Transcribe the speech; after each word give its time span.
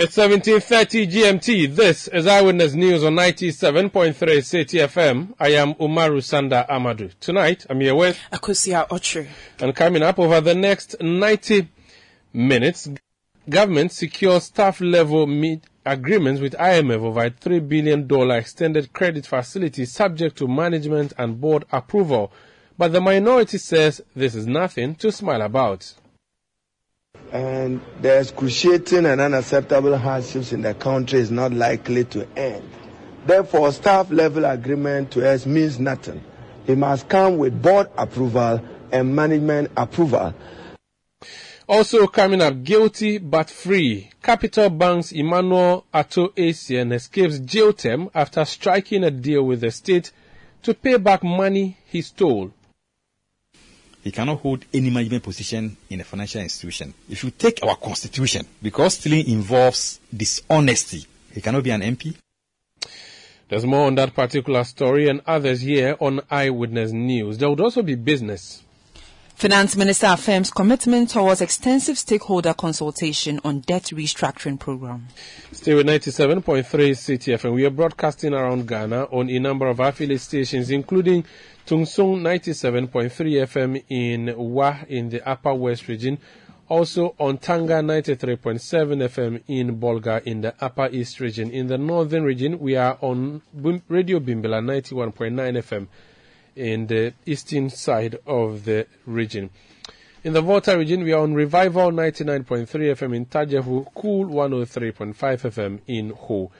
It's 0.00 0.16
1730 0.16 1.08
GMT. 1.08 1.74
This 1.74 2.06
is 2.06 2.28
Eyewitness 2.28 2.72
News 2.74 3.02
on 3.02 3.14
97.3 3.14 4.14
Citi 4.14 4.78
FM. 4.86 5.34
I 5.40 5.48
am 5.54 5.74
Umaru 5.74 6.22
Sanda 6.22 6.68
Amadu. 6.68 7.12
Tonight, 7.18 7.66
I'm 7.68 7.80
here 7.80 7.96
with 7.96 8.16
Akosia 8.32 8.86
Ochre. 8.92 9.26
And 9.58 9.74
coming 9.74 10.04
up 10.04 10.20
over 10.20 10.40
the 10.40 10.54
next 10.54 11.02
90 11.02 11.68
minutes, 12.32 12.88
government 13.50 13.90
secures 13.90 14.44
staff 14.44 14.80
level 14.80 15.26
meet 15.26 15.64
agreements 15.84 16.40
with 16.40 16.52
IMF 16.52 17.02
over 17.02 17.24
a 17.24 17.30
$3 17.32 17.68
billion 17.68 18.30
extended 18.30 18.92
credit 18.92 19.26
facility 19.26 19.84
subject 19.84 20.38
to 20.38 20.46
management 20.46 21.12
and 21.18 21.40
board 21.40 21.64
approval. 21.72 22.32
But 22.78 22.92
the 22.92 23.00
minority 23.00 23.58
says 23.58 24.00
this 24.14 24.36
is 24.36 24.46
nothing 24.46 24.94
to 24.94 25.10
smile 25.10 25.42
about 25.42 25.92
and 27.32 27.80
the 28.00 28.20
excruciating 28.20 29.06
and 29.06 29.20
unacceptable 29.20 29.96
hardships 29.96 30.52
in 30.52 30.62
the 30.62 30.74
country 30.74 31.20
is 31.20 31.30
not 31.30 31.52
likely 31.52 32.04
to 32.04 32.26
end. 32.36 32.68
Therefore, 33.26 33.72
staff 33.72 34.10
level 34.10 34.44
agreement 34.44 35.10
to 35.12 35.28
us 35.28 35.44
means 35.44 35.78
nothing. 35.78 36.22
It 36.66 36.78
must 36.78 37.08
come 37.08 37.38
with 37.38 37.60
board 37.60 37.88
approval 37.96 38.60
and 38.90 39.14
management 39.14 39.70
approval. 39.76 40.34
Also 41.68 42.06
coming 42.06 42.40
up, 42.40 42.62
guilty 42.64 43.18
but 43.18 43.50
free. 43.50 44.10
Capital 44.22 44.70
Bank's 44.70 45.12
Emmanuel 45.12 45.84
Ato 45.92 46.28
Essien 46.28 46.92
escapes 46.94 47.38
jail 47.40 47.74
term 47.74 48.08
after 48.14 48.44
striking 48.46 49.04
a 49.04 49.10
deal 49.10 49.42
with 49.42 49.60
the 49.60 49.70
state 49.70 50.10
to 50.62 50.72
pay 50.72 50.96
back 50.96 51.22
money 51.22 51.76
he 51.84 52.00
stole 52.00 52.52
he 54.08 54.12
cannot 54.12 54.40
hold 54.40 54.64
any 54.72 54.88
management 54.88 55.22
position 55.22 55.76
in 55.90 56.00
a 56.00 56.04
financial 56.04 56.40
institution. 56.40 56.94
If 57.10 57.24
you 57.24 57.30
take 57.30 57.62
our 57.62 57.76
constitution, 57.76 58.46
because 58.62 58.94
stealing 58.94 59.28
involves 59.28 60.00
dishonesty, 60.16 61.04
he 61.30 61.42
cannot 61.42 61.62
be 61.62 61.68
an 61.72 61.82
MP. 61.82 62.16
There's 63.50 63.66
more 63.66 63.86
on 63.86 63.96
that 63.96 64.14
particular 64.14 64.64
story 64.64 65.10
and 65.10 65.20
others 65.26 65.60
here 65.60 65.94
on 66.00 66.22
Eyewitness 66.30 66.90
News. 66.90 67.36
There 67.36 67.50
would 67.50 67.60
also 67.60 67.82
be 67.82 67.96
business. 67.96 68.62
Finance 69.34 69.76
Minister 69.76 70.06
affirms 70.06 70.50
commitment 70.50 71.10
towards 71.10 71.42
extensive 71.42 71.98
stakeholder 71.98 72.54
consultation 72.54 73.38
on 73.44 73.60
debt 73.60 73.84
restructuring 73.92 74.58
program. 74.58 75.06
Stay 75.52 75.74
with 75.74 75.86
97.3 75.86 76.64
Citi 76.64 77.34
FM. 77.34 77.52
We 77.52 77.66
are 77.66 77.70
broadcasting 77.70 78.32
around 78.32 78.66
Ghana 78.66 79.04
on 79.12 79.28
a 79.28 79.38
number 79.38 79.66
of 79.66 79.78
affiliate 79.80 80.22
stations, 80.22 80.70
including 80.70 81.24
Tungsung 81.68 82.22
97.3 82.22 83.10
FM 83.44 83.84
in 83.90 84.34
Wa 84.38 84.78
in 84.88 85.10
the 85.10 85.20
Upper 85.28 85.52
West 85.52 85.86
region. 85.86 86.16
Also 86.66 87.14
on 87.20 87.36
Tanga 87.36 87.74
93.7 87.82 88.56
FM 89.06 89.42
in 89.48 89.78
Bolga 89.78 90.22
in 90.24 90.40
the 90.40 90.54
Upper 90.64 90.88
East 90.90 91.20
region. 91.20 91.50
In 91.50 91.66
the 91.66 91.76
Northern 91.76 92.24
region, 92.24 92.58
we 92.58 92.74
are 92.76 92.96
on 93.02 93.42
Radio 93.90 94.18
Bimbilla 94.18 94.62
91.9 94.64 95.12
FM 95.58 95.88
in 96.56 96.86
the 96.86 97.12
eastern 97.26 97.68
side 97.68 98.18
of 98.26 98.64
the 98.64 98.86
region. 99.04 99.50
In 100.24 100.32
the 100.32 100.40
Volta 100.40 100.74
region, 100.78 101.04
we 101.04 101.12
are 101.12 101.20
on 101.22 101.34
Revival 101.34 101.90
99.3 101.90 102.66
FM 102.66 103.14
in 103.14 103.26
Tajevu, 103.26 103.92
Cool 103.94 104.24
103.5 104.28 105.14
FM 105.14 105.80
in 105.86 106.10
Ho. 106.16 106.50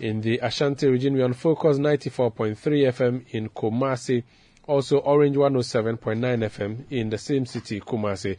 In 0.00 0.20
the 0.20 0.38
Ashanti 0.42 0.88
region, 0.88 1.14
we 1.14 1.22
are 1.22 1.24
on 1.24 1.32
Focus 1.32 1.78
94.3 1.78 2.54
FM 2.56 3.24
in 3.30 3.48
Kumasi 3.48 4.24
also 4.68 4.98
Orange 4.98 5.36
107.9 5.36 5.98
FM 6.20 6.84
in 6.90 7.10
the 7.10 7.18
same 7.18 7.46
city, 7.46 7.80
Kumasi. 7.80 8.36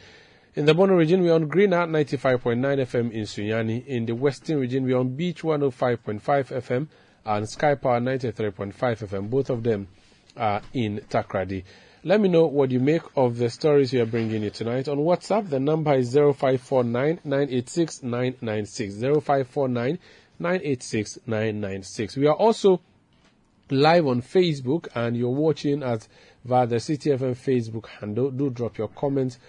In 0.55 0.65
the 0.65 0.73
Bono 0.73 0.95
region, 0.95 1.21
we're 1.21 1.33
on 1.33 1.47
Green 1.47 1.71
95.9 1.71 2.57
FM 2.57 3.11
in 3.11 3.23
Sunyani. 3.23 3.85
In 3.85 4.05
the 4.05 4.15
Western 4.15 4.59
region, 4.59 4.83
we're 4.83 4.97
on 4.97 5.15
Beach 5.15 5.41
105.5 5.41 6.21
FM 6.21 6.87
and 7.25 7.49
Sky 7.49 7.75
Power 7.75 7.99
93.5 7.99 8.73
FM. 8.73 9.29
Both 9.29 9.49
of 9.49 9.63
them 9.63 9.87
are 10.37 10.61
in 10.73 11.01
Takoradi. 11.09 11.63
Let 12.03 12.21
me 12.21 12.29
know 12.29 12.45
what 12.45 12.71
you 12.71 12.79
make 12.79 13.01
of 13.17 13.37
the 13.37 13.49
stories 13.49 13.91
we 13.91 13.99
are 13.99 14.05
bringing 14.05 14.43
you 14.43 14.49
tonight. 14.49 14.87
On 14.87 14.99
WhatsApp, 14.99 15.49
the 15.49 15.59
number 15.59 15.93
is 15.95 16.13
0549 16.13 17.19
986 17.25 18.03
996. 18.03 18.95
0549 18.95 19.99
986 20.39 21.19
996. 21.27 22.15
We 22.15 22.27
are 22.27 22.35
also 22.35 22.79
live 23.71 24.07
on 24.07 24.21
Facebook 24.21 24.87
and 24.95 25.15
you're 25.15 25.29
watching 25.29 25.83
at 25.83 26.07
via 26.43 26.67
the 26.67 26.77
Citi 26.77 27.17
FM 27.17 27.35
Facebook 27.35 27.87
handle, 27.87 28.31
do 28.31 28.49
drop 28.49 28.77
your 28.77 28.87
comments 28.89 29.39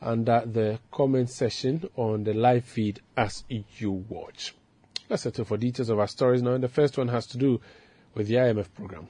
under 0.00 0.42
the 0.46 0.78
comment 0.90 1.30
section 1.30 1.88
on 1.96 2.24
the 2.24 2.34
live 2.34 2.64
feed 2.64 3.00
as 3.16 3.44
you 3.48 3.92
watch. 4.08 4.54
Let's 5.08 5.22
settle 5.22 5.44
for 5.44 5.56
details 5.56 5.88
of 5.88 5.98
our 5.98 6.08
stories 6.08 6.42
now. 6.42 6.52
And 6.52 6.62
the 6.62 6.68
first 6.68 6.98
one 6.98 7.08
has 7.08 7.26
to 7.28 7.38
do 7.38 7.60
with 8.14 8.28
the 8.28 8.34
IMF 8.34 8.72
program 8.74 9.08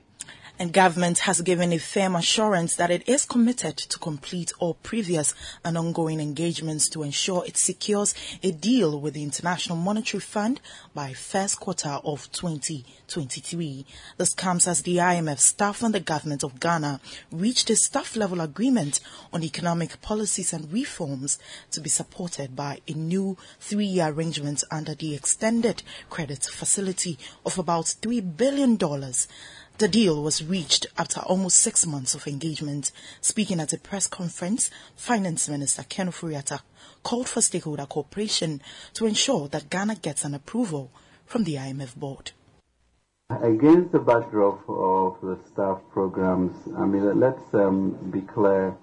and 0.59 0.73
government 0.73 1.21
has 1.21 1.41
given 1.41 1.73
a 1.73 1.79
firm 1.79 2.17
assurance 2.17 2.75
that 2.77 2.91
it 2.91 3.09
is 3.09 3.25
committed 3.25 3.77
to 3.77 3.99
complete 3.99 4.53
all 4.59 4.75
previous 4.75 5.35
and 5.65 5.79
ongoing 5.79 6.21
engagements 6.21 6.89
to 6.89 7.03
ensure 7.03 7.45
it 7.47 7.57
secures 7.57 8.15
a 8.43 8.51
deal 8.51 9.01
with 9.01 9.15
the 9.15 9.23
International 9.23 9.79
Monetary 9.79 10.21
Fund 10.21 10.61
by 10.95 11.13
first 11.13 11.61
quarter 11.61 12.01
of 12.05 12.31
2023. 12.33 13.87
This 14.17 14.35
comes 14.35 14.67
as 14.67 14.83
the 14.83 14.97
IMF 14.97 15.39
staff 15.39 15.83
and 15.83 15.95
the 15.95 16.01
government 16.01 16.43
of 16.43 16.59
Ghana 16.59 17.01
reached 17.31 17.71
a 17.71 17.77
staff 17.77 18.17
level 18.17 18.41
agreement 18.41 19.01
on 19.33 19.45
economic 19.45 20.01
policies 20.03 20.53
and 20.53 20.73
reforms 20.73 21.39
to 21.71 21.81
be 21.81 21.89
supported 21.89 22.57
by 22.57 22.81
a 22.89 22.93
new 22.93 23.37
three-year 23.61 24.09
arrangement 24.09 24.65
under 24.71 24.95
the 24.95 25.15
extended 25.15 25.83
credit 26.11 26.45
facility 26.45 27.19
of 27.47 27.59
about 27.59 27.85
$3 27.85 28.37
billion 28.37 28.77
the 29.78 29.89
deal 29.89 30.21
was 30.22 30.44
reached 30.44 30.87
after 30.97 31.21
almost 31.21 31.59
six 31.59 31.87
months 31.87 32.15
of 32.15 32.27
engagement. 32.27 32.91
Speaking 33.21 33.61
at 33.61 33.72
a 33.72 33.78
press 33.78 34.09
conference, 34.09 34.71
Finance 34.97 35.49
Minister 35.49 35.84
Ken 35.89 36.09
Ofori-Atta 36.09 36.62
called 37.05 37.28
for 37.28 37.41
stakeholder 37.41 37.87
cooperation 37.87 38.61
to 38.94 39.06
ensure 39.06 39.47
that 39.49 39.71
Ghana 39.71 39.97
gets 39.97 40.25
an 40.25 40.34
approval 40.34 40.91
from 41.27 41.44
the 41.44 41.55
IMF 41.55 41.94
board. 41.94 42.33
Against 43.31 43.93
the 43.93 44.00
backdrop 44.00 44.69
of 44.69 45.19
the 45.22 45.39
staff 45.53 45.78
programs, 45.93 46.56
I 46.77 46.84
mean, 46.84 47.21
let's 47.21 47.55
um, 47.55 48.10
be 48.10 48.22
clear 48.22 48.77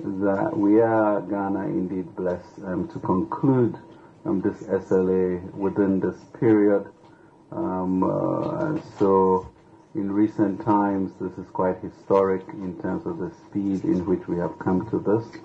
that 0.00 0.54
we 0.54 0.80
are 0.80 1.22
Ghana 1.22 1.66
indeed 1.68 2.14
blessed 2.16 2.58
um, 2.66 2.88
to 2.88 2.98
conclude 2.98 3.78
um, 4.26 4.42
this 4.42 4.62
SLA 4.64 5.54
within 5.54 6.00
this 6.00 6.16
period. 6.38 6.86
Um, 7.50 8.02
uh, 8.02 8.80
so 8.98 9.53
in 9.94 10.10
recent 10.10 10.60
times, 10.64 11.12
this 11.20 11.32
is 11.38 11.48
quite 11.52 11.78
historic 11.78 12.42
in 12.48 12.76
terms 12.82 13.06
of 13.06 13.18
the 13.18 13.30
speed 13.46 13.84
in 13.84 14.04
which 14.06 14.26
we 14.26 14.36
have 14.38 14.58
come 14.58 14.88
to 14.90 14.98
this. 14.98 15.40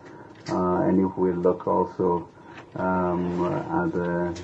Uh, 0.50 0.82
and 0.82 1.00
if 1.06 1.16
we 1.18 1.32
look 1.32 1.68
also 1.68 2.28
um, 2.76 3.46
at, 3.46 3.94
the, 3.94 4.42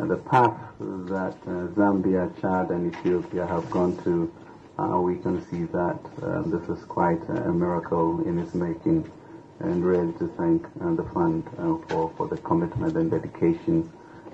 at 0.00 0.08
the 0.08 0.16
path 0.16 0.56
that 0.78 1.36
uh, 1.46 1.66
Zambia, 1.74 2.30
Chad, 2.40 2.70
and 2.70 2.94
Ethiopia 2.94 3.46
have 3.46 3.68
gone 3.70 3.96
to, 4.04 4.32
uh, 4.78 5.00
we 5.00 5.16
can 5.16 5.44
see 5.50 5.64
that 5.64 5.98
uh, 6.22 6.42
this 6.42 6.68
is 6.68 6.84
quite 6.84 7.20
a 7.28 7.52
miracle 7.52 8.22
in 8.28 8.38
its 8.38 8.54
making. 8.54 9.10
And 9.58 9.84
really 9.84 10.12
to 10.20 10.28
thank 10.38 10.64
uh, 10.80 10.94
the 10.94 11.02
fund 11.12 11.44
uh, 11.58 11.84
for, 11.88 12.12
for 12.16 12.28
the 12.28 12.36
commitment 12.36 12.96
and 12.96 13.10
dedication 13.10 13.90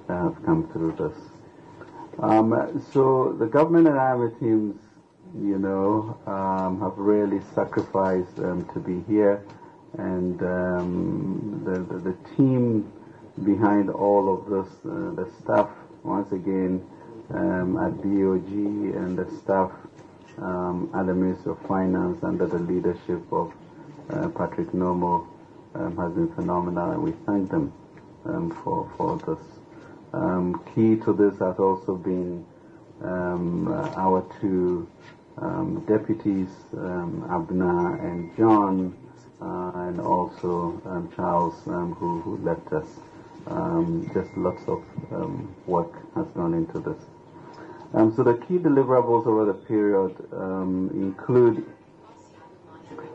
that 0.07 0.19
have 0.19 0.45
come 0.45 0.69
through 0.71 0.93
this. 0.99 1.17
Um, 2.19 2.85
so 2.93 3.35
the 3.39 3.47
government 3.47 3.89
and 3.89 3.97
IMF 3.97 4.39
teams 4.39 4.84
you 5.43 5.59
know, 5.59 6.17
um, 6.27 6.81
have 6.81 6.97
really 6.97 7.41
sacrificed 7.55 8.39
um, 8.39 8.69
to 8.73 8.79
be 8.79 9.03
here. 9.13 9.45
And 9.99 10.41
um, 10.43 11.63
the, 11.65 11.81
the, 11.81 12.11
the, 12.11 12.37
team 12.37 12.93
behind 13.45 13.91
all 13.91 14.33
of 14.33 14.51
this, 14.51 14.73
uh, 14.85 15.15
the 15.15 15.29
staff, 15.41 15.71
once 16.03 16.31
again, 16.33 16.85
um, 17.31 17.77
at 17.79 17.97
BOG 17.99 18.51
and 18.97 19.17
the 19.17 19.29
staff 19.43 19.71
um, 20.39 20.91
at 20.95 21.07
the 21.07 21.15
Ministry 21.15 21.53
of 21.53 21.61
Finance 21.67 22.23
under 22.23 22.47
the 22.47 22.59
leadership 22.59 23.23
of 23.33 23.53
uh, 24.11 24.29
Patrick 24.29 24.73
Nomo 24.73 25.27
um, 25.75 25.97
has 25.97 26.13
been 26.13 26.33
phenomenal, 26.35 26.91
and 26.91 27.03
we 27.03 27.13
thank 27.27 27.51
them 27.51 27.73
for, 28.63 28.91
for 28.97 29.17
this. 29.19 29.39
Key 30.75 30.97
to 31.05 31.13
this 31.13 31.39
has 31.39 31.59
also 31.59 31.95
been 31.95 32.45
um, 33.03 33.69
our 33.97 34.25
two 34.41 34.89
um, 35.39 35.85
deputies, 35.87 36.49
um, 36.77 37.27
Abner 37.31 37.97
and 37.97 38.37
John, 38.37 38.97
uh, 39.41 39.73
and 39.89 40.01
also 40.01 40.81
um, 40.87 41.13
Charles, 41.15 41.55
um, 41.67 41.95
who, 41.95 42.21
who, 42.21 42.37
left 42.39 42.73
us. 42.73 42.87
Um, 43.47 44.11
just 44.15 44.35
lots 44.37 44.63
of 44.69 44.83
um, 45.13 45.55
work 45.67 45.93
has 46.15 46.27
gone 46.29 46.55
into 46.55 46.79
this. 46.79 47.03
so 48.17 48.23
the 48.23 48.39
key 48.47 48.59
deliverables 48.59 49.27
over 49.27 49.45
the 49.45 49.53
period 49.53 50.17
include 50.95 51.67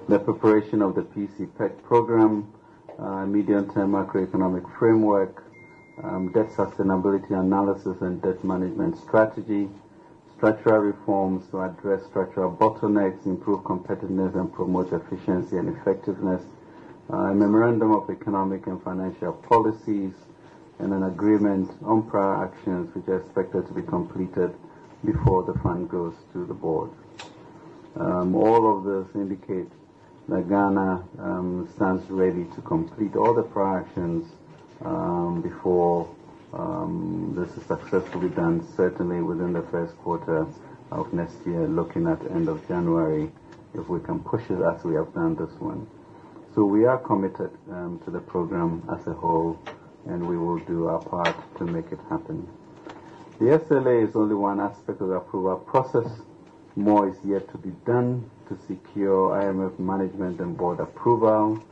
the 0.07 0.19
preparation 0.19 0.83
of 0.83 0.93
the 0.93 1.01
PC-PEG 1.01 1.83
program, 1.83 2.51
uh, 2.99 3.25
medium-term 3.25 3.91
macroeconomic 3.91 4.65
framework, 4.77 5.43
debt 6.33 6.49
sustainability 6.49 7.31
analysis 7.31 8.01
and 8.01 8.21
debt 8.21 8.43
management 8.43 8.97
strategy, 8.97 9.67
structural 10.39 10.79
reforms 10.79 11.43
to 11.51 11.59
address 11.59 12.01
structural 12.05 12.49
bottlenecks, 12.49 13.25
improve 13.25 13.59
competitiveness 13.63 14.33
and 14.39 14.53
promote 14.53 14.87
efficiency 14.93 15.57
and 15.57 15.67
effectiveness, 15.77 16.41
uh, 17.11 17.17
a 17.17 17.35
memorandum 17.35 17.91
of 17.91 18.09
economic 18.09 18.65
and 18.67 18.81
financial 18.81 19.33
policies, 19.33 20.13
and 20.79 20.93
an 20.93 21.03
agreement 21.03 21.69
on 21.83 22.09
prior 22.09 22.45
actions 22.45 22.89
which 22.95 23.05
are 23.09 23.19
expected 23.19 23.67
to 23.67 23.73
be 23.73 23.81
completed 23.81 24.55
before 25.03 25.43
the 25.43 25.59
fund 25.59 25.89
goes 25.89 26.13
to 26.31 26.45
the 26.45 26.53
board. 26.53 26.89
Um, 27.97 28.33
all 28.33 28.77
of 28.77 28.85
this 28.85 29.13
indicate 29.15 29.69
that 30.29 30.47
Ghana 30.47 31.03
um, 31.19 31.69
stands 31.75 32.09
ready 32.09 32.45
to 32.55 32.61
complete 32.61 33.17
all 33.17 33.33
the 33.33 33.43
prior 33.43 33.81
actions 33.81 34.31
um, 34.85 35.41
before 35.41 36.09
this 36.51 37.55
is 37.55 37.63
successfully 37.67 38.29
done, 38.29 38.67
certainly 38.75 39.21
within 39.21 39.53
the 39.53 39.61
first 39.71 39.95
quarter 39.99 40.47
of 40.91 41.13
next 41.13 41.35
year, 41.45 41.67
looking 41.67 42.07
at 42.07 42.19
end 42.31 42.47
of 42.47 42.67
January, 42.67 43.31
if 43.73 43.87
we 43.87 43.99
can 43.99 44.19
push 44.19 44.43
it 44.49 44.61
as 44.61 44.83
we 44.83 44.95
have 44.95 45.13
done 45.13 45.35
this 45.35 45.51
one. 45.59 45.87
So 46.55 46.65
we 46.65 46.85
are 46.85 46.97
committed 46.97 47.51
um, 47.71 48.01
to 48.05 48.11
the 48.11 48.19
program 48.19 48.83
as 48.91 49.05
a 49.07 49.13
whole, 49.13 49.59
and 50.07 50.27
we 50.27 50.37
will 50.37 50.59
do 50.59 50.87
our 50.87 50.99
part 50.99 51.35
to 51.57 51.63
make 51.65 51.91
it 51.91 51.99
happen. 52.09 52.47
The 53.39 53.59
SLA 53.59 54.09
is 54.09 54.15
only 54.15 54.35
one 54.35 54.59
aspect 54.59 55.01
of 55.01 55.09
the 55.09 55.15
approval 55.15 55.57
process. 55.57 56.09
More 56.75 57.09
is 57.09 57.15
yet 57.23 57.49
to 57.51 57.57
be 57.57 57.71
done 57.85 58.29
to 58.49 58.57
secure 58.67 59.29
IMF 59.39 59.79
management 59.79 60.39
and 60.39 60.57
board 60.57 60.79
approval, 60.79 61.63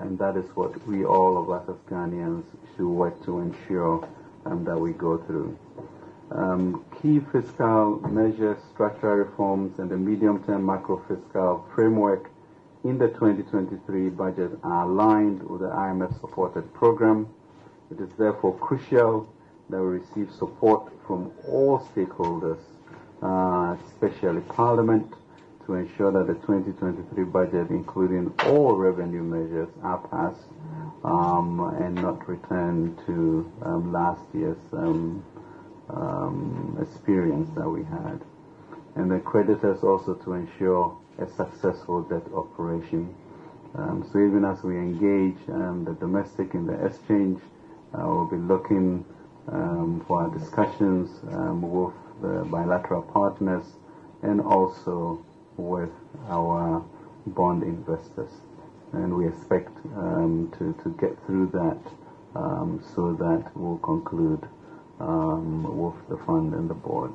and 0.00 0.18
that 0.18 0.36
is 0.36 0.44
what 0.54 0.86
we 0.86 1.04
all 1.04 1.38
of 1.38 1.50
us 1.50 1.68
as 1.68 1.76
Ghanaians 1.90 2.44
should 2.76 2.86
work 2.86 3.24
to 3.24 3.40
ensure 3.40 4.06
um, 4.50 4.64
that 4.64 4.78
we 4.78 4.92
go 4.92 5.18
through. 5.18 5.56
Um, 6.30 6.84
key 7.00 7.20
fiscal 7.32 8.00
measures, 8.08 8.58
structural 8.74 9.16
reforms, 9.16 9.78
and 9.78 9.90
the 9.90 9.96
medium-term 9.96 10.64
macro-fiscal 10.64 11.66
framework 11.74 12.30
in 12.84 12.98
the 12.98 13.08
2023 13.08 14.10
budget 14.10 14.50
are 14.62 14.84
aligned 14.84 15.42
with 15.42 15.60
the 15.60 15.68
IMF-supported 15.68 16.72
program. 16.74 17.28
It 17.90 18.00
is 18.00 18.10
therefore 18.18 18.56
crucial 18.58 19.32
that 19.70 19.80
we 19.80 19.98
receive 19.98 20.30
support 20.32 20.92
from 21.06 21.32
all 21.46 21.80
stakeholders, 21.94 22.60
uh, 23.22 23.76
especially 23.86 24.40
Parliament, 24.42 25.12
to 25.66 25.74
ensure 25.74 26.12
that 26.12 26.26
the 26.26 26.34
2023 26.34 27.24
budget, 27.24 27.70
including 27.70 28.32
all 28.46 28.76
revenue 28.76 29.22
measures, 29.22 29.68
are 29.82 29.98
passed 30.08 30.44
um, 31.04 31.60
and 31.80 31.94
not 31.94 32.28
return 32.28 32.96
to 33.06 33.50
um, 33.62 33.92
last 33.92 34.22
year's 34.34 34.58
um, 34.72 35.24
um, 35.90 36.78
experience 36.80 37.50
that 37.54 37.68
we 37.68 37.84
had. 37.84 38.20
And 38.96 39.10
the 39.10 39.20
creditors 39.20 39.82
also 39.82 40.14
to 40.14 40.32
ensure 40.34 40.96
a 41.18 41.26
successful 41.26 42.02
debt 42.02 42.26
operation. 42.34 43.14
Um, 43.74 44.08
so 44.12 44.18
even 44.18 44.44
as 44.44 44.62
we 44.62 44.76
engage 44.76 45.36
the 45.46 45.96
domestic 46.00 46.54
in 46.54 46.66
the 46.66 46.84
exchange, 46.84 47.40
uh, 47.94 48.02
we'll 48.04 48.26
be 48.26 48.36
looking 48.36 49.04
for 49.46 50.22
our 50.22 50.30
discussions 50.30 51.20
with 51.22 51.94
the 52.20 52.44
bilateral 52.50 53.02
partners 53.02 53.76
and 54.22 54.40
also 54.40 55.24
with 55.56 55.92
our 56.28 56.84
bond 57.26 57.62
investors 57.62 58.40
and 58.92 59.16
we 59.16 59.28
expect 59.28 59.76
um, 59.96 60.52
to, 60.58 60.74
to 60.82 60.90
get 61.00 61.16
through 61.26 61.48
that 61.52 61.78
um, 62.34 62.82
so 62.94 63.14
that 63.14 63.50
we'll 63.54 63.78
conclude 63.78 64.46
um, 65.00 65.62
with 65.78 66.08
the 66.08 66.16
fund 66.24 66.54
and 66.54 66.68
the 66.68 66.74
board. 66.74 67.14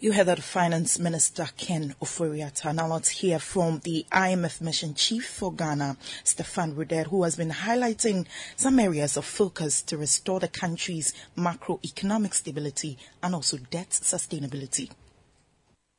You 0.00 0.12
heard 0.12 0.26
that 0.26 0.42
Finance 0.42 0.98
Minister 0.98 1.48
Ken 1.56 1.94
Ofori-Atta. 2.02 2.74
Now 2.74 2.88
let's 2.88 3.08
hear 3.08 3.38
from 3.38 3.78
the 3.84 4.04
IMF 4.12 4.60
Mission 4.60 4.92
Chief 4.94 5.26
for 5.26 5.50
Ghana, 5.50 5.96
Stefan 6.24 6.74
Roudet, 6.74 7.06
who 7.06 7.22
has 7.22 7.36
been 7.36 7.50
highlighting 7.50 8.26
some 8.54 8.78
areas 8.78 9.16
of 9.16 9.24
focus 9.24 9.80
to 9.82 9.96
restore 9.96 10.40
the 10.40 10.48
country's 10.48 11.14
macroeconomic 11.38 12.34
stability 12.34 12.98
and 13.22 13.34
also 13.34 13.56
debt 13.56 13.88
sustainability. 13.90 14.90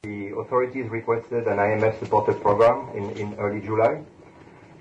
The 0.06 0.38
authorities 0.38 0.88
requested 0.92 1.48
an 1.48 1.58
IMF-supported 1.58 2.40
program 2.40 2.90
in, 2.96 3.10
in 3.18 3.34
early 3.40 3.60
July. 3.60 4.04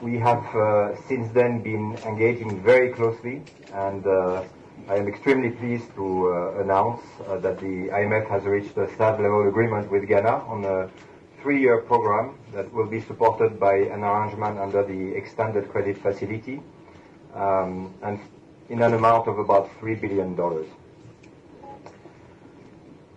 We 0.03 0.19
have 0.19 0.45
uh, 0.55 1.01
since 1.09 1.33
then 1.33 1.63
been 1.63 1.97
engaging 2.05 2.63
very 2.63 2.93
closely, 2.93 3.41
and 3.73 4.07
uh, 4.07 4.45
I 4.87 4.97
am 4.97 5.09
extremely 5.09 5.49
pleased 5.49 5.89
to 5.95 6.07
uh, 6.29 6.61
announce 6.63 7.01
uh, 7.27 7.39
that 7.39 7.59
the 7.59 7.89
IMF 7.89 8.29
has 8.29 8.45
reached 8.45 8.77
a 8.77 8.87
staff-level 8.97 9.49
agreement 9.49 9.91
with 9.91 10.07
Ghana 10.07 10.45
on 10.45 10.67
a 10.67 10.91
three-year 11.41 11.79
program 11.79 12.35
that 12.53 12.71
will 12.75 12.87
be 12.87 13.01
supported 13.01 13.59
by 13.59 13.77
an 13.77 14.05
arrangement 14.05 14.59
under 14.59 14.83
the 14.85 15.17
extended 15.17 15.71
credit 15.71 15.97
facility, 15.97 16.61
um, 17.33 17.95
and 18.03 18.21
in 18.69 18.83
an 18.83 18.93
amount 18.93 19.27
of 19.27 19.39
about 19.39 19.71
$3 19.81 19.99
billion. 19.99 20.37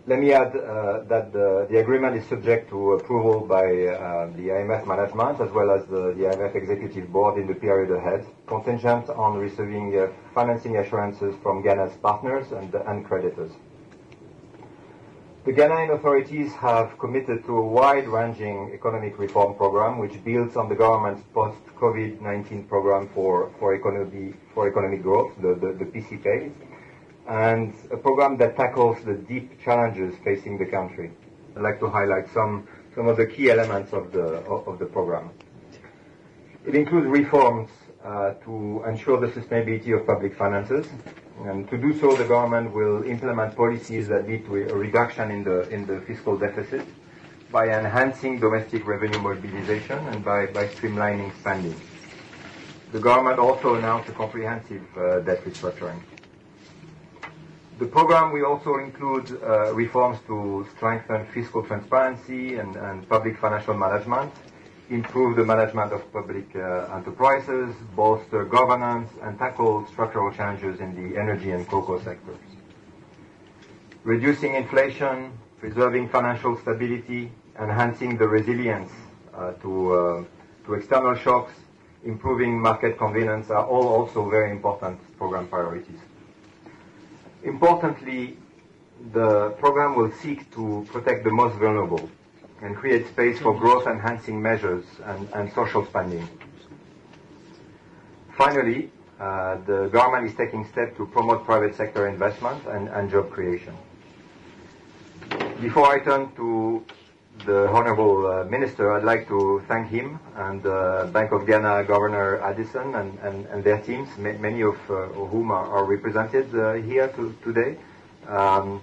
Let 0.08 0.20
me 0.20 0.32
add 0.32 0.56
uh, 0.56 1.04
that 1.10 1.34
the, 1.34 1.80
agreement 1.80 2.16
is 2.16 2.26
subject 2.30 2.70
to 2.70 2.94
approval 2.94 3.42
by 3.42 3.66
uh, 3.66 4.28
the 4.38 4.48
IMF 4.56 4.88
management 4.88 5.42
as 5.42 5.52
well 5.52 5.70
as 5.70 5.86
the, 5.88 6.16
IMF 6.16 6.56
executive 6.56 7.12
board 7.12 7.38
in 7.38 7.46
the 7.46 7.54
period 7.54 7.92
ahead, 7.92 8.26
contingent 8.48 9.10
on 9.10 9.38
receiving 9.38 10.00
uh, 10.00 10.08
financing 10.34 10.78
assurances 10.78 11.36
from 11.44 11.62
Ghana's 11.62 11.98
partners 11.98 12.54
and, 12.54 12.72
creditors. 13.06 13.52
The 15.44 15.52
Ghanaian 15.52 15.94
authorities 15.94 16.54
have 16.54 16.98
committed 17.00 17.44
to 17.46 17.58
a 17.58 17.68
wide-ranging 17.68 18.72
economic 18.74 19.20
reform 19.20 19.56
program 19.56 19.98
which 19.98 20.24
builds 20.24 20.56
on 20.56 20.70
the 20.70 20.76
government's 20.76 21.24
post-COVID-19 21.34 22.70
program 22.70 23.10
for, 23.14 23.52
economic 23.76 25.04
growth, 25.04 25.34
the, 25.42 25.54
the, 25.56 25.74
the 25.74 25.86
PCP 25.92 26.54
and 27.28 27.74
a 27.92 27.98
program 27.98 28.38
that 28.38 28.56
tackles 28.56 28.98
the 29.04 29.14
deep 29.14 29.62
challenges 29.62 30.16
facing 30.24 30.58
the 30.58 30.66
country. 30.66 31.12
I'd 31.56 31.62
like 31.62 31.80
to 31.82 31.90
highlight 31.90 32.32
some, 32.34 32.68
some 32.96 33.08
of 33.08 33.18
the 33.18 33.26
key 33.26 33.52
elements 33.52 33.92
of 33.92 34.12
the, 34.12 34.44
of 34.46 34.80
the 34.80 34.86
program. 34.86 35.32
It 36.66 36.76
includes 36.76 37.08
reforms 37.08 37.70
uh, 38.04 38.34
to 38.46 38.84
ensure 38.88 39.20
the 39.20 39.28
sustainability 39.28 39.98
of 39.98 40.08
public 40.08 40.36
finances. 40.38 40.88
And 41.44 41.70
to 41.70 41.78
do 41.78 41.98
so, 42.00 42.16
the 42.16 42.26
government 42.26 42.74
will 42.74 43.04
implement 43.04 43.56
policies 43.56 44.08
that 44.08 44.28
lead 44.28 44.46
to 44.46 44.70
a 44.70 44.76
reduction 44.76 45.30
in 45.30 45.44
the, 45.44 45.70
in 45.70 45.86
the 45.86 46.02
fiscal 46.02 46.38
deficit 46.38 46.86
by 47.52 47.70
enhancing 47.70 48.40
domestic 48.40 48.88
revenue 48.88 49.20
mobilization 49.20 50.00
and 50.10 50.24
by, 50.24 50.48
by 50.48 50.68
streamlining 50.68 51.38
spending. 51.40 51.80
The 52.92 53.00
government 53.00 53.40
also 53.40 53.76
announced 53.76 54.10
a 54.10 54.14
comprehensive 54.14 54.84
uh, 54.98 55.20
debt 55.20 55.44
restructuring. 55.44 56.02
The 57.80 57.86
program 57.86 58.32
will 58.32 58.48
also 58.48 58.78
include 58.78 59.40
uh, 59.44 59.72
reforms 59.72 60.18
to 60.26 60.66
strengthen 60.76 61.28
fiscal 61.28 61.62
transparency 61.62 62.56
and, 62.56 62.76
and, 62.76 63.08
public 63.08 63.38
financial 63.38 63.76
management, 63.76 64.34
improve 64.90 65.36
the 65.36 65.46
management 65.46 65.94
of 65.94 66.02
public 66.12 66.48
uh, 66.56 66.96
enterprises, 66.96 67.76
bolster 67.96 68.46
governance, 68.46 69.12
and 69.22 69.38
tackle 69.38 69.86
structural 69.92 70.32
challenges 70.32 70.80
in 70.80 70.96
the 70.96 71.20
energy 71.20 71.52
and 71.52 71.68
cocoa 71.68 72.02
sectors. 72.02 72.40
Reducing 74.04 74.56
inflation, 74.56 75.38
preserving 75.60 76.10
financial 76.10 76.58
stability, 76.58 77.32
enhancing 77.60 78.18
the 78.18 78.28
resilience 78.28 78.92
uh, 79.36 79.52
to, 79.62 79.94
uh, 79.94 80.24
to 80.66 80.74
external 80.74 81.14
shocks, 81.14 81.54
improving 82.04 82.60
market 82.60 82.98
convenience 82.98 83.52
are 83.52 83.68
all 83.68 83.88
also 83.88 84.28
very 84.28 84.50
important 84.50 84.98
program 85.20 85.48
priorities. 85.48 86.00
Importantly, 87.44 88.38
the 89.14 89.52
program 89.60 89.96
will 89.96 90.12
seek 90.12 90.52
to 90.56 90.86
protect 90.92 91.24
the 91.24 91.32
most 91.32 91.56
vulnerable 91.58 92.10
and 92.62 92.76
create 92.76 93.08
space 93.08 93.40
for 93.40 93.54
growth-enhancing 93.58 94.42
measures 94.42 94.86
and, 95.06 95.30
and 95.34 95.54
social 95.54 95.86
spending. 95.86 96.28
Finally, 98.36 98.92
uh, 99.20 99.58
the 99.66 99.88
government 99.88 100.28
is 100.28 100.36
taking 100.36 100.66
steps 100.66 100.96
to 100.98 101.06
promote 101.08 101.46
private 101.46 101.76
sector 101.76 102.08
investment 102.08 102.64
and, 102.68 102.88
and 102.90 103.10
job 103.10 103.30
creation. 103.32 103.76
Before 105.62 105.88
I 105.88 106.00
turn 106.00 106.32
to 106.36 106.84
the 107.46 107.68
Honorable 107.70 108.26
uh, 108.26 108.44
Minister, 108.46 108.92
I'd 108.94 109.04
like 109.04 109.28
to 109.28 109.64
thank 109.68 109.90
him 109.90 110.20
and 110.36 110.66
uh, 110.66 111.08
Bank 111.08 111.32
of 111.32 111.46
Ghana 111.46 111.84
Governor 111.86 112.42
Addison 112.42 112.96
and, 112.96 113.18
and, 113.20 113.46
and 113.48 113.64
their 113.64 113.80
teams, 113.82 114.10
ma- 114.18 114.34
many 114.34 114.62
of 114.62 114.76
uh, 114.90 115.08
whom 115.08 115.52
are, 115.52 115.66
are 115.66 115.86
represented 115.86 116.54
uh, 116.56 116.74
here 116.74 117.08
to, 117.10 117.36
today, 117.44 117.78
um, 118.28 118.82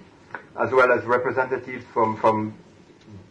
as 0.58 0.70
well 0.72 0.92
as 0.92 1.04
representatives 1.04 1.84
from, 1.92 2.16
from 2.16 2.54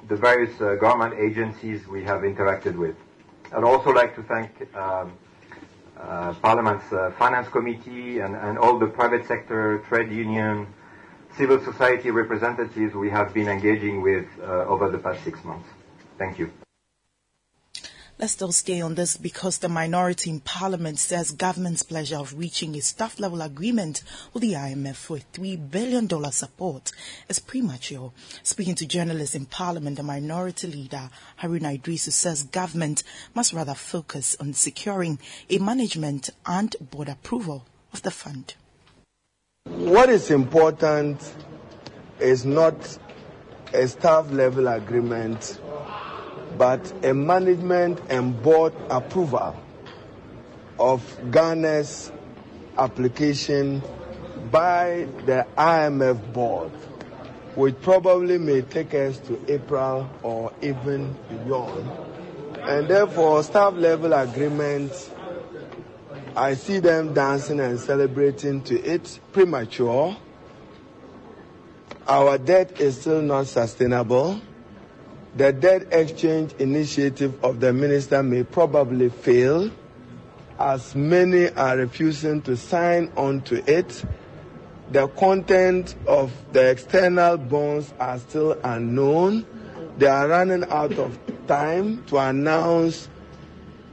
the 0.07 0.15
various 0.15 0.59
uh, 0.61 0.75
government 0.75 1.13
agencies 1.19 1.87
we 1.87 2.03
have 2.03 2.21
interacted 2.21 2.75
with. 2.77 2.95
I'd 3.55 3.63
also 3.63 3.91
like 3.91 4.15
to 4.15 4.23
thank 4.23 4.49
um, 4.75 5.13
uh, 5.99 6.33
Parliament's 6.41 6.85
Finance 7.17 7.47
Committee 7.49 8.19
and, 8.19 8.35
and 8.35 8.57
all 8.57 8.77
the 8.77 8.87
private 8.87 9.25
sector, 9.27 9.83
trade 9.87 10.11
union, 10.11 10.67
civil 11.37 11.63
society 11.63 12.11
representatives 12.11 12.93
we 12.93 13.09
have 13.09 13.33
been 13.33 13.47
engaging 13.47 14.01
with 14.01 14.25
uh, 14.41 14.65
over 14.65 14.89
the 14.89 14.97
past 14.97 15.23
six 15.23 15.43
months. 15.43 15.67
Thank 16.17 16.39
you. 16.39 16.51
Let's 18.19 18.33
still 18.33 18.51
stay 18.51 18.79
on 18.79 18.93
this 18.93 19.17
because 19.17 19.57
the 19.57 19.69
minority 19.69 20.29
in 20.29 20.39
parliament 20.39 20.99
says 20.99 21.31
government's 21.31 21.81
pleasure 21.81 22.17
of 22.17 22.37
reaching 22.37 22.75
a 22.75 22.79
staff 22.79 23.19
level 23.19 23.41
agreement 23.41 24.03
with 24.33 24.43
the 24.43 24.53
IMF 24.53 24.95
for 24.95 25.17
$3 25.17 25.71
billion 25.71 26.07
support 26.31 26.91
is 27.27 27.39
premature. 27.39 28.13
Speaking 28.43 28.75
to 28.75 28.85
journalists 28.85 29.35
in 29.35 29.47
parliament, 29.47 29.97
the 29.97 30.03
minority 30.03 30.67
leader, 30.67 31.09
Haruna 31.41 31.79
Iddrisu, 31.79 32.11
says 32.11 32.43
government 32.43 33.03
must 33.33 33.51
rather 33.51 33.73
focus 33.73 34.37
on 34.39 34.53
securing 34.53 35.17
a 35.49 35.57
management 35.57 36.29
and 36.45 36.75
board 36.79 37.09
approval 37.09 37.65
of 37.91 38.03
the 38.03 38.11
fund. 38.11 38.53
What 39.83 40.09
is 40.09 40.31
important 40.31 41.21
is 42.19 42.45
not 42.45 42.75
a 43.73 43.87
staff 43.87 44.31
level 44.31 44.67
agreement, 44.67 45.59
but 46.57 46.93
a 47.05 47.13
management 47.13 47.99
and 48.09 48.41
board 48.41 48.73
approval 48.89 49.55
of 50.79 51.01
Ghana's 51.31 52.11
application 52.77 53.81
by 54.51 55.07
the 55.25 55.45
IMF 55.57 56.33
board, 56.33 56.71
which 57.55 57.79
probably 57.81 58.37
may 58.37 58.61
take 58.61 58.93
us 58.93 59.17
to 59.19 59.39
April 59.47 60.09
or 60.23 60.53
even 60.61 61.15
beyond. 61.29 61.89
And 62.61 62.87
therefore, 62.87 63.43
staff 63.43 63.73
level 63.75 64.13
agreements 64.13 65.09
I 66.35 66.55
see 66.55 66.79
them 66.79 67.13
dancing 67.13 67.59
and 67.59 67.79
celebrating 67.79 68.61
to 68.63 68.81
it 68.81 69.19
premature. 69.31 70.17
Our 72.07 72.39
debt 72.39 72.81
is 72.81 72.99
still 72.99 73.21
not 73.21 73.45
sustainable. 73.47 74.41
The 75.35 75.53
debt 75.53 75.87
exchange 75.91 76.53
initiative 76.57 77.43
of 77.43 77.59
the 77.59 77.71
minister 77.71 78.23
may 78.23 78.43
probably 78.43 79.09
fail, 79.09 79.71
as 80.59 80.95
many 80.95 81.49
are 81.49 81.77
refusing 81.77 82.41
to 82.43 82.57
sign 82.57 83.11
on 83.15 83.41
to 83.41 83.71
it. 83.71 84.03
The 84.91 85.07
content 85.09 85.95
of 86.07 86.31
the 86.51 86.71
external 86.71 87.37
bonds 87.37 87.93
are 87.99 88.17
still 88.17 88.59
unknown. 88.63 89.45
They 89.97 90.07
are 90.07 90.27
running 90.27 90.65
out 90.65 90.93
of 90.93 91.17
time 91.47 92.03
to 92.05 92.17
announce 92.17 93.07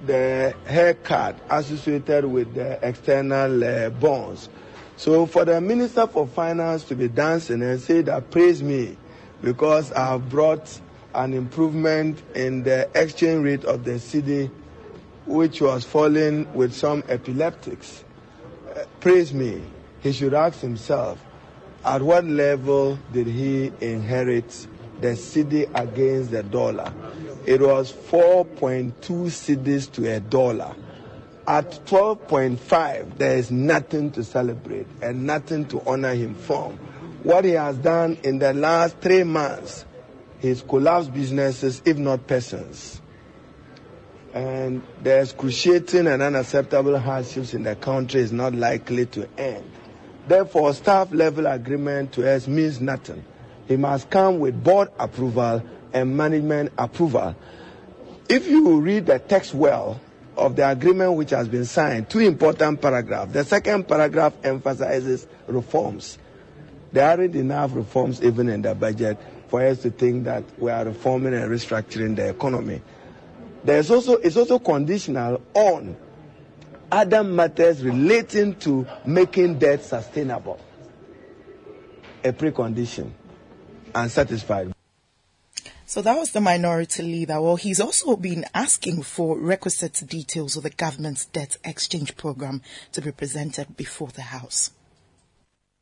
the 0.06 0.54
haircut 0.66 1.38
associated 1.50 2.24
with 2.24 2.54
the 2.54 2.78
external 2.86 3.62
uh, 3.62 3.90
bonds. 3.90 4.48
So 4.96 5.26
for 5.26 5.44
the 5.44 5.60
Minister 5.60 6.06
for 6.06 6.26
Finance 6.26 6.84
to 6.84 6.94
be 6.94 7.08
dancing 7.08 7.62
and 7.62 7.80
say 7.80 8.02
that 8.02 8.30
praise 8.30 8.62
me 8.62 8.96
because 9.42 9.92
I 9.92 10.12
have 10.12 10.28
brought 10.28 10.80
an 11.14 11.34
improvement 11.34 12.22
in 12.34 12.62
the 12.62 12.88
exchange 12.94 13.44
rate 13.44 13.64
of 13.64 13.84
the 13.84 13.92
cedi, 13.92 14.50
which 15.26 15.60
was 15.60 15.84
falling 15.84 16.52
with 16.54 16.74
some 16.74 17.02
epileptics. 17.08 18.04
Uh, 18.76 18.84
praise 19.00 19.32
me. 19.32 19.62
He 20.02 20.12
should 20.12 20.34
ask 20.34 20.60
himself, 20.60 21.22
at 21.84 22.02
what 22.02 22.24
level 22.24 22.98
did 23.12 23.26
he 23.26 23.72
inherit 23.80 24.66
the 25.00 25.08
cedi 25.08 25.70
against 25.74 26.30
the 26.30 26.42
dollar? 26.42 26.92
it 27.46 27.60
was 27.60 27.92
4.2 27.92 28.92
cedis 29.00 29.90
to 29.92 30.14
a 30.14 30.20
dollar. 30.20 30.74
At 31.46 31.84
12.5, 31.86 33.18
there 33.18 33.36
is 33.36 33.50
nothing 33.50 34.12
to 34.12 34.22
celebrate 34.22 34.86
and 35.02 35.26
nothing 35.26 35.66
to 35.68 35.82
honor 35.86 36.14
him 36.14 36.34
for. 36.34 36.70
What 37.22 37.44
he 37.44 37.52
has 37.52 37.76
done 37.78 38.18
in 38.22 38.38
the 38.38 38.52
last 38.52 38.98
three 38.98 39.24
months, 39.24 39.84
he's 40.38 40.62
collapsed 40.62 41.12
businesses, 41.12 41.82
if 41.84 41.96
not 41.98 42.26
persons. 42.26 43.00
And 44.32 44.82
the 45.02 45.22
excruciating 45.22 46.06
and 46.06 46.22
unacceptable 46.22 46.98
hardships 46.98 47.52
in 47.52 47.64
the 47.64 47.74
country 47.74 48.20
is 48.20 48.32
not 48.32 48.54
likely 48.54 49.06
to 49.06 49.28
end. 49.36 49.68
Therefore, 50.28 50.72
staff 50.72 51.10
level 51.10 51.46
agreement 51.46 52.12
to 52.12 52.30
us 52.30 52.46
means 52.46 52.80
nothing. 52.80 53.24
He 53.70 53.76
must 53.76 54.10
come 54.10 54.40
with 54.40 54.64
board 54.64 54.88
approval 54.98 55.62
and 55.92 56.16
management 56.16 56.72
approval. 56.76 57.36
If 58.28 58.48
you 58.48 58.80
read 58.80 59.06
the 59.06 59.20
text 59.20 59.54
well 59.54 60.00
of 60.36 60.56
the 60.56 60.68
agreement 60.68 61.12
which 61.14 61.30
has 61.30 61.46
been 61.46 61.64
signed, 61.64 62.10
two 62.10 62.18
important 62.18 62.82
paragraphs. 62.82 63.32
The 63.32 63.44
second 63.44 63.86
paragraph 63.86 64.32
emphasizes 64.42 65.24
reforms. 65.46 66.18
There 66.90 67.08
aren't 67.08 67.36
enough 67.36 67.70
reforms 67.76 68.20
even 68.24 68.48
in 68.48 68.60
the 68.62 68.74
budget 68.74 69.18
for 69.46 69.64
us 69.64 69.82
to 69.82 69.90
think 69.92 70.24
that 70.24 70.42
we 70.58 70.72
are 70.72 70.84
reforming 70.86 71.34
and 71.34 71.48
restructuring 71.48 72.16
the 72.16 72.28
economy. 72.30 72.82
There's 73.62 73.88
also 73.92 74.14
it's 74.16 74.36
also 74.36 74.58
conditional 74.58 75.40
on 75.54 75.96
other 76.90 77.22
matters 77.22 77.84
relating 77.84 78.56
to 78.56 78.84
making 79.06 79.60
debt 79.60 79.84
sustainable. 79.84 80.58
A 82.24 82.32
precondition 82.32 83.12
and 83.94 84.10
satisfied. 84.10 84.72
So 85.86 86.02
that 86.02 86.16
was 86.16 86.30
the 86.30 86.40
minority 86.40 87.02
leader. 87.02 87.40
Well, 87.40 87.56
he's 87.56 87.80
also 87.80 88.16
been 88.16 88.44
asking 88.54 89.02
for 89.02 89.36
requisite 89.36 90.04
details 90.06 90.56
of 90.56 90.62
the 90.62 90.70
government's 90.70 91.26
debt 91.26 91.56
exchange 91.64 92.16
program 92.16 92.62
to 92.92 93.00
be 93.00 93.10
presented 93.10 93.76
before 93.76 94.06
the 94.08 94.22
House. 94.22 94.70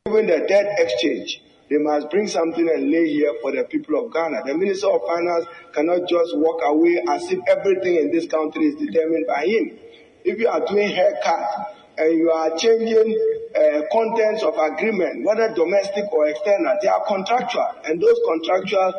Even 0.07 0.27
the 0.27 0.47
debt 0.49 0.77
exchange, 0.79 1.43
they 1.69 1.77
must 1.77 2.09
bring 2.09 2.27
something 2.27 2.67
and 2.67 2.91
lay 2.91 3.07
here 3.13 3.35
for 3.43 3.53
the 3.53 3.65
people 3.65 4.03
of 4.03 4.11
Ghana. 4.11 4.45
The 4.47 4.57
Minister 4.57 4.89
of 4.89 5.03
Finance 5.07 5.45
cannot 5.75 6.09
just 6.09 6.39
walk 6.39 6.63
away 6.65 7.05
as 7.07 7.31
if 7.31 7.41
everything 7.47 7.97
in 7.97 8.11
this 8.11 8.27
country 8.27 8.65
is 8.65 8.77
determined 8.77 9.27
by 9.27 9.45
him. 9.45 9.79
If 10.25 10.41
you 10.41 10.49
are 10.49 10.65
doing 10.65 10.89
haircut 10.89 11.77
and 11.99 12.19
you 12.19 12.31
are 12.31 12.57
changing 12.57 13.19
uh, 13.55 13.83
contents 13.93 14.43
of 14.43 14.55
agreement, 14.57 15.25
whether 15.25 15.53
domestic 15.55 16.05
or 16.13 16.29
external, 16.29 16.77
they 16.83 16.89
are 16.89 17.05
contractual, 17.07 17.69
and 17.85 18.01
those 18.01 18.19
contractual 18.27 18.93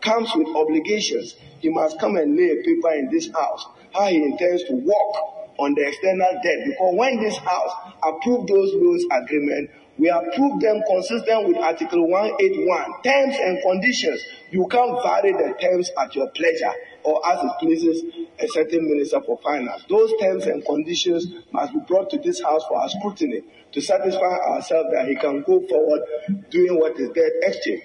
comes 0.00 0.30
with 0.34 0.48
obligations. 0.54 1.34
He 1.60 1.70
must 1.70 1.98
come 1.98 2.16
and 2.16 2.36
lay 2.36 2.50
a 2.50 2.62
paper 2.62 2.92
in 2.94 3.10
this 3.10 3.30
house 3.32 3.66
how 3.94 4.06
he 4.08 4.16
intends 4.16 4.64
to 4.64 4.74
work 4.74 5.14
on 5.58 5.74
the 5.74 5.86
external 5.86 6.32
debt. 6.42 6.58
Because 6.66 6.94
when 6.96 7.22
this 7.22 7.36
house 7.36 7.72
approved 8.02 8.48
those 8.48 8.74
loans 8.74 9.04
agreement, 9.10 9.70
we 9.96 10.08
approved 10.08 10.60
them 10.60 10.82
consistent 10.88 11.46
with 11.46 11.56
Article 11.58 12.08
181, 12.10 13.02
terms 13.02 13.36
and 13.38 13.62
conditions. 13.62 14.20
You 14.50 14.66
can't 14.66 15.00
vary 15.02 15.32
the 15.32 15.54
terms 15.60 15.90
at 15.96 16.14
your 16.16 16.28
pleasure 16.30 16.72
or 17.04 17.22
as 17.30 17.44
it 17.44 17.52
pleases 17.60 18.02
a 18.38 18.48
certain 18.48 18.88
minister 18.88 19.20
for 19.20 19.38
finance. 19.38 19.84
Those 19.88 20.12
terms 20.20 20.46
and 20.46 20.64
conditions 20.64 21.26
must 21.52 21.72
be 21.72 21.80
brought 21.80 22.10
to 22.10 22.18
this 22.18 22.42
house 22.42 22.64
for 22.68 22.78
our 22.78 22.88
scrutiny 22.88 23.42
to 23.72 23.80
satisfy 23.80 24.38
ourselves 24.50 24.90
that 24.92 25.08
he 25.08 25.16
can 25.16 25.42
go 25.42 25.60
forward 25.66 26.02
doing 26.50 26.78
what 26.78 26.98
is 26.98 27.10
debt 27.10 27.32
exchange. 27.42 27.82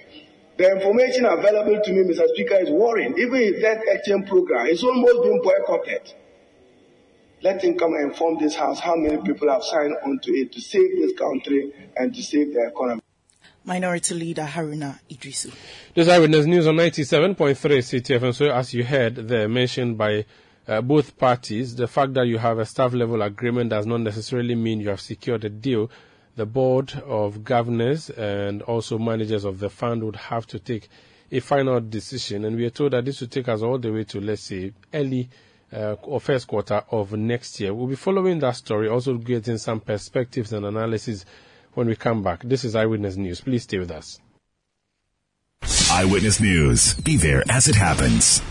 The 0.56 0.72
information 0.72 1.24
available 1.24 1.80
to 1.82 1.92
me, 1.92 2.12
Mr. 2.12 2.28
Speaker, 2.34 2.56
is 2.56 2.70
worrying. 2.70 3.16
Even 3.18 3.36
his 3.36 3.62
debt 3.62 3.82
exchange 3.86 4.28
program 4.28 4.66
is 4.66 4.84
almost 4.84 5.22
being 5.22 5.40
boycotted. 5.42 6.12
Let 7.42 7.64
him 7.64 7.78
come 7.78 7.94
and 7.94 8.10
inform 8.10 8.38
this 8.38 8.54
House 8.54 8.80
how 8.80 8.96
many 8.96 9.16
people 9.22 9.50
have 9.50 9.62
signed 9.62 9.94
onto 10.04 10.32
it 10.32 10.52
to 10.52 10.60
save 10.60 10.90
this 11.00 11.18
country 11.18 11.72
and 11.96 12.14
to 12.14 12.22
save 12.22 12.52
the 12.52 12.66
economy. 12.66 12.99
Minority 13.64 14.14
Leader 14.14 14.42
Haruna 14.42 14.98
Iddrisu. 15.10 15.52
This 15.94 16.06
is 16.06 16.08
Eyewitness 16.08 16.46
News 16.46 16.66
on 16.66 16.76
97.3 16.76 17.54
CTF. 17.54 18.34
so, 18.34 18.50
as 18.50 18.72
you 18.72 18.84
heard 18.84 19.16
there 19.16 19.48
mentioned 19.48 19.98
by 19.98 20.24
uh, 20.66 20.80
both 20.80 21.16
parties, 21.18 21.74
the 21.76 21.86
fact 21.86 22.14
that 22.14 22.26
you 22.26 22.38
have 22.38 22.58
a 22.58 22.64
staff 22.64 22.92
level 22.94 23.22
agreement 23.22 23.70
does 23.70 23.86
not 23.86 24.00
necessarily 24.00 24.54
mean 24.54 24.80
you 24.80 24.88
have 24.88 25.00
secured 25.00 25.44
a 25.44 25.48
deal 25.48 25.90
the 26.36 26.46
board 26.46 26.92
of 27.04 27.44
governors 27.44 28.08
and 28.10 28.62
also 28.62 28.98
managers 28.98 29.44
of 29.44 29.58
the 29.58 29.68
fund 29.68 30.02
would 30.02 30.16
have 30.16 30.46
to 30.46 30.58
take 30.58 30.88
a 31.30 31.40
final 31.40 31.80
decision. 31.80 32.44
And 32.44 32.56
we 32.56 32.64
are 32.64 32.70
told 32.70 32.92
that 32.92 33.04
this 33.04 33.20
would 33.20 33.30
take 33.30 33.48
us 33.48 33.62
all 33.62 33.78
the 33.78 33.92
way 33.92 34.04
to, 34.04 34.20
let's 34.20 34.42
say, 34.42 34.72
early 34.94 35.28
uh, 35.72 35.96
or 36.02 36.20
first 36.20 36.48
quarter 36.48 36.82
of 36.90 37.12
next 37.12 37.60
year. 37.60 37.74
We'll 37.74 37.88
be 37.88 37.96
following 37.96 38.38
that 38.40 38.56
story, 38.56 38.88
also 38.88 39.14
getting 39.18 39.58
some 39.58 39.80
perspectives 39.80 40.52
and 40.52 40.64
analysis 40.64 41.24
when 41.74 41.86
we 41.86 41.96
come 41.96 42.22
back. 42.22 42.42
This 42.42 42.64
is 42.64 42.74
Eyewitness 42.74 43.16
News. 43.16 43.40
Please 43.40 43.64
stay 43.64 43.78
with 43.78 43.90
us. 43.90 44.18
Eyewitness 45.90 46.40
News. 46.40 46.94
Be 46.94 47.16
there 47.16 47.42
as 47.50 47.68
it 47.68 47.74
happens. 47.74 48.42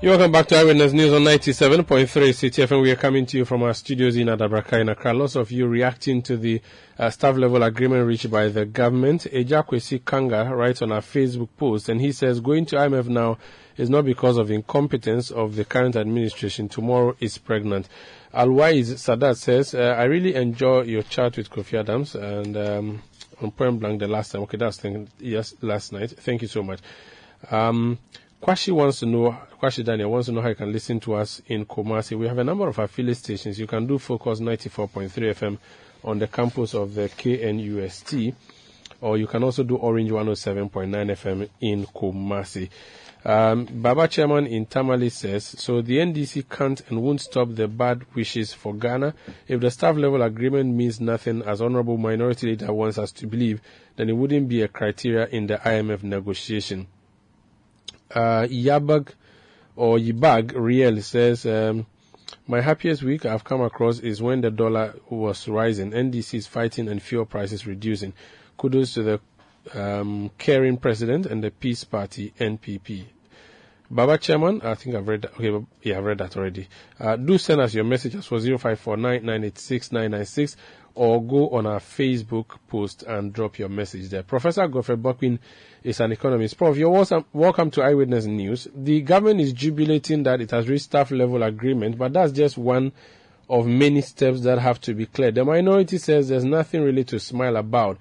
You're 0.00 0.18
welcome 0.18 0.32
back 0.32 0.48
to 0.48 0.58
Eyewitness 0.58 0.92
News 0.92 1.12
on 1.12 1.22
97.3 1.22 2.04
Citi 2.04 2.66
FM. 2.66 2.82
We 2.82 2.90
are 2.90 2.96
coming 2.96 3.24
to 3.26 3.38
you 3.38 3.44
from 3.44 3.62
our 3.62 3.72
studios 3.72 4.16
in 4.16 4.26
Adabraka 4.26 4.80
in 4.80 4.88
Accra. 4.88 5.14
Lots 5.14 5.36
of 5.36 5.50
you 5.50 5.66
reacting 5.66 6.20
to 6.22 6.36
the 6.36 6.60
uh, 6.98 7.10
staff 7.10 7.36
level 7.36 7.62
agreement 7.62 8.06
reached 8.06 8.30
by 8.30 8.48
the 8.48 8.66
government. 8.66 9.26
Ejakwesi 9.32 10.04
Kanga 10.04 10.54
writes 10.54 10.82
on 10.82 10.92
our 10.92 11.00
Facebook 11.00 11.48
post 11.56 11.88
and 11.88 12.00
he 12.00 12.12
says 12.12 12.40
going 12.40 12.66
to 12.66 12.76
IMF 12.76 13.06
now 13.06 13.38
is 13.76 13.90
not 13.90 14.04
because 14.04 14.36
of 14.36 14.50
incompetence 14.50 15.30
of 15.30 15.56
the 15.56 15.64
current 15.64 15.96
administration. 15.96 16.68
Tomorrow 16.68 17.16
is 17.20 17.38
pregnant. 17.38 17.88
Alwaiz 18.32 18.92
Sadat 18.94 19.36
says, 19.36 19.74
uh, 19.74 19.96
I 19.98 20.04
really 20.04 20.34
enjoy 20.34 20.82
your 20.82 21.02
chat 21.02 21.36
with 21.36 21.50
Kofi 21.50 21.78
Adams 21.78 22.14
and 22.14 22.56
um, 22.56 23.02
on 23.40 23.50
Point 23.50 23.80
Blank 23.80 24.00
the 24.00 24.08
last 24.08 24.32
time. 24.32 24.42
Okay, 24.42 24.56
that's 24.56 24.80
yes, 25.18 25.54
last 25.60 25.92
night. 25.92 26.10
Thank 26.10 26.42
you 26.42 26.48
so 26.48 26.62
much. 26.62 26.80
Um, 27.50 27.98
Kwashi 28.42 28.72
wants 28.72 29.00
to 29.00 29.06
know, 29.06 29.36
Kwashi 29.60 29.84
Daniel 29.84 30.10
wants 30.10 30.26
to 30.26 30.32
know 30.32 30.42
how 30.42 30.48
you 30.48 30.54
can 30.54 30.70
listen 30.70 31.00
to 31.00 31.14
us 31.14 31.40
in 31.46 31.64
Kumasi. 31.64 32.18
We 32.18 32.28
have 32.28 32.38
a 32.38 32.44
number 32.44 32.68
of 32.68 32.78
affiliate 32.78 33.16
stations. 33.16 33.58
You 33.58 33.66
can 33.66 33.86
do 33.86 33.98
Focus 33.98 34.40
94.3 34.40 35.08
FM 35.08 35.58
on 36.04 36.18
the 36.18 36.26
campus 36.26 36.74
of 36.74 36.94
the 36.94 37.08
KNUST, 37.08 38.34
or 39.00 39.16
you 39.16 39.26
can 39.26 39.42
also 39.42 39.62
do 39.62 39.76
Orange 39.76 40.10
107.9 40.10 40.68
FM 40.90 41.48
in 41.60 41.86
Kumasi. 41.86 42.68
Um, 43.26 43.64
Baba 43.64 44.06
Chairman 44.06 44.46
in 44.46 44.66
Tamale 44.66 45.08
says, 45.08 45.44
so 45.44 45.80
the 45.80 45.96
NDC 45.96 46.48
can't 46.50 46.82
and 46.88 47.02
won't 47.02 47.22
stop 47.22 47.48
the 47.54 47.66
bad 47.66 48.04
wishes 48.14 48.52
for 48.52 48.74
Ghana. 48.74 49.14
If 49.48 49.60
the 49.60 49.70
staff 49.70 49.96
level 49.96 50.22
agreement 50.22 50.74
means 50.74 51.00
nothing, 51.00 51.40
as 51.42 51.62
Honorable 51.62 51.96
Minority 51.96 52.48
Leader 52.48 52.72
wants 52.72 52.98
us 52.98 53.12
to 53.12 53.26
believe, 53.26 53.62
then 53.96 54.10
it 54.10 54.12
wouldn't 54.12 54.48
be 54.48 54.60
a 54.60 54.68
criteria 54.68 55.26
in 55.28 55.46
the 55.46 55.56
IMF 55.56 56.02
negotiation. 56.02 56.86
Uh, 58.14 58.42
Yabag 58.42 59.08
or 59.74 59.96
Yibag 59.96 60.52
Riel 60.54 61.00
says, 61.00 61.46
um, 61.46 61.86
my 62.46 62.60
happiest 62.60 63.02
week 63.02 63.24
I've 63.24 63.44
come 63.44 63.62
across 63.62 64.00
is 64.00 64.20
when 64.20 64.42
the 64.42 64.50
dollar 64.50 64.96
was 65.08 65.48
rising, 65.48 65.92
NDC 65.92 66.34
is 66.34 66.46
fighting 66.46 66.88
and 66.88 67.02
fuel 67.02 67.24
prices 67.24 67.66
reducing. 67.66 68.12
Kudos 68.58 68.94
to 68.94 69.02
the 69.02 69.20
um, 69.72 70.30
caring 70.38 70.76
president 70.76 71.26
and 71.26 71.42
the 71.42 71.50
Peace 71.50 71.84
Party 71.84 72.32
NPP. 72.38 73.04
Baba 73.90 74.18
Chairman, 74.18 74.60
I 74.62 74.74
think 74.74 74.96
I've 74.96 75.06
read 75.06 75.22
that. 75.22 75.34
Okay, 75.34 75.64
yeah, 75.82 75.98
I've 75.98 76.04
read 76.04 76.18
that 76.18 76.36
already. 76.36 76.68
Uh, 76.98 77.16
do 77.16 77.38
send 77.38 77.60
us 77.60 77.74
your 77.74 77.84
messages 77.84 78.26
for 78.26 78.40
0549 78.40 79.38
or 80.94 81.22
go 81.22 81.50
on 81.50 81.66
our 81.66 81.80
Facebook 81.80 82.58
post 82.68 83.02
and 83.02 83.32
drop 83.32 83.58
your 83.58 83.68
message 83.68 84.08
there. 84.10 84.22
Professor 84.22 84.66
Godfrey 84.68 84.96
Bokpin 84.96 85.38
is 85.82 86.00
an 86.00 86.12
economist. 86.12 86.56
Prof, 86.56 86.76
you're 86.76 86.90
welcome, 86.90 87.24
welcome 87.32 87.70
to 87.72 87.82
Eyewitness 87.82 88.26
News. 88.26 88.68
The 88.74 89.00
government 89.02 89.40
is 89.40 89.52
jubilating 89.52 90.22
that 90.22 90.40
it 90.40 90.52
has 90.52 90.68
reached 90.68 90.84
staff 90.84 91.10
level 91.10 91.42
agreement, 91.42 91.98
but 91.98 92.12
that's 92.12 92.32
just 92.32 92.56
one 92.56 92.92
of 93.50 93.66
many 93.66 94.00
steps 94.00 94.42
that 94.42 94.58
have 94.58 94.80
to 94.82 94.94
be 94.94 95.06
cleared. 95.06 95.34
The 95.34 95.44
minority 95.44 95.98
says 95.98 96.28
there's 96.28 96.44
nothing 96.44 96.82
really 96.82 97.04
to 97.04 97.18
smile 97.18 97.56
about. 97.56 97.98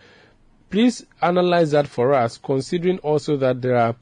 Please 0.74 1.06
analyze 1.22 1.70
that 1.70 1.88
for 1.88 2.16
us, 2.16 2.40
considering 2.40 2.98
also 2.98 3.38
that 3.38 3.62
there 3.62 3.78
are 3.78 3.96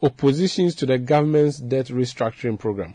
oppositions 0.00 0.76
to 0.76 0.86
the 0.86 0.96
government's 0.96 1.58
debt 1.58 1.86
restructuring 1.86 2.56
program. 2.56 2.94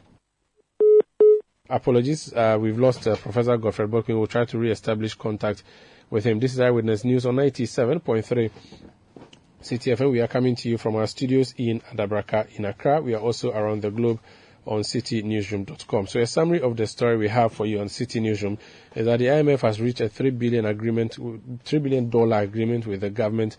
Apologies, 1.70 2.32
uh, 2.32 2.58
we've 2.58 2.80
lost 2.80 3.06
uh, 3.06 3.18
Professor 3.18 3.58
Godfrey 3.58 3.86
Bokpin. 3.86 4.18
We'll 4.18 4.28
try 4.28 4.46
to 4.46 4.58
re-establish 4.58 5.16
contact 5.16 5.64
with 6.10 6.24
him. 6.24 6.40
This 6.40 6.54
is 6.54 6.62
Eyewitness 6.62 7.04
News 7.04 7.26
on 7.26 7.36
97.3 7.36 8.50
Citi 9.62 9.94
FM. 9.94 10.10
We 10.10 10.22
are 10.22 10.30
coming 10.30 10.56
to 10.56 10.70
you 10.70 10.78
from 10.78 10.96
our 10.96 11.06
studios 11.06 11.54
in 11.58 11.82
Adabraka 11.82 12.58
in 12.58 12.64
Accra. 12.64 13.02
We 13.02 13.14
are 13.14 13.22
also 13.22 13.52
around 13.52 13.82
the 13.82 13.92
globe 13.92 14.22
on 14.68 14.82
citinewsroom.com. 14.82 16.08
So 16.08 16.20
a 16.20 16.28
summary 16.28 16.62
of 16.62 16.76
the 16.76 16.86
story 16.88 17.18
we 17.18 17.30
have 17.30 17.54
for 17.54 17.66
you 17.66 17.80
on 17.80 17.88
Citi 17.88 18.22
Newsroom 18.22 18.58
is 18.96 19.06
that 19.06 19.20
the 19.20 19.26
IMF 19.26 19.62
has 19.62 19.80
reached 19.80 20.02
a 20.02 20.10
three 20.10 20.30
billion 20.32 20.66
agreement, 20.66 21.18
three 21.64 21.80
billion 21.80 22.10
dollar 22.10 22.40
agreement 22.40 22.86
with 22.86 23.02
the 23.02 23.10
government 23.10 23.58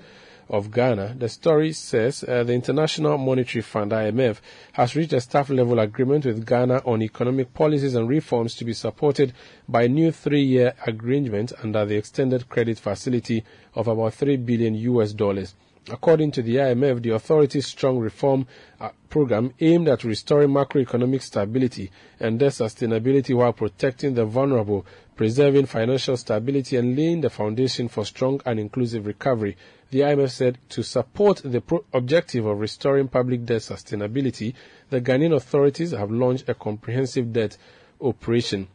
of 0.51 0.71
Ghana. 0.71 1.17
The 1.19 1.29
story 1.29 1.73
says 1.73 2.25
uh, 2.25 2.43
the 2.45 2.55
International 2.55 3.19
Monetary 3.19 3.63
Fund 3.63 3.93
(IMF) 3.93 4.39
has 4.73 4.97
reached 4.97 5.13
a 5.13 5.21
staff 5.21 5.51
level 5.51 5.79
agreement 5.79 6.25
with 6.25 6.47
Ghana 6.47 6.83
on 6.85 7.03
economic 7.03 7.53
policies 7.53 7.95
and 7.95 8.09
reforms 8.09 8.55
to 8.57 8.65
be 8.65 8.73
supported 8.73 9.35
by 9.69 9.83
a 9.83 9.89
new 9.89 10.11
three-year 10.11 10.75
agreement 10.87 11.53
under 11.63 11.85
the 11.85 11.97
extended 11.97 12.49
credit 12.49 12.79
facility 12.79 13.45
of 13.75 13.89
about 13.89 14.15
three 14.15 14.37
billion 14.37 14.75
US 14.75 15.13
dollars. 15.13 15.55
According 15.91 16.33
to 16.33 16.43
the 16.43 16.57
IMF, 16.57 17.03
the 17.03 17.11
authority's 17.11 17.67
strong 17.67 17.99
reform 17.99 18.47
uh, 18.79 18.91
program 19.09 19.55
aimed 19.61 19.89
at 19.89 20.05
restoring 20.05 20.51
macroeconomic 20.51 21.23
stability 21.23 21.91
and 22.21 22.39
their 22.39 22.51
sustainability 22.51 23.35
while 23.35 23.55
protecting 23.55 24.15
the 24.15 24.27
vulnerable, 24.27 24.85
preserving 25.17 25.65
financial 25.67 26.17
stability 26.17 26.77
and 26.77 26.95
laying 26.97 27.23
the 27.23 27.31
foundation 27.31 27.89
for 27.89 28.05
strong 28.05 28.41
and 28.45 28.61
inclusive 28.61 29.07
recovery. 29.07 29.57
The 29.91 30.01
IMF 30.01 30.31
said 30.31 30.59
to 30.71 30.83
support 30.83 31.41
the 31.43 31.63
pro- 31.63 31.85
objective 31.95 32.45
of 32.45 32.61
restoring 32.61 33.09
public 33.09 33.47
debt 33.47 33.63
sustainability, 33.63 34.53
the 34.91 35.01
Ghanaian 35.01 35.35
authorities 35.35 35.93
have 35.93 36.11
launched 36.11 36.49
a 36.49 36.55
comprehensive 36.55 37.33
debt 37.33 37.57
operation. 38.01 38.69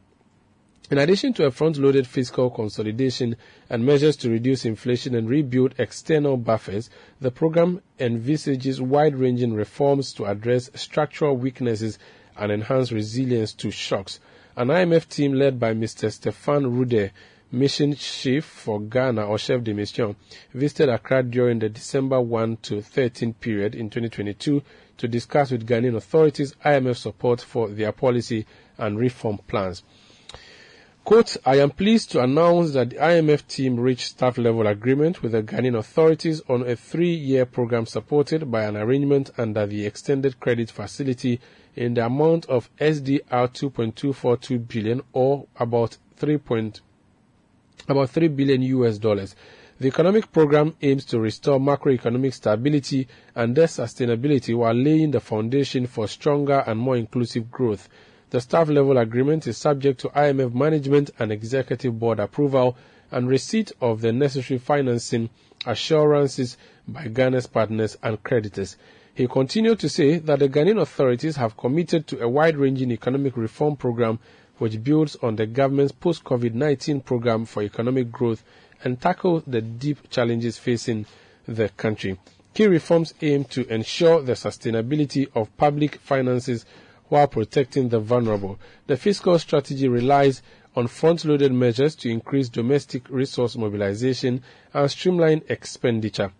In 0.92 0.98
addition 0.98 1.32
to 1.36 1.46
a 1.46 1.52
front-loaded 1.52 2.06
fiscal 2.06 2.50
consolidation 2.50 3.38
and 3.70 3.86
measures 3.86 4.18
to 4.18 4.30
reduce 4.30 4.66
inflation 4.66 5.16
and 5.16 5.30
rebuild 5.30 5.74
external 5.78 6.36
buffers, 6.36 6.90
the 7.22 7.32
program 7.32 7.82
envisages 8.00 8.82
wide-ranging 8.82 9.54
reforms 9.54 10.12
to 10.14 10.26
address 10.26 10.70
structural 10.76 11.38
weaknesses 11.38 11.98
and 12.38 12.52
enhance 12.52 12.92
resilience 12.92 13.54
to 13.54 13.72
shocks. 13.72 14.20
An 14.58 14.68
IMF 14.68 15.08
team 15.08 15.32
led 15.34 15.58
by 15.58 15.74
Mr. 15.74 16.12
Stefan 16.12 16.66
Roudet, 16.66 17.12
mission 17.50 17.96
chief 17.96 18.44
for 18.44 18.82
Ghana 18.82 19.24
or 19.26 19.38
chef 19.38 19.64
de 19.64 19.74
mission, 19.74 20.18
visited 20.54 20.90
Accra 20.90 21.24
during 21.24 21.60
the 21.60 21.70
December 21.70 22.20
1 22.20 22.58
to 22.58 22.82
13 22.82 23.36
period 23.36 23.74
in 23.74 23.90
2022 23.90 24.62
to 24.98 25.08
discuss 25.08 25.52
with 25.52 25.66
Ghanaian 25.66 25.96
authorities 25.96 26.56
IMF 26.66 26.98
support 26.98 27.40
for 27.40 27.70
their 27.70 27.94
policy 27.94 28.46
and 28.78 29.00
reform 29.00 29.38
plans. 29.48 29.82
Quote, 31.06 31.36
I 31.46 31.58
am 31.58 31.72
pleased 31.72 32.12
to 32.12 32.22
announce 32.24 32.72
that 32.72 32.92
the 32.92 32.96
IMF 32.96 33.46
team 33.48 33.78
reached 33.78 34.08
staff 34.12 34.38
level 34.38 34.66
agreement 34.66 35.22
with 35.22 35.34
the 35.34 35.44
Ghanaian 35.44 35.78
authorities 35.78 36.42
on 36.48 36.62
a 36.62 36.78
three 36.78 37.14
year 37.14 37.46
program 37.46 37.86
supported 37.86 38.50
by 38.50 38.64
an 38.64 38.78
arrangement 38.78 39.30
under 39.38 39.66
the 39.66 39.86
extended 39.86 40.40
credit 40.40 40.72
facility 40.72 41.42
in 41.76 41.96
the 41.96 42.06
amount 42.06 42.46
of 42.46 42.70
SDR 42.78 43.20
2.242 43.30 44.66
billion 44.66 45.02
or 45.12 45.46
about 45.58 45.98
3. 46.16 46.40
about 47.90 48.10
3 48.10 48.28
billion 48.30 48.62
US 48.62 48.98
dollars. 48.98 49.36
The 49.82 49.90
economic 49.90 50.32
program 50.32 50.74
aims 50.82 51.04
to 51.06 51.20
restore 51.20 51.60
macroeconomic 51.60 52.34
stability 52.34 53.10
and 53.36 53.54
their 53.54 53.68
sustainability 53.68 54.56
while 54.56 54.74
laying 54.74 55.12
the 55.12 55.20
foundation 55.20 55.86
for 55.86 56.08
stronger 56.08 56.64
and 56.66 56.80
more 56.80 56.96
inclusive 56.96 57.52
growth. 57.52 57.90
The 58.34 58.42
staff 58.42 58.68
level 58.68 58.98
agreement 58.98 59.46
is 59.46 59.58
subject 59.60 60.00
to 60.00 60.10
IMF 60.10 60.56
management 60.56 61.12
and 61.20 61.32
executive 61.32 62.00
board 62.00 62.20
approval 62.20 62.76
and 63.12 63.28
receipt 63.30 63.72
of 63.80 64.02
the 64.02 64.12
necessary 64.12 64.58
financing 64.58 65.30
assurances 65.68 66.58
by 66.88 67.10
Ghana's 67.10 67.46
partners 67.46 67.96
and 68.02 68.24
creditors. 68.24 68.76
He 69.14 69.28
continued 69.28 69.78
to 69.82 69.88
say 69.88 70.18
that 70.18 70.40
the 70.40 70.50
Ghanaian 70.50 70.82
authorities 70.82 71.36
have 71.36 71.56
committed 71.56 72.08
to 72.08 72.24
a 72.24 72.28
wide 72.28 72.58
ranging 72.58 72.90
economic 72.92 73.38
reform 73.38 73.76
program 73.76 74.18
which 74.58 74.84
builds 74.84 75.16
on 75.18 75.36
the 75.36 75.46
government's 75.46 75.92
post 75.92 76.24
COVID 76.24 76.56
19 76.56 77.02
program 77.02 77.46
for 77.46 77.62
economic 77.62 78.12
growth 78.12 78.44
and 78.84 79.00
tackles 79.00 79.44
the 79.46 79.62
deep 79.62 80.10
challenges 80.10 80.58
facing 80.58 81.06
the 81.48 81.70
country. 81.70 82.18
Key 82.56 82.66
reforms 82.66 83.14
aim 83.22 83.44
to 83.46 83.72
ensure 83.72 84.24
the 84.24 84.34
sustainability 84.34 85.28
of 85.36 85.56
public 85.56 85.98
finances 85.98 86.66
while 87.14 87.28
protecting 87.28 87.90
the 87.90 88.00
vulnerable. 88.00 88.60
The 88.88 88.98
fiscal 88.98 89.38
strategy 89.38 89.88
relies 89.88 90.42
on 90.76 90.88
front-loaded 90.88 91.52
measures 91.54 91.94
to 91.98 92.10
increase 92.10 92.50
domestic 92.50 93.08
resource 93.08 93.56
mobilization 93.56 94.42
and 94.74 94.90
streamline 94.90 95.44
expenditure. 95.48 96.32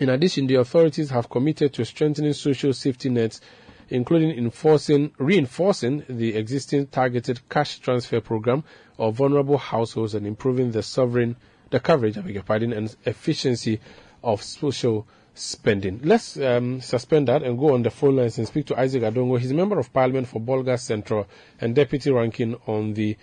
In 0.00 0.08
addition, 0.08 0.46
the 0.46 0.54
authorities 0.54 1.10
have 1.10 1.28
committed 1.28 1.74
to 1.74 1.84
strengthening 1.84 2.32
social 2.32 2.72
safety 2.72 3.10
nets, 3.10 3.42
including 3.90 4.30
enforcing, 4.38 5.12
reinforcing 5.18 6.02
the 6.08 6.34
existing 6.34 6.86
targeted 6.86 7.46
cash 7.50 7.78
transfer 7.78 8.22
program 8.22 8.64
of 8.96 9.16
vulnerable 9.16 9.58
households 9.58 10.14
and 10.14 10.26
improving 10.26 10.70
the 10.70 10.82
sovereign, 10.82 11.36
the 11.68 11.78
coverage, 11.78 12.16
I 12.16 12.22
beg 12.22 12.32
your 12.32 12.42
pardon, 12.42 12.72
and 12.72 12.96
efficiency 13.04 13.80
of 14.24 14.42
social 14.42 15.06
spending. 15.38 16.00
Let's 16.02 16.36
um, 16.38 16.80
suspend 16.80 17.28
that 17.28 17.42
and 17.42 17.58
go 17.58 17.74
on 17.74 17.82
the 17.82 17.90
phone 17.90 18.16
lines 18.16 18.38
and 18.38 18.46
speak 18.46 18.66
to 18.66 18.78
Isaac 18.78 19.02
Adongo. 19.02 19.38
He's 19.38 19.50
a 19.50 19.54
member 19.54 19.78
of 19.78 19.92
parliament 19.92 20.28
for 20.28 20.40
Bolga 20.40 20.78
Central 20.78 21.26
and 21.60 21.74
deputy 21.74 22.10
ranking 22.10 22.56
on 22.66 22.94
the 22.94 23.16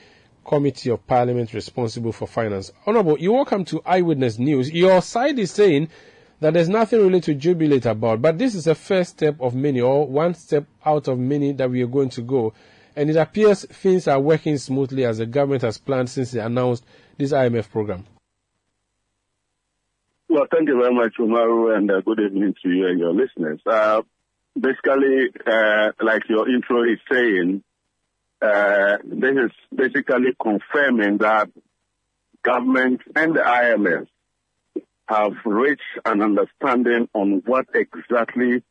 Committee 0.45 0.91
of 0.91 1.05
Parliament 1.07 1.53
responsible 1.53 2.11
for 2.11 2.27
finance. 2.27 2.71
Honorable, 2.85 3.19
you're 3.19 3.33
welcome 3.33 3.65
to 3.65 3.81
Eyewitness 3.85 4.37
News. 4.37 4.71
Your 4.71 5.01
side 5.01 5.39
is 5.39 5.51
saying 5.51 5.89
that 6.39 6.53
there's 6.53 6.69
nothing 6.69 7.01
really 7.01 7.21
to 7.21 7.33
jubilate 7.33 7.85
about, 7.85 8.21
but 8.21 8.37
this 8.37 8.53
is 8.53 8.67
a 8.67 8.75
first 8.75 9.11
step 9.11 9.41
of 9.41 9.55
many, 9.55 9.81
or 9.81 10.07
one 10.07 10.35
step 10.35 10.65
out 10.85 11.07
of 11.07 11.17
many 11.17 11.51
that 11.53 11.69
we 11.69 11.81
are 11.81 11.87
going 11.87 12.09
to 12.09 12.21
go. 12.21 12.53
And 12.95 13.09
it 13.09 13.15
appears 13.15 13.65
things 13.65 14.07
are 14.07 14.19
working 14.19 14.57
smoothly 14.57 15.05
as 15.05 15.17
the 15.17 15.25
government 15.25 15.63
has 15.63 15.77
planned 15.77 16.09
since 16.09 16.31
they 16.31 16.39
announced 16.39 16.85
this 17.17 17.31
IMF 17.31 17.69
program. 17.69 18.05
Well, 20.27 20.47
thank 20.51 20.67
you 20.67 20.79
very 20.81 20.93
much, 20.93 21.13
Umaru, 21.19 21.77
and 21.77 21.91
uh, 21.91 22.01
good 22.01 22.19
evening 22.19 22.55
to 22.63 22.69
you 22.69 22.87
and 22.87 22.99
your 22.99 23.13
listeners. 23.13 23.59
Uh, 23.63 24.01
basically, 24.59 25.29
uh, 25.45 25.91
like 26.01 26.23
your 26.27 26.49
intro 26.49 26.81
is 26.83 26.97
saying, 27.11 27.63
uh, 28.41 28.97
this 29.03 29.35
is 29.35 29.51
basically 29.73 30.35
confirming 30.41 31.19
that 31.19 31.49
government 32.41 33.01
and 33.15 33.35
the 33.35 33.41
IMF 33.41 34.07
have 35.07 35.33
reached 35.45 35.81
an 36.05 36.23
understanding 36.23 37.07
on 37.13 37.43
what 37.45 37.67
exactly 37.75 38.63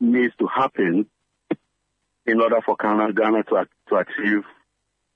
needs 0.00 0.32
to 0.38 0.46
happen 0.46 1.06
in 2.24 2.40
order 2.40 2.60
for 2.64 2.76
Ghana, 2.80 3.12
Ghana 3.12 3.42
to, 3.44 3.68
to 3.90 3.96
achieve 3.96 4.44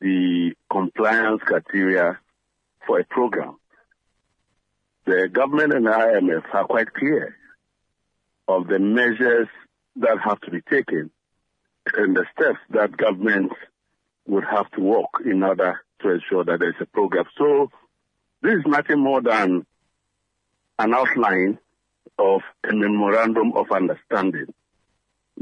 the 0.00 0.52
compliance 0.70 1.40
criteria 1.42 2.18
for 2.86 3.00
a 3.00 3.04
program. 3.04 3.56
The 5.06 5.28
government 5.30 5.74
and 5.74 5.86
the 5.86 5.90
IMF 5.90 6.44
are 6.54 6.66
quite 6.66 6.92
clear 6.92 7.36
of 8.48 8.66
the 8.68 8.78
measures 8.78 9.48
that 9.96 10.18
have 10.24 10.40
to 10.42 10.50
be 10.50 10.60
taken 10.62 11.10
and 11.92 12.16
the 12.16 12.24
steps 12.34 12.58
that 12.70 12.96
governments 12.96 13.54
would 14.26 14.44
have 14.44 14.70
to 14.72 14.80
walk 14.80 15.20
in 15.24 15.42
order 15.42 15.80
to 16.00 16.10
ensure 16.10 16.44
that 16.44 16.60
there's 16.60 16.74
a 16.80 16.86
program. 16.86 17.26
So 17.36 17.70
this 18.42 18.54
is 18.54 18.66
nothing 18.66 18.98
more 18.98 19.20
than 19.20 19.66
an 20.78 20.94
outline 20.94 21.58
of 22.18 22.40
a 22.68 22.74
memorandum 22.74 23.52
of 23.54 23.70
understanding. 23.70 24.52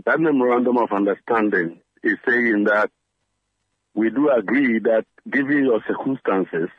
That 0.05 0.21
memorandum 0.21 0.79
of 0.79 0.93
understanding 0.93 1.81
is 2.03 2.19
saying 2.27 2.65
that 2.65 2.91
we 3.95 4.11
do 4.11 4.31
agree 4.31 4.79
that 4.81 5.05
given 5.31 5.65
your 5.65 5.83
circumstances, 5.87 6.71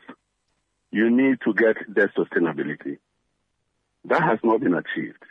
you 0.94 1.10
need 1.10 1.38
to 1.44 1.52
get 1.52 1.76
debt 1.92 2.10
sustainability. 2.16 2.98
That 4.04 4.22
has 4.22 4.38
not 4.44 4.60
been 4.60 4.74
achieved. 4.74 5.24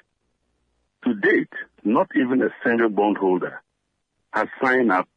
To 1.06 1.14
date, 1.14 1.54
not 1.86 2.10
even 2.18 2.42
a 2.42 2.50
single 2.66 2.90
bondholder 2.90 3.62
has 4.34 4.50
signed 4.62 4.92
up 4.92 5.08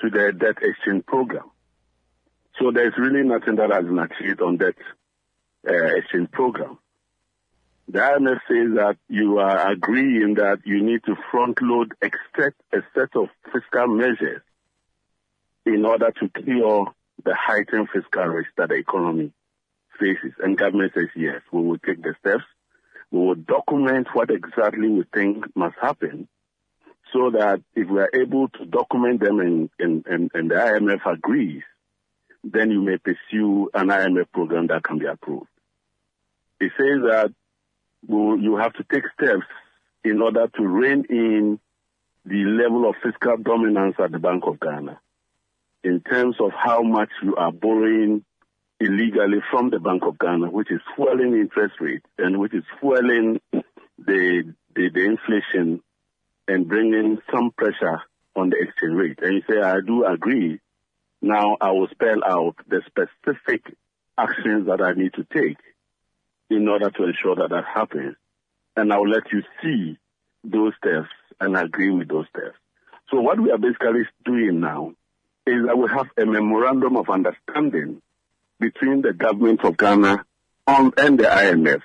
to 0.00 0.10
the 0.10 0.32
debt 0.32 0.58
exchange 0.62 1.04
program. 1.06 1.50
So 2.56 2.70
there's 2.70 2.94
really 2.96 3.24
nothing 3.24 3.56
that 3.56 3.72
has 3.72 3.84
been 3.84 3.98
achieved 3.98 4.40
on 4.42 4.58
that 4.58 4.76
uh, 5.68 5.96
exchange 5.96 6.30
program. 6.30 6.78
The 7.88 7.98
IMF 7.98 8.40
says 8.46 8.76
that 8.76 8.98
you 9.08 9.38
are 9.38 9.72
agreeing 9.72 10.34
that 10.34 10.60
you 10.64 10.84
need 10.84 11.02
to 11.06 11.16
front 11.32 11.60
load 11.60 11.94
a 12.00 12.10
set 12.94 13.16
of 13.16 13.28
fiscal 13.52 13.88
measures 13.88 14.42
in 15.64 15.84
order 15.84 16.12
to 16.20 16.28
cure 16.28 16.94
the 17.24 17.34
heightened 17.34 17.88
fiscal 17.92 18.24
risk 18.26 18.50
that 18.56 18.68
the 18.68 18.76
economy 18.76 19.32
And 20.00 20.56
government 20.56 20.92
says, 20.94 21.08
yes, 21.14 21.40
we 21.52 21.62
will 21.62 21.78
take 21.78 22.02
the 22.02 22.14
steps. 22.20 22.44
We 23.10 23.20
will 23.20 23.34
document 23.34 24.08
what 24.12 24.30
exactly 24.30 24.88
we 24.88 25.04
think 25.12 25.44
must 25.56 25.76
happen 25.80 26.28
so 27.12 27.30
that 27.30 27.62
if 27.74 27.88
we 27.88 28.00
are 28.00 28.10
able 28.12 28.48
to 28.48 28.66
document 28.66 29.20
them 29.20 29.40
and, 29.40 29.70
and, 29.78 30.06
and, 30.06 30.30
and 30.34 30.50
the 30.50 30.56
IMF 30.56 31.10
agrees, 31.10 31.62
then 32.42 32.70
you 32.70 32.82
may 32.82 32.98
pursue 32.98 33.70
an 33.74 33.88
IMF 33.88 34.30
program 34.32 34.66
that 34.68 34.82
can 34.82 34.98
be 34.98 35.06
approved. 35.06 35.46
It 36.60 36.72
says 36.76 37.02
that 37.02 37.32
you 38.08 38.56
have 38.56 38.72
to 38.74 38.84
take 38.92 39.04
steps 39.18 39.46
in 40.04 40.20
order 40.22 40.46
to 40.48 40.62
rein 40.66 41.04
in 41.08 41.60
the 42.24 42.44
level 42.44 42.88
of 42.88 42.96
fiscal 43.02 43.36
dominance 43.36 43.96
at 43.98 44.10
the 44.10 44.18
Bank 44.18 44.44
of 44.46 44.58
Ghana 44.60 44.98
in 45.84 46.00
terms 46.00 46.36
of 46.40 46.50
how 46.52 46.82
much 46.82 47.10
you 47.22 47.36
are 47.36 47.52
borrowing 47.52 48.24
illegally 48.80 49.38
from 49.50 49.70
the 49.70 49.78
Bank 49.78 50.02
of 50.04 50.18
Ghana, 50.18 50.50
which 50.50 50.70
is 50.70 50.80
fueling 50.94 51.32
interest 51.32 51.74
rate 51.80 52.04
and 52.18 52.38
which 52.38 52.54
is 52.54 52.64
fueling 52.80 53.40
the, 53.52 54.54
the, 54.74 54.90
the 54.90 55.04
inflation 55.04 55.82
and 56.46 56.68
bringing 56.68 57.18
some 57.32 57.50
pressure 57.50 58.02
on 58.34 58.50
the 58.50 58.56
exchange 58.56 58.94
rate. 58.94 59.18
And 59.22 59.34
you 59.34 59.42
say, 59.48 59.60
I 59.60 59.80
do 59.80 60.04
agree. 60.04 60.60
Now 61.22 61.56
I 61.60 61.72
will 61.72 61.88
spell 61.88 62.22
out 62.24 62.56
the 62.68 62.82
specific 62.86 63.74
actions 64.18 64.66
that 64.66 64.80
I 64.80 64.92
need 64.92 65.14
to 65.14 65.24
take 65.24 65.58
in 66.50 66.68
order 66.68 66.90
to 66.90 67.04
ensure 67.04 67.36
that 67.36 67.50
that 67.50 67.64
happens. 67.64 68.16
And 68.76 68.92
I'll 68.92 69.08
let 69.08 69.32
you 69.32 69.42
see 69.62 69.98
those 70.44 70.74
steps 70.76 71.08
and 71.40 71.56
agree 71.56 71.90
with 71.90 72.08
those 72.08 72.26
steps. 72.28 72.56
So 73.10 73.20
what 73.20 73.40
we 73.40 73.50
are 73.50 73.58
basically 73.58 74.02
doing 74.24 74.60
now 74.60 74.92
is 75.46 75.66
that 75.66 75.78
we 75.78 75.88
have 75.88 76.08
a 76.18 76.26
memorandum 76.26 76.96
of 76.96 77.08
understanding 77.08 78.02
between 78.60 79.02
the 79.02 79.12
government 79.12 79.64
of 79.64 79.76
Ghana 79.76 80.24
on, 80.66 80.92
and 80.96 81.18
the 81.18 81.24
IMF 81.24 81.82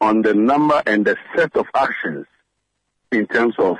on 0.00 0.22
the 0.22 0.34
number 0.34 0.82
and 0.86 1.04
the 1.04 1.16
set 1.36 1.54
of 1.56 1.66
actions 1.74 2.26
in 3.12 3.26
terms 3.26 3.54
of 3.58 3.76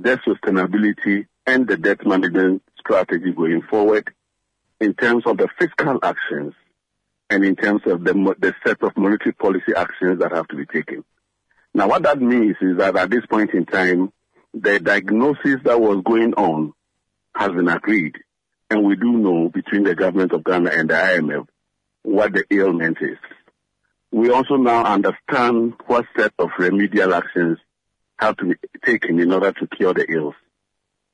debt 0.00 0.20
sustainability 0.26 1.26
and 1.46 1.68
the 1.68 1.76
debt 1.76 2.06
management 2.06 2.62
strategy 2.78 3.32
going 3.32 3.62
forward, 3.62 4.12
in 4.80 4.94
terms 4.94 5.24
of 5.26 5.36
the 5.36 5.48
fiscal 5.58 5.98
actions, 6.02 6.54
and 7.30 7.44
in 7.44 7.56
terms 7.56 7.82
of 7.86 8.04
the, 8.04 8.12
the 8.38 8.54
set 8.66 8.82
of 8.82 8.96
monetary 8.96 9.32
policy 9.32 9.72
actions 9.76 10.18
that 10.20 10.32
have 10.32 10.48
to 10.48 10.56
be 10.56 10.66
taken. 10.66 11.04
Now, 11.72 11.88
what 11.88 12.02
that 12.04 12.20
means 12.20 12.56
is 12.60 12.78
that 12.78 12.96
at 12.96 13.10
this 13.10 13.26
point 13.26 13.50
in 13.50 13.66
time, 13.66 14.12
the 14.52 14.78
diagnosis 14.78 15.60
that 15.64 15.80
was 15.80 16.02
going 16.04 16.34
on 16.34 16.72
has 17.34 17.50
been 17.50 17.68
agreed. 17.68 18.16
And 18.74 18.84
we 18.84 18.96
do 18.96 19.12
know 19.12 19.48
between 19.50 19.84
the 19.84 19.94
government 19.94 20.32
of 20.32 20.42
Ghana 20.42 20.70
and 20.70 20.90
the 20.90 20.94
IMF 20.94 21.46
what 22.02 22.32
the 22.32 22.44
ailment 22.50 22.98
is. 23.00 23.18
We 24.10 24.30
also 24.30 24.56
now 24.56 24.82
understand 24.82 25.74
what 25.86 26.06
set 26.16 26.32
of 26.40 26.48
remedial 26.58 27.14
actions 27.14 27.58
have 28.18 28.36
to 28.38 28.46
be 28.46 28.54
taken 28.84 29.20
in 29.20 29.32
order 29.32 29.52
to 29.52 29.68
cure 29.68 29.94
the 29.94 30.10
ills 30.10 30.34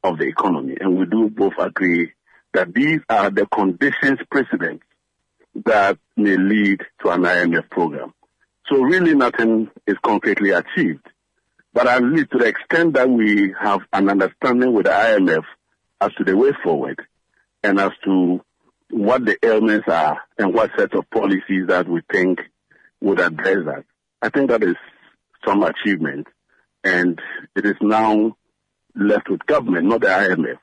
of 0.03 0.17
the 0.17 0.25
economy. 0.25 0.79
And 0.81 0.97
we 0.97 1.05
do 1.05 1.29
both 1.29 1.53
agree 1.59 2.13
that 2.55 2.73
these 2.73 3.01
are 3.11 3.29
the 3.29 3.45
conditions 3.45 4.21
precedent 4.31 4.81
that 5.67 5.99
may 6.17 6.39
lead 6.39 6.81
to 7.03 7.11
an 7.11 7.25
IMF 7.25 7.69
program. 7.69 8.15
So 8.71 8.81
really 8.81 9.15
nothing 9.15 9.69
is 9.87 9.97
concretely 10.03 10.53
achieved. 10.53 11.07
But 11.75 11.89
at 11.89 12.03
least 12.03 12.31
to 12.31 12.39
the 12.39 12.47
extent 12.47 12.95
that 12.95 13.11
we 13.11 13.55
have 13.61 13.83
an 13.93 14.09
understanding 14.09 14.73
with 14.73 14.87
the 14.87 14.93
IMF 14.93 15.45
as 16.01 16.15
to 16.15 16.25
the 16.25 16.35
way 16.35 16.53
forward 16.65 17.05
and 17.63 17.79
as 17.81 17.93
to 18.05 18.41
what 18.91 19.25
the 19.25 19.37
ailments 19.45 19.89
are 19.89 20.21
and 20.39 20.53
what 20.53 20.71
set 20.77 20.95
of 20.95 21.09
policies 21.11 21.67
that 21.69 21.89
we 21.89 22.01
think 22.11 22.41
would 23.01 23.21
address 23.21 23.65
that. 23.67 23.85
I 24.21 24.29
think 24.29 24.51
that 24.51 24.63
is 24.63 24.77
some 25.47 25.63
achievement 25.63 26.27
and 26.83 27.21
it 27.55 27.65
is 27.65 27.77
now 27.81 28.37
left 28.95 29.29
with 29.29 29.47
government, 29.47 29.87
not 29.87 30.01
the 30.01 30.09
IMF, 30.09 30.59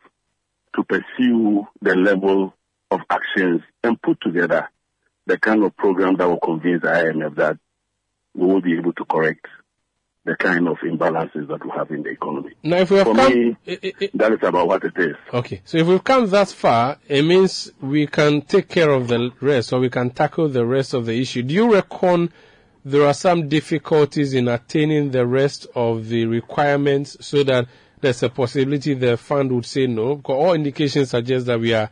to 0.76 0.84
pursue 0.84 1.68
the 1.82 1.96
level 1.96 2.54
of 2.92 3.02
actions 3.10 3.62
and 3.84 4.02
put 4.02 4.20
together 4.22 4.70
the 5.26 5.38
kind 5.38 5.64
of 5.64 5.76
program 5.76 6.16
that 6.18 6.28
will 6.28 6.40
convince 6.40 6.82
the 6.82 6.88
IMF 6.88 7.36
that 7.36 7.58
we 8.34 8.46
will 8.46 8.62
be 8.62 8.78
able 8.78 8.94
to 8.94 9.06
correct 9.06 9.46
the 10.28 10.36
kind 10.36 10.68
of 10.68 10.78
imbalances 10.80 11.48
that 11.48 11.64
we 11.66 11.72
have 11.72 11.90
in 11.90 12.04
the 12.04 12.10
economy. 12.10 12.52
Now, 12.62 12.78
if 12.78 12.92
we 12.92 12.98
have 12.98 13.08
For 13.08 13.16
come, 13.16 13.34
me, 13.34 13.56
it, 13.66 13.96
it, 14.00 14.18
that 14.18 14.34
is 14.34 14.40
about 14.44 14.68
what 14.68 14.84
it 14.84 14.94
is. 14.98 15.16
okay, 15.34 15.62
so 15.66 15.78
if 15.80 15.88
we've 15.88 16.04
come 16.04 16.30
that 16.30 16.50
far, 16.50 17.00
it 17.08 17.24
means 17.24 17.72
we 17.82 18.06
can 18.06 18.42
take 18.42 18.68
care 18.70 18.92
of 18.92 19.08
the 19.08 19.32
rest, 19.42 19.74
or 19.74 19.80
we 19.80 19.90
can 19.90 20.12
tackle 20.12 20.50
the 20.50 20.66
rest 20.66 20.94
of 20.94 21.06
the 21.06 21.20
issue. 21.20 21.42
Do 21.42 21.54
you 21.54 21.74
reckon 21.74 22.32
there 22.86 23.06
are 23.08 23.14
some 23.14 23.50
difficulties 23.50 24.34
in 24.34 24.48
attaining 24.48 25.12
the 25.12 25.26
rest 25.26 25.66
of 25.74 26.08
the 26.10 26.26
requirements, 26.26 27.18
so 27.20 27.44
that 27.44 27.68
there's 28.02 28.22
a 28.22 28.30
possibility 28.30 28.94
the 28.94 29.18
fund 29.18 29.52
would 29.52 29.66
say 29.66 29.88
no? 29.88 30.16
Because 30.16 30.36
all 30.36 30.54
indications 30.54 31.10
suggest 31.12 31.46
that 31.48 31.60
we 31.60 31.74
are 31.74 31.90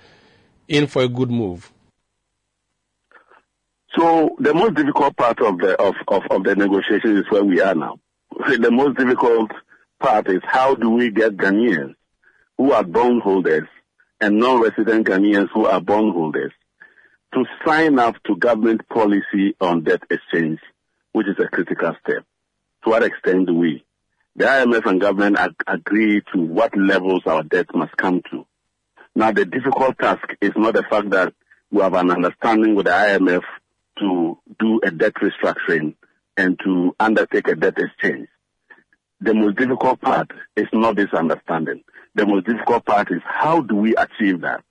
in 0.67 0.87
for 0.87 1.01
a 1.03 1.07
good 1.07 1.31
move. 1.31 1.71
So 3.97 4.35
the 4.39 4.53
most 4.53 4.73
difficult 4.75 5.15
part 5.15 5.39
of 5.41 5.57
the 5.57 5.79
of, 5.81 5.95
of, 6.09 6.23
of 6.29 6.43
the 6.43 6.53
negotiation 6.55 7.17
is 7.17 7.23
where 7.29 7.45
we 7.45 7.61
are 7.61 7.73
now. 7.73 7.97
The 8.35 8.69
most 8.71 8.97
difficult 8.97 9.51
part 9.99 10.27
is 10.29 10.41
how 10.43 10.75
do 10.75 10.89
we 10.89 11.09
get 11.09 11.37
Ghanaians 11.37 11.95
who 12.57 12.71
are 12.73 12.83
bondholders 12.83 13.67
and 14.19 14.39
non-resident 14.39 15.07
Ghanaians 15.07 15.49
who 15.53 15.65
are 15.65 15.79
bondholders 15.79 16.51
to 17.33 17.45
sign 17.65 17.97
up 17.97 18.15
to 18.25 18.35
government 18.35 18.87
policy 18.89 19.55
on 19.61 19.83
debt 19.83 20.03
exchange 20.09 20.59
which 21.13 21.27
is 21.27 21.35
a 21.39 21.47
critical 21.47 21.95
step. 22.03 22.25
To 22.83 22.89
what 22.89 23.03
extent 23.03 23.47
do 23.47 23.53
we? 23.55 23.85
The 24.35 24.45
IMF 24.45 24.85
and 24.85 24.99
government 24.99 25.37
ag- 25.39 25.63
agree 25.65 26.21
to 26.33 26.41
what 26.41 26.77
levels 26.77 27.23
our 27.25 27.41
debt 27.43 27.67
must 27.73 27.95
come 27.95 28.21
to. 28.31 28.45
Now, 29.15 29.31
the 29.31 29.45
difficult 29.45 29.97
task 29.97 30.27
is 30.41 30.51
not 30.57 30.73
the 30.73 30.83
fact 30.83 31.09
that 31.11 31.33
we 31.71 31.81
have 31.81 31.93
an 31.93 32.11
understanding 32.11 32.75
with 32.75 32.87
the 32.87 32.91
IMF 32.91 33.43
to 33.99 34.37
do 34.59 34.81
a 34.83 34.91
debt 34.91 35.13
restructuring 35.15 35.95
and 36.37 36.59
to 36.63 36.95
undertake 36.99 37.47
a 37.47 37.55
debt 37.55 37.77
exchange. 37.77 38.27
The 39.21 39.33
most 39.33 39.57
difficult 39.57 40.01
part 40.01 40.31
is 40.55 40.67
not 40.73 40.97
this 40.97 41.13
understanding. 41.13 41.83
The 42.15 42.25
most 42.25 42.45
difficult 42.45 42.85
part 42.85 43.11
is 43.11 43.21
how 43.25 43.61
do 43.61 43.75
we 43.75 43.95
achieve 43.95 44.41
that? 44.41 44.63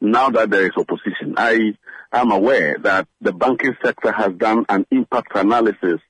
Now 0.00 0.30
that 0.30 0.50
there 0.50 0.64
is 0.64 0.72
opposition, 0.76 1.34
I 1.36 1.74
am 2.12 2.30
aware 2.30 2.78
that 2.78 3.06
the 3.20 3.32
banking 3.32 3.76
sector 3.84 4.10
has 4.12 4.32
done 4.34 4.64
an 4.68 4.86
impact 4.90 5.32
analysis 5.34 6.00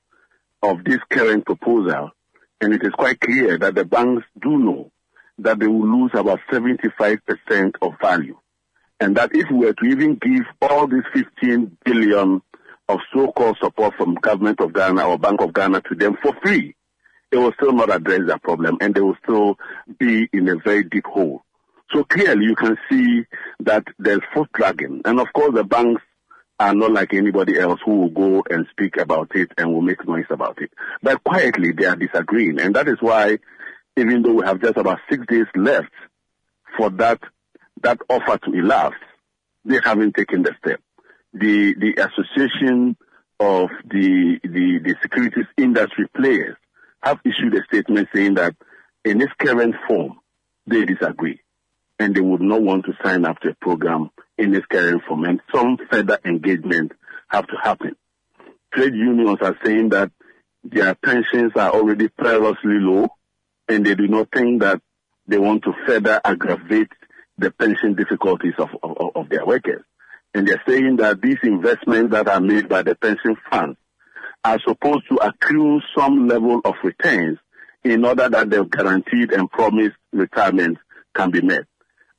of 0.63 0.83
this 0.85 0.99
current 1.09 1.45
proposal, 1.45 2.11
and 2.61 2.73
it 2.73 2.83
is 2.83 2.91
quite 2.91 3.19
clear 3.19 3.57
that 3.57 3.75
the 3.75 3.83
banks 3.83 4.25
do 4.41 4.57
know 4.57 4.91
that 5.39 5.59
they 5.59 5.67
will 5.67 5.87
lose 5.87 6.11
about 6.13 6.39
75% 6.51 7.19
of 7.81 7.93
value. 8.01 8.37
And 8.99 9.17
that 9.17 9.31
if 9.33 9.49
we 9.49 9.65
were 9.65 9.73
to 9.73 9.85
even 9.85 10.15
give 10.15 10.45
all 10.61 10.87
these 10.87 11.03
15 11.13 11.77
billion 11.83 12.41
of 12.91 12.99
so-called 13.13 13.57
support 13.61 13.93
from 13.95 14.15
government 14.15 14.59
of 14.59 14.73
Ghana 14.73 15.03
or 15.07 15.17
Bank 15.17 15.41
of 15.41 15.53
Ghana 15.53 15.81
to 15.81 15.95
them 15.95 16.17
for 16.21 16.33
free, 16.43 16.75
it 17.31 17.37
will 17.37 17.53
still 17.53 17.73
not 17.73 17.93
address 17.93 18.21
that 18.27 18.43
problem 18.43 18.77
and 18.81 18.93
they 18.93 19.01
will 19.01 19.17
still 19.23 19.57
be 19.97 20.27
in 20.33 20.49
a 20.49 20.57
very 20.57 20.83
deep 20.83 21.05
hole. 21.05 21.43
So 21.93 22.03
clearly 22.03 22.45
you 22.45 22.55
can 22.55 22.77
see 22.89 23.25
that 23.61 23.85
there's 23.97 24.21
foot 24.33 24.49
dragging. 24.53 25.01
And 25.05 25.19
of 25.19 25.27
course 25.33 25.53
the 25.53 25.63
banks 25.63 26.01
are 26.59 26.75
not 26.75 26.91
like 26.91 27.13
anybody 27.13 27.57
else 27.57 27.79
who 27.83 28.01
will 28.01 28.09
go 28.09 28.43
and 28.49 28.67
speak 28.71 28.97
about 28.97 29.31
it 29.35 29.51
and 29.57 29.73
will 29.73 29.81
make 29.81 30.07
noise 30.07 30.25
about 30.29 30.61
it. 30.61 30.71
But 31.01 31.23
quietly 31.23 31.71
they 31.71 31.85
are 31.85 31.95
disagreeing. 31.95 32.59
And 32.59 32.75
that 32.75 32.87
is 32.87 32.97
why 33.01 33.39
even 33.97 34.21
though 34.21 34.33
we 34.33 34.45
have 34.45 34.61
just 34.61 34.77
about 34.77 34.99
six 35.09 35.25
days 35.27 35.47
left 35.55 35.91
for 36.77 36.89
that 36.91 37.19
that 37.81 37.99
offer 38.09 38.37
to 38.37 38.53
elapse, 38.53 38.97
they 39.65 39.79
haven't 39.83 40.15
taken 40.15 40.43
the 40.43 40.53
step. 40.63 40.79
The 41.33 41.73
the 41.75 41.93
association 41.95 42.97
of 43.39 43.69
the 43.85 44.39
the, 44.43 44.79
the 44.83 44.95
securities 45.01 45.47
industry 45.57 46.07
players 46.15 46.57
have 47.01 47.19
issued 47.25 47.55
a 47.55 47.63
statement 47.65 48.09
saying 48.13 48.35
that 48.35 48.55
in 49.03 49.21
its 49.21 49.31
current 49.39 49.75
form 49.87 50.19
they 50.67 50.85
disagree 50.85 51.39
and 51.99 52.15
they 52.15 52.21
would 52.21 52.41
not 52.41 52.61
want 52.61 52.85
to 52.85 52.93
sign 53.03 53.25
up 53.25 53.39
to 53.39 53.49
a 53.49 53.55
program 53.55 54.09
in 54.37 54.53
its 54.53 54.65
current 54.67 55.01
form 55.07 55.23
and 55.23 55.39
some 55.53 55.77
further 55.89 56.19
engagement 56.25 56.91
have 57.27 57.47
to 57.47 57.55
happen. 57.61 57.95
Trade 58.73 58.93
unions 58.93 59.39
are 59.41 59.57
saying 59.63 59.89
that 59.89 60.11
their 60.63 60.95
pensions 60.95 61.53
are 61.55 61.71
already 61.71 62.07
perilously 62.09 62.79
low 62.79 63.07
and 63.67 63.85
they 63.85 63.95
do 63.95 64.07
not 64.07 64.29
think 64.31 64.61
that 64.61 64.81
they 65.27 65.37
want 65.37 65.63
to 65.63 65.73
further 65.87 66.19
aggravate 66.23 66.91
the 67.37 67.51
pension 67.51 67.95
difficulties 67.95 68.53
of, 68.59 68.69
of, 68.83 69.11
of 69.15 69.29
their 69.29 69.45
workers. 69.45 69.83
And 70.33 70.47
they're 70.47 70.61
saying 70.67 70.97
that 70.97 71.21
these 71.21 71.37
investments 71.43 72.11
that 72.11 72.27
are 72.27 72.39
made 72.39 72.69
by 72.69 72.83
the 72.83 72.95
pension 72.95 73.35
funds 73.49 73.77
are 74.43 74.59
supposed 74.65 75.03
to 75.09 75.15
accrue 75.17 75.81
some 75.97 76.27
level 76.27 76.61
of 76.63 76.75
returns 76.83 77.37
in 77.83 78.05
order 78.05 78.29
that 78.29 78.49
the 78.49 78.63
guaranteed 78.63 79.31
and 79.31 79.49
promised 79.51 79.97
retirement 80.13 80.77
can 81.13 81.31
be 81.31 81.41
met. 81.41 81.65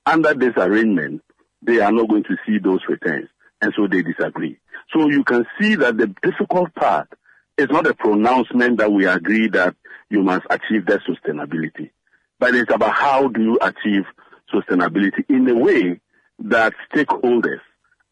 Under 0.04 0.34
this 0.34 0.52
arrangement, 0.56 1.22
they 1.62 1.80
are 1.80 1.92
not 1.92 2.08
going 2.08 2.24
to 2.24 2.36
see 2.46 2.58
those 2.58 2.80
returns, 2.88 3.28
and 3.60 3.72
so 3.76 3.86
they 3.86 4.02
disagree. 4.02 4.58
So 4.92 5.08
you 5.08 5.24
can 5.24 5.46
see 5.60 5.76
that 5.76 5.96
the 5.96 6.08
difficult 6.22 6.74
part 6.74 7.08
is 7.56 7.68
not 7.70 7.86
a 7.86 7.94
pronouncement 7.94 8.78
that 8.78 8.92
we 8.92 9.06
agree 9.06 9.48
that 9.48 9.74
you 10.10 10.22
must 10.22 10.44
achieve 10.50 10.86
that 10.86 11.00
sustainability, 11.08 11.90
but 12.38 12.54
it's 12.54 12.72
about 12.72 12.94
how 12.94 13.28
do 13.28 13.40
you 13.40 13.58
achieve 13.62 14.04
sustainability 14.52 15.24
in 15.28 15.48
a 15.48 15.54
way 15.54 16.00
that 16.40 16.74
stakeholders 16.92 17.60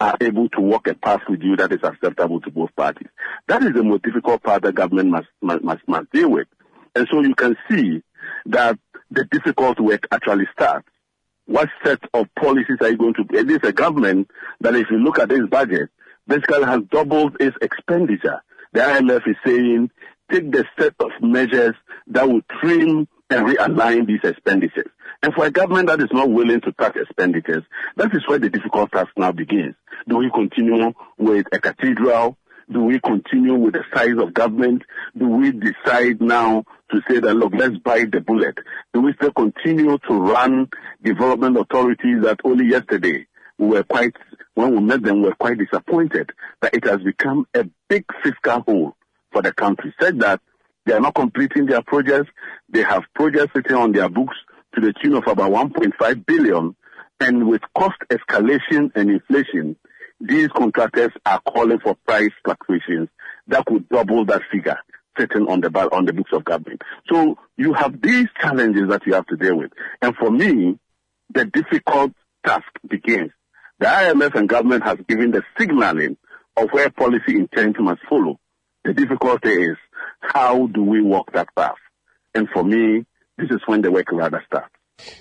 are 0.01 0.17
able 0.21 0.49
to 0.49 0.61
walk 0.61 0.87
a 0.89 0.95
path 0.95 1.21
with 1.29 1.43
you 1.43 1.57
that 1.57 1.73
is 1.73 1.81
acceptable 1.83 2.41
to 2.41 2.51
both 2.51 2.75
parties. 2.75 3.09
That 3.49 3.63
is 3.63 3.75
the 3.75 3.83
most 3.83 4.03
difficult 4.03 4.43
part 4.43 4.63
that 4.63 4.75
government 4.75 5.11
must, 5.11 5.29
must, 5.43 5.63
must, 5.63 5.87
must 5.87 6.11
deal 6.11 6.31
with. 6.31 6.49
And 6.97 7.07
so 7.11 7.21
you 7.21 7.35
can 7.35 7.57
see 7.71 8.03
that 8.47 8.79
the 9.11 9.25
difficult 9.25 9.79
work 9.79 10.07
actually 10.11 10.47
starts. 10.53 10.89
What 11.47 11.69
set 11.85 12.01
of 12.15 12.27
policies 12.35 12.79
are 12.81 12.91
you 12.91 12.97
going 12.97 13.15
to, 13.15 13.25
it 13.33 13.51
is 13.51 13.59
a 13.63 13.73
government 13.73 14.31
that 14.61 14.75
if 14.75 14.87
you 14.91 14.99
look 14.99 15.19
at 15.19 15.29
this 15.29 15.47
budget, 15.51 15.91
basically 16.27 16.65
has 16.65 16.81
doubled 16.91 17.37
its 17.41 17.57
expenditure. 17.61 18.41
The 18.73 18.81
IMF 18.81 19.29
is 19.29 19.37
saying, 19.45 19.91
take 20.31 20.51
the 20.51 20.65
set 20.79 20.95
of 21.01 21.11
measures 21.21 21.75
that 22.07 22.29
will 22.29 22.43
trim 22.61 23.09
and 23.29 23.47
realign 23.47 24.07
these 24.07 24.21
expenditures. 24.23 24.91
And 25.23 25.35
for 25.35 25.45
a 25.45 25.51
government 25.51 25.89
that 25.89 26.01
is 26.01 26.09
not 26.13 26.31
willing 26.31 26.61
to 26.63 26.73
cut 26.73 26.97
expenditures, 26.97 27.63
that 27.97 28.15
is 28.15 28.27
where 28.27 28.39
the 28.39 28.49
difficult 28.49 28.91
task 28.91 29.11
now 29.17 29.33
begins. 29.33 29.75
Do 30.09 30.17
we 30.17 30.31
continue 30.31 30.93
with 31.19 31.47
a 31.53 31.59
cathedral? 31.59 32.39
Do 32.73 32.85
we 32.85 33.01
continue 33.01 33.55
with 33.55 33.75
the 33.75 33.85
size 33.95 34.17
of 34.19 34.33
government? 34.33 34.83
Do 35.19 35.29
we 35.29 35.53
decide 35.53 36.23
now 36.23 36.65
to 36.91 37.01
say 37.09 37.19
that, 37.19 37.35
look, 37.35 37.53
let's 37.55 37.77
bite 37.79 38.13
the 38.13 38.21
bullet? 38.21 38.57
Do 38.95 39.03
we 39.03 39.13
still 39.15 39.33
continue 39.33 39.99
to 39.99 40.15
run 40.15 40.69
development 41.03 41.59
authorities 41.59 42.23
that 42.23 42.41
only 42.45 42.67
yesterday 42.67 43.27
we 43.59 43.67
were 43.67 43.83
quite, 43.83 44.17
when 44.55 44.71
we 44.71 44.81
met 44.81 45.03
them, 45.03 45.21
we 45.21 45.29
were 45.29 45.35
quite 45.35 45.59
disappointed 45.59 46.31
that 46.63 46.73
it 46.73 46.85
has 46.85 47.03
become 47.03 47.47
a 47.55 47.69
big 47.89 48.05
fiscal 48.23 48.61
hole 48.63 48.97
for 49.33 49.43
the 49.43 49.53
country. 49.53 49.93
Said 50.01 50.21
that 50.21 50.41
they 50.87 50.95
are 50.95 51.01
not 51.01 51.15
completing 51.15 51.67
their 51.67 51.83
projects. 51.83 52.31
They 52.71 52.83
have 52.83 53.03
projects 53.15 53.53
sitting 53.55 53.77
on 53.77 53.93
their 53.93 54.09
books 54.09 54.37
to 54.75 54.81
the 54.81 54.93
tune 55.03 55.15
of 55.15 55.27
about 55.27 55.51
1.5 55.51 56.27
billion. 56.27 56.77
And 57.21 57.49
with 57.49 57.63
cost 57.77 57.99
escalation 58.11 58.91
and 58.95 59.11
inflation, 59.11 59.77
these 60.21 60.49
contractors 60.49 61.13
are 61.27 61.41
calling 61.41 61.81
for 61.81 61.97
price 62.07 62.31
fluctuations 62.45 63.09
that 63.49 63.67
could 63.67 63.89
double 63.89 64.25
that 64.27 64.43
figure 64.51 64.79
sitting 65.19 65.49
on 65.49 65.61
the 65.61 65.71
on 65.93 66.05
the 66.07 66.13
books 66.13 66.31
of 66.33 66.45
government. 66.45 66.83
So 67.11 67.39
you 67.57 67.75
have 67.75 68.01
these 68.01 68.27
challenges 68.41 68.89
that 68.89 69.07
you 69.07 69.15
have 69.15 69.27
to 69.27 69.37
deal 69.37 69.57
with. 69.57 69.73
And 70.01 70.15
for 70.17 70.31
me, 70.31 70.79
the 71.33 71.45
difficult 71.45 72.13
task 72.45 72.67
begins. 72.89 73.31
The 73.79 73.87
IMF 73.87 74.35
and 74.35 74.49
government 74.49 74.85
has 74.85 74.99
given 75.09 75.31
the 75.31 75.43
signaling 75.59 76.17
of 76.57 76.71
where 76.71 76.91
policy 76.91 77.37
intent 77.37 77.81
must 77.81 78.01
follow. 78.09 78.39
The 78.85 78.93
difficulty 78.93 79.51
is 79.51 79.77
how 80.21 80.67
do 80.67 80.83
we 80.83 81.03
walk 81.03 81.33
that 81.33 81.49
path? 81.55 81.77
And 82.35 82.49
for 82.51 82.65
me, 82.65 83.05
this 83.41 83.51
is 83.51 83.61
when 83.67 83.83
the 83.83 83.91
work 83.91 84.13
rather 84.13 84.43
starts. 84.47 84.75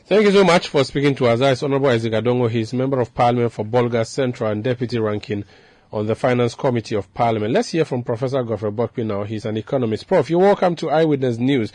Thank 0.06 0.26
you 0.26 0.32
so 0.32 0.44
much 0.44 0.68
for 0.68 0.84
speaking 0.84 1.16
to 1.16 1.28
us. 1.28 1.40
That's 1.40 1.64
Honorable 1.64 1.88
Isaac 1.88 2.12
Adongo. 2.12 2.50
He's 2.50 2.74
Member 2.74 3.00
of 3.00 3.14
Parliament 3.14 3.54
for 3.54 3.64
Bolga 3.64 4.06
Central 4.06 4.52
and 4.52 4.64
Deputy 4.64 5.00
Ranking 5.00 5.46
on 5.92 6.06
the 6.06 6.16
Finance 6.16 6.54
Committee 6.54 6.96
of 6.96 7.12
Parliament. 7.14 7.54
Let's 7.54 7.70
hear 7.70 7.86
from 7.86 8.04
Professor 8.04 8.44
Godfrey 8.44 8.72
Bokpin 8.72 9.08
now. 9.08 9.24
He's 9.24 9.46
an 9.46 9.56
economist. 9.56 10.08
Prof, 10.08 10.30
you're 10.30 10.40
welcome 10.40 10.76
to 10.78 10.90
Eyewitness 10.90 11.38
News. 11.38 11.72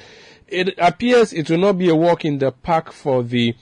It 0.47 0.75
appears 0.79 1.33
it 1.33 1.49
will 1.49 1.59
not 1.59 1.79
be 1.79 1.89
a 1.89 1.97
walk 1.97 2.25
in 2.27 2.39
the 2.39 2.53
park 2.53 2.93
for 2.93 3.23
the 3.23 3.55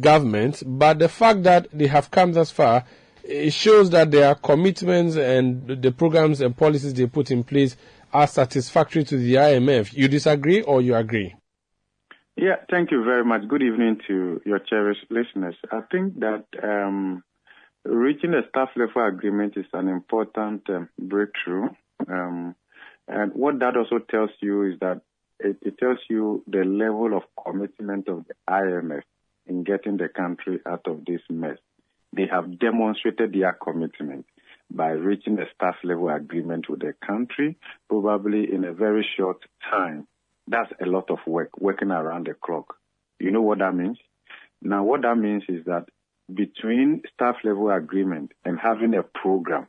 government, 0.00 0.62
but 0.66 0.98
the 0.98 1.08
fact 1.08 1.44
that 1.44 1.68
they 1.72 1.86
have 1.86 2.10
come 2.10 2.32
thus 2.32 2.50
far, 2.50 2.84
it 3.22 3.52
shows 3.52 3.90
that 3.90 4.10
their 4.10 4.34
commitments 4.34 5.16
and 5.16 5.82
the 5.82 5.92
programs 5.92 6.40
and 6.40 6.56
policies 6.56 6.94
they 6.94 7.06
put 7.06 7.30
in 7.30 7.44
place 7.44 7.76
are 8.12 8.26
satisfactory 8.26 9.04
to 9.04 9.16
the 9.16 9.34
IMF. 9.34 9.92
You 9.92 10.08
disagree 10.08 10.62
or 10.62 10.82
you 10.82 10.96
agree? 10.96 11.34
Yeah, 12.36 12.56
thank 12.68 12.90
you 12.90 13.04
very 13.04 13.24
much. 13.24 13.46
Good 13.46 13.62
evening 13.62 14.00
to 14.08 14.40
your 14.44 14.58
cherished 14.58 15.06
listeners. 15.08 15.54
I 15.70 15.82
think 15.92 16.18
that 16.18 16.44
um, 16.64 17.22
reaching 17.84 18.34
a 18.34 18.42
staff 18.48 18.70
level 18.74 19.06
agreement 19.06 19.56
is 19.56 19.66
an 19.72 19.88
important 19.88 20.68
um, 20.68 20.88
breakthrough. 20.98 21.68
Um, 22.08 22.56
and 23.06 23.32
what 23.34 23.60
that 23.60 23.76
also 23.76 23.98
tells 23.98 24.30
you 24.40 24.62
is 24.64 24.80
that 24.80 25.02
it, 25.38 25.58
it, 25.62 25.78
tells 25.78 25.98
you 26.10 26.42
the 26.48 26.64
level 26.64 27.16
of 27.16 27.22
commitment 27.44 28.08
of 28.08 28.24
the 28.26 28.34
IMF 28.50 29.02
in 29.46 29.62
getting 29.62 29.96
the 29.96 30.08
country 30.08 30.58
out 30.66 30.86
of 30.86 31.04
this 31.04 31.20
mess. 31.30 31.58
They 32.16 32.26
have 32.26 32.58
demonstrated 32.58 33.32
their 33.32 33.52
commitment 33.52 34.26
by 34.72 34.88
reaching 34.88 35.38
a 35.38 35.46
staff 35.54 35.76
level 35.84 36.08
agreement 36.08 36.68
with 36.68 36.80
the 36.80 36.94
country, 37.06 37.56
probably 37.88 38.52
in 38.52 38.64
a 38.64 38.72
very 38.72 39.06
short 39.16 39.38
time. 39.70 40.08
That's 40.46 40.70
a 40.80 40.86
lot 40.86 41.10
of 41.10 41.18
work, 41.26 41.50
working 41.58 41.90
around 41.90 42.26
the 42.26 42.34
clock. 42.34 42.76
You 43.18 43.30
know 43.30 43.42
what 43.42 43.58
that 43.58 43.74
means? 43.74 43.98
Now, 44.60 44.84
what 44.84 45.02
that 45.02 45.16
means 45.16 45.44
is 45.48 45.64
that 45.66 45.86
between 46.32 47.02
staff 47.14 47.36
level 47.44 47.70
agreement 47.70 48.32
and 48.44 48.58
having 48.58 48.94
a 48.94 49.02
program 49.02 49.66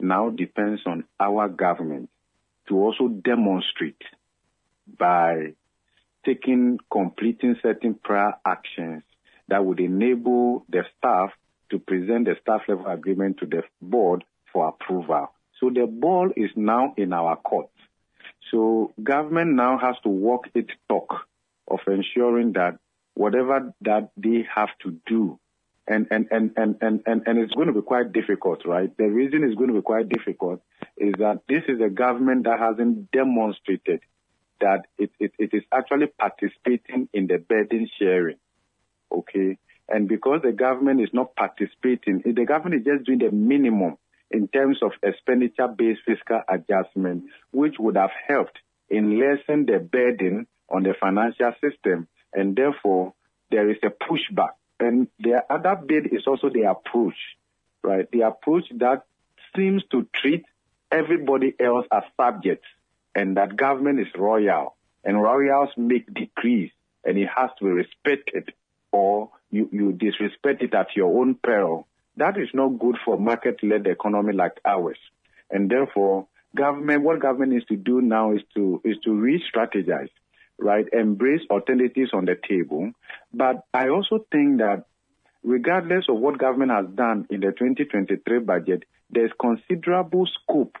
now 0.00 0.30
depends 0.30 0.82
on 0.86 1.04
our 1.18 1.48
government 1.48 2.10
to 2.68 2.76
also 2.76 3.08
demonstrate 3.08 4.02
by 4.98 5.54
taking, 6.24 6.78
completing 6.90 7.56
certain 7.62 7.94
prior 7.94 8.34
actions 8.44 9.02
that 9.48 9.64
would 9.64 9.80
enable 9.80 10.64
the 10.68 10.84
staff 10.98 11.30
to 11.70 11.78
present 11.78 12.26
the 12.26 12.36
staff 12.40 12.62
level 12.68 12.86
agreement 12.86 13.38
to 13.38 13.46
the 13.46 13.62
board 13.80 14.24
for 14.52 14.68
approval. 14.68 15.32
So 15.60 15.70
the 15.70 15.86
ball 15.86 16.30
is 16.36 16.50
now 16.54 16.94
in 16.96 17.12
our 17.12 17.36
court. 17.36 17.68
So 18.50 18.92
government 19.02 19.54
now 19.54 19.78
has 19.78 19.96
to 20.02 20.08
walk 20.08 20.48
its 20.54 20.70
talk 20.88 21.26
of 21.68 21.80
ensuring 21.86 22.52
that 22.52 22.78
whatever 23.14 23.74
that 23.82 24.10
they 24.16 24.46
have 24.54 24.68
to 24.82 24.96
do, 25.06 25.38
and, 25.88 26.06
and, 26.10 26.26
and, 26.30 26.52
and, 26.56 26.76
and, 26.80 27.02
and, 27.06 27.22
and 27.26 27.38
it's 27.38 27.54
going 27.54 27.68
to 27.68 27.72
be 27.72 27.82
quite 27.82 28.12
difficult, 28.12 28.66
right? 28.66 28.94
The 28.96 29.06
reason 29.08 29.44
it's 29.44 29.54
going 29.54 29.68
to 29.68 29.74
be 29.74 29.82
quite 29.82 30.08
difficult 30.08 30.60
is 30.96 31.14
that 31.18 31.42
this 31.48 31.62
is 31.68 31.80
a 31.80 31.88
government 31.88 32.44
that 32.44 32.58
hasn't 32.58 33.10
demonstrated 33.12 34.00
that 34.60 34.86
it, 34.98 35.10
it, 35.20 35.32
it 35.38 35.50
is 35.52 35.62
actually 35.72 36.06
participating 36.06 37.08
in 37.12 37.26
the 37.26 37.38
burden 37.38 37.88
sharing. 37.98 38.36
Okay? 39.12 39.58
And 39.88 40.08
because 40.08 40.42
the 40.42 40.52
government 40.52 41.00
is 41.00 41.10
not 41.12 41.36
participating, 41.36 42.22
the 42.24 42.44
government 42.44 42.80
is 42.80 42.94
just 42.94 43.06
doing 43.06 43.18
the 43.18 43.30
minimum 43.30 43.96
in 44.30 44.48
terms 44.48 44.78
of 44.82 44.92
expenditure 45.02 45.68
based 45.68 46.00
fiscal 46.06 46.42
adjustment, 46.48 47.24
which 47.50 47.76
would 47.78 47.96
have 47.96 48.10
helped 48.26 48.58
in 48.88 49.18
lessening 49.18 49.66
the 49.66 49.78
burden 49.78 50.46
on 50.68 50.82
the 50.82 50.94
financial 51.00 51.52
system. 51.60 52.08
And 52.32 52.56
therefore, 52.56 53.14
there 53.50 53.70
is 53.70 53.78
a 53.82 53.90
pushback. 53.90 54.50
And 54.78 55.08
the 55.18 55.42
other 55.48 55.76
bit 55.76 56.12
is 56.12 56.26
also 56.26 56.50
the 56.50 56.70
approach, 56.70 57.16
right? 57.82 58.10
The 58.10 58.22
approach 58.22 58.64
that 58.76 59.04
seems 59.54 59.82
to 59.90 60.06
treat 60.12 60.44
everybody 60.90 61.54
else 61.58 61.86
as 61.92 62.02
subjects 62.20 62.66
and 63.14 63.36
that 63.36 63.56
government 63.56 64.00
is 64.00 64.06
royal 64.16 64.76
and 65.04 65.20
royals 65.20 65.70
make 65.76 66.12
decrees 66.12 66.70
and 67.04 67.16
it 67.16 67.28
has 67.34 67.50
to 67.58 67.64
be 67.64 67.70
respected 67.70 68.52
or 68.92 69.30
you, 69.50 69.68
you 69.72 69.92
disrespect 69.92 70.62
it 70.62 70.74
at 70.74 70.94
your 70.94 71.20
own 71.20 71.34
peril. 71.34 71.86
That 72.16 72.38
is 72.38 72.48
not 72.54 72.78
good 72.78 72.96
for 73.04 73.18
market-led 73.18 73.86
economy 73.86 74.32
like 74.32 74.58
ours. 74.64 74.98
And 75.50 75.70
therefore, 75.70 76.26
government, 76.54 77.02
what 77.02 77.20
government 77.20 77.52
needs 77.52 77.66
to 77.66 77.76
do 77.76 78.00
now 78.00 78.32
is 78.32 78.40
to, 78.54 78.80
is 78.84 78.96
to 79.04 79.12
re-strategize, 79.12 80.08
right? 80.58 80.86
Embrace 80.92 81.42
alternatives 81.50 82.10
on 82.12 82.24
the 82.24 82.36
table. 82.48 82.92
But 83.32 83.64
I 83.74 83.88
also 83.88 84.26
think 84.32 84.58
that 84.58 84.86
regardless 85.42 86.06
of 86.08 86.16
what 86.16 86.38
government 86.38 86.72
has 86.72 86.86
done 86.94 87.26
in 87.30 87.40
the 87.40 87.52
2023 87.52 88.40
budget, 88.40 88.84
there's 89.10 89.30
considerable 89.38 90.26
scope 90.26 90.76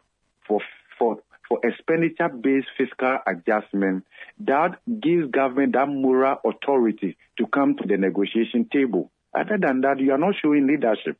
for, 0.48 0.60
for, 0.98 1.18
for 1.48 1.60
expenditure-based 1.62 2.68
fiscal 2.76 3.18
adjustment 3.26 4.04
that 4.40 4.78
gives 5.00 5.30
government 5.30 5.74
that 5.74 5.86
moral 5.88 6.38
authority 6.44 7.16
to 7.38 7.46
come 7.46 7.76
to 7.76 7.86
the 7.86 7.96
negotiation 7.96 8.68
table. 8.72 9.10
Other 9.34 9.58
than 9.58 9.82
that, 9.82 10.00
you 10.00 10.12
are 10.12 10.18
not 10.18 10.34
showing 10.42 10.66
leadership, 10.66 11.18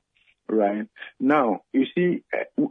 right? 0.48 0.87
Now, 1.20 1.62
you 1.72 1.87
see, 1.94 2.22
uh, 2.32 2.66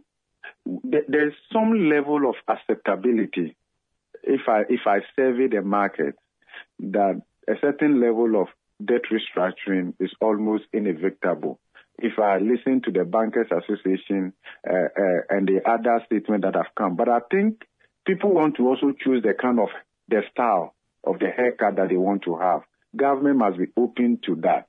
there's 0.66 1.34
some 1.52 1.90
level 1.90 2.30
of 2.30 2.36
acceptability 2.48 3.56
if 4.24 4.42
I 4.48 4.62
if 4.70 4.82
I 4.86 5.00
survey 5.16 5.48
the 5.48 5.62
market 5.62 6.16
that 6.80 7.22
a 7.48 7.54
certain 7.62 8.02
level 8.02 8.42
of 8.42 8.48
debt 8.84 9.02
restructuring 9.12 9.94
is 10.00 10.12
almost 10.20 10.64
inevitable 10.74 11.60
if 11.98 12.20
I 12.20 12.40
listen 12.40 12.82
to 12.84 12.92
the 12.92 13.06
Bankers 13.06 13.48
Association 13.52 14.34
uh, 14.70 14.74
uh, 14.74 15.22
and 15.30 15.48
the 15.48 15.62
other 15.66 16.04
statements 16.06 16.46
that 16.46 16.56
have 16.56 16.74
come. 16.78 16.96
But 16.96 17.08
I 17.08 17.20
think 17.32 17.62
people 18.06 18.34
want 18.34 18.58
to 18.58 18.68
also 18.68 18.94
choose 19.00 19.24
the 19.24 19.34
kind 19.34 19.60
of 19.60 19.70
the 20.10 20.22
style 20.32 20.76
of 21.04 21.20
the 21.20 21.28
haircut 21.28 21.78
that 21.78 21.90
they 21.90 21.98
want 21.98 22.24
to 22.24 22.38
have. 22.38 22.62
Government 22.96 23.38
must 23.38 23.58
be 23.58 23.68
open 23.78 24.20
to 24.26 24.36
that, 24.42 24.68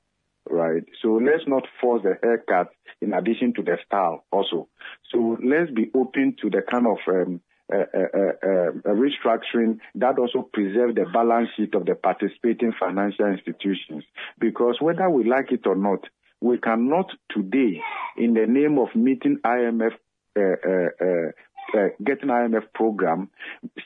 right? 0.49 0.83
So 1.01 1.13
let's 1.13 1.47
not 1.47 1.63
force 1.81 2.03
the 2.03 2.17
haircut 2.21 2.69
in 3.01 3.13
addition 3.13 3.53
to 3.55 3.63
the 3.63 3.77
style 3.85 4.25
also. 4.31 4.67
So 5.11 5.37
let's 5.43 5.71
be 5.71 5.91
open 5.93 6.35
to 6.41 6.49
the 6.49 6.61
kind 6.69 6.87
of 6.87 6.97
um, 7.07 7.41
uh, 7.73 7.79
uh, 7.93 8.31
uh, 8.43 8.93
restructuring 8.93 9.79
that 9.95 10.17
also 10.17 10.41
preserve 10.53 10.95
the 10.95 11.05
balance 11.11 11.49
sheet 11.57 11.75
of 11.75 11.85
the 11.85 11.95
participating 11.95 12.73
financial 12.79 13.25
institutions. 13.25 14.03
Because 14.39 14.77
whether 14.79 15.09
we 15.09 15.29
like 15.29 15.51
it 15.51 15.67
or 15.67 15.75
not, 15.75 16.05
we 16.39 16.57
cannot 16.59 17.11
today, 17.29 17.81
in 18.17 18.33
the 18.33 18.45
name 18.45 18.77
of 18.77 18.95
meeting 18.95 19.39
IMF, 19.43 19.91
uh, 20.37 20.41
uh, 20.41 21.31
uh, 21.77 21.87
getting 22.03 22.29
IMF 22.29 22.71
program, 22.73 23.29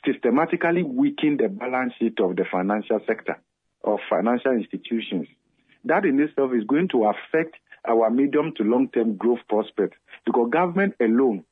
systematically 0.06 0.84
weaken 0.84 1.38
the 1.38 1.48
balance 1.48 1.94
sheet 1.98 2.20
of 2.20 2.36
the 2.36 2.46
financial 2.52 3.00
sector, 3.08 3.40
of 3.84 4.00
financial 4.10 4.52
institutions. 4.52 5.28
That 5.86 6.06
in 6.06 6.20
itself 6.20 6.52
is 6.54 6.64
going 6.66 6.90
to 6.90 7.06
affect 7.06 7.56
our 7.88 8.10
medium 8.10 8.54
to 8.58 8.64
long-term 8.64 9.18
growth 9.18 9.40
prospects 9.50 9.98
because 10.26 10.50
government 10.52 10.96
alone 11.00 11.44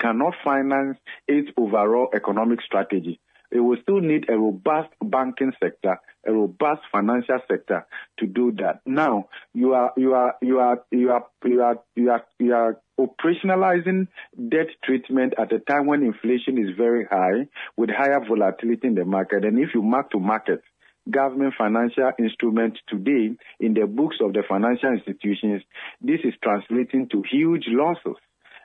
cannot 0.00 0.34
finance 0.42 0.98
its 1.28 1.50
overall 1.56 2.08
economic 2.14 2.60
strategy 2.62 3.20
it 3.52 3.60
will 3.60 3.76
still 3.82 4.00
need 4.00 4.28
a 4.30 4.36
robust 4.36 4.88
banking 5.04 5.52
sector, 5.62 6.00
a 6.26 6.32
robust 6.32 6.80
financial 6.90 7.38
sector 7.48 7.86
to 8.18 8.26
do 8.26 8.52
that. 8.52 8.80
Now, 8.86 9.28
you 9.52 9.74
are 9.74 9.92
you 9.96 10.14
are 10.14 10.34
you 10.40 10.58
are 10.58 10.82
you 10.90 11.10
are 11.10 11.28
you 11.44 11.62
are 11.62 11.78
you 11.94 12.10
are, 12.10 12.24
you 12.38 12.54
are 12.54 12.80
operationalizing 12.98 14.08
debt 14.48 14.68
treatment 14.84 15.34
at 15.38 15.52
a 15.52 15.58
time 15.58 15.86
when 15.86 16.02
inflation 16.02 16.58
is 16.58 16.74
very 16.76 17.04
high 17.04 17.46
with 17.76 17.90
higher 17.90 18.20
volatility 18.26 18.88
in 18.88 18.94
the 18.94 19.04
market. 19.04 19.44
And 19.44 19.58
if 19.58 19.70
you 19.74 19.82
mark 19.82 20.10
to 20.12 20.18
market, 20.18 20.62
government 21.10 21.54
financial 21.56 22.12
instruments 22.18 22.80
today 22.88 23.30
in 23.60 23.74
the 23.74 23.86
books 23.86 24.16
of 24.20 24.32
the 24.32 24.42
financial 24.48 24.90
institutions, 24.90 25.62
this 26.00 26.20
is 26.24 26.34
translating 26.42 27.08
to 27.10 27.22
huge 27.30 27.64
losses. 27.68 28.16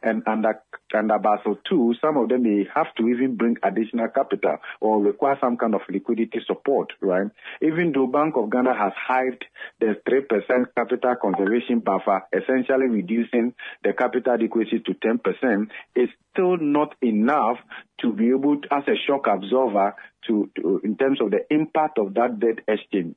And 0.03 0.21
under, 0.27 0.61
under 0.93 1.17
Basel 1.17 1.57
II, 1.71 1.97
some 1.99 2.17
of 2.17 2.29
them 2.29 2.43
may 2.43 2.65
have 2.73 2.93
to 2.97 3.07
even 3.07 3.35
bring 3.35 3.57
additional 3.63 4.07
capital 4.09 4.57
or 4.79 5.01
require 5.01 5.37
some 5.41 5.57
kind 5.57 5.73
of 5.73 5.81
liquidity 5.89 6.39
support, 6.45 6.93
right? 7.01 7.27
Even 7.63 7.93
though 7.93 8.05
Bank 8.07 8.35
of 8.37 8.51
Ghana 8.51 8.75
has 8.77 8.93
hiked 8.95 9.45
the 9.79 9.95
3% 10.07 10.65
capital 10.75 11.15
conservation 11.19 11.79
buffer, 11.79 12.21
essentially 12.31 12.87
reducing 12.87 13.53
the 13.83 13.93
capital 13.93 14.33
adequacy 14.33 14.79
to 14.85 14.93
10%, 14.93 15.67
it's 15.95 16.13
still 16.31 16.57
not 16.57 16.93
enough 17.01 17.57
to 18.01 18.13
be 18.13 18.29
able 18.29 18.61
to, 18.61 18.67
as 18.71 18.83
a 18.87 18.95
shock 19.07 19.25
absorber 19.27 19.95
to, 20.27 20.49
to 20.57 20.81
in 20.83 20.97
terms 20.97 21.19
of 21.21 21.31
the 21.31 21.45
impact 21.49 21.97
of 21.97 22.13
that 22.15 22.39
debt 22.39 22.59
exchange. 22.67 23.15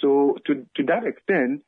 So 0.00 0.36
to, 0.46 0.66
to 0.76 0.82
that 0.84 1.04
extent, 1.06 1.62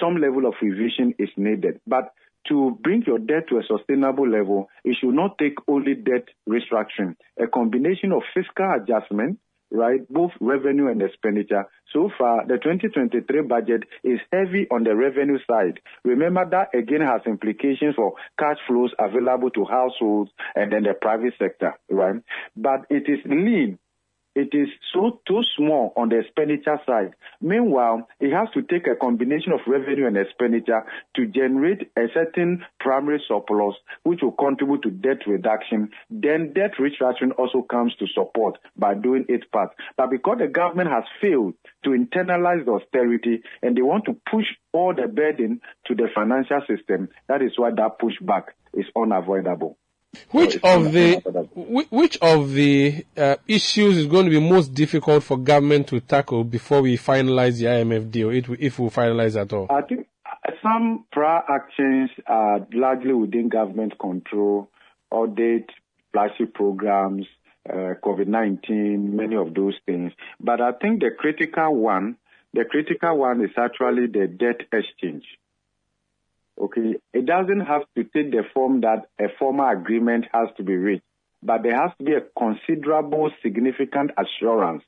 some 0.00 0.16
level 0.16 0.46
of 0.46 0.54
revision 0.62 1.14
is 1.18 1.28
needed. 1.36 1.80
But 1.86 2.12
to 2.48 2.78
bring 2.82 3.02
your 3.06 3.18
debt 3.18 3.48
to 3.48 3.58
a 3.58 3.62
sustainable 3.66 4.28
level, 4.28 4.68
it 4.84 4.96
should 5.00 5.14
not 5.14 5.38
take 5.38 5.54
only 5.66 5.94
debt 5.94 6.28
restructuring. 6.48 7.16
A 7.42 7.46
combination 7.46 8.12
of 8.12 8.22
fiscal 8.34 8.70
adjustment, 8.76 9.38
right, 9.70 10.00
both 10.10 10.30
revenue 10.40 10.88
and 10.88 11.00
expenditure. 11.02 11.64
So 11.92 12.10
far, 12.18 12.46
the 12.46 12.58
2023 12.58 13.42
budget 13.42 13.84
is 14.02 14.20
heavy 14.30 14.66
on 14.70 14.84
the 14.84 14.94
revenue 14.94 15.38
side. 15.50 15.80
Remember 16.04 16.44
that 16.50 16.78
again 16.78 17.00
has 17.00 17.22
implications 17.26 17.94
for 17.96 18.14
cash 18.38 18.58
flows 18.66 18.90
available 18.98 19.50
to 19.50 19.64
households 19.64 20.30
and 20.54 20.72
then 20.72 20.82
the 20.82 20.94
private 21.00 21.34
sector, 21.38 21.74
right? 21.90 22.16
But 22.56 22.86
it 22.90 23.04
is 23.08 23.20
lean 23.24 23.78
it 24.34 24.48
is 24.52 24.68
so 24.92 25.20
too 25.26 25.42
small 25.56 25.92
on 25.96 26.08
the 26.08 26.18
expenditure 26.18 26.80
side. 26.86 27.14
Meanwhile, 27.40 28.08
it 28.20 28.32
has 28.32 28.48
to 28.54 28.62
take 28.62 28.86
a 28.86 28.96
combination 28.96 29.52
of 29.52 29.60
revenue 29.66 30.06
and 30.06 30.16
expenditure 30.16 30.84
to 31.16 31.26
generate 31.26 31.90
a 31.96 32.06
certain 32.12 32.64
primary 32.80 33.22
surplus, 33.28 33.74
which 34.02 34.20
will 34.22 34.32
contribute 34.32 34.82
to 34.82 34.90
debt 34.90 35.26
reduction. 35.26 35.90
Then 36.10 36.52
debt 36.52 36.72
restructuring 36.78 37.32
also 37.38 37.62
comes 37.62 37.94
to 37.96 38.06
support 38.08 38.58
by 38.76 38.94
doing 38.94 39.24
its 39.28 39.44
part. 39.52 39.70
But 39.96 40.10
because 40.10 40.38
the 40.38 40.48
government 40.48 40.90
has 40.90 41.04
failed 41.20 41.54
to 41.84 41.90
internalize 41.90 42.64
the 42.64 42.72
austerity 42.72 43.42
and 43.62 43.76
they 43.76 43.82
want 43.82 44.04
to 44.06 44.16
push 44.30 44.46
all 44.72 44.94
the 44.94 45.06
burden 45.06 45.60
to 45.86 45.94
the 45.94 46.08
financial 46.14 46.60
system, 46.66 47.08
that 47.28 47.42
is 47.42 47.52
why 47.56 47.70
that 47.70 47.98
pushback 48.00 48.44
is 48.72 48.86
unavoidable. 48.96 49.78
Which 50.30 50.56
of 50.62 50.92
the 50.92 51.16
which 51.90 52.18
of 52.18 52.52
the 52.52 53.04
uh, 53.16 53.36
issues 53.46 53.96
is 53.96 54.06
going 54.06 54.24
to 54.26 54.30
be 54.30 54.40
most 54.40 54.74
difficult 54.74 55.22
for 55.22 55.36
government 55.36 55.88
to 55.88 56.00
tackle 56.00 56.44
before 56.44 56.82
we 56.82 56.96
finalize 56.96 57.58
the 57.58 57.66
IMF 57.66 58.10
deal, 58.10 58.30
if 58.30 58.78
we, 58.78 58.88
finalize 58.88 59.40
at 59.40 59.52
all? 59.52 59.66
I 59.70 59.82
think 59.82 60.06
some 60.62 61.04
prior 61.12 61.42
actions 61.48 62.10
are 62.26 62.66
largely 62.72 63.12
within 63.12 63.48
government 63.48 63.98
control, 63.98 64.70
audit, 65.10 65.70
flagship 66.12 66.54
programs, 66.54 67.26
uh, 67.68 67.94
COVID-19, 68.04 69.12
many 69.12 69.36
of 69.36 69.54
those 69.54 69.74
things. 69.86 70.12
But 70.40 70.60
I 70.60 70.72
think 70.72 71.00
the 71.00 71.10
critical 71.18 71.74
one, 71.74 72.16
the 72.52 72.64
critical 72.64 73.18
one 73.18 73.42
is 73.42 73.50
actually 73.56 74.06
the 74.06 74.26
debt 74.26 74.66
exchange. 74.72 75.24
Okay, 76.60 76.96
it 77.12 77.26
doesn't 77.26 77.60
have 77.60 77.82
to 77.96 78.04
take 78.04 78.30
the 78.30 78.42
form 78.52 78.82
that 78.82 79.06
a 79.20 79.24
formal 79.38 79.68
agreement 79.68 80.26
has 80.32 80.48
to 80.56 80.62
be 80.62 80.76
reached, 80.76 81.04
but 81.42 81.62
there 81.62 81.74
has 81.74 81.90
to 81.98 82.04
be 82.04 82.12
a 82.12 82.22
considerable, 82.38 83.30
significant 83.42 84.12
assurance 84.16 84.84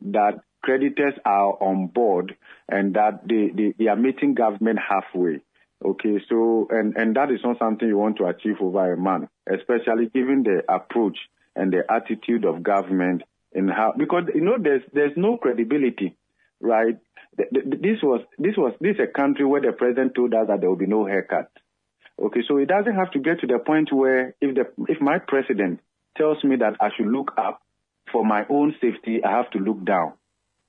that 0.00 0.40
creditors 0.62 1.14
are 1.24 1.62
on 1.62 1.88
board 1.88 2.36
and 2.68 2.94
that 2.94 3.26
they, 3.28 3.50
they, 3.54 3.74
they 3.78 3.86
are 3.86 3.96
meeting 3.96 4.34
government 4.34 4.78
halfway. 4.78 5.40
Okay, 5.82 6.20
so 6.28 6.68
and 6.70 6.94
and 6.96 7.16
that 7.16 7.30
is 7.30 7.40
not 7.42 7.58
something 7.58 7.88
you 7.88 7.96
want 7.96 8.18
to 8.18 8.26
achieve 8.26 8.56
over 8.60 8.92
a 8.92 8.98
month, 8.98 9.30
especially 9.50 10.10
given 10.12 10.42
the 10.42 10.62
approach 10.68 11.16
and 11.56 11.72
the 11.72 11.82
attitude 11.90 12.44
of 12.44 12.62
government 12.62 13.22
in 13.52 13.68
how 13.68 13.94
because 13.96 14.24
you 14.34 14.42
know 14.42 14.56
there's 14.60 14.82
there's 14.92 15.16
no 15.16 15.38
credibility, 15.38 16.16
right? 16.60 16.96
This 17.36 17.98
was 18.02 18.22
this 18.38 18.56
was 18.56 18.74
this 18.80 18.96
is 18.96 19.00
a 19.00 19.06
country 19.06 19.44
where 19.44 19.60
the 19.60 19.72
president 19.72 20.14
told 20.14 20.34
us 20.34 20.46
that 20.48 20.60
there 20.60 20.68
will 20.68 20.76
be 20.76 20.86
no 20.86 21.06
haircut. 21.06 21.50
Okay, 22.20 22.40
so 22.46 22.58
it 22.58 22.66
doesn't 22.68 22.94
have 22.94 23.10
to 23.12 23.18
get 23.18 23.40
to 23.40 23.46
the 23.46 23.58
point 23.58 23.92
where 23.92 24.34
if 24.40 24.54
the 24.54 24.66
if 24.88 25.00
my 25.00 25.18
president 25.18 25.80
tells 26.16 26.42
me 26.44 26.56
that 26.56 26.76
I 26.80 26.90
should 26.96 27.06
look 27.06 27.32
up 27.38 27.62
for 28.12 28.24
my 28.24 28.44
own 28.50 28.74
safety, 28.80 29.24
I 29.24 29.30
have 29.30 29.50
to 29.52 29.58
look 29.58 29.84
down, 29.84 30.12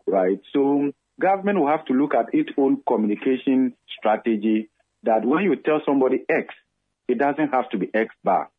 right? 0.05 0.39
So 0.53 0.91
government 1.19 1.59
will 1.59 1.67
have 1.67 1.85
to 1.85 1.93
look 1.93 2.13
at 2.15 2.33
its 2.33 2.49
own 2.57 2.81
communication 2.87 3.73
strategy 3.97 4.69
that 5.03 5.25
when 5.25 5.43
you 5.43 5.55
tell 5.55 5.81
somebody 5.85 6.23
X, 6.29 6.53
it 7.07 7.17
doesn't 7.17 7.53
have 7.53 7.69
to 7.69 7.77
be 7.77 7.89
X 7.93 8.13
bar, 8.23 8.49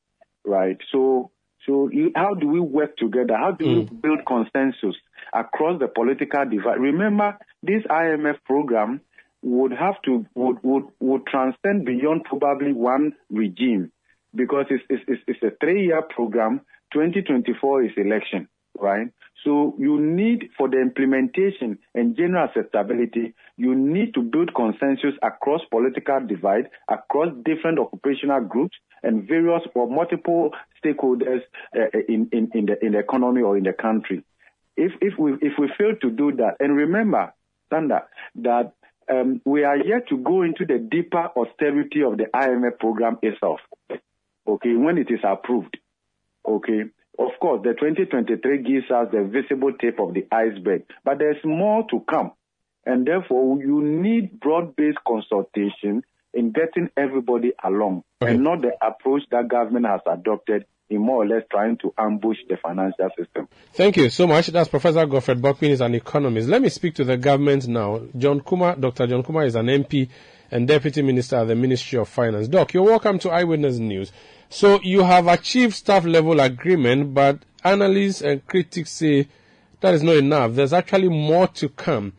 right? 0.44 0.78
So, 0.90 1.30
so 1.66 1.90
how 2.16 2.34
do 2.34 2.48
we 2.48 2.60
work 2.60 2.96
together? 2.96 3.36
How 3.36 3.52
do 3.52 3.64
mm. 3.64 3.90
we 3.90 3.96
build 3.96 4.20
consensus 4.26 4.96
across 5.32 5.78
the 5.78 5.88
political 5.88 6.44
divide? 6.44 6.80
Remember, 6.80 7.38
this 7.62 7.82
IMF 7.84 8.38
program 8.44 9.00
would 9.42 9.72
have 9.72 10.00
to 10.04 10.24
would 10.34 10.58
would, 10.62 10.84
would 11.00 11.26
transcend 11.26 11.84
beyond 11.84 12.24
probably 12.24 12.72
one 12.72 13.12
regime 13.30 13.92
because 14.34 14.66
it's 14.70 14.84
it's, 14.88 15.22
it's 15.26 15.42
a 15.42 15.50
three 15.60 15.86
year 15.86 16.02
program. 16.02 16.60
2024 16.92 17.84
is 17.84 17.90
election, 17.96 18.48
right? 18.78 19.08
So 19.44 19.74
you 19.78 20.00
need, 20.00 20.50
for 20.56 20.68
the 20.68 20.80
implementation 20.80 21.78
and 21.94 22.16
general 22.16 22.48
acceptability, 22.48 23.34
you 23.56 23.74
need 23.74 24.14
to 24.14 24.22
build 24.22 24.54
consensus 24.54 25.14
across 25.22 25.60
political 25.70 26.20
divide, 26.26 26.68
across 26.88 27.28
different 27.44 27.78
occupational 27.78 28.40
groups, 28.40 28.76
and 29.02 29.26
various 29.26 29.62
or 29.74 29.90
multiple 29.90 30.50
stakeholders 30.82 31.40
uh, 31.76 31.86
in, 32.08 32.28
in, 32.32 32.50
in, 32.54 32.66
the, 32.66 32.84
in 32.84 32.92
the 32.92 32.98
economy 32.98 33.42
or 33.42 33.56
in 33.56 33.64
the 33.64 33.72
country. 33.72 34.22
If, 34.76 34.92
if, 35.00 35.18
we, 35.18 35.32
if 35.40 35.54
we 35.58 35.70
fail 35.76 35.96
to 36.00 36.10
do 36.10 36.32
that, 36.36 36.56
and 36.60 36.76
remember, 36.76 37.34
Sanda, 37.70 38.04
that 38.36 38.72
um, 39.10 39.40
we 39.44 39.64
are 39.64 39.76
yet 39.76 40.08
to 40.08 40.16
go 40.18 40.42
into 40.42 40.64
the 40.64 40.78
deeper 40.78 41.30
austerity 41.36 42.02
of 42.02 42.16
the 42.16 42.26
IMF 42.34 42.78
program 42.78 43.18
itself, 43.22 43.60
okay, 44.46 44.76
when 44.76 44.98
it 44.98 45.10
is 45.10 45.20
approved, 45.24 45.76
okay. 46.46 46.84
Of 47.18 47.38
course, 47.40 47.60
the 47.62 47.74
2023 47.74 48.62
gives 48.62 48.90
us 48.90 49.08
the 49.12 49.22
visible 49.24 49.72
tip 49.78 50.00
of 50.00 50.14
the 50.14 50.26
iceberg, 50.32 50.84
but 51.04 51.18
there's 51.18 51.42
more 51.44 51.84
to 51.90 52.00
come. 52.08 52.32
And 52.84 53.06
therefore, 53.06 53.60
you 53.62 53.82
need 53.82 54.40
broad-based 54.40 54.98
consultation 55.06 56.02
in 56.34 56.52
getting 56.52 56.88
everybody 56.96 57.52
along 57.62 58.02
okay. 58.22 58.32
and 58.32 58.42
not 58.42 58.62
the 58.62 58.72
approach 58.84 59.22
that 59.30 59.48
government 59.48 59.86
has 59.86 60.00
adopted 60.06 60.64
in 60.88 61.00
more 61.00 61.22
or 61.22 61.26
less 61.26 61.42
trying 61.50 61.76
to 61.78 61.92
ambush 61.96 62.36
the 62.48 62.56
financial 62.56 63.08
system. 63.18 63.48
Thank 63.72 63.96
you 63.96 64.10
so 64.10 64.26
much. 64.26 64.48
That's 64.48 64.68
Professor 64.68 65.06
Godfred 65.06 65.40
Bokpin 65.40 65.70
is 65.70 65.80
an 65.80 65.94
economist. 65.94 66.48
Let 66.48 66.62
me 66.62 66.68
speak 66.68 66.94
to 66.96 67.04
the 67.04 67.16
government 67.16 67.66
now. 67.68 68.02
John 68.16 68.40
Kumah, 68.40 68.80
Dr. 68.80 69.06
John 69.06 69.22
Kumah 69.22 69.46
is 69.46 69.54
an 69.54 69.66
MP 69.66 70.08
and 70.52 70.68
Deputy 70.68 71.00
Minister 71.00 71.36
at 71.36 71.48
the 71.48 71.56
Ministry 71.56 71.98
of 71.98 72.08
Finance. 72.10 72.46
Doc, 72.46 72.74
you're 72.74 72.82
welcome 72.82 73.18
to 73.20 73.30
Eyewitness 73.30 73.78
News. 73.78 74.12
So 74.50 74.78
you 74.82 75.02
have 75.02 75.26
achieved 75.26 75.74
staff 75.74 76.04
level 76.04 76.40
agreement, 76.40 77.14
but 77.14 77.38
analysts 77.64 78.20
and 78.20 78.46
critics 78.46 78.90
say 78.90 79.28
that 79.80 79.94
is 79.94 80.02
not 80.02 80.16
enough. 80.16 80.52
There's 80.52 80.74
actually 80.74 81.08
more 81.08 81.48
to 81.48 81.70
come. 81.70 82.12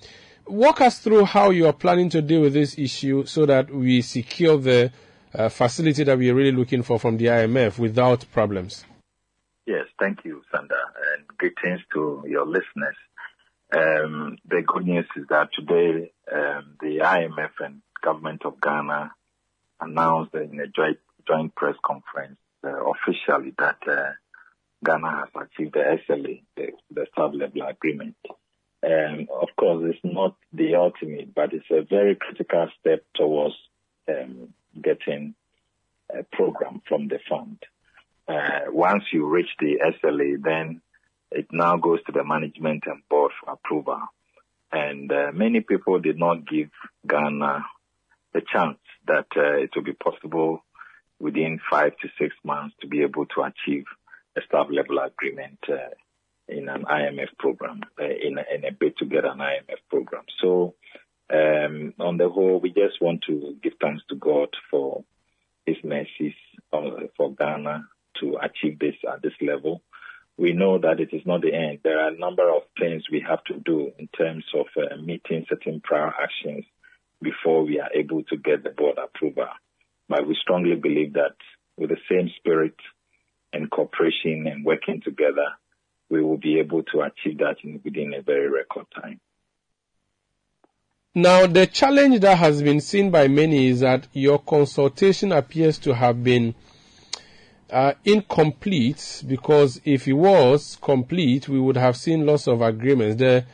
Walk 0.48 0.82
us 0.82 0.98
through 0.98 1.26
how 1.26 1.52
you 1.52 1.68
are 1.68 1.74
planning 1.74 2.10
to 2.10 2.24
deal 2.24 2.42
with 2.42 2.54
this 2.54 2.78
issue 2.78 3.26
so 3.28 3.46
that 3.46 3.70
we 3.72 4.02
secure 4.02 4.58
the 4.58 4.92
uh, 5.36 5.50
facility 5.50 6.04
that 6.04 6.18
we 6.18 6.32
are 6.32 6.36
really 6.36 6.52
looking 6.52 6.82
for 6.82 7.00
from 7.00 7.18
the 7.18 7.26
IMF 7.26 7.78
without 7.78 8.26
problems. 8.32 8.84
Yes, 9.68 9.86
thank 10.00 10.26
you, 10.26 10.42
Sanda, 10.52 10.72
and 11.14 11.28
greetings 11.38 11.82
to 11.94 12.26
your 12.28 12.48
listeners. 12.48 12.96
Um, 13.72 14.38
the 14.48 14.64
good 14.66 14.86
news 14.86 15.06
is 15.16 15.26
that 15.30 15.50
today 15.54 16.12
um, 16.32 16.76
the 16.82 17.00
IMF 17.04 17.52
and 17.60 17.82
government 18.04 18.46
of 18.46 18.60
Ghana 18.62 19.12
announced 19.80 20.36
in 20.36 20.60
a 20.60 20.68
joint 20.68 20.98
joint 21.28 21.56
press 21.56 21.76
conference 21.84 22.38
uh, 22.64 22.92
officially 22.92 23.54
that 23.58 23.78
uh, 23.88 24.12
Ghana 24.86 25.26
has 25.34 25.48
achieved 25.48 25.74
the 25.74 25.98
SLA, 26.08 26.44
the, 26.56 26.68
the 26.92 27.06
sub-level 27.16 27.62
agreement. 27.62 28.16
Of 28.84 29.50
course, 29.56 29.94
it's 29.94 30.00
not 30.04 30.36
the 30.52 30.76
ultimate, 30.76 31.34
but 31.34 31.54
it's 31.54 31.70
a 31.72 31.82
very 31.82 32.16
critical 32.16 32.68
step 32.80 33.04
towards 33.16 33.56
um, 34.10 34.54
getting 34.82 35.36
a 36.10 36.24
program 36.24 36.82
from 36.88 37.08
the 37.08 37.20
fund. 37.30 37.64
Uh, 38.28 38.72
once 38.72 39.04
you 39.12 39.26
reach 39.26 39.50
the 39.60 39.80
SLA, 40.04 40.42
then 40.42 40.82
it 41.32 41.48
now 41.52 41.78
goes 41.78 42.04
to 42.06 42.12
the 42.12 42.24
management 42.24 42.84
and 42.86 43.02
board 43.10 43.32
for 43.40 43.54
approval. 43.54 44.02
And 44.72 45.12
uh, 45.12 45.32
many 45.34 45.62
people 45.62 46.00
did 46.00 46.18
not 46.18 46.48
give 46.48 46.70
Ghana 47.08 47.66
the 48.34 48.42
chance 48.52 48.78
that 49.08 49.28
uh, 49.36 49.58
it 49.58 49.72
will 49.76 49.84
be 49.84 49.94
possible 49.94 50.64
within 51.20 51.60
five 51.70 51.94
to 52.02 52.10
six 52.20 52.36
months 52.44 52.76
to 52.82 52.88
be 52.88 53.02
able 53.04 53.26
to 53.28 53.42
achieve 53.44 53.86
a 54.38 54.42
staff 54.48 54.68
level 54.72 55.00
agreement 55.00 55.60
uh, 55.70 55.94
in 56.48 56.68
an 56.68 56.84
IMF 56.84 57.38
program, 57.38 57.82
uh, 58.00 58.04
in, 58.04 58.38
a, 58.38 58.72
bid 58.72 58.98
to 58.98 59.06
get 59.06 59.24
an 59.24 59.38
IMF 59.38 59.80
program. 59.90 60.24
So, 60.42 60.76
um, 61.32 61.94
on 62.00 62.18
the 62.18 62.30
whole, 62.30 62.60
we 62.60 62.70
just 62.70 63.02
want 63.02 63.24
to 63.28 63.56
give 63.64 63.74
thanks 63.82 64.04
to 64.10 64.16
God 64.16 64.50
for 64.70 65.04
His 65.66 65.78
mercies 65.84 66.34
for 66.72 67.34
Ghana 67.34 67.88
to 68.20 68.38
achieve 68.42 68.80
this 68.80 68.96
at 69.12 69.22
this 69.22 69.34
level. 69.42 69.82
We 70.38 70.52
know 70.52 70.80
that 70.80 71.00
it 71.00 71.14
is 71.14 71.22
not 71.26 71.42
the 71.42 71.54
end. 71.54 71.80
There 71.84 72.00
are 72.00 72.10
a 72.10 72.18
number 72.18 72.50
of 72.50 72.64
things 72.80 73.04
we 73.12 73.24
have 73.28 73.44
to 73.46 73.60
do 73.60 73.92
in 73.98 74.08
terms 74.08 74.44
of 74.56 74.66
meeting 75.00 75.46
certain 75.48 75.80
prior 75.82 76.12
actions 76.22 76.66
before 77.24 77.64
we 77.64 77.80
are 77.80 77.90
able 77.96 78.24
to 78.24 78.38
get 78.38 78.64
the 78.64 78.70
board 78.70 78.98
approval. 78.98 79.48
But 80.10 80.28
we 80.28 80.38
strongly 80.42 80.76
believe 80.76 81.14
that 81.14 81.36
with 81.78 81.90
the 81.90 81.98
same 82.10 82.30
spirit 82.38 82.76
and 83.52 83.70
cooperation 83.72 84.46
and 84.48 84.66
working 84.66 85.02
together, 85.04 85.48
we 86.10 86.22
will 86.22 86.38
be 86.38 86.60
able 86.60 86.84
to 86.84 87.02
achieve 87.02 87.40
that 87.40 87.56
in, 87.64 87.80
within 87.84 88.14
a 88.14 88.22
very 88.22 88.50
record 88.50 88.86
time. 88.94 89.20
Now, 91.16 91.46
the 91.46 91.68
challenge 91.68 92.22
that 92.22 92.40
has 92.40 92.64
been 92.64 92.82
seen 92.82 93.12
by 93.12 93.28
many 93.28 93.68
is 93.68 93.82
that 93.82 94.08
your 94.14 94.40
consultation 94.40 95.32
appears 95.32 95.78
to 95.80 95.94
have 95.94 96.24
been 96.24 96.56
uh, 97.70 97.94
incomplete 98.04 99.24
because 99.28 99.80
if 99.86 100.08
it 100.08 100.14
was 100.14 100.78
complete, 100.82 101.48
we 101.48 101.60
would 101.60 101.78
have 101.78 101.98
seen 101.98 102.26
lots 102.26 102.48
of 102.48 102.62
agreements. 102.62 103.18
The 103.18 103.46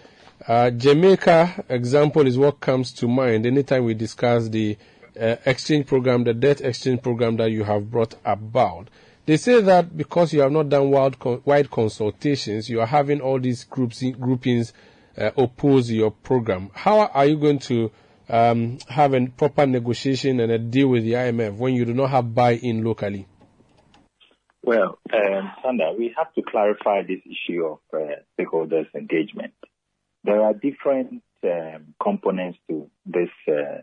uh, 0.50 0.72
Jamaica 0.72 1.64
example 1.70 2.26
is 2.26 2.36
what 2.36 2.60
comes 2.60 2.92
to 2.94 3.08
mind 3.08 3.46
anytime 3.46 3.86
we 3.86 3.94
discuss 3.94 4.50
the 4.50 4.76
uh, 5.20 5.36
exchange 5.46 5.86
program, 5.86 6.24
the 6.24 6.34
debt 6.34 6.60
exchange 6.62 7.04
program 7.04 7.38
that 7.38 7.52
you 7.52 7.64
have 7.64 7.92
brought 7.92 8.16
about. 8.26 8.90
They 9.28 9.38
say 9.38 9.62
that 9.62 9.96
because 9.96 10.34
you 10.34 10.42
have 10.42 10.52
not 10.52 10.70
done 10.70 10.90
wide, 10.90 11.18
wide 11.46 11.70
consultations, 11.70 12.68
you 12.68 12.82
are 12.82 12.88
having 12.88 13.22
all 13.22 13.40
these 13.40 13.64
groups, 13.64 14.04
groupings 14.20 14.74
uh, 15.16 15.30
oppose 15.38 15.92
your 15.92 16.10
program. 16.10 16.72
How 16.74 17.02
are 17.02 17.28
you 17.28 17.38
going 17.38 17.60
to 17.60 17.92
um, 18.28 18.80
have 18.88 19.14
a 19.14 19.28
proper 19.28 19.68
negotiation 19.68 20.40
and 20.40 20.52
a 20.52 20.58
deal 20.58 20.88
with 20.88 21.04
the 21.04 21.14
IMF 21.14 21.58
when 21.58 21.76
you 21.76 21.86
do 21.86 21.94
not 21.94 22.10
have 22.10 22.34
buy-in 22.34 22.84
locally? 22.84 23.28
Well, 24.64 24.98
um, 25.14 25.52
Sanda, 25.64 25.96
we 25.96 26.12
have 26.18 26.34
to 26.34 26.42
clarify 26.42 27.04
this 27.04 27.22
issue 27.24 27.66
of 27.66 27.80
uh, 27.94 28.16
stakeholders 28.36 28.88
engagement. 28.96 29.54
There 30.24 30.42
are 30.44 30.54
different 30.54 31.24
um, 31.44 31.94
components 32.02 32.60
to 32.70 32.90
this 33.06 33.30
uh, 33.48 33.82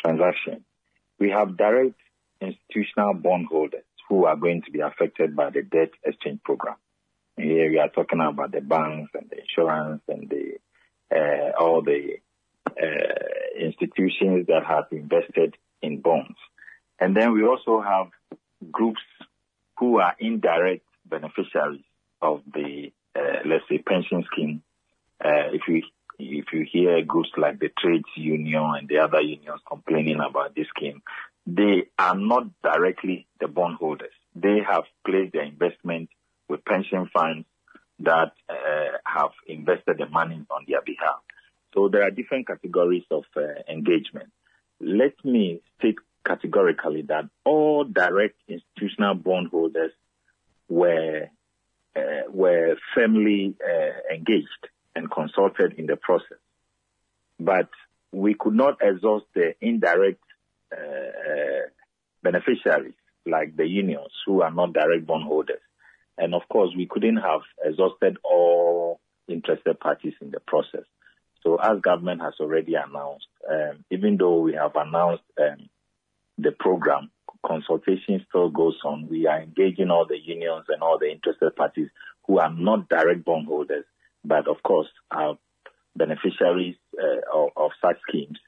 transaction. 0.00 0.64
We 1.18 1.30
have 1.30 1.56
direct 1.56 2.00
institutional 2.40 3.14
bondholders 3.14 3.84
who 4.08 4.24
are 4.26 4.36
going 4.36 4.62
to 4.62 4.70
be 4.70 4.80
affected 4.80 5.34
by 5.34 5.50
the 5.50 5.62
debt 5.62 5.90
exchange 6.04 6.40
program. 6.44 6.76
Here 7.36 7.70
we 7.70 7.78
are 7.78 7.88
talking 7.88 8.20
about 8.20 8.52
the 8.52 8.60
banks 8.60 9.10
and 9.14 9.28
the 9.28 9.40
insurance 9.40 10.02
and 10.08 10.28
the 10.30 10.58
uh, 11.14 11.52
all 11.60 11.82
the 11.82 12.16
uh, 12.68 13.60
institutions 13.60 14.46
that 14.48 14.64
have 14.66 14.86
invested 14.90 15.56
in 15.82 16.00
bonds. 16.00 16.36
And 16.98 17.16
then 17.16 17.32
we 17.32 17.44
also 17.44 17.80
have 17.80 18.08
groups 18.72 19.02
who 19.78 20.00
are 20.00 20.16
indirect 20.18 20.84
beneficiaries 21.04 21.82
of 22.22 22.42
the, 22.52 22.90
let's 23.44 23.64
say, 23.68 23.78
pension 23.78 24.24
scheme. 24.32 24.62
Uh, 25.24 25.52
if 25.52 25.62
we 25.68 25.84
if 26.18 26.46
you 26.52 26.66
hear 26.70 27.02
groups 27.02 27.30
like 27.36 27.58
the 27.58 27.70
trades 27.78 28.08
union 28.14 28.62
and 28.78 28.88
the 28.88 28.98
other 28.98 29.20
unions 29.20 29.60
complaining 29.68 30.18
about 30.20 30.54
this 30.54 30.66
scheme, 30.68 31.02
they 31.46 31.84
are 31.98 32.16
not 32.16 32.44
directly 32.62 33.26
the 33.40 33.48
bondholders. 33.48 34.12
They 34.34 34.60
have 34.66 34.84
placed 35.06 35.32
their 35.34 35.44
investment 35.44 36.08
with 36.48 36.64
pension 36.64 37.10
funds 37.12 37.46
that 38.00 38.32
uh, 38.48 38.98
have 39.04 39.30
invested 39.46 39.98
the 39.98 40.06
money 40.06 40.44
on 40.50 40.64
their 40.68 40.82
behalf. 40.82 41.20
So 41.74 41.88
there 41.88 42.02
are 42.02 42.10
different 42.10 42.46
categories 42.46 43.04
of 43.10 43.24
uh, 43.36 43.40
engagement. 43.68 44.30
Let 44.80 45.12
me 45.24 45.60
state 45.78 45.96
categorically 46.26 47.02
that 47.02 47.24
all 47.44 47.84
direct 47.84 48.36
institutional 48.48 49.14
bondholders 49.14 49.92
were 50.68 51.28
uh, 51.94 52.30
were 52.30 52.76
firmly 52.94 53.54
uh, 53.64 54.14
engaged 54.14 54.68
and 54.96 55.10
consulted 55.10 55.74
in 55.78 55.86
the 55.86 55.96
process. 55.96 56.38
But 57.38 57.68
we 58.12 58.34
could 58.34 58.54
not 58.54 58.78
exhaust 58.82 59.26
the 59.34 59.54
indirect 59.60 60.22
uh, 60.72 60.80
uh, 60.80 61.66
beneficiaries 62.22 62.94
like 63.26 63.56
the 63.56 63.66
unions 63.66 64.12
who 64.24 64.42
are 64.42 64.50
not 64.50 64.72
direct 64.72 65.06
bondholders. 65.06 65.60
And 66.18 66.34
of 66.34 66.42
course, 66.50 66.70
we 66.76 66.86
couldn't 66.86 67.18
have 67.18 67.42
exhausted 67.64 68.16
all 68.24 69.00
interested 69.28 69.78
parties 69.78 70.14
in 70.20 70.30
the 70.30 70.40
process. 70.40 70.84
So 71.42 71.56
as 71.56 71.80
government 71.80 72.22
has 72.22 72.34
already 72.40 72.74
announced, 72.74 73.26
um, 73.48 73.84
even 73.90 74.16
though 74.16 74.40
we 74.40 74.54
have 74.54 74.72
announced 74.74 75.24
um, 75.38 75.68
the 76.38 76.52
program, 76.52 77.10
consultation 77.46 78.24
still 78.28 78.50
goes 78.50 78.78
on. 78.84 79.08
We 79.08 79.26
are 79.26 79.40
engaging 79.40 79.90
all 79.90 80.06
the 80.06 80.18
unions 80.18 80.64
and 80.68 80.82
all 80.82 80.98
the 80.98 81.10
interested 81.10 81.54
parties 81.54 81.88
who 82.26 82.38
are 82.38 82.52
not 82.52 82.88
direct 82.88 83.24
bondholders, 83.24 83.84
but 84.26 84.48
of 84.48 84.62
course 84.62 84.88
are 85.10 85.38
beneficiaries 85.96 86.76
uh, 86.98 87.38
of, 87.38 87.50
of, 87.56 87.70
such 87.80 87.96
schemes. 88.08 88.38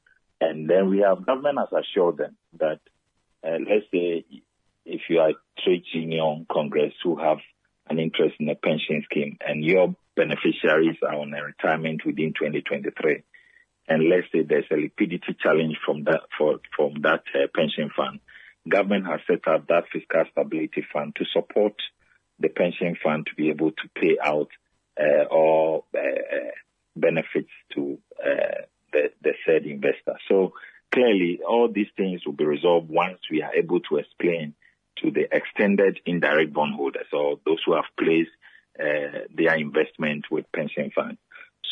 And 0.41 0.69
then 0.69 0.91
we 0.91 0.99
have 0.99 1.27
government 1.27 1.59
has 1.59 1.85
assured 1.85 2.19
them 2.19 2.37
that, 2.59 2.81
uh, 3.45 3.59
let's 3.59 3.87
say, 3.93 4.25
if 4.85 5.03
you 5.09 5.21
are 5.21 5.33
trade 5.65 5.85
union 5.93 6.47
congress 6.51 6.93
who 7.03 7.17
have 7.17 7.39
an 7.89 7.99
interest 7.99 8.37
in 8.39 8.49
a 8.49 8.55
pension 8.55 9.03
scheme 9.11 9.37
and 9.41 9.65
your 9.65 9.95
beneficiaries 10.15 10.97
are 11.03 11.15
on 11.15 11.33
a 11.33 11.43
retirement 11.43 12.03
within 12.05 12.33
2023, 12.35 13.23
and 13.89 14.09
let's 14.09 14.27
say 14.33 14.43
there's 14.43 14.65
a 14.71 14.77
liquidity 14.77 15.37
challenge 15.41 15.77
from 15.85 16.05
that 16.05 16.21
for, 16.37 16.61
from 16.77 16.95
that 17.03 17.23
uh, 17.35 17.47
pension 17.55 17.91
fund, 17.97 18.21
government 18.69 19.07
has 19.07 19.21
set 19.27 19.47
up 19.49 19.67
that 19.69 19.85
fiscal 19.93 20.25
stability 20.31 20.85
fund 20.93 21.17
to 21.17 21.25
support 21.33 21.75
the 22.39 22.49
pension 22.49 22.97
fund 23.03 23.27
to 23.27 23.35
be 23.35 23.49
able 23.49 23.71
to 23.71 23.89
pay 23.95 24.17
out 24.23 24.49
uh, 25.01 25.25
uh, 25.35 25.77
uh 25.99 26.51
benefits 26.97 27.51
to 27.75 27.99
uh, 28.23 28.63
the, 28.93 29.11
the 29.23 29.33
said 29.47 29.65
investor. 29.65 30.17
So 30.29 30.53
clearly, 30.93 31.41
all 31.47 31.71
these 31.73 31.89
things 31.97 32.25
will 32.27 32.33
be 32.33 32.45
resolved 32.45 32.89
once 32.89 33.19
we 33.31 33.43
are 33.43 33.55
able 33.55 33.81
to 33.81 33.97
explain 33.97 34.55
to 35.03 35.11
the 35.11 35.29
extended 35.31 36.01
indirect 36.07 36.53
bondholders 36.53 37.07
or 37.13 37.39
those 37.47 37.61
who 37.65 37.75
have 37.75 37.85
placed 37.99 38.31
uh, 38.81 39.27
their 39.35 39.57
investment 39.57 40.27
with 40.31 40.51
pension 40.53 40.91
funds. 40.95 41.19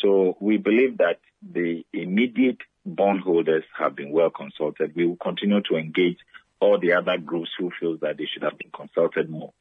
So 0.01 0.37
we 0.39 0.57
believe 0.57 0.99
that 0.99 1.19
the 1.41 1.85
immediate 1.93 2.59
bondholders 2.85 3.63
have 3.77 3.95
been 3.95 4.11
well 4.11 4.29
consulted. 4.29 4.95
We 4.95 5.05
will 5.05 5.17
continue 5.17 5.61
to 5.69 5.75
engage 5.75 6.17
all 6.59 6.79
the 6.79 6.93
other 6.93 7.17
groups 7.17 7.49
who 7.57 7.71
feel 7.79 7.97
that 8.01 8.17
they 8.17 8.25
should 8.25 8.43
have 8.43 8.57
been 8.57 8.71
consulted 8.71 9.29
more. 9.29 9.53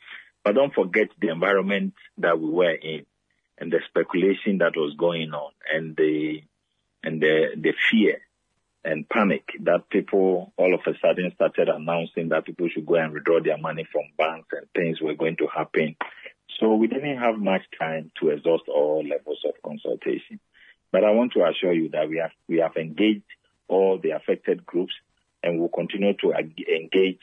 But 0.45 0.55
don't 0.55 0.73
forget 0.73 1.09
the 1.21 1.29
environment 1.29 1.95
that 2.19 2.39
we 2.39 2.49
were 2.49 2.75
in 2.75 3.05
and 3.59 3.73
the 3.73 3.81
speculation 3.89 4.59
that 4.59 4.77
was 4.77 4.95
going 4.99 5.33
on 5.33 5.53
and 5.73 5.97
the 5.97 6.43
and 7.03 7.21
the 7.21 7.49
the 7.57 7.73
fear 7.91 8.21
and 8.85 9.09
panic 9.09 9.49
that 9.61 9.89
people 9.91 10.53
all 10.57 10.75
of 10.75 10.81
a 10.87 10.97
sudden 11.01 11.33
started 11.35 11.69
announcing 11.69 12.29
that 12.29 12.45
people 12.45 12.69
should 12.69 12.87
go 12.87 12.95
and 12.95 13.13
withdraw 13.13 13.41
their 13.43 13.59
money 13.59 13.87
from 13.91 14.03
banks 14.17 14.49
and 14.53 14.67
things 14.75 15.01
were 15.01 15.15
going 15.15 15.37
to 15.37 15.49
happen. 15.49 15.97
So 16.61 16.75
we 16.77 16.87
didn't 16.87 17.19
have 17.19 17.37
much 17.37 17.63
time 17.79 18.13
to 18.21 18.31
exhaust 18.31 18.65
all 18.69 19.05
levels 19.07 19.45
of 19.45 19.55
consultation. 19.65 20.39
But 20.93 21.05
I 21.05 21.11
want 21.11 21.33
to 21.33 21.45
assure 21.45 21.73
you 21.73 21.89
that 21.91 22.09
we 22.09 22.19
have 22.19 22.31
we 22.49 22.59
have 22.59 22.77
engaged 22.77 23.25
all 23.69 23.99
the 23.99 24.11
affected 24.11 24.65
groups 24.65 24.95
and 25.43 25.59
will 25.59 25.69
continue 25.69 26.15
to 26.15 26.33
engage 26.33 27.21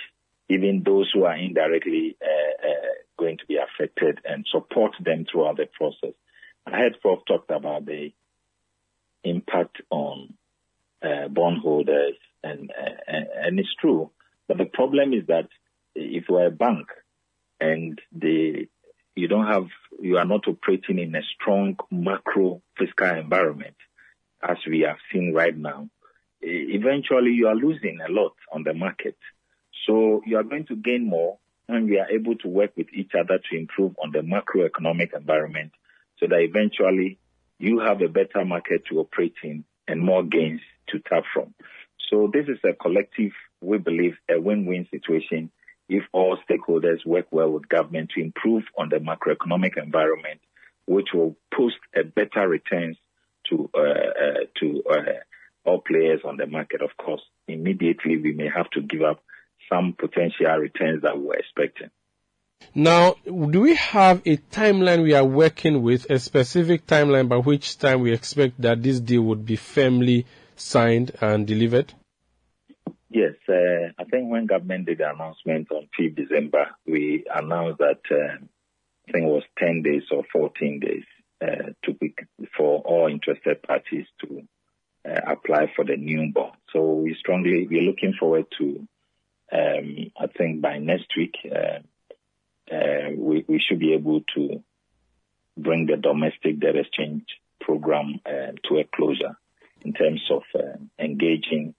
even 0.50 0.84
those 0.86 1.10
who 1.14 1.26
are 1.26 1.38
indirectly 1.38 2.18
uh, 2.22 2.68
uh, 2.68 2.94
going 3.18 3.38
to 3.38 3.46
be 3.46 3.58
affected 3.58 4.20
and 4.26 4.46
support 4.52 4.92
them 5.00 5.26
throughout 5.30 5.58
the 5.58 5.66
process. 5.66 6.14
I 6.66 6.78
heard 6.78 7.00
Prof 7.02 7.20
talked 7.28 7.52
about 7.52 7.86
the 7.86 8.14
impact 9.24 9.82
on 9.90 10.34
uh, 11.02 11.28
bondholders, 11.30 12.16
and, 12.44 12.72
and, 13.08 13.28
and 13.36 13.60
it's 13.60 13.74
true. 13.80 14.12
But 14.48 14.58
the 14.58 14.66
problem 14.66 15.14
is 15.14 15.28
that 15.28 15.48
if 15.96 16.26
you're 16.30 16.46
a 16.46 16.52
bank 16.52 16.88
and 17.60 18.00
the 18.12 18.68
you 19.16 19.28
don't 19.28 19.48
have 19.48 19.68
you 20.02 20.18
are 20.18 20.26
not 20.26 20.48
operating 20.48 20.98
in 20.98 21.16
a 21.16 21.22
strong 21.36 21.78
macro 21.92 22.62
fiscal 22.78 23.10
environment, 23.10 23.76
as 24.42 24.58
we 24.68 24.82
have 24.82 24.98
seen 25.12 25.34
right 25.34 25.56
now, 25.56 25.90
eventually 26.42 27.32
you 27.32 27.48
are 27.48 27.56
losing 27.56 28.00
a 28.02 28.12
lot 28.12 28.34
on 28.52 28.64
the 28.64 28.74
market. 28.74 29.18
So 29.88 30.22
you 30.26 30.38
are 30.38 30.44
going 30.44 30.66
to 30.68 30.76
gain 30.76 31.08
more 31.08 31.38
and 31.68 31.90
we 31.90 32.00
are 32.00 32.10
able 32.10 32.36
to 32.38 32.48
work 32.48 32.72
with 32.76 32.88
each 32.94 33.12
other 33.18 33.40
to 33.50 33.58
improve 33.58 33.96
on 34.02 34.12
the 34.12 34.20
macroeconomic 34.20 35.16
environment 35.16 35.72
so 36.20 36.28
that 36.28 36.40
eventually 36.40 37.20
you 37.60 37.80
have 37.80 38.02
a 38.02 38.08
better 38.08 38.46
market 38.46 38.84
to 38.90 39.00
operate 39.00 39.36
in 39.44 39.64
and 39.88 40.02
more 40.02 40.24
gains 40.24 40.62
to 40.90 41.00
tap 41.00 41.24
from. 41.34 41.54
So 42.10 42.30
this 42.32 42.46
is 42.48 42.60
a 42.64 42.74
collective, 42.74 43.32
we 43.62 43.78
believe, 43.78 44.14
a 44.30 44.40
win-win 44.40 44.88
situation 44.92 45.52
if 45.90 46.04
all 46.12 46.38
stakeholders 46.50 47.06
work 47.06 47.28
well 47.32 47.50
with 47.50 47.68
government 47.68 48.12
to 48.16 48.22
improve 48.22 48.64
on 48.78 48.90
the 48.90 48.98
macroeconomic 48.98 49.82
environment, 49.82 50.40
which 50.86 51.08
will 51.14 51.36
post 51.54 51.76
a 51.96 52.04
better 52.04 52.48
returns 52.48 52.98
to 53.50 53.70
uh, 53.76 53.80
uh, 53.80 54.46
to 54.60 54.84
uh, 54.90 55.20
all 55.66 55.82
players 55.82 56.22
on 56.24 56.38
the 56.38 56.48
market. 56.48 56.82
Of 56.82 56.92
course, 56.98 57.22
immediately 57.48 58.18
we 58.18 58.34
may 58.34 58.50
have 58.54 58.70
to 58.72 58.82
give 58.82 59.02
up 59.02 59.22
some 59.72 59.96
potential 59.98 60.48
returns 60.58 61.02
that 61.04 61.18
we 61.18 61.26
were 61.26 61.36
expecting. 61.36 61.90
Now, 62.76 63.16
do 63.26 63.62
we 63.62 63.76
have 63.76 64.22
a 64.26 64.38
timeline 64.38 65.04
we 65.04 65.14
are 65.14 65.26
working 65.26 65.82
with, 65.84 66.10
a 66.10 66.18
specific 66.18 66.88
timeline 66.88 67.28
by 67.28 67.38
which 67.38 67.78
time 67.78 68.02
we 68.02 68.14
expect 68.14 68.62
that 68.62 68.82
this 68.82 69.00
deal 69.00 69.22
would 69.24 69.46
be 69.46 69.58
firmly 69.58 70.26
signed 70.56 71.12
and 71.22 71.46
delivered? 71.46 71.94
Yes, 73.10 73.34
uh, 73.48 73.92
I 74.00 74.06
think 74.06 74.32
when 74.32 74.48
government 74.48 74.88
did 74.88 74.98
the 74.98 75.10
announcement 75.12 75.72
on 75.72 75.88
5th 76.00 76.16
December, 76.16 76.68
we 76.88 77.24
announced 77.32 77.78
that 77.78 78.00
uh, 78.10 78.44
I 79.08 79.12
think 79.12 79.26
it 79.26 79.30
was 79.30 79.44
10 79.60 79.84
days 79.84 80.04
or 80.10 80.24
14 80.32 80.80
days 80.80 81.04
uh, 81.44 81.74
to 81.84 81.94
be, 81.94 82.16
for 82.58 82.80
all 82.80 83.08
interested 83.08 83.62
parties 83.62 84.06
to 84.22 84.42
uh, 85.08 85.20
apply 85.28 85.72
for 85.76 85.86
the 85.86 85.98
new 85.98 86.32
bond. 86.34 86.54
So 86.72 86.94
we 86.94 87.16
strongly 87.20 87.68
we're 87.70 87.82
looking 87.82 88.14
forward 88.20 88.46
to. 88.58 88.88
Um, 89.54 90.12
I 90.20 90.28
think 90.36 90.62
by 90.62 90.80
next 90.80 91.16
week 91.16 91.36
uh, 91.46 91.80
uh, 92.74 93.10
we, 93.16 93.46
we 93.48 93.60
should 93.60 93.80
be 93.80 93.94
able 93.94 94.22
to 94.36 94.64
bring 95.58 95.86
the 95.86 95.98
domestic 95.98 96.60
debt 96.60 96.76
exchange 96.76 97.26
program 97.62 98.20
uh, 98.26 98.54
to 98.68 98.78
a 98.80 98.84
closure 98.96 99.38
in 99.82 99.94
terms 99.94 100.22
of 100.32 100.42
uh, 100.56 100.78
engaging 100.98 101.76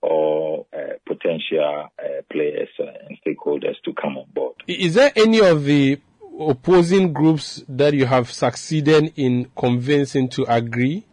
all 0.00 0.68
uh, 0.72 0.94
potential 1.06 1.88
players 2.30 2.68
and 2.78 3.18
stakeholders 3.26 3.74
to 3.84 3.92
come 3.92 4.16
on 4.16 4.26
board. 4.32 4.54
Is 4.66 4.94
there 4.94 5.12
any 5.16 5.40
of 5.40 5.64
the 5.64 6.00
opposing 6.40 7.12
groups 7.12 7.62
that 7.68 7.92
you 7.94 8.06
have 8.06 8.30
succeeded 8.30 9.12
in 9.16 9.50
convincing 9.56 10.28
to 10.30 10.44
agree? 10.48 11.04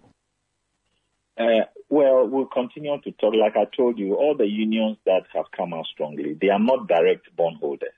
Well, 1.96 2.28
we'll 2.28 2.48
continue 2.48 3.00
to 3.02 3.12
talk. 3.14 3.34
Like 3.34 3.56
I 3.56 3.74
told 3.74 3.98
you, 3.98 4.16
all 4.16 4.36
the 4.36 4.46
unions 4.46 4.98
that 5.06 5.22
have 5.34 5.46
come 5.56 5.74
out 5.74 5.86
strongly, 5.94 6.34
they 6.34 6.50
are 6.50 6.60
not 6.60 6.90
direct 6.90 7.34
bondholders. 7.38 7.96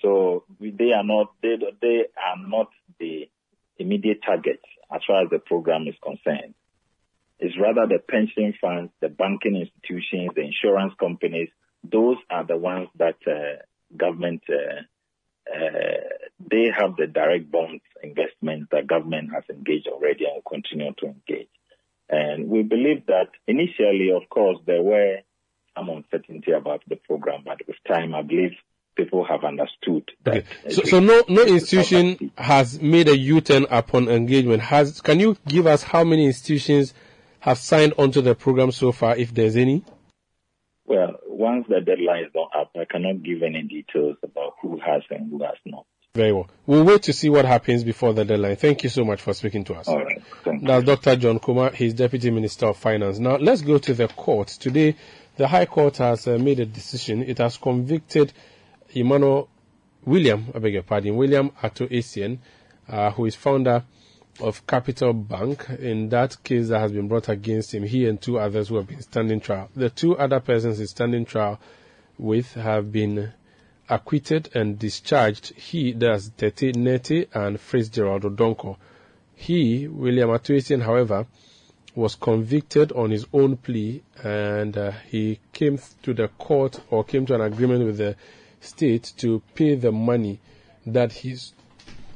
So 0.00 0.44
they 0.58 0.92
are 0.96 1.04
not 1.04 1.34
they, 1.42 1.56
they 1.82 2.06
are 2.16 2.38
not 2.48 2.68
the 2.98 3.28
immediate 3.76 4.20
target 4.24 4.60
as 4.90 5.02
far 5.06 5.24
as 5.24 5.28
the 5.28 5.40
program 5.40 5.88
is 5.88 5.94
concerned. 6.02 6.54
It's 7.38 7.54
rather 7.60 7.86
the 7.86 7.98
pension 7.98 8.54
funds, 8.58 8.90
the 9.02 9.10
banking 9.10 9.56
institutions, 9.56 10.30
the 10.34 10.48
insurance 10.48 10.94
companies. 10.98 11.50
Those 11.84 12.16
are 12.30 12.46
the 12.46 12.56
ones 12.56 12.88
that 12.96 13.16
uh, 13.26 13.60
government 13.94 14.42
uh, 14.48 14.80
uh, 15.54 16.00
they 16.50 16.72
have 16.74 16.96
the 16.96 17.08
direct 17.08 17.50
bonds 17.50 17.82
investments 18.02 18.68
that 18.72 18.86
government 18.86 19.34
has 19.34 19.44
engaged 19.50 19.86
already 19.88 20.24
and 20.24 20.36
will 20.36 20.50
continue 20.50 20.94
to 20.96 21.06
engage. 21.08 21.52
And 22.08 22.48
we 22.48 22.62
believe 22.62 23.06
that 23.06 23.28
initially, 23.46 24.10
of 24.14 24.28
course, 24.28 24.58
there 24.66 24.82
were 24.82 25.18
some 25.76 25.88
uncertainty 25.88 26.52
about 26.52 26.82
the 26.88 26.96
program, 26.96 27.42
but 27.44 27.58
with 27.66 27.76
time, 27.88 28.14
I 28.14 28.22
believe 28.22 28.52
people 28.96 29.24
have 29.24 29.44
understood 29.44 30.10
that. 30.24 30.36
Okay. 30.36 30.70
So, 30.70 30.82
so 30.82 31.00
no, 31.00 31.22
no 31.28 31.44
institution 31.44 32.30
has 32.36 32.80
made 32.80 33.08
a 33.08 33.16
U-turn 33.16 33.66
upon 33.70 34.08
engagement. 34.08 34.62
Has, 34.62 35.00
can 35.00 35.20
you 35.20 35.36
give 35.48 35.66
us 35.66 35.82
how 35.82 36.04
many 36.04 36.26
institutions 36.26 36.92
have 37.40 37.58
signed 37.58 37.94
onto 37.98 38.20
the 38.20 38.34
program 38.34 38.70
so 38.70 38.92
far, 38.92 39.16
if 39.16 39.32
there's 39.32 39.56
any? 39.56 39.84
Well, 40.84 41.16
once 41.26 41.66
the 41.68 41.80
deadline 41.80 42.24
is 42.24 42.30
not 42.34 42.50
up, 42.56 42.70
I 42.78 42.84
cannot 42.84 43.22
give 43.22 43.42
any 43.42 43.62
details 43.62 44.16
about 44.22 44.54
who 44.60 44.78
has 44.78 45.02
and 45.10 45.30
who 45.30 45.42
has 45.42 45.56
not. 45.64 45.86
Very 46.14 46.32
well. 46.34 46.48
We'll 46.66 46.84
wait 46.84 47.04
to 47.04 47.12
see 47.14 47.30
what 47.30 47.46
happens 47.46 47.84
before 47.84 48.12
the 48.12 48.24
deadline. 48.24 48.56
Thank 48.56 48.84
you 48.84 48.90
so 48.90 49.02
much 49.02 49.22
for 49.22 49.32
speaking 49.32 49.64
to 49.64 49.74
us. 49.74 49.88
All 49.88 50.04
right. 50.04 50.22
Thank 50.44 50.62
now, 50.62 50.82
Dr. 50.82 51.16
John 51.16 51.40
Kumah, 51.40 51.72
he's 51.72 51.94
Deputy 51.94 52.30
Minister 52.30 52.66
of 52.66 52.76
Finance. 52.76 53.18
Now, 53.18 53.36
let's 53.36 53.62
go 53.62 53.78
to 53.78 53.94
the 53.94 54.08
court. 54.08 54.48
Today, 54.48 54.94
the 55.38 55.48
High 55.48 55.64
Court 55.64 55.96
has 55.96 56.28
uh, 56.28 56.36
made 56.36 56.60
a 56.60 56.66
decision. 56.66 57.22
It 57.22 57.38
has 57.38 57.56
convicted 57.56 58.34
Emmanuel 58.90 59.48
William, 60.04 60.52
I 60.54 60.58
beg 60.58 60.74
your 60.74 60.82
pardon, 60.82 61.16
William 61.16 61.50
Ato 61.62 61.86
Essien 61.86 62.38
uh, 62.88 63.10
who 63.12 63.24
is 63.24 63.34
founder 63.34 63.84
of 64.40 64.66
Capital 64.66 65.14
Bank. 65.14 65.66
In 65.78 66.10
that 66.10 66.42
case 66.44 66.68
that 66.68 66.80
has 66.80 66.92
been 66.92 67.08
brought 67.08 67.30
against 67.30 67.74
him, 67.74 67.84
he 67.84 68.06
and 68.06 68.20
two 68.20 68.38
others 68.38 68.68
who 68.68 68.76
have 68.76 68.86
been 68.86 69.00
standing 69.00 69.40
trial. 69.40 69.70
The 69.74 69.88
two 69.88 70.18
other 70.18 70.40
persons 70.40 70.78
he's 70.78 70.90
standing 70.90 71.24
trial 71.24 71.58
with 72.18 72.52
have 72.54 72.92
been 72.92 73.32
acquitted 73.92 74.48
and 74.54 74.78
discharged. 74.78 75.54
He, 75.54 75.92
that's 75.92 76.30
Tetteh 76.30 76.74
Nettey 76.74 77.28
and 77.34 77.60
Fitzgerald 77.60 78.22
Odonkor. 78.22 78.76
He, 79.34 79.86
William 79.88 80.30
Ato 80.30 80.54
Essien, 80.54 80.82
however, 80.82 81.26
was 81.94 82.14
convicted 82.14 82.90
on 82.92 83.10
his 83.10 83.26
own 83.32 83.56
plea 83.58 84.02
and 84.22 84.78
uh, 84.78 84.92
he 85.08 85.40
came 85.52 85.78
to 86.02 86.14
the 86.14 86.28
court 86.28 86.80
or 86.90 87.04
came 87.04 87.26
to 87.26 87.34
an 87.34 87.42
agreement 87.42 87.84
with 87.84 87.98
the 87.98 88.16
state 88.60 89.12
to 89.18 89.42
pay 89.54 89.74
the 89.74 89.92
money 89.92 90.40
that 90.86 91.12
he's 91.12 91.52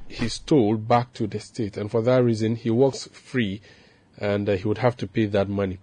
he 0.09 0.29
stole 0.29 0.77
back 0.77 1.13
to 1.15 1.27
the 1.27 1.41
state, 1.41 1.77
and 1.77 1.91
for 1.91 2.01
that 2.03 2.23
reason 2.23 2.55
he 2.55 2.71
walks 2.71 3.09
free, 3.09 3.61
and 4.19 4.49
uh, 4.49 4.53
he 4.53 4.67
would 4.69 4.79
have 4.79 4.97
to 4.97 5.07
pay 5.09 5.27
that 5.27 5.49
money. 5.49 5.79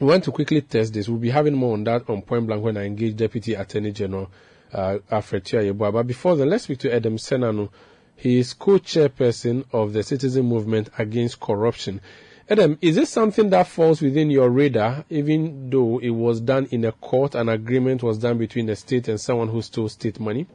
We 0.00 0.08
want 0.08 0.24
to 0.24 0.32
quickly 0.32 0.60
test 0.62 0.92
this. 0.94 1.08
We'll 1.08 1.20
be 1.20 1.30
having 1.30 1.54
more 1.54 1.74
on 1.74 1.84
that 1.84 2.10
on 2.10 2.22
point 2.22 2.48
blank 2.48 2.64
when 2.64 2.76
I 2.76 2.84
engage 2.84 3.16
Deputy 3.16 3.54
Attorney 3.54 3.92
General 3.92 4.28
uh, 4.74 4.98
Tuah-Yeboah. 5.10 5.92
But 5.92 6.06
before 6.06 6.36
then, 6.36 6.50
let's 6.50 6.64
speak 6.64 6.78
to 6.80 6.92
Edem 6.92 7.16
Senanu. 7.16 7.70
He 8.16 8.38
is 8.38 8.52
co-chairperson 8.54 9.64
of 9.72 9.92
the 9.92 10.02
Citizen 10.02 10.46
Movement 10.46 10.88
Against 10.98 11.40
Corruption. 11.40 12.00
Adam, 12.48 12.78
is 12.82 12.94
this 12.96 13.08
something 13.08 13.48
that 13.50 13.66
falls 13.66 14.02
within 14.02 14.30
your 14.30 14.50
radar, 14.50 15.04
even 15.08 15.70
though 15.70 15.98
it 15.98 16.10
was 16.10 16.40
done 16.40 16.66
in 16.70 16.84
a 16.84 16.92
court, 16.92 17.34
an 17.34 17.48
agreement 17.48 18.02
was 18.02 18.18
done 18.18 18.36
between 18.36 18.66
the 18.66 18.76
state 18.76 19.08
and 19.08 19.18
someone 19.18 19.48
who 19.48 19.62
stole 19.62 19.88
state 19.88 20.20
money? 20.20 20.46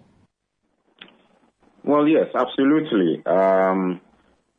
Well, 1.83 2.07
yes, 2.07 2.27
absolutely. 2.35 3.25
Um, 3.25 4.01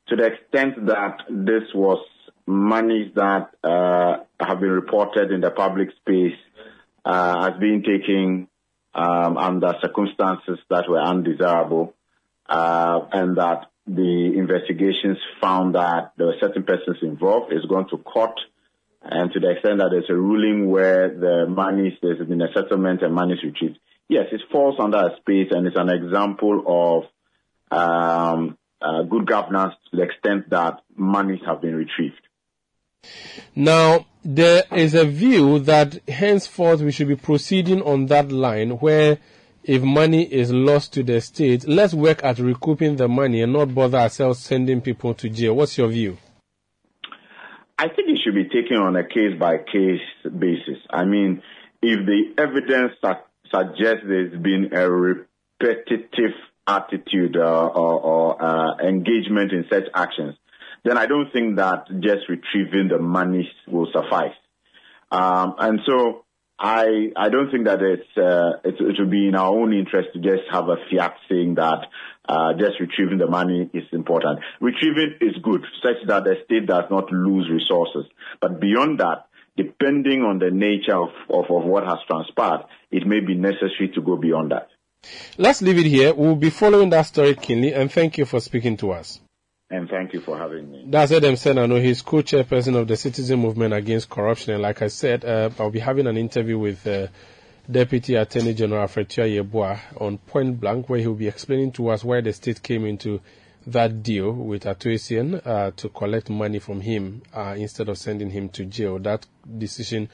to 0.08 0.16
the 0.16 0.26
extent 0.26 0.86
that 0.86 1.18
this 1.28 1.62
was 1.72 2.04
monies 2.46 3.12
that 3.14 3.50
uh, 3.62 4.24
have 4.40 4.58
been 4.58 4.70
reported 4.70 5.30
in 5.30 5.40
the 5.40 5.50
public 5.50 5.90
space 6.00 6.36
uh, 7.04 7.50
as 7.52 7.60
being 7.60 7.84
taken 7.84 8.48
um, 8.94 9.36
under 9.36 9.74
circumstances 9.80 10.58
that 10.68 10.88
were 10.88 11.00
undesirable, 11.00 11.94
uh, 12.48 13.00
and 13.12 13.36
that 13.36 13.70
the 13.86 14.32
investigations 14.36 15.18
found 15.40 15.74
that 15.74 16.12
there 16.16 16.26
were 16.26 16.36
certain 16.40 16.64
persons 16.64 16.98
involved. 17.02 17.52
It's 17.52 17.66
gone 17.66 17.88
to 17.90 17.98
court, 17.98 18.38
and 19.02 19.32
to 19.32 19.40
the 19.40 19.50
extent 19.50 19.78
that 19.78 19.88
there's 19.90 20.10
a 20.10 20.14
ruling 20.14 20.70
where 20.70 21.08
the 21.08 21.46
money 21.48 21.96
there's 22.02 22.26
been 22.26 22.42
a 22.42 22.52
settlement 22.52 23.02
and 23.02 23.14
money 23.14 23.34
is 23.34 23.42
retrieved. 23.42 23.78
Yes, 24.08 24.26
it 24.32 24.40
falls 24.50 24.76
under 24.80 24.98
a 24.98 25.16
space, 25.20 25.48
and 25.52 25.66
it's 25.66 25.76
an 25.76 25.88
example 25.88 26.62
of 26.66 27.78
um, 27.78 28.58
uh, 28.82 29.02
good 29.02 29.26
governance 29.26 29.74
to 29.90 29.96
the 29.96 30.02
extent 30.02 30.50
that 30.50 30.80
monies 30.96 31.40
have 31.46 31.60
been 31.60 31.76
retrieved. 31.76 32.20
Now, 33.54 34.06
there 34.24 34.64
is 34.72 34.94
a 34.94 35.04
view 35.04 35.58
that 35.60 35.98
henceforth 36.08 36.80
we 36.80 36.92
should 36.92 37.08
be 37.08 37.16
proceeding 37.16 37.82
on 37.82 38.06
that 38.06 38.30
line 38.30 38.70
where 38.72 39.18
if 39.64 39.82
money 39.82 40.22
is 40.24 40.52
lost 40.52 40.92
to 40.94 41.02
the 41.02 41.20
state, 41.20 41.66
let's 41.68 41.94
work 41.94 42.24
at 42.24 42.38
recouping 42.38 42.96
the 42.96 43.08
money 43.08 43.42
and 43.42 43.52
not 43.52 43.74
bother 43.74 43.98
ourselves 43.98 44.38
sending 44.38 44.80
people 44.80 45.14
to 45.14 45.28
jail. 45.28 45.54
What's 45.54 45.76
your 45.76 45.88
view? 45.88 46.18
I 47.78 47.88
think 47.88 48.08
it 48.08 48.20
should 48.22 48.34
be 48.34 48.44
taken 48.44 48.76
on 48.76 48.96
a 48.96 49.04
case 49.04 49.38
by 49.38 49.56
case 49.58 50.00
basis. 50.38 50.78
I 50.90 51.04
mean, 51.04 51.42
if 51.82 52.04
the 52.04 52.42
evidence 52.42 52.92
suggests 53.50 54.04
there's 54.06 54.38
been 54.38 54.70
a 54.74 54.90
repetitive 54.90 56.32
attitude 56.66 57.36
uh, 57.36 57.66
or, 57.68 58.00
or 58.00 58.42
uh, 58.42 58.76
engagement 58.86 59.52
in 59.52 59.64
such 59.70 59.84
actions, 59.94 60.36
then 60.84 60.96
I 60.96 61.06
don't 61.06 61.30
think 61.32 61.56
that 61.56 61.86
just 62.00 62.28
retrieving 62.28 62.88
the 62.88 62.98
money 62.98 63.50
will 63.66 63.88
suffice. 63.92 64.34
Um, 65.10 65.54
and 65.58 65.80
so 65.86 66.24
I 66.58 67.10
I 67.16 67.30
don't 67.30 67.50
think 67.50 67.64
that 67.64 67.80
it's 67.82 68.16
uh, 68.16 68.60
it, 68.64 68.74
it 68.78 68.96
would 68.98 69.10
be 69.10 69.28
in 69.28 69.34
our 69.34 69.50
own 69.50 69.72
interest 69.72 70.10
to 70.12 70.20
just 70.20 70.42
have 70.52 70.68
a 70.68 70.76
fiat 70.90 71.14
saying 71.28 71.54
that 71.56 71.86
uh, 72.28 72.52
just 72.58 72.78
retrieving 72.78 73.18
the 73.18 73.26
money 73.26 73.68
is 73.72 73.84
important. 73.92 74.40
Retrieving 74.60 75.16
is 75.20 75.36
good, 75.42 75.64
such 75.82 76.06
that 76.06 76.24
the 76.24 76.36
state 76.44 76.66
does 76.66 76.84
not 76.90 77.10
lose 77.10 77.48
resources. 77.50 78.04
But 78.40 78.60
beyond 78.60 79.00
that, 79.00 79.26
depending 79.56 80.22
on 80.22 80.38
the 80.38 80.50
nature 80.50 80.96
of, 80.96 81.08
of, 81.28 81.50
of 81.50 81.64
what 81.64 81.84
has 81.84 81.98
transpired, 82.06 82.66
it 82.90 83.06
may 83.06 83.20
be 83.20 83.34
necessary 83.34 83.90
to 83.94 84.02
go 84.02 84.16
beyond 84.16 84.52
that. 84.52 84.68
Let's 85.38 85.62
leave 85.62 85.78
it 85.78 85.86
here. 85.86 86.14
We'll 86.14 86.36
be 86.36 86.50
following 86.50 86.90
that 86.90 87.06
story 87.06 87.34
keenly, 87.34 87.72
and 87.72 87.90
thank 87.90 88.18
you 88.18 88.26
for 88.26 88.38
speaking 88.38 88.76
to 88.78 88.92
us 88.92 89.20
and 89.70 89.88
thank 89.88 90.12
you 90.12 90.20
for 90.20 90.36
having 90.36 90.70
me. 90.70 90.84
That's 90.88 91.12
Edem 91.12 91.34
Senanu. 91.34 91.80
He's 91.82 92.02
co-chairperson 92.02 92.76
of 92.76 92.88
the 92.88 92.96
Citizen 92.96 93.38
Movement 93.38 93.72
Against 93.72 94.10
Corruption. 94.10 94.54
And 94.54 94.62
like 94.62 94.82
I 94.82 94.88
said, 94.88 95.24
uh, 95.24 95.50
I'll 95.58 95.70
be 95.70 95.78
having 95.78 96.08
an 96.08 96.16
interview 96.16 96.58
with 96.58 96.84
uh, 96.86 97.06
Deputy 97.70 98.16
Attorney 98.16 98.52
General 98.52 98.82
Alfred 98.82 99.08
Tuah-Yeboah 99.08 100.00
on 100.00 100.18
point 100.18 100.60
blank, 100.60 100.88
where 100.88 100.98
he'll 100.98 101.14
be 101.14 101.28
explaining 101.28 101.70
to 101.72 101.88
us 101.88 102.02
why 102.02 102.20
the 102.20 102.32
state 102.32 102.60
came 102.62 102.84
into 102.84 103.20
that 103.68 104.02
deal 104.02 104.32
with 104.32 104.66
Ato 104.66 104.88
Essien 104.88 105.46
uh, 105.46 105.70
to 105.76 105.88
collect 105.90 106.30
money 106.30 106.58
from 106.58 106.80
him 106.80 107.22
uh, 107.32 107.54
instead 107.56 107.88
of 107.88 107.96
sending 107.96 108.30
him 108.30 108.48
to 108.48 108.64
jail. 108.64 108.98
That 108.98 109.24
decision 109.58 110.08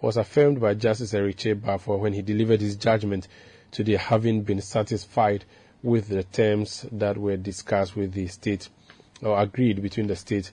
was 0.00 0.16
affirmed 0.16 0.58
by 0.58 0.72
Justice 0.74 1.12
Eric 1.12 1.36
Kyei 1.36 1.60
Baffour 1.60 1.98
when 1.98 2.14
he 2.14 2.22
delivered 2.22 2.62
his 2.62 2.76
judgment 2.76 3.28
today, 3.70 3.96
having 3.96 4.42
been 4.42 4.62
satisfied 4.62 5.44
with 5.82 6.08
the 6.08 6.22
terms 6.22 6.86
that 6.92 7.18
were 7.18 7.36
discussed 7.36 7.96
with 7.96 8.12
the 8.12 8.28
state 8.28 8.68
or 9.22 9.40
agreed 9.40 9.82
between 9.82 10.06
the 10.06 10.16
state 10.16 10.52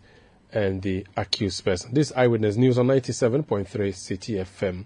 and 0.51 0.81
the 0.81 1.05
accused 1.15 1.63
person. 1.63 1.93
This 1.93 2.11
Eyewitness 2.15 2.55
News 2.55 2.77
on 2.77 2.87
97.3 2.87 3.67
Citi 3.67 4.39
FM. 4.39 4.85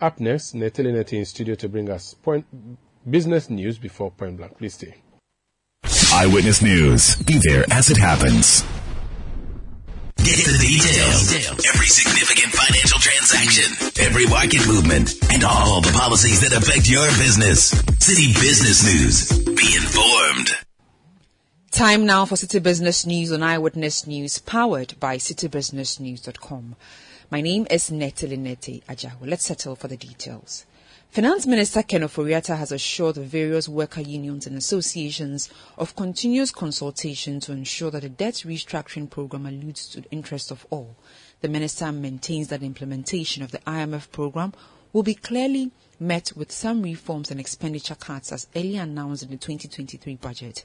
Up 0.00 0.20
next, 0.20 0.54
Neteli 0.54 0.92
Neti 0.92 1.14
in 1.18 1.24
studio 1.24 1.54
to 1.54 1.68
bring 1.68 1.90
us 1.90 2.14
point 2.14 2.46
business 3.08 3.50
news 3.50 3.78
before 3.78 4.10
Point 4.10 4.36
Blank. 4.36 4.58
Please 4.58 4.74
stay. 4.74 4.94
Eyewitness 6.12 6.62
News. 6.62 7.16
Be 7.16 7.40
there 7.42 7.64
as 7.70 7.90
it 7.90 7.96
happens. 7.96 8.64
Get 10.16 10.36
the 10.46 10.56
details. 10.58 11.34
Every 11.68 11.86
significant 11.86 12.54
financial 12.54 12.98
transaction, 12.98 13.76
every 14.00 14.26
market 14.26 14.66
movement, 14.66 15.14
and 15.32 15.44
all 15.44 15.80
the 15.80 15.92
policies 15.92 16.40
that 16.40 16.56
affect 16.56 16.88
your 16.88 17.06
business. 17.18 17.74
Citi 17.74 18.32
Business 18.40 18.84
News. 18.84 19.44
Be 19.44 19.76
informed. 19.76 20.63
Time 21.74 22.06
now 22.06 22.24
for 22.24 22.36
Citi 22.36 22.62
Business 22.62 23.04
News 23.04 23.32
on 23.32 23.42
Eyewitness 23.42 24.06
News, 24.06 24.38
powered 24.38 24.94
by 25.00 25.16
citibusinessnews.com. 25.16 26.76
My 27.32 27.40
name 27.40 27.66
is 27.68 27.90
Neteli 27.90 28.38
Neti 28.38 28.84
Ajahu. 28.84 29.26
Let's 29.26 29.46
settle 29.46 29.74
for 29.74 29.88
the 29.88 29.96
details. 29.96 30.66
Finance 31.10 31.46
Minister 31.46 31.82
Ken 31.82 32.02
Ofori-Atta 32.02 32.54
has 32.54 32.70
assured 32.70 33.16
the 33.16 33.24
various 33.24 33.68
worker 33.68 34.02
unions 34.02 34.46
and 34.46 34.56
associations 34.56 35.50
of 35.76 35.96
continuous 35.96 36.52
consultation 36.52 37.40
to 37.40 37.50
ensure 37.50 37.90
that 37.90 38.02
the 38.02 38.08
debt 38.08 38.44
restructuring 38.46 39.10
program 39.10 39.44
alludes 39.44 39.88
to 39.88 40.02
the 40.02 40.10
interests 40.12 40.52
of 40.52 40.64
all. 40.70 40.94
The 41.40 41.48
minister 41.48 41.90
maintains 41.90 42.46
that 42.48 42.62
implementation 42.62 43.42
of 43.42 43.50
the 43.50 43.58
IMF 43.58 44.12
program 44.12 44.52
will 44.92 45.02
be 45.02 45.14
clearly 45.14 45.72
met 45.98 46.32
with 46.36 46.52
some 46.52 46.82
reforms 46.82 47.32
and 47.32 47.40
expenditure 47.40 47.96
cuts 47.96 48.30
as 48.30 48.46
earlier 48.54 48.82
announced 48.82 49.24
in 49.24 49.30
the 49.30 49.36
2023 49.36 50.14
budget. 50.16 50.64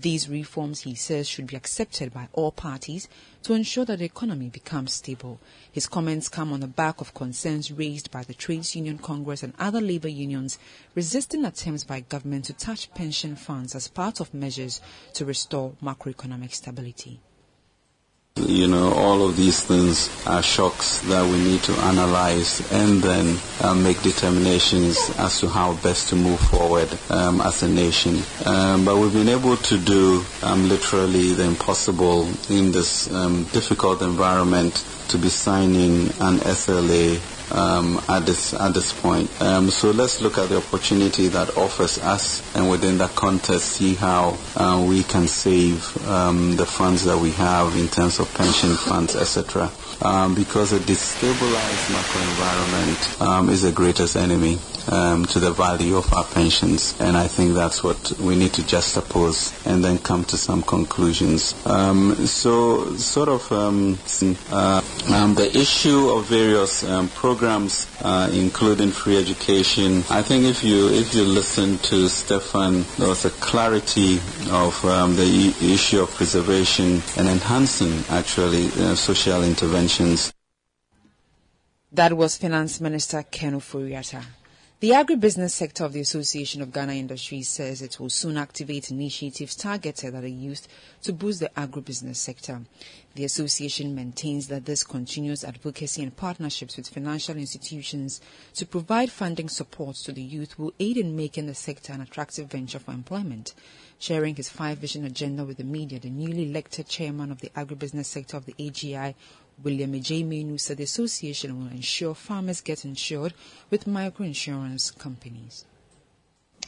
These 0.00 0.30
reforms, 0.30 0.80
he 0.80 0.94
says, 0.94 1.28
should 1.28 1.46
be 1.46 1.56
accepted 1.56 2.14
by 2.14 2.28
all 2.32 2.52
parties 2.52 3.06
to 3.42 3.52
ensure 3.52 3.84
that 3.84 3.98
the 3.98 4.06
economy 4.06 4.48
becomes 4.48 4.94
stable. 4.94 5.40
His 5.70 5.86
comments 5.86 6.30
come 6.30 6.54
on 6.54 6.60
the 6.60 6.66
back 6.66 7.02
of 7.02 7.12
concerns 7.12 7.70
raised 7.70 8.10
by 8.10 8.22
the 8.22 8.32
Trades 8.32 8.74
Union 8.74 8.96
Congress 8.96 9.42
and 9.42 9.52
other 9.58 9.80
labor 9.80 10.08
unions 10.08 10.58
resisting 10.94 11.44
attempts 11.44 11.84
by 11.84 12.00
government 12.00 12.46
to 12.46 12.54
touch 12.54 12.90
pension 12.94 13.36
funds 13.36 13.74
as 13.74 13.88
part 13.88 14.20
of 14.20 14.32
measures 14.32 14.80
to 15.12 15.26
restore 15.26 15.74
macroeconomic 15.82 16.54
stability. 16.54 17.20
You 18.36 18.68
know, 18.68 18.92
all 18.92 19.26
of 19.26 19.36
these 19.36 19.60
things 19.62 20.08
are 20.26 20.42
shocks 20.42 21.00
that 21.08 21.24
we 21.24 21.36
need 21.42 21.62
to 21.64 21.72
analyze 21.72 22.60
and 22.72 23.02
then 23.02 23.38
uh, 23.60 23.74
make 23.74 24.00
determinations 24.02 25.10
as 25.18 25.40
to 25.40 25.48
how 25.48 25.74
best 25.82 26.08
to 26.10 26.16
move 26.16 26.38
forward 26.38 26.88
um, 27.10 27.40
as 27.40 27.62
a 27.62 27.68
nation. 27.68 28.22
Um, 28.46 28.84
but 28.84 28.96
we've 28.96 29.12
been 29.12 29.28
able 29.28 29.56
to 29.56 29.78
do 29.78 30.24
um, 30.42 30.68
literally 30.68 31.32
the 31.34 31.44
impossible 31.44 32.28
in 32.48 32.70
this 32.72 33.12
um, 33.12 33.44
difficult 33.52 34.00
environment 34.00 34.84
to 35.08 35.18
be 35.18 35.28
signing 35.28 36.06
an 36.20 36.38
SLA 36.38 37.20
um, 37.52 38.00
at 38.08 38.26
this 38.26 38.54
at 38.54 38.74
this 38.74 38.92
point. 38.92 39.30
Um, 39.40 39.70
so 39.70 39.90
let's 39.90 40.20
look 40.20 40.38
at 40.38 40.48
the 40.48 40.58
opportunity 40.58 41.28
that 41.28 41.56
offers 41.56 41.98
us, 41.98 42.42
and 42.54 42.70
within 42.70 42.98
that 42.98 43.14
context, 43.16 43.72
see 43.72 43.94
how 43.94 44.38
uh, 44.56 44.84
we 44.86 45.02
can 45.02 45.26
save 45.26 45.84
um, 46.08 46.56
the 46.56 46.66
funds 46.66 47.04
that 47.04 47.18
we 47.18 47.32
have 47.32 47.76
in 47.76 47.88
terms 47.88 48.18
of 48.18 48.32
pension 48.34 48.74
funds, 48.74 49.16
etc. 49.16 49.70
Um, 50.02 50.34
because 50.34 50.72
a 50.72 50.78
destabilized 50.78 51.92
macro 51.92 52.20
environment 52.22 53.20
um, 53.20 53.48
is 53.50 53.62
the 53.62 53.72
greatest 53.72 54.16
enemy 54.16 54.58
um, 54.90 55.24
to 55.26 55.40
the 55.40 55.52
value 55.52 55.96
of 55.96 56.12
our 56.12 56.24
pensions. 56.24 56.94
And 57.00 57.16
I 57.16 57.28
think 57.28 57.54
that's 57.54 57.82
what 57.82 58.12
we 58.18 58.36
need 58.36 58.52
to 58.54 58.66
just 58.66 58.90
juxtapose 58.90 59.66
and 59.66 59.84
then 59.84 59.98
come 59.98 60.24
to 60.24 60.36
some 60.36 60.62
conclusions. 60.62 61.54
Um, 61.66 62.14
so, 62.26 62.96
sort 62.96 63.28
of 63.28 63.50
um, 63.52 63.98
uh, 64.50 64.82
um, 65.12 65.34
the 65.34 65.50
issue 65.56 66.10
of 66.10 66.26
various 66.26 66.84
um, 66.84 67.08
programs, 67.08 67.86
uh, 68.02 68.30
including 68.32 68.90
free 68.90 69.18
education. 69.18 70.04
I 70.10 70.22
think 70.22 70.44
if 70.44 70.64
you 70.64 70.88
if 70.88 71.14
you 71.14 71.24
listen 71.24 71.78
to 71.78 72.08
Stephane, 72.08 72.84
there 72.98 73.08
was 73.08 73.24
a 73.24 73.30
clarity 73.30 74.20
of 74.50 74.84
um, 74.84 75.16
the 75.16 75.54
issue 75.62 76.02
of 76.02 76.10
preservation 76.10 77.02
and 77.16 77.28
enhancing 77.28 78.04
actually 78.08 78.66
uh, 78.66 78.94
social 78.94 79.42
interventions. 79.42 80.32
That 81.92 82.16
was 82.16 82.36
Finance 82.36 82.80
Minister 82.80 83.24
Ken 83.24 83.54
Ofori-Atta. 83.54 84.39
The 84.80 84.92
agribusiness 84.92 85.50
sector 85.50 85.84
of 85.84 85.92
the 85.92 86.00
Association 86.00 86.62
of 86.62 86.72
Ghana 86.72 86.94
Industries 86.94 87.50
says 87.50 87.82
it 87.82 88.00
will 88.00 88.08
soon 88.08 88.38
activate 88.38 88.90
initiatives 88.90 89.54
targeted 89.54 90.14
at 90.14 90.22
the 90.22 90.32
youth 90.32 90.66
to 91.02 91.12
boost 91.12 91.40
the 91.40 91.50
agribusiness 91.54 92.16
sector. 92.16 92.62
The 93.14 93.24
association 93.24 93.94
maintains 93.94 94.48
that 94.48 94.64
this 94.64 94.82
continuous 94.82 95.44
advocacy 95.44 96.02
and 96.02 96.16
partnerships 96.16 96.78
with 96.78 96.88
financial 96.88 97.36
institutions 97.36 98.22
to 98.54 98.64
provide 98.64 99.10
funding 99.10 99.50
support 99.50 99.96
to 99.96 100.12
the 100.12 100.22
youth 100.22 100.58
will 100.58 100.72
aid 100.80 100.96
in 100.96 101.14
making 101.14 101.46
the 101.46 101.54
sector 101.54 101.92
an 101.92 102.00
attractive 102.00 102.50
venture 102.50 102.78
for 102.78 102.92
employment. 102.92 103.52
Sharing 103.98 104.34
his 104.34 104.48
five 104.48 104.78
vision 104.78 105.04
agenda 105.04 105.44
with 105.44 105.58
the 105.58 105.64
media, 105.64 106.00
the 106.00 106.08
newly 106.08 106.48
elected 106.48 106.88
chairman 106.88 107.30
of 107.30 107.42
the 107.42 107.50
agribusiness 107.50 108.06
sector 108.06 108.38
of 108.38 108.46
the 108.46 108.54
AGI 108.54 109.14
William 109.62 110.00
J. 110.00 110.22
Menu 110.22 110.58
said 110.58 110.78
the 110.78 110.84
association 110.84 111.58
will 111.58 111.70
ensure 111.70 112.14
farmers 112.14 112.60
get 112.60 112.84
insured 112.84 113.34
with 113.70 113.84
microinsurance 113.84 114.96
companies. 114.98 115.64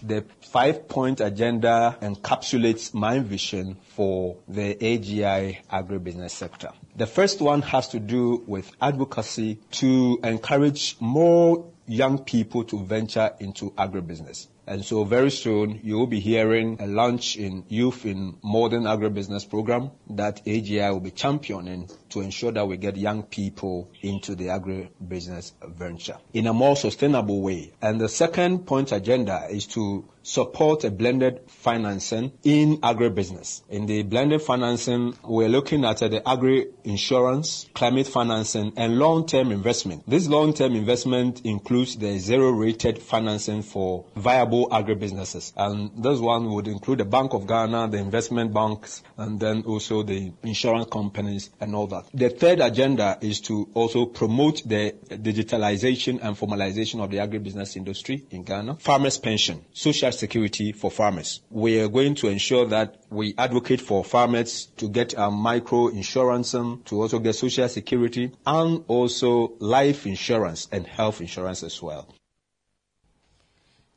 The 0.03 0.25
five 0.41 0.89
point 0.89 1.21
agenda 1.21 1.97
encapsulates 2.03 2.93
my 2.93 3.21
vision 3.21 3.77
for 3.95 4.37
the 4.49 4.75
AGI 4.75 5.59
agribusiness 5.71 6.31
sector. 6.33 6.71
The 6.97 7.07
first 7.07 7.41
one 7.41 7.63
has 7.63 7.89
to 7.89 8.01
do 8.01 8.43
with 8.47 8.73
advocacy 8.81 9.59
to 9.73 10.19
encourage 10.25 10.97
more 10.99 11.65
young 11.87 12.19
people 12.19 12.65
to 12.65 12.85
venture 12.85 13.31
into 13.39 13.71
agribusiness. 13.73 14.49
And 14.67 14.85
so 14.85 15.05
very 15.05 15.31
soon 15.31 15.81
you 15.83 15.99
will 15.99 16.07
be 16.07 16.21
hearing 16.21 16.77
a 16.81 16.87
launch 16.87 17.37
in 17.37 17.65
Youth 17.69 18.07
in 18.07 18.37
Modern 18.45 18.85
Agribusiness 18.85 19.49
program 19.49 19.91
that 20.11 20.45
AGI 20.47 20.93
will 20.93 21.01
be 21.01 21.11
championing 21.11 21.91
to 22.11 22.21
ensure 22.21 22.53
that 22.53 22.69
we 22.69 22.77
get 22.77 22.97
young 22.97 23.25
people 23.25 23.91
into 24.03 24.37
the 24.37 24.47
agribusiness 24.47 25.53
venture 25.67 26.17
in 26.33 26.47
a 26.47 26.53
more 26.53 26.77
sustainable 26.77 27.43
way. 27.43 27.73
And 27.83 28.01
the 28.01 28.09
second 28.09 28.67
point 28.67 28.93
agenda 28.93 29.47
is 29.51 29.67
to 29.69 30.09
support 30.23 30.85
a 30.85 30.91
blended 30.91 31.41
financing 31.49 32.33
in 32.45 32.79
agribusiness. 32.79 33.63
In 33.69 33.87
the 33.87 34.03
blended 34.03 34.43
financing, 34.43 35.17
we're 35.25 35.49
looking 35.49 35.85
at 35.85 36.03
uh, 36.03 36.09
the 36.09 36.27
agri 36.29 36.69
insurance, 36.85 37.69
climate 37.75 38.07
financing, 38.07 38.73
and 38.77 38.99
long-term 38.99 39.53
investment. 39.53 40.05
This 40.07 40.29
long-term 40.29 40.75
investment 40.75 41.45
includes 41.45 41.97
the 41.97 42.19
zero-rated 42.19 42.99
financing 42.99 43.63
for 43.63 44.05
viable 44.17 44.69
agribusinesses. 44.69 45.53
And 45.57 46.03
this 46.03 46.19
one 46.19 46.51
would 46.53 46.69
include 46.69 46.99
the 46.99 47.05
Bank 47.05 47.35
of 47.35 47.47
Ghana, 47.47 47.89
the 47.89 47.99
investment 47.99 48.53
banks, 48.53 49.03
and 49.17 49.41
then 49.41 49.63
also 49.67 50.03
the 50.03 50.33
insurance 50.43 50.89
companies 50.91 51.51
and 51.61 51.75
all 51.75 51.87
that. 51.89 52.05
The 52.15 52.31
third 52.31 52.61
agenda 52.61 53.19
is 53.21 53.41
to 53.43 53.69
also 53.75 54.07
promote 54.07 54.63
the 54.65 54.93
digitalization 55.09 56.21
and 56.23 56.37
formalization 56.37 57.03
of 57.03 57.11
the 57.11 57.19
agribusiness 57.19 57.77
industry 57.77 58.25
in 58.31 58.45
Ghana. 58.45 58.77
Farmers' 58.77 59.19
pension, 59.19 59.65
social 59.73 60.12
security 60.13 60.73
for 60.73 60.91
farmers. 60.91 61.41
We 61.51 61.81
are 61.81 61.89
going 61.89 62.15
to 62.17 62.29
ensure 62.29 62.67
that 62.67 63.03
we 63.11 63.35
advocate 63.39 63.81
for 63.81 64.05
farmers 64.05 64.67
to 64.77 64.89
get 64.89 65.15
a 65.17 65.31
micro 65.31 65.89
insurance, 65.89 66.55
um, 66.55 66.83
to 66.87 67.03
also 67.03 67.19
get 67.19 67.35
social 67.35 67.69
security, 67.69 68.33
and 68.47 68.85
also 68.89 69.55
life 69.59 70.07
insurance 70.07 70.69
and 70.71 70.87
health 70.87 71.21
insurance 71.21 71.63
as 71.63 71.83
well. 71.83 72.09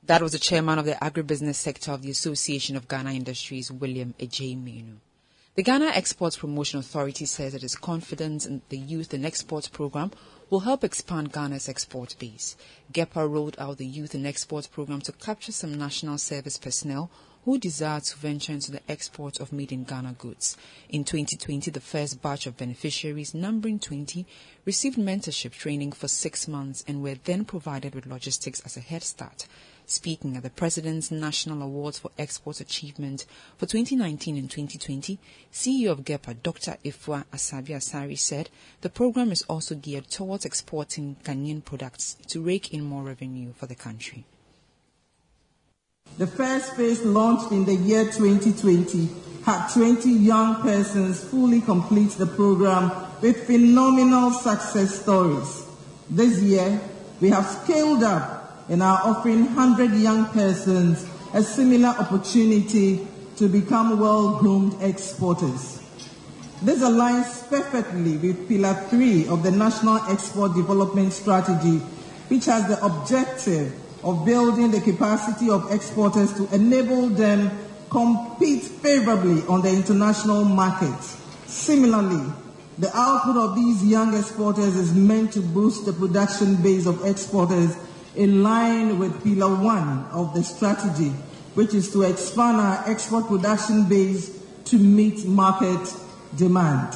That 0.04 0.22
was 0.22 0.34
the 0.34 0.40
chairman 0.40 0.78
of 0.78 0.86
the 0.86 0.94
agribusiness 0.94 1.56
sector 1.56 1.92
of 1.92 2.04
the 2.04 2.12
Association 2.12 2.76
of 2.76 2.88
Ghana 2.88 3.12
Industries, 3.14 3.72
William 3.72 4.14
Ejay 4.20 4.56
Menu. 4.56 4.98
The 5.56 5.64
Ghana 5.64 5.88
Exports 5.88 6.38
Promotion 6.38 6.80
Authority 6.80 7.26
says 7.26 7.56
it 7.56 7.64
is 7.64 7.76
confident 7.76 8.46
in 8.46 8.62
the 8.70 8.78
Youth 8.78 9.14
and 9.14 9.26
Exports 9.26 9.70
program 9.70 10.12
will 10.50 10.62
help 10.62 10.84
expand 10.84 11.32
Ghana's 11.32 11.68
export 11.68 12.16
base. 12.20 12.56
GEPA 12.92 13.30
rolled 13.30 13.56
out 13.58 13.78
the 13.78 13.86
Youth 13.86 14.14
in 14.14 14.26
Export 14.26 14.70
program 14.72 15.02
to 15.02 15.12
capture 15.12 15.52
some 15.52 15.78
national 15.78 16.18
service 16.18 16.58
personnel 16.58 17.10
who 17.46 17.60
desire 17.60 18.00
to 18.00 18.18
venture 18.18 18.54
into 18.54 18.72
the 18.72 18.82
export 18.92 19.40
of 19.40 19.54
made 19.54 19.72
in 19.72 19.84
Ghana 19.84 20.16
goods. 20.18 20.58
In 20.90 21.04
2020, 21.04 21.70
the 21.70 21.80
first 21.80 22.20
batch 22.22 22.48
of 22.48 22.58
beneficiaries, 22.58 23.36
numbering 23.36 23.78
20, 23.78 24.26
received 24.66 24.98
mentorship 24.98 25.52
training 25.52 25.92
for 25.92 26.08
six 26.08 26.48
months 26.48 26.84
and 26.88 27.04
were 27.04 27.16
then 27.24 27.46
provided 27.46 27.94
with 27.94 28.08
logistics 28.08 28.62
as 28.62 28.76
a 28.76 28.82
head 28.82 29.04
start. 29.04 29.48
Speaking 29.88 30.36
at 30.36 30.44
the 30.44 30.50
President's 30.50 31.12
National 31.12 31.62
Awards 31.62 32.00
for 32.00 32.10
Export 32.18 32.60
Achievement 32.60 33.26
for 33.58 33.68
2019 33.68 34.36
and 34.36 34.50
2020, 34.50 35.20
CEO 35.54 35.92
of 35.92 36.04
GEPA, 36.04 36.42
Dr. 36.42 36.78
Afua 36.84 37.24
Asabea 37.32 37.78
Asare, 37.78 38.18
said 38.18 38.50
the 38.82 38.90
program 38.90 39.32
is 39.32 39.44
also 39.44 39.76
geared 39.76 40.10
towards 40.10 40.44
exporting 40.44 41.18
Ghanaian 41.24 41.64
products 41.64 42.18
to 42.28 42.42
rake 42.42 42.74
in 42.74 42.84
more 42.84 43.04
revenue 43.04 43.54
for 43.54 43.68
the 43.68 43.76
country. 43.76 44.26
The 46.18 46.28
first 46.28 46.76
phase 46.76 47.04
launched 47.04 47.52
in 47.52 47.66
the 47.66 47.76
year 47.76 48.06
2020 48.06 49.10
had 49.46 49.68
20 49.72 50.10
young 50.10 50.62
persons 50.62 51.24
fully 51.24 51.62
complete 51.62 52.12
the 52.12 52.26
program 52.26 52.92
with 53.22 53.46
phenomenal 53.46 54.32
success 54.32 55.02
stories. 55.02 55.68
This 56.10 56.42
year, 56.42 56.82
we 57.22 57.30
have 57.30 57.46
scaled 57.46 58.04
up 58.04 58.35
and 58.70 58.82
are 58.82 59.00
offering 59.04 59.46
100 59.46 59.92
young 59.94 60.26
persons 60.28 61.08
a 61.34 61.44
similar 61.44 61.90
opportunity 61.90 63.08
to 63.38 63.48
become 63.48 64.00
well-groomed 64.00 64.82
exporters. 64.82 65.82
This 66.62 66.82
aligns 66.82 67.48
perfectly 67.50 68.18
with 68.18 68.48
Pillar 68.48 68.74
3 68.90 69.28
of 69.28 69.44
the 69.44 69.52
National 69.52 69.98
Export 70.10 70.56
Development 70.56 71.12
Strategy, 71.12 71.78
which 72.30 72.46
has 72.46 72.68
the 72.68 72.84
objective 72.84 73.74
of 74.04 74.26
building 74.26 74.72
the 74.72 74.80
capacity 74.82 75.50
of 75.50 75.72
exporters 75.72 76.34
to 76.34 76.48
enable 76.56 77.10
them 77.10 77.52
compete 77.90 78.64
favorably 78.64 79.42
on 79.48 79.62
the 79.62 79.70
international 79.70 80.46
market. 80.46 81.02
Similarly, 81.46 82.32
the 82.78 82.96
output 82.96 83.38
of 83.38 83.56
these 83.56 83.86
young 83.86 84.16
exporters 84.16 84.76
is 84.76 84.94
meant 84.94 85.34
to 85.34 85.42
boost 85.42 85.86
the 85.86 85.94
production 85.94 86.56
base 86.62 86.86
of 86.86 87.06
exporters 87.06 87.76
in 88.16 88.44
line 88.44 89.00
with 89.00 89.24
Pillar 89.24 89.56
1 89.56 90.06
of 90.12 90.34
the 90.34 90.44
strategy, 90.44 91.10
which 91.56 91.74
is 91.74 91.92
to 91.94 92.04
expand 92.04 92.58
our 92.58 92.90
export 92.90 93.28
production 93.28 93.86
base 93.88 94.42
to 94.66 94.78
meet 94.78 95.26
market 95.26 95.94
demand. 96.36 96.96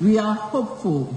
We 0.00 0.18
are 0.18 0.34
hopeful 0.34 1.14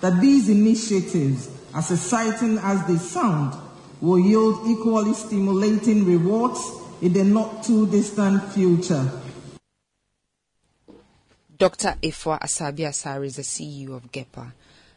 that 0.00 0.20
these 0.20 0.48
initiatives, 0.48 1.48
as 1.74 1.90
exciting 1.90 2.58
as 2.58 2.84
they 2.86 2.96
sound, 2.96 3.54
will 4.00 4.18
yield 4.18 4.66
equally 4.66 5.14
stimulating 5.14 6.04
rewards 6.04 6.60
in 7.00 7.12
the 7.12 7.24
not 7.24 7.62
too 7.64 7.86
distant 7.88 8.42
future. 8.52 9.10
Dr. 11.58 11.96
Afua 12.02 12.38
Asabea 12.40 12.88
Asare 12.88 13.24
is 13.24 13.36
the 13.36 13.42
CEO 13.42 13.96
of 13.96 14.10
GEPA. 14.12 14.52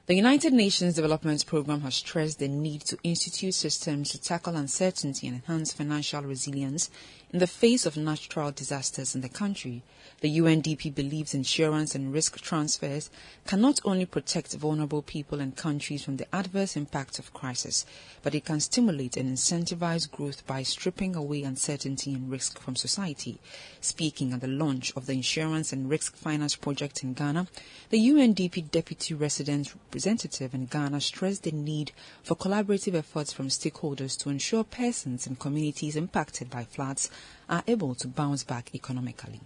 The 0.09 0.15
United 0.15 0.53
Nations 0.53 0.95
Development 0.95 1.45
Programme 1.45 1.81
has 1.81 1.93
stressed 1.93 2.39
the 2.39 2.47
need 2.47 2.81
to 2.85 2.97
institute 3.03 3.53
systems 3.53 4.09
to 4.09 4.19
tackle 4.19 4.55
uncertainty 4.55 5.27
and 5.27 5.35
enhance 5.35 5.71
financial 5.71 6.23
resilience 6.23 6.89
In 7.31 7.37
the 7.37 7.45
face 7.45 7.85
of 7.85 7.95
natural 7.95 8.51
disasters 8.51 9.13
in 9.13 9.21
the 9.21 9.29
country, 9.29 9.83
the 10.21 10.39
UNDP 10.39 10.95
believes 10.95 11.35
insurance 11.35 11.93
and 11.93 12.11
risk 12.11 12.41
transfers 12.41 13.11
can 13.45 13.61
not 13.61 13.79
only 13.85 14.07
protect 14.07 14.53
vulnerable 14.53 15.03
people 15.03 15.39
and 15.39 15.55
countries 15.55 16.03
from 16.03 16.17
the 16.17 16.35
adverse 16.35 16.75
impacts 16.75 17.19
of 17.19 17.31
crisis, 17.31 17.85
but 18.23 18.33
it 18.33 18.45
can 18.45 18.59
stimulate 18.59 19.15
and 19.15 19.29
incentivize 19.31 20.09
growth 20.09 20.45
by 20.47 20.63
stripping 20.63 21.15
away 21.15 21.43
uncertainty 21.43 22.15
and 22.15 22.31
risk 22.31 22.59
from 22.59 22.75
society. 22.75 23.37
Speaking 23.79 24.33
at 24.33 24.41
the 24.41 24.47
launch 24.47 24.91
of 24.95 25.05
the 25.05 25.13
Insurance 25.13 25.71
and 25.71 25.87
Risk 25.87 26.15
Finance 26.15 26.55
Project 26.55 27.03
in 27.03 27.13
Ghana, 27.13 27.47
the 27.91 27.99
UNDP 27.99 28.71
Deputy 28.71 29.13
Resident 29.13 29.75
Representative 29.75 30.55
in 30.55 30.65
Ghana 30.65 30.99
stressed 30.99 31.43
the 31.43 31.51
need 31.51 31.91
for 32.23 32.35
collaborative 32.35 32.95
efforts 32.95 33.31
from 33.31 33.49
stakeholders 33.49 34.17
to 34.17 34.29
ensure 34.29 34.63
persons 34.63 35.27
and 35.27 35.39
communities 35.39 35.95
impacted 35.95 36.49
by 36.49 36.63
floods 36.63 37.11
are 37.49 37.63
able 37.67 37.95
to 37.95 38.07
bounce 38.07 38.43
back 38.43 38.73
economically. 38.75 39.39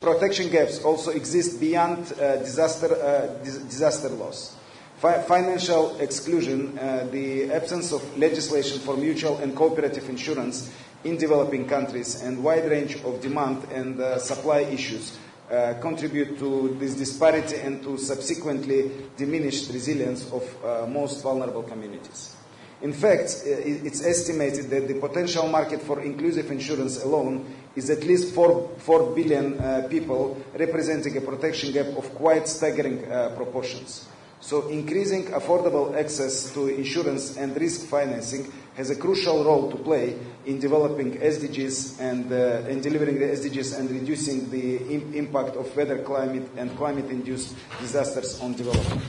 Protection 0.00 0.50
gaps 0.50 0.84
also 0.84 1.10
exist 1.10 1.58
beyond 1.58 2.12
uh, 2.12 2.36
disaster, 2.36 2.94
uh, 2.94 3.42
dis- 3.42 3.58
disaster 3.58 4.10
loss. 4.10 4.54
Fi- 4.98 5.22
financial 5.22 5.96
exclusion, 5.98 6.78
uh, 6.78 7.06
the 7.10 7.50
absence 7.50 7.92
of 7.92 8.02
legislation 8.18 8.78
for 8.78 8.96
mutual 8.96 9.38
and 9.38 9.56
cooperative 9.56 10.08
insurance 10.08 10.70
in 11.04 11.16
developing 11.16 11.66
countries, 11.66 12.22
and 12.22 12.42
wide 12.42 12.68
range 12.70 12.96
of 13.04 13.20
demand 13.20 13.64
and 13.72 14.00
uh, 14.00 14.18
supply 14.18 14.60
issues 14.60 15.16
uh, 15.50 15.74
contribute 15.80 16.38
to 16.38 16.76
this 16.78 16.94
disparity 16.94 17.56
and 17.56 17.82
to 17.82 17.96
subsequently 17.96 18.90
diminished 19.16 19.70
resilience 19.72 20.30
of 20.32 20.42
uh, 20.64 20.86
most 20.86 21.22
vulnerable 21.22 21.62
communities. 21.62 22.35
In 22.82 22.92
fact, 22.92 23.42
it's 23.46 24.04
estimated 24.04 24.68
that 24.68 24.86
the 24.86 25.00
potential 25.00 25.48
market 25.48 25.80
for 25.80 26.00
inclusive 26.02 26.50
insurance 26.50 27.02
alone 27.02 27.46
is 27.74 27.88
at 27.88 28.04
least 28.04 28.34
4, 28.34 28.76
4 28.78 29.14
billion 29.14 29.58
uh, 29.58 29.86
people, 29.88 30.36
representing 30.58 31.16
a 31.16 31.20
protection 31.22 31.72
gap 31.72 31.86
of 31.96 32.14
quite 32.14 32.46
staggering 32.46 33.10
uh, 33.10 33.30
proportions. 33.30 34.06
So, 34.40 34.68
increasing 34.68 35.24
affordable 35.28 35.96
access 35.98 36.52
to 36.52 36.68
insurance 36.68 37.38
and 37.38 37.56
risk 37.56 37.86
financing 37.86 38.52
has 38.76 38.90
a 38.90 38.96
crucial 38.96 39.42
role 39.42 39.70
to 39.70 39.78
play 39.78 40.18
in 40.44 40.60
developing 40.60 41.12
SDGs 41.18 41.98
and 41.98 42.30
uh, 42.30 42.68
in 42.68 42.82
delivering 42.82 43.18
the 43.18 43.24
SDGs 43.24 43.78
and 43.78 43.90
reducing 43.90 44.50
the 44.50 44.76
Im- 44.92 45.14
impact 45.14 45.56
of 45.56 45.74
weather, 45.74 45.98
climate, 46.02 46.46
and 46.58 46.76
climate-induced 46.76 47.56
disasters 47.80 48.38
on 48.42 48.52
development. 48.52 49.02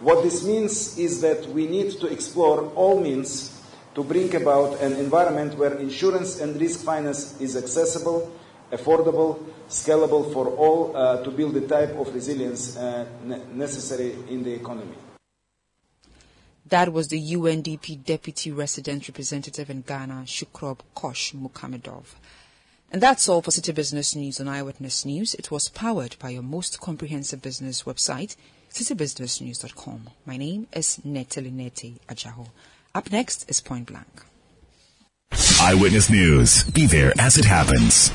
What 0.00 0.22
this 0.22 0.44
means 0.44 0.96
is 0.96 1.20
that 1.22 1.46
we 1.48 1.66
need 1.66 1.98
to 2.00 2.06
explore 2.06 2.70
all 2.76 3.00
means 3.00 3.60
to 3.96 4.04
bring 4.04 4.32
about 4.36 4.80
an 4.80 4.92
environment 4.92 5.58
where 5.58 5.74
insurance 5.74 6.40
and 6.40 6.60
risk 6.60 6.84
finance 6.84 7.40
is 7.40 7.56
accessible, 7.56 8.30
affordable, 8.70 9.44
scalable 9.68 10.32
for 10.32 10.48
all 10.50 10.96
uh, 10.96 11.22
to 11.24 11.30
build 11.32 11.54
the 11.54 11.66
type 11.66 11.90
of 11.96 12.14
resilience 12.14 12.76
uh, 12.76 13.06
necessary 13.52 14.14
in 14.28 14.44
the 14.44 14.52
economy. 14.52 14.94
That 16.66 16.92
was 16.92 17.08
the 17.08 17.20
UNDP 17.20 18.04
Deputy 18.04 18.52
Resident 18.52 19.08
Representative 19.08 19.68
in 19.68 19.80
Ghana, 19.80 20.24
Shukrob 20.26 20.80
Kosh 20.94 21.32
Mukhamedov. 21.32 22.14
And 22.92 23.02
that's 23.02 23.28
all 23.28 23.42
for 23.42 23.50
Citi 23.50 23.74
Business 23.74 24.14
News 24.14 24.38
on 24.40 24.48
Eyewitness 24.48 25.04
News. 25.04 25.34
It 25.34 25.50
was 25.50 25.70
powered 25.70 26.16
by 26.20 26.30
your 26.30 26.42
most 26.42 26.80
comprehensive 26.80 27.42
business 27.42 27.82
website, 27.82 28.36
citibusinessnews.com. 28.70 30.10
My 30.26 30.36
name 30.36 30.66
is 30.72 31.00
Neteli 31.06 31.52
Nete 31.52 31.98
Ajaho. 32.08 32.48
Up 32.94 33.10
next 33.12 33.48
is 33.50 33.60
Point 33.60 33.86
Blank. 33.86 34.24
Eyewitness 35.60 36.10
News. 36.10 36.64
Be 36.64 36.86
there 36.86 37.12
as 37.18 37.36
it 37.36 37.44
happens. 37.44 38.10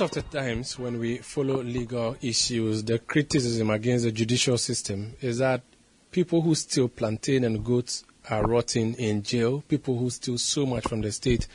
Lot 0.00 0.14
of 0.14 0.30
the 0.30 0.38
times 0.38 0.78
when 0.78 0.98
we 0.98 1.16
follow 1.16 1.62
legal 1.62 2.14
issues, 2.20 2.84
the 2.84 2.98
criticism 2.98 3.70
against 3.70 4.04
the 4.04 4.12
judicial 4.12 4.58
system 4.58 5.14
is 5.22 5.38
that 5.38 5.62
people 6.10 6.42
who 6.42 6.54
steal 6.54 6.86
plantain 6.86 7.44
and 7.44 7.64
goats 7.64 8.04
are 8.28 8.46
rotting 8.46 8.92
in 8.96 9.22
jail. 9.22 9.64
People 9.66 9.96
who 9.96 10.10
steal 10.10 10.36
so 10.36 10.66
much 10.66 10.86
from 10.86 11.00
the 11.00 11.10
state 11.10 11.48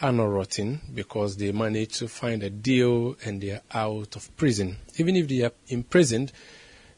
are 0.00 0.12
not 0.12 0.26
rotting 0.26 0.78
because 0.94 1.36
they 1.36 1.50
manage 1.50 1.98
to 1.98 2.06
find 2.06 2.44
a 2.44 2.50
deal 2.50 3.16
and 3.24 3.40
they 3.40 3.50
are 3.50 3.62
out 3.72 4.14
of 4.14 4.36
prison. 4.36 4.76
Even 4.98 5.16
if 5.16 5.26
they 5.26 5.42
are 5.42 5.52
imprisoned, 5.66 6.30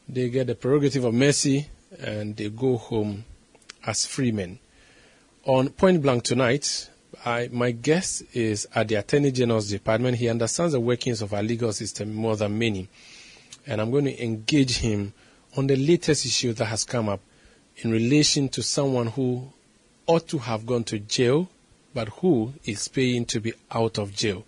they 0.07 0.29
get 0.29 0.47
the 0.47 0.55
prerogative 0.55 1.05
of 1.05 1.15
mercy 1.15 1.69
and 2.03 2.37
they 2.37 2.51
go 2.51 2.77
home 2.77 3.25
as 3.87 4.05
free 4.05 4.31
men. 4.31 4.59
On 5.45 5.71
Point 5.71 6.03
Blank 6.03 6.25
tonight, 6.25 6.91
I, 7.25 7.49
my 7.53 7.71
guest 7.71 8.23
is 8.33 8.69
at 8.75 8.89
the 8.89 8.97
Attorney 8.97 9.33
General's 9.33 9.71
Department. 9.71 10.17
He 10.17 10.29
understands 10.29 10.73
the 10.73 10.81
workings 10.81 11.23
of 11.23 11.33
our 11.35 11.43
legal 11.43 11.73
system 11.73 12.15
more 12.15 12.37
than 12.37 12.59
many. 12.59 12.89
And 13.67 13.81
I'm 13.81 13.91
going 13.91 14.05
to 14.05 14.23
engage 14.23 14.79
him 14.79 15.13
on 15.57 15.67
the 15.67 15.77
latest 15.77 16.27
issue 16.27 16.53
that 16.53 16.67
has 16.67 16.85
come 16.85 17.09
up 17.09 17.21
in 17.79 17.91
relation 17.91 18.49
to 18.51 18.63
someone 18.63 19.09
who 19.09 19.53
ought 20.07 20.29
to 20.29 20.39
have 20.39 20.67
gone 20.67 20.85
to 20.85 20.99
jail, 20.99 21.49
but 21.95 22.09
who 22.09 22.53
is 22.65 22.89
paying 22.89 23.25
to 23.27 23.41
be 23.41 23.53
out 23.71 23.99
of 23.99 24.15
jail. 24.15 24.45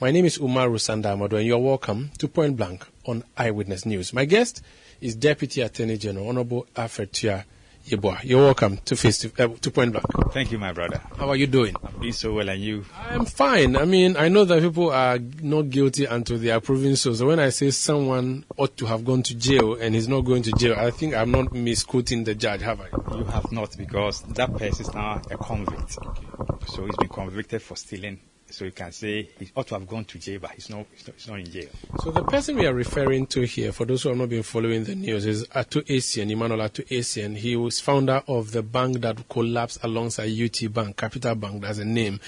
My 0.00 0.10
name 0.10 0.24
is 0.24 0.38
Umaru 0.38 0.76
Sanda 0.76 1.16
Amadu, 1.16 1.38
and 1.38 1.46
you're 1.46 1.58
welcome 1.58 2.10
to 2.18 2.28
Point 2.28 2.56
Blank 2.56 2.86
on 3.06 3.24
Eyewitness 3.36 3.86
News. 3.86 4.12
My 4.12 4.24
guest 4.24 4.62
is 5.00 5.14
Deputy 5.14 5.60
Attorney 5.62 5.96
General 5.96 6.28
Honorable 6.28 6.66
Alfred 6.76 7.12
Tuah 7.12 7.44
Yeboah. 7.86 8.24
You're 8.24 8.42
welcome 8.42 8.78
to 8.78 8.96
face 8.96 9.18
to, 9.18 9.32
uh, 9.38 9.48
to 9.60 9.70
Point 9.70 9.92
Blank. 9.92 10.06
Thank 10.32 10.50
you, 10.50 10.58
my 10.58 10.72
brother. 10.72 11.00
How 11.16 11.28
are 11.28 11.36
you 11.36 11.46
doing? 11.46 11.76
I'm 11.84 12.00
doing 12.00 12.12
so 12.12 12.34
well, 12.34 12.48
and 12.48 12.60
you? 12.60 12.84
I'm 13.08 13.24
fine. 13.24 13.76
I 13.76 13.84
mean, 13.84 14.16
I 14.16 14.28
know 14.28 14.44
that 14.44 14.60
people 14.60 14.90
are 14.90 15.20
not 15.40 15.70
guilty 15.70 16.04
until 16.04 16.36
they 16.38 16.50
are 16.50 16.60
proven 16.60 16.96
so. 16.96 17.14
So 17.14 17.26
when 17.26 17.38
I 17.38 17.50
say 17.50 17.70
someone 17.70 18.44
ought 18.56 18.76
to 18.78 18.86
have 18.86 19.04
gone 19.04 19.22
to 19.22 19.36
jail 19.36 19.74
and 19.74 19.94
he's 19.94 20.08
not 20.08 20.22
going 20.22 20.42
to 20.42 20.52
jail, 20.52 20.74
I 20.76 20.90
think 20.90 21.14
I'm 21.14 21.30
not 21.30 21.52
misquoting 21.52 22.24
the 22.24 22.34
judge, 22.34 22.62
have 22.62 22.80
I? 22.80 22.88
You 23.16 23.24
have 23.24 23.52
not, 23.52 23.76
because 23.78 24.22
that 24.22 24.52
person 24.56 24.86
is 24.86 24.92
now 24.92 25.22
a 25.30 25.36
convict. 25.36 25.96
Okay. 26.04 26.66
So 26.66 26.84
he's 26.86 26.96
been 26.96 27.08
convicted 27.08 27.62
for 27.62 27.76
stealing 27.76 28.18
so 28.50 28.64
you 28.64 28.72
can 28.72 28.92
say 28.92 29.28
he 29.38 29.50
ought 29.56 29.66
to 29.68 29.74
have 29.74 29.88
gone 29.88 30.04
to 30.04 30.18
jail, 30.18 30.38
but 30.40 30.52
he's 30.52 30.70
not, 30.70 30.86
he's 30.92 31.06
not, 31.06 31.16
he's 31.16 31.28
not 31.28 31.38
in 31.40 31.50
jail. 31.50 31.68
So 32.02 32.10
the 32.10 32.22
person 32.22 32.56
we 32.56 32.66
are 32.66 32.74
referring 32.74 33.26
to 33.28 33.42
here, 33.42 33.72
for 33.72 33.84
those 33.84 34.02
who 34.02 34.10
have 34.10 34.18
not 34.18 34.28
been 34.28 34.42
following 34.42 34.84
the 34.84 34.94
news, 34.94 35.26
is 35.26 35.46
Ato 35.54 35.80
Essien, 35.82 36.30
Emmanuel 36.30 36.62
Ato 36.62 36.82
Essien. 36.84 37.36
He 37.36 37.56
was 37.56 37.80
founder 37.80 38.22
of 38.28 38.52
the 38.52 38.62
bank 38.62 39.00
that 39.00 39.28
collapsed 39.28 39.78
alongside 39.82 40.30
UT 40.38 40.72
Bank, 40.72 40.96
Capital 40.96 41.34
Bank, 41.34 41.62
that's 41.62 41.78
a 41.78 41.84
name. 41.84 42.20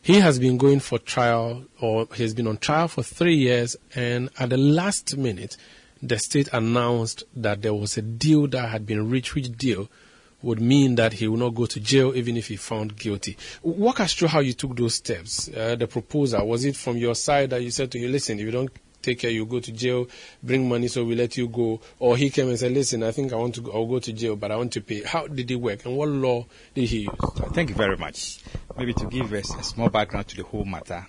He 0.00 0.20
has 0.20 0.38
been 0.38 0.56
going 0.56 0.80
for 0.80 0.98
trial, 0.98 1.64
or 1.80 2.08
he's 2.14 2.34
been 2.34 2.46
on 2.46 2.58
trial 2.58 2.88
for 2.88 3.02
three 3.02 3.36
years, 3.36 3.76
and 3.94 4.30
at 4.38 4.50
the 4.50 4.56
last 4.56 5.16
minute, 5.16 5.56
the 6.02 6.18
state 6.18 6.48
announced 6.52 7.24
that 7.36 7.62
there 7.62 7.74
was 7.74 7.96
a 7.96 8.02
deal 8.02 8.46
that 8.48 8.68
had 8.68 8.86
been 8.86 9.10
reached, 9.10 9.34
which 9.34 9.50
deal 9.56 9.88
would 10.42 10.60
mean 10.60 10.94
that 10.94 11.12
he 11.14 11.26
will 11.26 11.36
not 11.36 11.54
go 11.54 11.66
to 11.66 11.80
jail 11.80 12.14
even 12.14 12.36
if 12.36 12.48
he 12.48 12.56
found 12.56 12.96
guilty. 12.96 13.36
Walk 13.62 14.00
us 14.00 14.14
through 14.14 14.28
how 14.28 14.40
you 14.40 14.52
took 14.52 14.76
those 14.76 14.94
steps. 14.94 15.48
Uh, 15.48 15.74
the 15.76 15.86
proposal 15.86 16.46
was 16.46 16.64
it 16.64 16.76
from 16.76 16.96
your 16.96 17.14
side 17.14 17.50
that 17.50 17.62
you 17.62 17.70
said 17.70 17.90
to 17.90 17.98
him, 17.98 18.12
"Listen, 18.12 18.38
if 18.38 18.44
you 18.44 18.52
don't 18.52 18.70
take 19.02 19.18
care, 19.20 19.30
you 19.30 19.44
go 19.46 19.58
to 19.60 19.72
jail. 19.72 20.06
Bring 20.42 20.68
money, 20.68 20.88
so 20.88 21.04
we 21.04 21.16
let 21.16 21.36
you 21.36 21.48
go." 21.48 21.80
Or 21.98 22.16
he 22.16 22.30
came 22.30 22.48
and 22.48 22.58
said, 22.58 22.72
"Listen, 22.72 23.02
I 23.02 23.10
think 23.10 23.32
I 23.32 23.36
want 23.36 23.56
to. 23.56 23.62
Go, 23.62 23.72
I'll 23.72 23.86
go 23.86 23.98
to 23.98 24.12
jail, 24.12 24.36
but 24.36 24.52
I 24.52 24.56
want 24.56 24.72
to 24.74 24.80
pay." 24.80 25.02
How 25.02 25.26
did 25.26 25.50
it 25.50 25.56
work, 25.56 25.84
and 25.84 25.96
what 25.96 26.08
law 26.08 26.46
did 26.74 26.88
he 26.88 27.00
use? 27.00 27.16
Thank 27.52 27.70
you 27.70 27.74
very 27.74 27.96
much. 27.96 28.38
Maybe 28.76 28.94
to 28.94 29.06
give 29.06 29.32
us 29.32 29.52
a 29.54 29.62
small 29.62 29.88
background 29.88 30.28
to 30.28 30.36
the 30.36 30.44
whole 30.44 30.64
matter. 30.64 31.06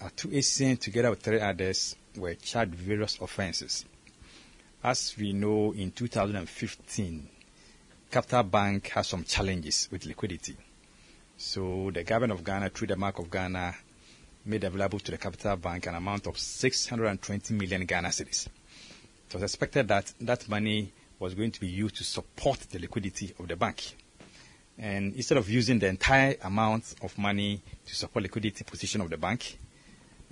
Uh, 0.00 0.08
two 0.14 0.28
Essien, 0.28 0.78
together 0.78 1.10
with 1.10 1.20
three 1.20 1.40
others, 1.40 1.96
were 2.16 2.34
charged 2.34 2.74
various 2.74 3.18
offences. 3.20 3.84
As 4.82 5.14
we 5.18 5.34
know, 5.34 5.72
in 5.72 5.90
2015 5.90 7.28
Capital 8.10 8.42
Bank 8.42 8.88
has 8.88 9.06
some 9.06 9.22
challenges 9.22 9.88
with 9.90 10.04
liquidity. 10.04 10.56
So 11.36 11.92
the 11.92 12.02
government 12.02 12.40
of 12.40 12.44
Ghana, 12.44 12.70
through 12.70 12.88
the 12.88 12.96
Bank 12.96 13.20
of 13.20 13.30
Ghana, 13.30 13.74
made 14.46 14.64
available 14.64 14.98
to 14.98 15.12
the 15.12 15.18
Capital 15.18 15.56
Bank 15.56 15.86
an 15.86 15.94
amount 15.94 16.26
of 16.26 16.36
620 16.36 17.54
million 17.54 17.84
Ghana 17.84 18.08
cedis. 18.08 18.48
It 19.28 19.34
was 19.34 19.44
expected 19.44 19.86
that 19.88 20.12
that 20.22 20.48
money 20.48 20.92
was 21.20 21.34
going 21.34 21.52
to 21.52 21.60
be 21.60 21.68
used 21.68 21.96
to 21.96 22.04
support 22.04 22.58
the 22.70 22.80
liquidity 22.80 23.32
of 23.38 23.46
the 23.46 23.54
bank. 23.54 23.94
And 24.76 25.14
instead 25.14 25.38
of 25.38 25.48
using 25.48 25.78
the 25.78 25.86
entire 25.86 26.34
amount 26.42 26.96
of 27.02 27.16
money 27.16 27.62
to 27.86 27.94
support 27.94 28.24
liquidity 28.24 28.64
position 28.64 29.02
of 29.02 29.10
the 29.10 29.18
bank, 29.18 29.56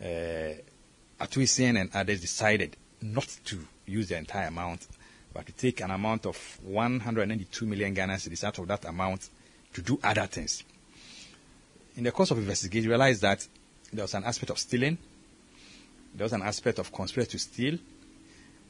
uh, 0.02 0.54
Ato 1.20 1.40
Essien 1.40 1.80
and 1.80 1.90
others 1.94 2.20
decided 2.22 2.76
not 3.02 3.28
to 3.44 3.60
use 3.86 4.08
the 4.08 4.16
entire 4.16 4.48
amount, 4.48 4.88
but 5.38 5.46
to 5.46 5.52
take 5.52 5.80
an 5.82 5.92
amount 5.92 6.26
of 6.26 6.58
192 6.64 7.64
million 7.64 7.94
Ghana 7.94 8.14
cedis 8.14 8.42
out 8.42 8.58
of 8.58 8.66
that 8.66 8.84
amount 8.86 9.30
to 9.72 9.80
do 9.80 9.96
other 10.02 10.26
things. 10.26 10.64
In 11.96 12.02
the 12.02 12.10
course 12.10 12.32
of 12.32 12.38
investigation, 12.38 12.88
we 12.88 12.96
realized 12.96 13.22
that 13.22 13.46
there 13.92 14.02
was 14.02 14.14
an 14.14 14.24
aspect 14.24 14.50
of 14.50 14.58
stealing, 14.58 14.98
there 16.12 16.24
was 16.24 16.32
an 16.32 16.42
aspect 16.42 16.80
of 16.80 16.92
conspiracy 16.92 17.30
to 17.30 17.38
steal, 17.38 17.78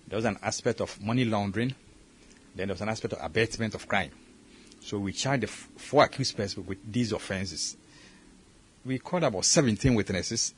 there 0.08 0.18
was 0.18 0.26
an 0.26 0.36
aspect 0.42 0.82
of 0.82 1.00
money 1.00 1.24
laundering, 1.24 1.74
then 2.54 2.68
there 2.68 2.74
was 2.74 2.82
an 2.82 2.90
aspect 2.90 3.14
of 3.14 3.20
abetment 3.22 3.74
of 3.74 3.88
crime. 3.88 4.10
So 4.82 4.98
we 4.98 5.12
charged 5.14 5.44
the 5.44 5.46
four 5.46 6.04
accused 6.04 6.36
persons 6.36 6.66
with 6.66 6.92
these 6.92 7.12
offenses. 7.12 7.78
We 8.84 8.98
called 8.98 9.24
about 9.24 9.46
17 9.46 9.94
witnesses. 9.94 10.52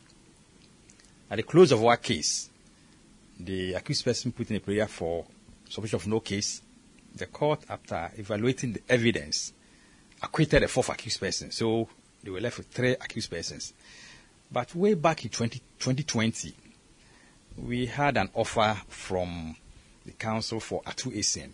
At 1.31 1.37
the 1.37 1.45
close 1.45 1.71
of 1.71 1.85
our 1.85 1.99
case, 1.99 2.51
the 3.39 3.75
accused 3.75 4.05
person 4.05 4.33
put 4.33 4.51
in 4.51 4.57
a 4.57 4.61
prayer 4.61 4.89
for 4.89 5.25
submission 5.71 5.97
of 5.97 6.07
no 6.07 6.21
case. 6.21 6.61
The 7.15 7.27
court, 7.27 7.65
after 7.69 8.11
evaluating 8.17 8.75
the 8.75 8.83
evidence, 8.89 9.53
acquitted 10.23 10.63
the 10.63 10.69
fourth 10.69 10.91
accused 10.91 11.21
person. 11.21 11.51
So 11.51 11.89
they 12.23 12.31
were 12.31 12.41
left 12.41 12.59
with 12.59 12.67
three 12.67 12.93
accused 12.93 13.31
persons. 13.31 13.73
But 14.53 14.75
way 14.75 14.95
back 14.95 15.25
in 15.25 15.31
20, 15.31 15.59
2020, 15.79 16.53
we 17.57 17.87
had 17.87 18.17
an 18.17 18.29
offer 18.35 18.77
from 18.89 19.57
the 20.05 20.13
Counsel 20.13 20.61
for 20.61 20.83
Ato 20.87 21.11
Essien 21.11 21.51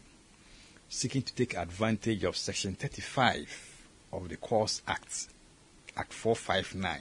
seeking 0.88 1.22
to 1.22 1.34
take 1.34 1.56
advantage 1.56 2.24
of 2.24 2.36
Section 2.36 2.74
35 2.74 3.82
of 4.12 4.28
the 4.28 4.36
Courts 4.36 4.82
Act, 4.86 5.28
Act 5.96 6.12
459. 6.12 7.00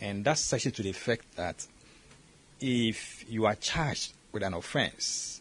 And 0.00 0.24
that's 0.24 0.40
section 0.40 0.72
to 0.72 0.82
the 0.82 0.90
effect 0.90 1.36
that 1.36 1.66
if 2.60 3.24
you 3.28 3.46
are 3.46 3.54
charged 3.54 4.12
with 4.32 4.42
an 4.42 4.54
offense 4.54 5.33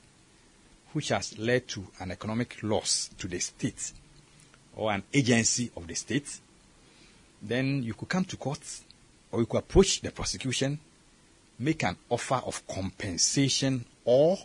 which 0.94 1.10
has 1.10 1.38
led 1.38 1.68
to 1.68 1.86
an 2.00 2.12
economic 2.12 2.58
loss 2.64 3.10
to 3.18 3.28
the 3.28 3.40
state 3.40 3.92
or 4.76 4.92
an 4.92 5.04
agency 5.14 5.72
of 5.76 5.88
the 5.88 5.96
state, 5.96 6.40
then 7.42 7.84
you 7.84 7.94
could 7.94 8.10
come 8.10 8.26
to 8.26 8.38
court 8.38 8.62
or 9.32 9.40
you 9.40 9.46
could 9.46 9.58
approach 9.58 10.02
the 10.02 10.12
prosecution, 10.12 10.80
make 11.60 11.84
an 11.84 11.98
offer 12.10 12.42
of 12.46 12.66
compensation 12.68 13.86
or 14.06 14.38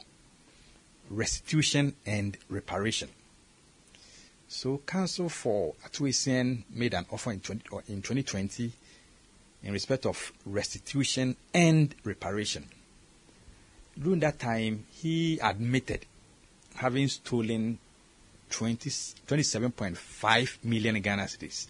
restitution 1.10 1.94
and 2.06 2.36
reparation. 2.48 3.08
So, 4.48 4.80
Counsel 4.86 5.28
for 5.28 5.74
Ato 5.84 6.04
Essien 6.04 6.62
made 6.70 6.94
an 6.94 7.04
offer 7.12 7.32
in, 7.32 7.40
20, 7.40 7.64
in 7.88 8.02
2020 8.02 8.72
in 9.62 9.72
respect 9.72 10.06
of 10.06 10.32
restitution 10.46 11.36
and 11.52 11.94
reparation. 12.04 12.66
During 14.00 14.20
that 14.20 14.38
time, 14.38 14.86
he 14.92 15.38
admitted 15.40 16.06
having 16.78 17.08
stolen 17.08 17.78
20, 18.50 18.90
27.5 18.90 20.64
million 20.64 21.00
Ghana 21.00 21.24
cedis. 21.24 21.66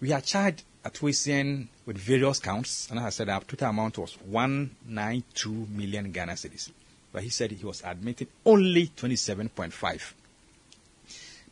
We 0.00 0.10
had 0.10 0.24
charged 0.24 0.62
Ato 0.84 1.06
Essien 1.06 1.68
with 1.86 1.98
various 1.98 2.38
counts, 2.38 2.90
and 2.90 2.98
as 2.98 3.06
I 3.06 3.10
said, 3.10 3.28
our 3.28 3.40
total 3.40 3.70
amount 3.70 3.98
was 3.98 4.14
192 4.14 5.50
million 5.70 6.10
Ghana 6.10 6.32
cedis 6.32 6.70
but 7.12 7.22
he 7.22 7.28
said 7.28 7.50
he 7.52 7.64
was 7.64 7.82
admitted 7.84 8.28
only 8.44 8.88
27.5. 8.88 10.12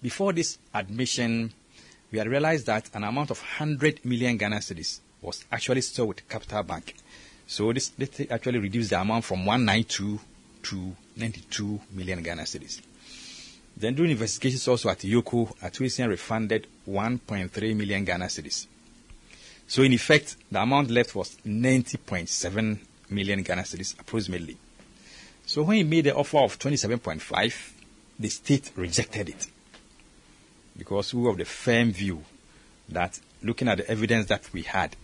Before 0.03 0.33
this 0.33 0.59
admission, 0.73 1.53
we 2.11 2.19
had 2.19 2.27
realized 2.27 2.67
that 2.67 2.89
an 2.95 3.05
amount 3.05 3.31
of 3.31 3.39
100 3.39 4.05
million 4.05 4.39
Ghana 4.39 4.57
cedis 4.57 5.01
was 5.21 5.45
actually 5.53 5.83
stored 5.83 6.09
with 6.09 6.29
Capital 6.29 6.63
Bank. 6.63 6.95
So 7.47 7.73
this, 7.73 7.89
this 7.91 8.27
actually 8.31 8.59
reduced 8.59 8.91
the 8.91 9.01
amount 9.01 9.27
from 9.27 9.45
192 9.45 10.19
to 10.63 10.97
92 11.21 11.81
million 11.93 12.23
Ghana 12.23 12.43
cedis. 12.43 12.81
Then 13.77 13.95
during 13.95 14.11
investigations 14.11 14.67
also 14.67 14.89
at 14.89 14.99
EOCO, 14.99 15.57
Atuisian 15.59 16.09
refunded 16.09 16.67
1.3 16.89 17.77
million 17.77 18.05
Ghana 18.05 18.27
cedis. 18.27 18.67
So 19.67 19.83
in 19.83 19.93
effect, 19.93 20.37
the 20.51 20.61
amount 20.61 20.91
left 20.91 21.15
was 21.15 21.37
90.7 21.47 22.79
million 23.11 23.43
Ghana 23.43 23.63
cedis 23.63 23.99
approximately. 24.01 24.57
So 25.47 25.63
when 25.63 25.77
he 25.79 25.85
made 25.85 26.05
the 26.05 26.15
offer 26.15 26.39
of 26.39 26.59
27.5, 26.59 27.71
the 28.19 28.29
state 28.29 28.71
rejected 28.77 29.29
it 29.31 29.47
because 30.77 31.13
we 31.15 31.23
were 31.23 31.31
of 31.31 31.39
the 31.39 31.45
firm 31.45 31.93
view 31.93 32.25
that 32.89 33.19
looking 33.43 33.69
at 33.69 33.79
the 33.79 33.91
evidence 33.91 34.27
that 34.27 34.53
we 34.53 34.63
had, 34.63 34.97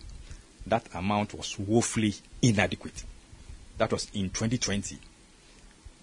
that 0.65 0.85
amount 0.93 1.33
was 1.33 1.57
woefully 1.57 2.13
inadequate. 2.41 3.03
That 3.77 3.91
was 3.91 4.07
in 4.13 4.29
2020. 4.29 4.97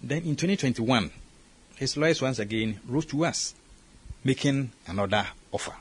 Then 0.01 0.19
in 0.19 0.35
2021, 0.35 1.11
his 1.77 1.97
lawyers 1.97 2.21
once 2.21 2.39
again 2.39 2.79
wrote 2.87 3.09
to 3.09 3.25
us, 3.25 3.53
making 4.23 4.71
another 4.87 5.27
offer. 5.51 5.73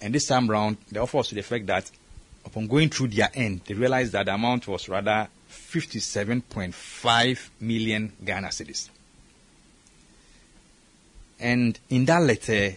And 0.00 0.14
this 0.14 0.26
time 0.26 0.50
round, 0.50 0.78
the 0.90 1.00
offer 1.00 1.18
was 1.18 1.28
to 1.28 1.34
the 1.34 1.40
effect 1.40 1.66
that 1.66 1.90
upon 2.44 2.66
going 2.66 2.88
through 2.88 3.08
their 3.08 3.30
end, 3.34 3.60
they 3.66 3.74
realized 3.74 4.12
that 4.12 4.26
the 4.26 4.34
amount 4.34 4.66
was 4.68 4.88
rather 4.88 5.28
57.5 5.50 7.50
million 7.60 8.12
Ghana 8.24 8.48
cedis. 8.48 8.88
And 11.38 11.78
in 11.90 12.04
that 12.06 12.22
letter, 12.22 12.76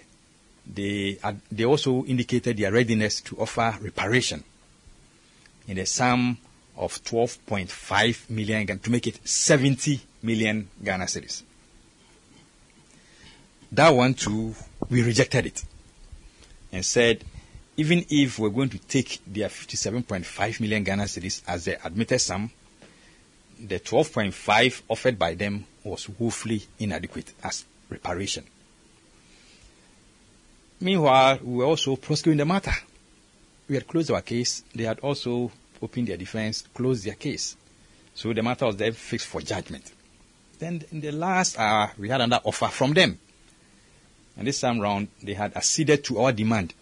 they, 0.65 1.17
they 1.51 1.65
also 1.65 2.03
indicated 2.05 2.57
their 2.57 2.71
readiness 2.71 3.21
to 3.21 3.37
offer 3.37 3.77
reparation 3.81 4.43
in 5.67 5.77
the 5.77 5.85
sum 5.85 6.37
of 6.77 7.03
12.5 7.03 8.29
million 8.29 8.79
to 8.79 8.89
make 8.89 9.07
it 9.07 9.19
70 9.27 10.01
million 10.23 10.67
Ghana 10.83 11.05
cedis. 11.05 11.43
That 13.71 13.89
one 13.89 14.13
too, 14.13 14.55
we 14.89 15.03
rejected 15.03 15.45
it 15.45 15.63
and 16.71 16.85
said 16.85 17.23
even 17.77 18.05
if 18.09 18.39
we're 18.39 18.49
going 18.49 18.69
to 18.69 18.79
take 18.79 19.19
their 19.27 19.49
57.5 19.49 20.59
million 20.59 20.83
Ghana 20.83 21.03
cedis 21.03 21.41
as 21.47 21.65
the 21.65 21.85
admitted 21.85 22.19
sum, 22.19 22.51
the 23.59 23.79
12.5 23.79 24.81
offered 24.89 25.17
by 25.19 25.33
them 25.33 25.65
was 25.83 26.09
woefully 26.19 26.63
inadequate 26.79 27.33
as 27.43 27.65
reparation. 27.89 28.43
Meanwhile, 30.79 31.39
we 31.41 31.57
were 31.57 31.65
also 31.65 31.95
prosecuting 31.95 32.37
the 32.37 32.45
matter. 32.45 32.73
We 33.67 33.75
had 33.75 33.87
closed 33.87 34.11
our 34.11 34.21
case. 34.21 34.63
They 34.73 34.83
had 34.83 34.99
also 34.99 35.51
opened 35.81 36.07
their 36.07 36.17
defense, 36.17 36.63
close 36.73 37.03
their 37.03 37.15
case. 37.15 37.55
So 38.13 38.33
the 38.33 38.43
matter 38.43 38.65
was 38.65 38.77
then 38.77 38.93
fixed 38.93 39.27
for 39.27 39.41
judgment. 39.41 39.91
Then 40.59 40.83
in 40.91 41.01
the 41.01 41.11
last 41.11 41.59
hour, 41.59 41.91
we 41.97 42.09
had 42.09 42.21
another 42.21 42.41
offer 42.45 42.67
from 42.67 42.93
them. 42.93 43.19
And 44.37 44.47
this 44.47 44.61
time 44.61 44.79
round, 44.79 45.09
they 45.21 45.33
had 45.33 45.55
acceded 45.55 46.03
to 46.05 46.19
our 46.19 46.31
demand 46.31 46.73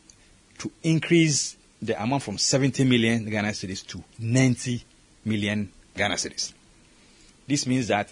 to 0.60 0.72
increase 0.84 1.56
the 1.82 2.02
amount 2.02 2.24
from 2.24 2.38
70 2.38 2.84
million 2.86 3.30
Ghana 3.30 3.50
cedis 3.50 3.86
to 3.88 4.04
90 4.20 4.84
million 5.26 5.72
Ghana 5.96 6.16
cedis. 6.16 6.54
This 7.48 7.68
means 7.68 7.88
that 7.88 8.12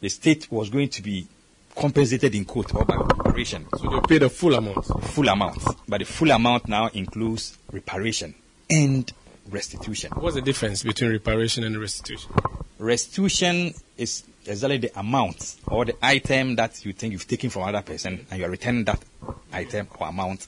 the 0.00 0.08
state 0.08 0.50
was 0.50 0.70
going 0.70 0.88
to 0.90 1.02
be 1.02 1.26
compensated 1.74 2.34
in 2.34 2.44
court 2.44 2.74
or 2.74 2.84
by 2.84 2.96
reparation. 2.96 3.66
So 3.76 3.88
they 3.88 4.00
paid 4.08 4.22
the 4.22 4.30
full 4.30 4.54
amount. 4.54 4.84
Full 4.86 5.28
amount. 5.28 5.62
But 5.86 5.98
the 5.98 6.06
full 6.06 6.30
amount 6.30 6.68
now 6.68 6.88
includes 6.88 7.56
reparation 7.70 8.34
and 8.68 9.10
restitution. 9.50 10.10
What's 10.16 10.34
the 10.34 10.42
difference 10.42 10.82
between 10.82 11.10
reparation 11.10 11.64
and 11.64 11.78
restitution? 11.78 12.32
Restitution 12.78 13.74
is 13.96 14.24
exactly 14.46 14.78
the 14.78 14.98
amount 14.98 15.56
or 15.66 15.84
the 15.84 15.96
item 16.02 16.56
that 16.56 16.84
you 16.84 16.92
think 16.92 17.12
you've 17.12 17.26
taken 17.26 17.50
from 17.50 17.62
another 17.62 17.82
person 17.82 18.26
and 18.30 18.40
you 18.40 18.46
are 18.46 18.50
returning 18.50 18.84
that 18.84 19.00
item 19.52 19.88
or 19.98 20.08
amount. 20.08 20.46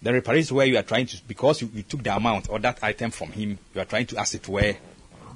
The 0.00 0.12
reparation 0.12 0.40
is 0.42 0.52
where 0.52 0.66
you 0.66 0.76
are 0.78 0.82
trying 0.82 1.06
to, 1.06 1.16
because 1.26 1.62
you, 1.62 1.70
you 1.74 1.82
took 1.82 2.02
the 2.02 2.14
amount 2.14 2.48
or 2.48 2.58
that 2.60 2.78
item 2.82 3.10
from 3.10 3.32
him, 3.32 3.58
you 3.74 3.80
are 3.80 3.84
trying 3.84 4.06
to, 4.06 4.18
as 4.18 4.34
it 4.34 4.48
were, 4.48 4.76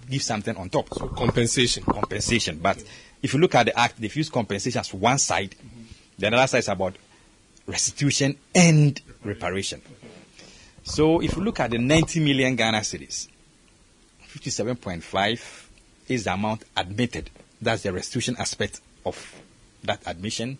give 0.08 0.22
something 0.22 0.56
on 0.56 0.68
top. 0.68 0.92
So 0.94 1.08
compensation. 1.08 1.84
Compensation. 1.84 2.58
But 2.58 2.78
okay. 2.78 2.88
if 3.22 3.34
you 3.34 3.40
look 3.40 3.54
at 3.54 3.66
the 3.66 3.78
act, 3.78 4.00
they've 4.00 4.14
used 4.14 4.32
compensation 4.32 4.80
as 4.80 4.92
one 4.94 5.18
side. 5.18 5.50
Mm-hmm. 5.50 5.82
The 6.18 6.26
other 6.28 6.46
side 6.46 6.58
is 6.58 6.68
about 6.68 6.94
restitution 7.66 8.36
and 8.54 9.00
reparation. 9.24 9.80
So 10.84 11.20
if 11.22 11.36
you 11.36 11.42
look 11.42 11.60
at 11.60 11.70
the 11.70 11.78
90 11.78 12.20
million 12.20 12.56
Ghana 12.56 12.78
cedis, 12.78 13.28
57.5 14.28 15.66
is 16.08 16.24
the 16.24 16.32
amount 16.32 16.64
admitted. 16.76 17.30
That's 17.60 17.82
the 17.82 17.92
restitution 17.92 18.36
aspect 18.38 18.80
of 19.06 19.40
that 19.84 20.00
admission. 20.06 20.58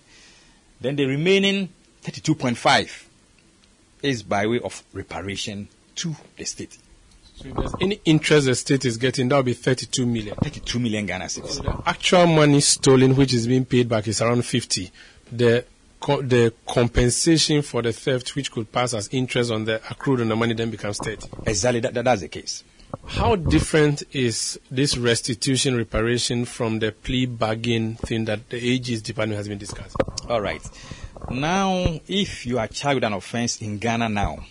Then 0.81 0.97
the 0.97 1.07
remaining 1.07 1.71
32.5 2.05 3.05
is 4.03 4.23
by 4.23 4.47
way 4.47 4.61
of 4.61 4.83
reparation 4.93 5.69
to 5.97 6.15
the 6.37 6.45
state. 6.45 6.77
So 7.37 7.49
if 7.49 7.57
there's 7.57 7.75
any 7.81 8.01
interest 8.05 8.47
the 8.47 8.55
state 8.55 8.85
is 8.85 8.97
getting, 8.97 9.29
that 9.29 9.37
will 9.37 9.43
be 9.43 9.55
32 9.55 10.07
million. 10.07 10.37
32 10.37 10.79
million 10.79 11.07
Ghana 11.07 11.25
cedis. 11.27 11.49
So 11.49 11.63
the 11.63 11.83
actual 11.87 12.27
money 12.27 12.61
stolen, 12.61 13.17
which 13.17 13.33
is 13.33 13.47
being 13.47 13.65
paid 13.65 13.89
back, 13.89 14.07
is 14.07 14.21
around 14.21 14.45
50. 14.45 14.91
The 15.33 15.65
co- 16.03 16.21
the 16.21 16.53
compensation 16.67 17.63
for 17.63 17.81
the 17.81 17.93
theft, 17.93 18.35
which 18.35 18.51
could 18.51 18.71
pass 18.71 18.93
as 18.93 19.09
interest 19.13 19.51
on 19.51 19.65
the 19.65 19.77
accrued 19.91 20.21
on 20.21 20.29
the 20.29 20.37
money 20.37 20.53
then 20.53 20.71
becomes 20.71 20.99
30. 20.99 21.29
Exactly, 21.47 21.81
that, 21.81 21.95
that, 21.95 22.05
that's 22.05 22.21
the 22.21 22.29
case. 22.29 22.65
How 23.07 23.37
different 23.37 24.03
is 24.13 24.61
this 24.71 24.99
restitution 24.99 25.77
reparation 25.77 26.45
from 26.45 26.81
the 26.81 26.93
plea 26.93 27.25
bargain 27.27 27.95
thing 27.97 28.27
that 28.27 28.51
the 28.51 28.75
AG's 28.75 29.01
department 29.01 29.39
has 29.39 29.49
been 29.49 29.59
discussing? 29.59 29.97
All 30.29 30.41
right. 30.41 30.63
Now, 31.31 32.01
if 32.07 32.45
you 32.45 32.59
are 32.59 32.69
charged 32.69 32.97
with 32.97 33.05
an 33.05 33.15
offense 33.15 33.63
in 33.63 33.79
Ghana 33.79 34.11
now, 34.11 34.45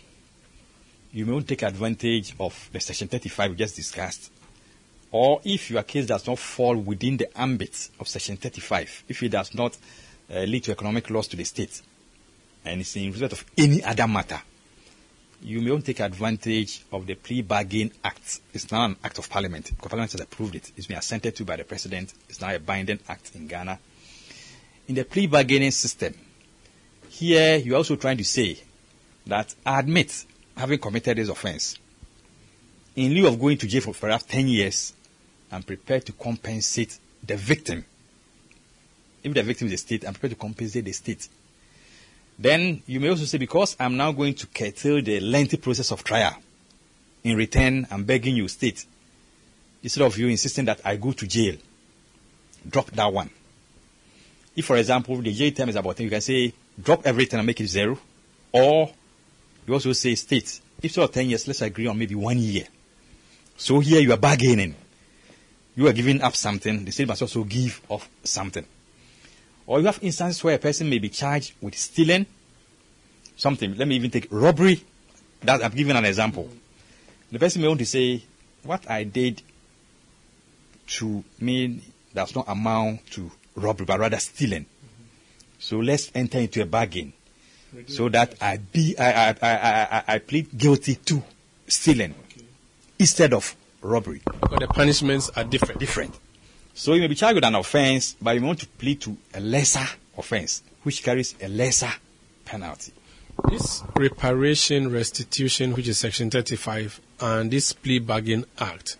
you 1.11 1.25
may 1.25 1.41
take 1.41 1.61
advantage 1.61 2.33
of 2.39 2.69
the 2.71 2.79
Section 2.79 3.09
35 3.09 3.51
we 3.51 3.57
just 3.57 3.75
discussed. 3.75 4.31
Or 5.11 5.41
if 5.43 5.69
your 5.69 5.83
case 5.83 6.05
does 6.05 6.25
not 6.25 6.39
fall 6.39 6.77
within 6.77 7.17
the 7.17 7.39
ambit 7.39 7.89
of 7.99 8.07
Section 8.07 8.37
35, 8.37 9.03
if 9.09 9.21
it 9.21 9.29
does 9.29 9.53
not 9.53 9.77
Uh, 10.33 10.43
lead 10.43 10.63
to 10.63 10.71
economic 10.71 11.09
loss 11.09 11.27
to 11.27 11.35
the 11.35 11.43
state, 11.43 11.81
and 12.63 12.79
it's 12.79 12.95
in 12.95 13.11
respect 13.11 13.33
of 13.33 13.45
any 13.57 13.83
other 13.83 14.07
matter, 14.07 14.41
you 15.43 15.59
may 15.59 15.69
to 15.69 15.81
take 15.81 15.99
advantage 15.99 16.83
of 16.91 17.05
the 17.07 17.15
Plea 17.15 17.41
Bargain 17.41 17.91
Act. 18.03 18.41
It's 18.53 18.71
now 18.71 18.85
an 18.85 18.95
act 19.03 19.17
of 19.17 19.29
parliament. 19.29 19.65
Because 19.65 19.89
parliament 19.89 20.11
has 20.11 20.21
approved 20.21 20.55
it. 20.55 20.71
It's 20.77 20.87
been 20.87 20.97
assented 20.97 21.35
to 21.35 21.45
by 21.45 21.55
the 21.55 21.63
president. 21.63 22.13
It's 22.29 22.39
now 22.39 22.53
a 22.53 22.59
binding 22.59 22.99
act 23.09 23.35
in 23.35 23.47
Ghana. 23.47 23.79
In 24.87 24.95
the 24.95 25.03
plea 25.03 25.27
bargaining 25.27 25.71
system, 25.71 26.13
here 27.09 27.57
you're 27.57 27.77
also 27.77 27.95
trying 27.95 28.17
to 28.17 28.23
say 28.23 28.59
that 29.27 29.53
I 29.65 29.79
admit 29.79 30.25
having 30.55 30.79
committed 30.79 31.17
this 31.17 31.29
offense. 31.29 31.77
In 32.95 33.13
lieu 33.13 33.27
of 33.27 33.39
going 33.39 33.57
to 33.57 33.67
jail 33.67 33.81
for 33.81 33.93
perhaps 33.93 34.25
10 34.25 34.47
years, 34.47 34.93
I'm 35.51 35.63
prepared 35.63 36.05
to 36.05 36.13
compensate 36.13 36.97
the 37.25 37.35
victim. 37.35 37.85
If 39.23 39.33
the 39.33 39.43
victim 39.43 39.67
is 39.67 39.73
a 39.73 39.77
state, 39.77 40.05
I'm 40.05 40.13
prepared 40.13 40.31
to 40.31 40.37
compensate 40.37 40.85
the 40.85 40.91
state. 40.91 41.27
Then 42.39 42.81
you 42.87 42.99
may 42.99 43.09
also 43.09 43.25
say, 43.25 43.37
because 43.37 43.75
I'm 43.79 43.97
now 43.97 44.11
going 44.11 44.33
to 44.35 44.47
curtail 44.47 45.01
the 45.01 45.19
lengthy 45.19 45.57
process 45.57 45.91
of 45.91 46.03
trial, 46.03 46.35
in 47.23 47.37
return, 47.37 47.87
I'm 47.91 48.03
begging 48.03 48.35
you, 48.35 48.47
state, 48.47 48.85
instead 49.83 50.03
of 50.03 50.17
you 50.17 50.27
insisting 50.27 50.65
that 50.65 50.81
I 50.83 50.95
go 50.95 51.11
to 51.11 51.27
jail, 51.27 51.55
drop 52.67 52.89
that 52.91 53.13
one. 53.13 53.29
If, 54.55 54.65
for 54.65 54.77
example, 54.77 55.17
the 55.17 55.31
jail 55.31 55.51
term 55.51 55.69
is 55.69 55.75
about 55.75 55.97
10, 55.97 56.05
you 56.05 56.09
can 56.09 56.21
say, 56.21 56.53
drop 56.81 57.05
everything 57.05 57.39
and 57.39 57.45
make 57.45 57.61
it 57.61 57.67
zero. 57.67 57.97
Or 58.51 58.91
you 59.67 59.73
also 59.73 59.93
say, 59.93 60.15
state, 60.15 60.59
if 60.81 60.91
so 60.91 61.05
10 61.05 61.29
years, 61.29 61.47
let's 61.47 61.61
agree 61.61 61.87
on 61.87 61.97
maybe 61.97 62.15
one 62.15 62.39
year. 62.39 62.65
So 63.55 63.79
here 63.79 64.01
you 64.01 64.11
are 64.13 64.17
bargaining. 64.17 64.75
You 65.75 65.87
are 65.87 65.93
giving 65.93 66.21
up 66.21 66.35
something, 66.35 66.83
the 66.83 66.91
state 66.91 67.07
must 67.07 67.21
also 67.21 67.43
give 67.43 67.81
up 67.89 68.01
something. 68.23 68.65
Or 69.65 69.79
you 69.79 69.85
have 69.85 69.99
instances 70.01 70.43
where 70.43 70.55
a 70.55 70.59
person 70.59 70.89
may 70.89 70.99
be 70.99 71.09
charged 71.09 71.53
with 71.61 71.75
stealing 71.75 72.25
something. 73.35 73.75
Let 73.75 73.87
me 73.87 73.95
even 73.95 74.11
take 74.11 74.27
robbery. 74.29 74.83
That 75.43 75.63
I've 75.63 75.75
given 75.75 75.95
an 75.95 76.05
example. 76.05 76.49
The 77.31 77.39
person 77.39 77.61
may 77.61 77.67
want 77.67 77.79
to 77.79 77.85
say, 77.85 78.23
what 78.63 78.89
I 78.89 79.03
did 79.03 79.41
to 80.87 81.23
me 81.39 81.81
does 82.13 82.35
not 82.35 82.45
amount 82.47 83.05
to 83.11 83.31
robbery, 83.55 83.85
but 83.85 83.99
rather 83.99 84.19
stealing. 84.19 84.65
So 85.57 85.77
let's 85.79 86.11
enter 86.13 86.39
into 86.39 86.61
a 86.61 86.65
bargain 86.65 87.13
so 87.87 88.09
that 88.09 88.35
I 88.41 88.57
be 88.57 88.97
I, 88.97 89.29
I, 89.29 89.35
I, 89.41 89.51
I, 89.51 90.03
I 90.07 90.19
plead 90.19 90.57
guilty 90.57 90.95
to 90.95 91.23
stealing 91.67 92.13
instead 92.99 93.33
of 93.33 93.55
robbery. 93.81 94.21
Because 94.25 94.59
the 94.59 94.67
punishments 94.67 95.29
are 95.35 95.43
different. 95.43 95.79
Different. 95.79 96.19
So 96.73 96.93
you 96.93 97.01
may 97.01 97.07
be 97.07 97.15
charged 97.15 97.35
with 97.35 97.43
an 97.43 97.55
offense, 97.55 98.15
but 98.21 98.35
you 98.35 98.41
want 98.41 98.59
to 98.59 98.67
plead 98.67 99.01
to 99.01 99.17
a 99.33 99.39
lesser 99.39 99.85
offense, 100.17 100.63
which 100.83 101.03
carries 101.03 101.35
a 101.41 101.47
lesser 101.47 101.91
penalty. 102.45 102.93
This 103.49 103.83
reparation 103.95 104.91
restitution, 104.91 105.73
which 105.73 105.87
is 105.87 105.97
Section 105.97 106.29
35, 106.29 107.01
and 107.19 107.51
this 107.51 107.73
plea 107.73 107.99
bargain 107.99 108.45
act, 108.57 108.97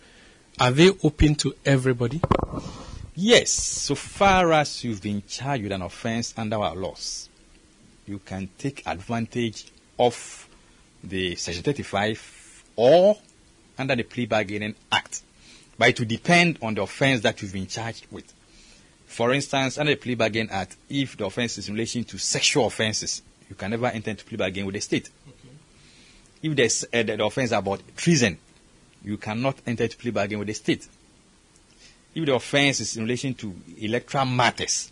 are 0.60 0.70
they 0.70 0.90
open 1.02 1.34
to 1.36 1.54
everybody? 1.64 2.20
Yes, 3.14 3.50
so 3.50 3.94
far 3.94 4.52
as 4.52 4.84
you've 4.84 5.02
been 5.02 5.22
charged 5.26 5.64
with 5.64 5.72
an 5.72 5.82
offense 5.82 6.34
under 6.36 6.56
our 6.56 6.74
laws, 6.74 7.28
you 8.06 8.18
can 8.18 8.48
take 8.58 8.86
advantage 8.86 9.70
of 9.98 10.48
the 11.02 11.34
Section 11.36 11.62
35 11.62 12.64
or 12.76 13.18
under 13.78 13.96
the 13.96 14.02
Plea 14.02 14.26
Bargaining 14.26 14.74
Act. 14.90 15.22
But 15.78 15.88
it 15.88 16.00
will 16.00 16.06
depend 16.06 16.58
on 16.62 16.74
the 16.74 16.82
offense 16.82 17.22
that 17.22 17.40
you've 17.40 17.52
been 17.52 17.66
charged 17.66 18.06
with. 18.10 18.32
For 19.06 19.32
instance, 19.32 19.78
under 19.78 19.92
the 19.92 19.96
Plea 19.96 20.14
Bargain 20.14 20.48
Act, 20.50 20.76
if 20.88 21.16
the 21.16 21.26
offense 21.26 21.58
is 21.58 21.68
in 21.68 21.74
relation 21.74 22.04
to 22.04 22.18
sexual 22.18 22.66
offenses, 22.66 23.22
you 23.48 23.56
can 23.56 23.70
never 23.70 23.86
enter 23.86 24.10
into 24.10 24.24
plea 24.24 24.36
bargain 24.36 24.64
with 24.64 24.74
the 24.74 24.80
state. 24.80 25.10
If 26.42 26.56
there's, 26.56 26.84
uh, 26.84 27.02
the 27.02 27.22
offense 27.24 27.50
is 27.50 27.52
about 27.52 27.82
treason, 27.96 28.38
you 29.04 29.16
cannot 29.16 29.56
enter 29.66 29.84
into 29.84 29.96
plea 29.96 30.10
bargain 30.10 30.38
with 30.38 30.48
the 30.48 30.54
state. 30.54 30.88
If 32.14 32.26
the 32.26 32.34
offense 32.34 32.80
is 32.80 32.96
in 32.96 33.04
relation 33.04 33.34
to 33.34 33.54
electoral 33.78 34.26
matters, 34.26 34.91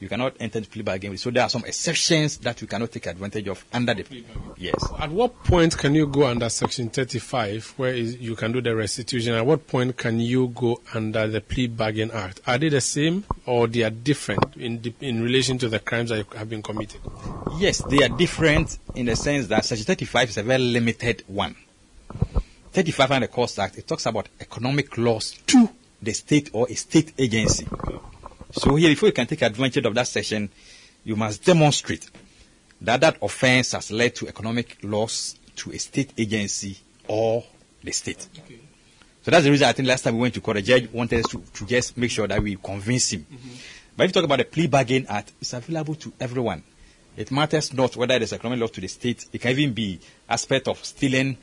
you 0.00 0.08
cannot 0.08 0.36
enter 0.38 0.60
the 0.60 0.66
plea 0.66 0.82
bargain. 0.82 1.16
So 1.18 1.30
there 1.30 1.42
are 1.42 1.48
some 1.48 1.64
exceptions 1.64 2.38
that 2.38 2.60
you 2.60 2.66
cannot 2.66 2.92
take 2.92 3.06
advantage 3.06 3.48
of 3.48 3.64
under 3.72 3.94
the 3.94 4.04
plea 4.04 4.22
bargain. 4.22 4.52
Yes. 4.56 4.74
At 4.98 5.10
what 5.10 5.42
point 5.44 5.76
can 5.76 5.94
you 5.94 6.06
go 6.06 6.26
under 6.26 6.48
Section 6.48 6.90
35 6.90 7.74
where 7.76 7.94
is, 7.94 8.16
you 8.18 8.36
can 8.36 8.52
do 8.52 8.60
the 8.60 8.74
restitution? 8.74 9.34
At 9.34 9.46
what 9.46 9.66
point 9.66 9.96
can 9.96 10.20
you 10.20 10.48
go 10.48 10.80
under 10.94 11.26
the 11.26 11.40
Plea 11.40 11.66
Bargain 11.68 12.10
Act? 12.10 12.40
Are 12.46 12.58
they 12.58 12.68
the 12.68 12.80
same 12.80 13.24
or 13.46 13.66
they 13.66 13.82
are 13.82 13.90
different 13.90 14.56
in, 14.56 14.80
the, 14.82 14.94
in 15.00 15.22
relation 15.22 15.58
to 15.58 15.68
the 15.68 15.78
crimes 15.78 16.10
that 16.10 16.32
have 16.34 16.48
been 16.48 16.62
committed? 16.62 17.00
Yes, 17.58 17.82
they 17.88 18.02
are 18.04 18.08
different 18.08 18.78
in 18.94 19.06
the 19.06 19.16
sense 19.16 19.46
that 19.48 19.64
Section 19.64 19.86
35 19.86 20.28
is 20.30 20.36
a 20.38 20.42
very 20.42 20.62
limited 20.62 21.24
one. 21.26 21.56
35 22.72 23.10
under 23.10 23.26
the 23.26 23.32
Courts 23.32 23.58
Act, 23.58 23.78
it 23.78 23.88
talks 23.88 24.06
about 24.06 24.28
economic 24.40 24.96
loss 24.98 25.32
to 25.46 25.68
the 26.00 26.12
state 26.12 26.50
or 26.52 26.68
a 26.68 26.74
state 26.74 27.12
agency. 27.18 27.66
So 28.52 28.74
here, 28.76 28.88
before 28.88 29.08
you 29.08 29.12
can 29.12 29.26
take 29.26 29.42
advantage 29.42 29.84
of 29.84 29.94
that 29.94 30.08
section, 30.08 30.50
you 31.04 31.16
must 31.16 31.44
demonstrate 31.44 32.10
that 32.80 33.00
that 33.00 33.18
offense 33.22 33.72
has 33.72 33.90
led 33.90 34.14
to 34.16 34.28
economic 34.28 34.78
loss 34.82 35.36
to 35.56 35.72
a 35.72 35.78
state 35.78 36.12
agency 36.16 36.76
or 37.08 37.44
the 37.82 37.92
state. 37.92 38.28
Okay. 38.44 38.60
So 39.22 39.30
that's 39.30 39.44
the 39.44 39.50
reason 39.50 39.68
I 39.68 39.72
think 39.72 39.88
last 39.88 40.02
time 40.02 40.14
we 40.14 40.22
went 40.22 40.34
to 40.34 40.40
court, 40.40 40.56
the 40.56 40.62
judge 40.62 40.90
wanted 40.92 41.24
us 41.24 41.30
to, 41.32 41.42
to 41.54 41.66
just 41.66 41.96
make 41.96 42.10
sure 42.10 42.26
that 42.26 42.42
we 42.42 42.56
convince 42.56 43.12
him. 43.12 43.26
Mm-hmm. 43.30 43.54
But 43.96 44.04
if 44.04 44.10
you 44.10 44.12
talk 44.14 44.24
about 44.24 44.38
the 44.38 44.44
plea 44.44 44.68
bargain 44.68 45.06
act, 45.08 45.32
it's 45.40 45.52
available 45.52 45.96
to 45.96 46.12
everyone. 46.20 46.62
It 47.16 47.30
matters 47.32 47.74
not 47.74 47.96
whether 47.96 48.16
there's 48.16 48.32
economic 48.32 48.60
loss 48.60 48.70
to 48.72 48.80
the 48.80 48.86
state. 48.86 49.26
It 49.32 49.40
can 49.40 49.50
even 49.50 49.74
be 49.74 49.98
aspect 50.28 50.68
of 50.68 50.82
stealing. 50.84 51.36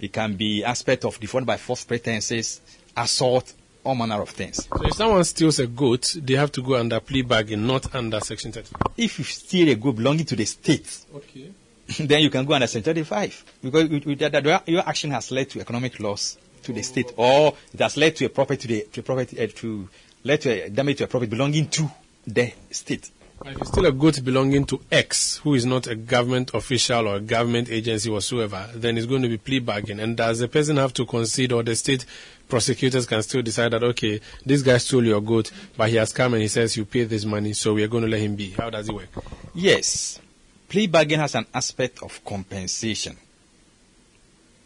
It 0.00 0.12
can 0.12 0.36
be 0.36 0.64
aspect 0.64 1.04
of 1.04 1.18
defraud 1.18 1.44
by 1.44 1.56
false 1.56 1.84
pretenses, 1.84 2.60
assault, 2.96 3.52
all 3.88 3.94
manner 3.94 4.20
of 4.20 4.28
things. 4.30 4.64
So 4.66 4.84
if 4.86 4.94
someone 4.94 5.24
steals 5.24 5.58
a 5.58 5.66
goat, 5.66 6.14
they 6.20 6.34
have 6.34 6.52
to 6.52 6.62
go 6.62 6.74
under 6.76 7.00
plea 7.00 7.22
bargain, 7.22 7.66
not 7.66 7.94
under 7.94 8.20
Section 8.20 8.52
35. 8.52 8.82
If 8.96 9.18
you 9.18 9.24
steal 9.24 9.68
a 9.70 9.74
goat 9.74 9.96
belonging 9.96 10.26
to 10.26 10.36
the 10.36 10.44
state, 10.44 11.04
Okay. 11.14 11.50
then 12.00 12.20
you 12.22 12.28
can 12.30 12.44
go 12.44 12.52
under 12.54 12.66
Section 12.66 12.82
35 12.82 13.44
because 13.62 13.88
you- 13.90 14.02
you- 14.04 14.16
that- 14.16 14.62
your 14.68 14.86
action 14.86 15.10
has 15.12 15.30
led 15.30 15.48
to 15.50 15.60
economic 15.60 15.98
loss 16.00 16.36
to 16.64 16.72
the 16.72 16.82
state, 16.82 17.12
or 17.16 17.54
it 17.72 17.80
has 17.80 17.96
led 17.96 18.14
to 18.16 18.26
a 18.26 18.28
property 18.28 18.60
to, 18.62 18.68
the, 18.68 18.86
to 18.92 19.00
a 19.00 19.02
property 19.02 19.40
uh, 19.40 19.46
to 19.56 19.88
led 20.24 20.40
to 20.42 20.50
a 20.66 20.68
damage 20.68 20.98
to 20.98 21.04
a 21.04 21.06
property 21.06 21.30
belonging 21.30 21.68
to 21.68 21.88
the 22.26 22.52
state. 22.70 23.10
But 23.38 23.52
if 23.52 23.58
you 23.60 23.66
steal 23.66 23.86
a 23.86 23.92
goat 23.92 24.22
belonging 24.24 24.66
to 24.66 24.80
X, 24.90 25.36
who 25.38 25.54
is 25.54 25.64
not 25.64 25.86
a 25.86 25.94
government 25.94 26.50
official 26.54 27.06
or 27.06 27.16
a 27.16 27.20
government 27.20 27.70
agency 27.70 28.10
whatsoever, 28.10 28.68
then 28.74 28.98
it's 28.98 29.06
going 29.06 29.22
to 29.22 29.28
be 29.28 29.38
plea 29.38 29.60
bargain. 29.60 30.00
And 30.00 30.16
does 30.16 30.40
the 30.40 30.48
person 30.48 30.76
have 30.76 30.92
to 30.94 31.06
concede, 31.06 31.52
or 31.52 31.62
the 31.62 31.76
state 31.76 32.04
prosecutors 32.48 33.06
can 33.06 33.22
still 33.22 33.42
decide 33.42 33.72
that, 33.72 33.82
okay, 33.82 34.20
this 34.44 34.62
guy 34.62 34.78
stole 34.78 35.04
your 35.04 35.20
goat, 35.20 35.50
but 35.76 35.90
he 35.90 35.96
has 35.96 36.12
come 36.12 36.34
and 36.34 36.42
he 36.42 36.48
says 36.48 36.76
you 36.76 36.84
pay 36.84 37.04
this 37.04 37.24
money, 37.24 37.52
so 37.52 37.74
we 37.74 37.82
are 37.84 37.88
going 37.88 38.04
to 38.04 38.08
let 38.08 38.20
him 38.20 38.34
be. 38.36 38.50
How 38.50 38.70
does 38.70 38.88
it 38.88 38.94
work? 38.94 39.08
Yes, 39.54 40.20
plea 40.68 40.86
bargain 40.86 41.20
has 41.20 41.34
an 41.34 41.46
aspect 41.52 42.02
of 42.02 42.24
compensation 42.24 43.16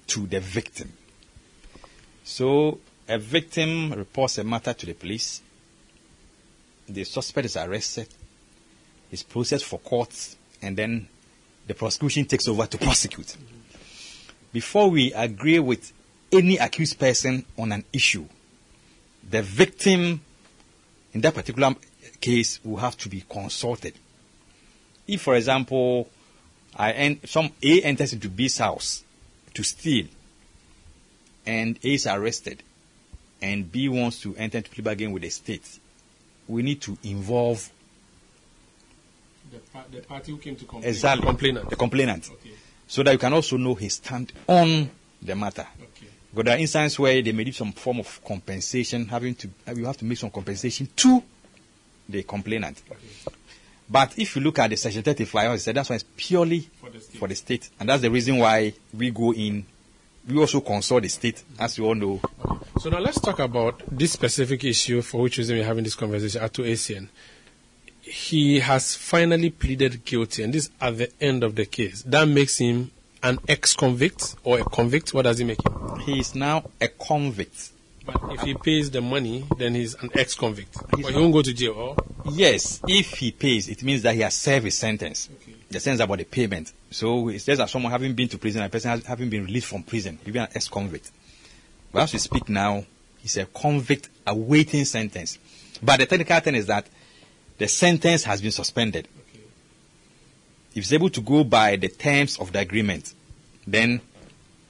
to 0.07 0.27
the 0.27 0.41
victim. 0.41 0.93
So 2.25 2.79
a 3.09 3.19
victim 3.19 3.93
reports 3.93 4.39
a 4.39 4.45
matter 4.45 4.73
to 4.73 4.87
the 4.87 4.95
police. 4.95 5.43
The 6.89 7.05
suspect 7.05 7.47
is 7.47 7.57
arrested. 7.57 8.09
Is 9.11 9.23
processed 9.23 9.67
for 9.67 9.79
court, 9.79 10.37
and 10.63 10.75
then 10.75 11.07
the 11.67 11.75
prosecution 11.75 12.25
takes 12.25 12.49
over 12.49 12.65
to 12.67 12.79
prosecute. 12.79 13.37
Before 14.55 14.89
we 14.91 15.13
agree 15.13 15.59
with 15.59 15.93
any 16.33 16.57
accused 16.59 16.99
person 16.99 17.45
on 17.59 17.73
an 17.73 17.85
issue, 17.93 18.25
the 19.29 19.43
victim 19.43 20.21
in 21.13 21.21
that 21.21 21.35
particular 21.35 21.75
case 22.21 22.61
will 22.65 22.79
have 22.79 22.97
to 22.99 23.09
be 23.09 23.23
consulted. 23.29 23.95
If, 25.07 25.23
for 25.23 25.35
example, 25.35 26.09
I 26.77 26.93
en- 26.93 27.21
some 27.27 27.51
A 27.63 27.83
enters 27.83 28.13
into 28.13 28.29
B's 28.29 28.59
house 28.59 29.05
to 29.55 29.63
steal, 29.63 30.07
and 31.45 31.79
A 31.85 31.95
is 31.95 32.07
arrested, 32.07 32.63
and 33.43 33.71
B 33.71 33.89
wants 33.89 34.21
to 34.23 34.35
enter 34.37 34.59
into 34.59 34.71
plea 34.71 34.83
bargain 34.83 35.13
with 35.13 35.23
the 35.23 35.31
state, 35.31 35.79
we 36.49 36.63
need 36.63 36.81
to 36.83 36.97
involve 37.05 37.71
The, 39.51 39.61
the 39.91 40.03
party 40.03 40.33
who 40.33 40.39
came 40.39 40.57
to 40.57 40.65
complain. 40.65 40.89
Exactly. 40.89 41.27
Complainant. 41.27 41.69
The 41.71 41.77
complainant. 41.77 42.31
Okay. 42.33 42.53
So 42.89 43.03
that 43.03 43.13
you 43.13 43.19
can 43.19 43.33
also 43.35 43.59
know 43.59 43.75
his 43.75 43.95
stand 43.95 44.33
on 44.49 44.89
the 45.21 45.35
matter. 45.37 45.67
Okay. 45.79 45.92
But 46.35 46.47
there 46.47 46.57
are 46.57 46.61
instances 46.61 46.99
where 46.99 47.21
they 47.21 47.33
may 47.33 47.45
give 47.45 47.57
some 47.57 47.73
form 47.73 48.01
of 48.01 48.21
compensation, 48.25 49.07
having 49.07 49.35
to 49.37 49.51
uh, 49.69 49.75
you 49.75 49.85
have 49.85 49.99
to 49.99 50.05
make 50.05 50.19
some 50.19 50.31
compensation 50.31 50.89
to 50.97 51.23
the 52.09 52.23
complainant. 52.23 52.83
But 53.89 54.19
if 54.19 54.35
you 54.37 54.43
look 54.43 54.59
at 54.59 54.71
the 54.71 54.77
section 54.77 55.03
35, 55.03 55.51
I 55.51 55.57
said 55.57 55.75
that's 55.75 55.91
why 55.91 55.97
it's 55.97 56.05
purely 56.17 56.61
For 56.81 56.89
the 56.91 57.01
state. 57.01 57.19
for 57.19 57.29
the 57.29 57.35
state, 57.35 57.71
and 57.79 57.89
that's 57.89 58.01
the 58.03 58.11
reason 58.11 58.39
why 58.39 58.73
we 58.95 59.11
go 59.11 59.33
in. 59.35 59.67
We 60.27 60.39
also 60.39 60.61
consult 60.61 61.03
the 61.03 61.09
state, 61.09 61.43
as 61.59 61.77
you 61.77 61.85
all 61.85 61.95
know. 61.97 62.21
So 62.81 62.89
now 62.89 63.01
let's 63.01 63.21
talk 63.21 63.41
about 63.41 63.83
this 63.91 64.13
specific 64.13 64.65
issue 64.65 65.03
for 65.03 65.21
which 65.23 65.37
reason 65.37 65.57
we're 65.59 65.65
having 65.65 65.85
this 65.85 65.97
conversation, 65.97 66.43
Ato 66.43 66.63
Essien. 66.63 67.09
He 68.01 68.61
has 68.61 68.95
finally 68.97 69.51
pleaded 69.51 70.05
guilty, 70.05 70.45
and 70.45 70.55
this 70.55 70.67
is 70.67 70.71
at 70.81 70.97
the 70.97 71.11
end 71.21 71.43
of 71.45 71.55
the 71.57 71.67
case. 71.67 72.03
That 72.05 72.27
makes 72.29 72.59
him 72.59 72.91
an 73.23 73.39
ex-convict 73.49 74.37
or 74.45 74.61
a 74.61 74.65
convict. 74.65 75.15
What 75.15 75.23
does 75.23 75.39
he 75.39 75.45
make 75.45 75.65
him? 75.65 75.99
He 76.01 76.19
is 76.19 76.35
now 76.35 76.71
a 76.81 76.89
convict. 76.89 77.71
But 78.05 78.17
if 78.33 78.41
he 78.41 78.55
pays 78.55 78.91
the 78.91 79.01
money, 79.01 79.47
then 79.57 79.75
he's 79.75 79.95
an 79.95 80.11
ex-convict. 80.15 80.77
But 80.91 80.99
he 80.99 81.21
won't 81.21 81.33
go 81.33 81.43
to 81.43 81.53
jail. 81.53 81.73
Or 81.73 81.97
Yes, 82.33 82.81
if 82.87 83.19
he 83.19 83.31
pays, 83.31 83.69
it 83.69 83.83
means 83.83 84.03
that 84.03 84.15
he 84.15 84.21
has 84.21 84.35
served 84.35 84.65
his 84.65 84.77
sentence. 84.77 85.29
The 85.71 85.79
sentence 85.79 86.03
about 86.03 86.19
the 86.19 86.25
payment. 86.25 86.73
So 86.91 87.29
it 87.29 87.39
says 87.41 87.59
that 87.59 87.71
someone 87.71 87.93
having 87.93 88.15
been 88.15 88.29
to 88.29 88.39
prison, 88.39 88.63
a 88.63 88.69
person 88.69 88.91
has, 88.91 89.07
having 89.07 89.31
been 89.31 89.45
released 89.45 89.69
from 89.69 89.85
prison, 89.85 90.19
even 90.27 90.43
an 90.43 90.49
ex-convict. 90.55 91.11
But 91.93 92.03
as 92.03 92.13
we 92.13 92.19
speak 92.19 92.49
now, 92.49 92.85
he's 93.19 93.37
a 93.37 93.47
convict 93.47 94.09
awaiting 94.27 94.85
sentence. 94.85 95.39
But 95.83 96.01
the 96.01 96.07
technical 96.07 96.41
thing 96.41 96.55
is 96.57 96.67
that 96.67 96.87
the 97.59 97.69
sentence 97.69 98.25
has 98.25 98.43
been 98.43 98.51
suspended. 98.51 99.07
If 100.75 100.85
he's 100.85 100.93
able 100.93 101.11
to 101.11 101.21
go 101.21 101.45
by 101.45 101.77
the 101.77 101.89
terms 101.89 102.39
of 102.39 102.53
the 102.53 102.61
agreement, 102.61 103.13
then 103.67 104.01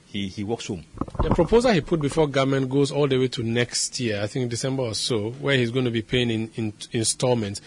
he, 0.07 0.27
he 0.27 0.43
walks 0.43 0.67
home. 0.67 0.85
The 1.21 1.33
proposal 1.33 1.71
he 1.71 1.81
put 1.81 2.01
before 2.01 2.27
government 2.27 2.69
goes 2.69 2.91
all 2.91 3.07
the 3.07 3.17
way 3.17 3.27
to 3.29 3.43
next 3.43 3.99
year, 3.99 4.21
I 4.21 4.27
think 4.27 4.49
December 4.49 4.83
or 4.83 4.93
so, 4.93 5.31
where 5.31 5.57
he's 5.57 5.71
going 5.71 5.85
to 5.85 5.91
be 5.91 6.01
paying 6.01 6.29
in, 6.29 6.51
in 6.55 6.73
installments. 6.91 7.61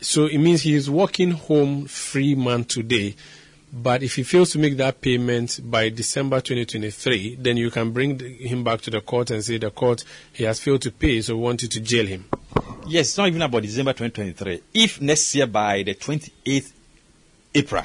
So 0.00 0.26
it 0.26 0.38
means 0.38 0.62
he 0.62 0.74
is 0.74 0.90
walking 0.90 1.30
home 1.30 1.86
free 1.86 2.34
man 2.34 2.64
today. 2.64 3.14
But 3.72 4.02
if 4.02 4.16
he 4.16 4.22
fails 4.22 4.50
to 4.50 4.58
make 4.58 4.76
that 4.76 5.00
payment 5.00 5.60
by 5.64 5.88
December 5.88 6.42
2023, 6.42 7.36
then 7.36 7.56
you 7.56 7.70
can 7.70 7.90
bring 7.90 8.18
the- 8.18 8.28
him 8.28 8.64
back 8.64 8.82
to 8.82 8.90
the 8.90 9.00
court 9.00 9.30
and 9.30 9.42
say 9.42 9.56
the 9.56 9.70
court 9.70 10.04
he 10.34 10.44
has 10.44 10.60
failed 10.60 10.82
to 10.82 10.90
pay, 10.90 11.22
so 11.22 11.36
we 11.36 11.42
want 11.42 11.62
you 11.62 11.68
to 11.68 11.80
jail 11.80 12.04
him. 12.06 12.26
Yes, 12.86 13.08
it's 13.08 13.18
not 13.18 13.28
even 13.28 13.40
about 13.40 13.62
December 13.62 13.92
2023. 13.94 14.60
If 14.74 15.00
next 15.00 15.34
year 15.34 15.46
by 15.46 15.84
the 15.84 15.94
28th 15.94 16.72
April, 17.54 17.84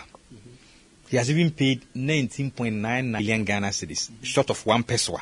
he 1.09 1.17
has 1.17 1.29
even 1.29 1.51
paid 1.51 1.81
19.99 1.95 3.05
million 3.09 3.43
Ghana 3.43 3.67
cedis, 3.67 4.09
short 4.23 4.49
of 4.49 4.65
one 4.65 4.83
pesewa, 4.83 5.21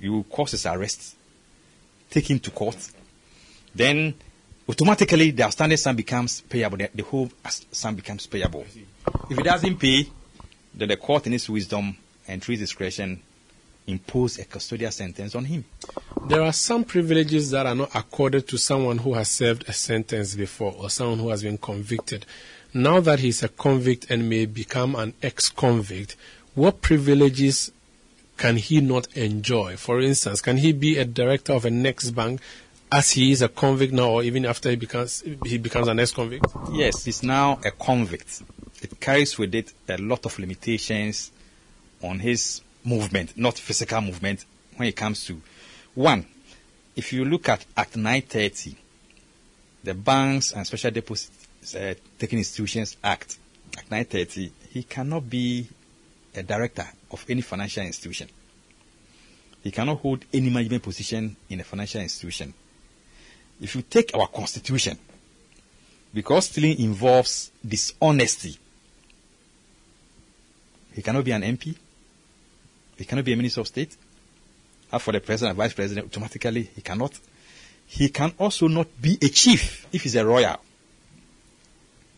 you 0.00 0.12
will 0.12 0.24
cause 0.24 0.52
his 0.52 0.66
arrest, 0.66 1.16
take 2.10 2.30
him 2.30 2.38
to 2.40 2.50
court, 2.50 2.76
then 3.74 4.14
automatically 4.68 5.30
the 5.30 5.44
outstanding 5.44 5.78
sum 5.78 5.96
becomes 5.96 6.40
payable, 6.42 6.76
the, 6.76 6.90
the 6.94 7.02
whole 7.02 7.30
sum 7.72 7.94
becomes 7.94 8.26
payable. 8.26 8.64
If 9.30 9.36
he 9.36 9.42
doesn't 9.42 9.78
pay, 9.78 10.08
then 10.74 10.88
the 10.88 10.96
court 10.96 11.26
in 11.26 11.32
its 11.32 11.48
wisdom 11.48 11.96
and 12.28 12.42
through 12.42 12.56
discretion 12.56 13.22
impose 13.86 14.38
a 14.38 14.44
custodial 14.44 14.92
sentence 14.92 15.34
on 15.34 15.44
him. 15.44 15.64
There 16.26 16.42
are 16.42 16.52
some 16.52 16.84
privileges 16.84 17.50
that 17.50 17.66
are 17.66 17.74
not 17.74 17.94
accorded 17.94 18.48
to 18.48 18.58
someone 18.58 18.98
who 18.98 19.14
has 19.14 19.30
served 19.30 19.68
a 19.68 19.72
sentence 19.72 20.34
before 20.34 20.74
or 20.76 20.90
someone 20.90 21.18
who 21.18 21.28
has 21.30 21.42
been 21.42 21.58
convicted. 21.58 22.26
Now 22.74 23.00
that 23.00 23.20
he's 23.20 23.42
a 23.42 23.48
convict 23.48 24.10
and 24.10 24.28
may 24.28 24.46
become 24.46 24.96
an 24.96 25.14
ex 25.22 25.48
convict, 25.48 26.16
what 26.54 26.82
privileges 26.82 27.70
can 28.36 28.56
he 28.56 28.80
not 28.80 29.06
enjoy? 29.16 29.76
For 29.76 30.00
instance, 30.00 30.40
can 30.40 30.58
he 30.58 30.72
be 30.72 30.98
a 30.98 31.04
director 31.04 31.52
of 31.52 31.64
a 31.64 31.70
next 31.70 32.10
bank 32.10 32.40
as 32.90 33.12
he 33.12 33.32
is 33.32 33.42
a 33.42 33.48
convict 33.48 33.92
now 33.92 34.10
or 34.10 34.22
even 34.22 34.44
after 34.44 34.70
he 34.70 34.76
becomes 34.76 35.22
he 35.44 35.58
becomes 35.58 35.88
an 35.88 36.00
ex 36.00 36.12
convict? 36.12 36.46
Yes, 36.72 37.04
he's 37.04 37.22
now 37.22 37.60
a 37.64 37.70
convict. 37.70 38.42
It 38.82 39.00
carries 39.00 39.38
with 39.38 39.54
it 39.54 39.72
a 39.88 39.96
lot 39.98 40.26
of 40.26 40.38
limitations 40.38 41.30
on 42.02 42.18
his 42.18 42.60
movement, 42.86 43.36
not 43.36 43.58
physical 43.58 44.00
movement, 44.00 44.44
when 44.76 44.88
it 44.88 44.96
comes 44.96 45.24
to 45.26 45.40
one. 45.94 46.26
If 46.94 47.12
you 47.12 47.24
look 47.24 47.48
at 47.48 47.64
Act 47.76 47.96
930, 47.96 48.76
the 49.84 49.94
Banks 49.94 50.52
and 50.52 50.66
Special 50.66 50.90
Deposit 50.90 51.30
uh, 51.74 51.94
Taking 52.18 52.38
Institutions 52.38 52.96
Act, 53.02 53.38
Act 53.76 53.90
930, 53.90 54.52
he 54.70 54.82
cannot 54.84 55.28
be 55.28 55.68
a 56.34 56.42
director 56.42 56.86
of 57.10 57.24
any 57.28 57.40
financial 57.40 57.82
institution. 57.82 58.28
He 59.62 59.70
cannot 59.70 59.98
hold 59.98 60.24
any 60.32 60.48
management 60.48 60.82
position 60.82 61.36
in 61.50 61.60
a 61.60 61.64
financial 61.64 62.00
institution. 62.00 62.54
If 63.60 63.74
you 63.74 63.82
take 63.82 64.14
our 64.14 64.28
constitution, 64.28 64.98
because 66.14 66.46
stealing 66.46 66.78
involves 66.78 67.50
dishonesty, 67.66 68.56
he 70.94 71.02
cannot 71.02 71.24
be 71.24 71.32
an 71.32 71.42
MP, 71.42 71.74
he 72.96 73.04
cannot 73.04 73.24
be 73.24 73.32
a 73.32 73.36
minister 73.36 73.60
of 73.60 73.68
state. 73.68 73.96
As 74.92 75.02
for 75.02 75.12
the 75.12 75.20
president 75.20 75.50
and 75.50 75.58
vice 75.58 75.74
president, 75.74 76.06
automatically 76.06 76.70
he 76.74 76.80
cannot. 76.80 77.18
He 77.86 78.08
can 78.08 78.32
also 78.38 78.68
not 78.68 78.88
be 79.00 79.18
a 79.22 79.28
chief 79.28 79.86
if 79.92 80.02
he's 80.02 80.16
a 80.16 80.24
royal. 80.24 80.58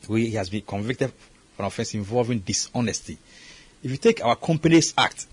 He 0.06 0.30
has 0.32 0.48
been 0.48 0.62
convicted 0.62 1.12
for 1.56 1.62
an 1.62 1.66
offense 1.66 1.94
involving 1.94 2.38
dishonesty. 2.40 3.18
If 3.82 3.90
you 3.90 3.96
take 3.96 4.24
our 4.24 4.36
Companies 4.36 4.94
Act, 4.96 5.26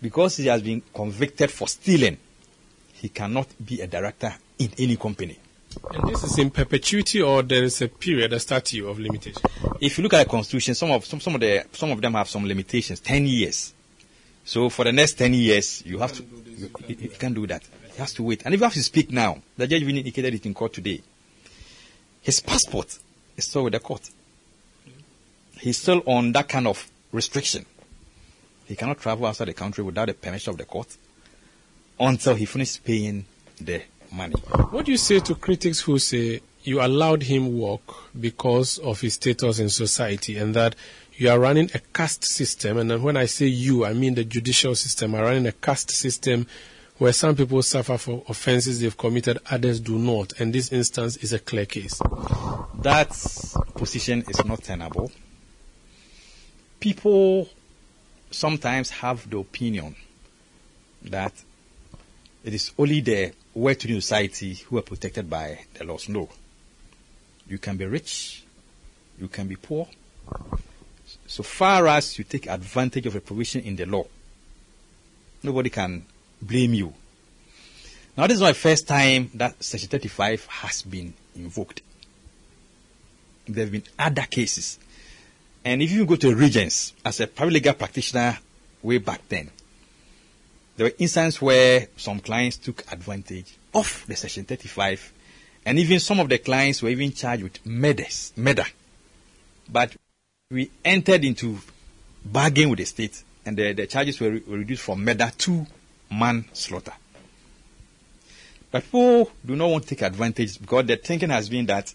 because 0.00 0.36
he 0.36 0.46
has 0.46 0.62
been 0.62 0.82
convicted 0.94 1.50
for 1.50 1.66
stealing, 1.68 2.18
he 2.92 3.08
cannot 3.08 3.48
be 3.64 3.80
a 3.80 3.86
director 3.86 4.34
in 4.58 4.70
any 4.78 4.96
company. 4.96 5.38
And 5.92 6.08
this 6.08 6.24
is 6.24 6.38
in 6.38 6.50
perpetuity 6.50 7.22
or 7.22 7.42
there 7.42 7.64
is 7.64 7.80
a 7.82 7.88
period, 7.88 8.32
a 8.32 8.40
statute 8.40 8.86
of 8.86 8.98
limitation? 8.98 9.42
If 9.80 9.98
you 9.98 10.02
look 10.02 10.14
at 10.14 10.24
the 10.24 10.30
constitution, 10.30 10.74
some 10.74 10.90
of 10.90 11.04
some, 11.04 11.20
some 11.20 11.34
of 11.34 11.40
the 11.40 11.64
some 11.72 11.90
of 11.90 12.00
them 12.00 12.14
have 12.14 12.28
some 12.28 12.46
limitations. 12.46 13.00
Ten 13.00 13.26
years. 13.26 13.74
So 14.48 14.70
for 14.70 14.84
the 14.86 14.92
next 14.92 15.18
ten 15.18 15.34
years, 15.34 15.82
you 15.84 15.98
have 15.98 16.14
to. 16.14 16.22
You, 16.22 16.70
you, 16.86 16.96
you 16.98 17.08
can't 17.10 17.34
do 17.34 17.46
that. 17.48 17.62
He 17.92 17.98
has 17.98 18.14
to 18.14 18.22
wait. 18.22 18.46
And 18.46 18.54
if 18.54 18.60
you 18.60 18.64
have 18.64 18.72
to 18.72 18.82
speak 18.82 19.12
now, 19.12 19.42
the 19.58 19.66
judge 19.66 19.82
even 19.82 19.98
indicated 19.98 20.32
it 20.32 20.46
in 20.46 20.54
court 20.54 20.72
today. 20.72 21.02
His 22.22 22.40
passport 22.40 22.98
is 23.36 23.44
still 23.44 23.64
with 23.64 23.74
the 23.74 23.78
court. 23.80 24.08
He's 25.60 25.76
still 25.76 26.02
on 26.06 26.32
that 26.32 26.48
kind 26.48 26.66
of 26.66 26.90
restriction. 27.12 27.66
He 28.64 28.74
cannot 28.74 28.98
travel 29.00 29.26
outside 29.26 29.48
the 29.48 29.52
country 29.52 29.84
without 29.84 30.06
the 30.06 30.14
permission 30.14 30.52
of 30.52 30.56
the 30.56 30.64
court 30.64 30.96
until 32.00 32.34
he 32.34 32.46
finishes 32.46 32.78
paying 32.78 33.26
the 33.60 33.82
money. 34.10 34.32
What 34.70 34.86
do 34.86 34.92
you 34.92 34.98
say 34.98 35.20
to 35.20 35.34
critics 35.34 35.80
who 35.80 35.98
say 35.98 36.40
you 36.62 36.80
allowed 36.80 37.24
him 37.24 37.58
work 37.58 37.82
because 38.18 38.78
of 38.78 39.02
his 39.02 39.14
status 39.14 39.58
in 39.58 39.68
society 39.68 40.38
and 40.38 40.54
that 40.54 40.74
you 41.18 41.28
are 41.28 41.38
running 41.38 41.68
a 41.74 41.80
caste 41.92 42.24
system? 42.24 42.78
And 42.78 43.02
when 43.02 43.16
I 43.16 43.26
say 43.26 43.46
you, 43.46 43.84
I 43.84 43.92
mean 43.92 44.14
the 44.14 44.24
judicial 44.24 44.74
system, 44.76 45.16
are 45.16 45.24
running 45.24 45.46
a 45.46 45.52
caste 45.52 45.90
system 45.90 46.46
where 46.98 47.12
some 47.12 47.34
people 47.34 47.60
suffer 47.62 47.98
for 47.98 48.22
offenses 48.28 48.80
they've 48.80 48.96
committed, 48.96 49.38
others 49.50 49.80
do 49.80 49.98
not. 49.98 50.40
And 50.40 50.52
this 50.52 50.72
instance 50.72 51.16
is 51.16 51.32
a 51.32 51.38
clear 51.40 51.66
case. 51.66 52.00
That 52.80 53.10
position 53.74 54.24
is 54.28 54.44
not 54.44 54.62
tenable. 54.62 55.10
People 56.78 57.48
sometimes 58.30 58.90
have 58.90 59.28
the 59.28 59.38
opinion 59.38 59.96
that 61.02 61.32
it 62.44 62.54
is 62.54 62.72
only 62.78 63.00
the 63.00 63.32
well-to-do 63.54 64.00
society 64.00 64.54
who 64.54 64.78
are 64.78 64.82
protected 64.82 65.28
by 65.28 65.60
the 65.74 65.84
laws. 65.84 66.08
No. 66.08 66.28
You 67.48 67.58
can 67.58 67.76
be 67.76 67.86
rich, 67.86 68.44
you 69.20 69.26
can 69.26 69.48
be 69.48 69.56
poor. 69.56 69.88
So 71.28 71.42
far 71.42 71.86
as 71.88 72.18
you 72.18 72.24
take 72.24 72.48
advantage 72.48 73.04
of 73.04 73.14
a 73.14 73.20
provision 73.20 73.60
in 73.60 73.76
the 73.76 73.84
law, 73.84 74.06
nobody 75.42 75.68
can 75.68 76.04
blame 76.40 76.72
you. 76.72 76.94
Now, 78.16 78.26
this 78.26 78.36
is 78.36 78.42
my 78.42 78.54
first 78.54 78.88
time 78.88 79.30
that 79.34 79.62
Section 79.62 79.90
35 79.90 80.46
has 80.46 80.82
been 80.82 81.12
invoked. 81.36 81.82
There 83.46 83.64
have 83.64 83.72
been 83.72 83.84
other 83.98 84.22
cases. 84.22 84.78
And 85.64 85.82
if 85.82 85.92
you 85.92 86.06
go 86.06 86.16
to 86.16 86.34
Regents, 86.34 86.94
as 87.04 87.20
a 87.20 87.26
private 87.26 87.52
legal 87.52 87.74
practitioner 87.74 88.38
way 88.82 88.96
back 88.96 89.20
then, 89.28 89.50
there 90.76 90.86
were 90.86 90.94
instances 90.98 91.42
where 91.42 91.88
some 91.98 92.20
clients 92.20 92.56
took 92.56 92.90
advantage 92.90 93.54
of 93.74 94.04
the 94.08 94.16
Section 94.16 94.44
35, 94.44 95.12
and 95.66 95.78
even 95.78 96.00
some 96.00 96.20
of 96.20 96.30
the 96.30 96.38
clients 96.38 96.82
were 96.82 96.88
even 96.88 97.12
charged 97.12 97.42
with 97.42 97.66
murders, 97.66 98.32
murder. 98.34 98.64
But 99.70 99.94
we 100.50 100.70
entered 100.82 101.26
into 101.26 101.58
bargain 102.24 102.70
with 102.70 102.78
the 102.78 102.84
state, 102.86 103.22
and 103.44 103.54
the, 103.54 103.74
the 103.74 103.86
charges 103.86 104.18
were, 104.18 104.30
re- 104.30 104.42
were 104.46 104.56
reduced 104.56 104.82
from 104.82 105.04
murder 105.04 105.30
to 105.36 105.66
manslaughter. 106.10 106.94
But 108.70 108.84
people 108.84 109.30
do 109.44 109.56
not 109.56 109.68
want 109.68 109.82
to 109.84 109.90
take 109.90 110.00
advantage 110.00 110.58
because 110.58 110.86
the 110.86 110.96
thinking 110.96 111.28
has 111.28 111.50
been 111.50 111.66
that 111.66 111.92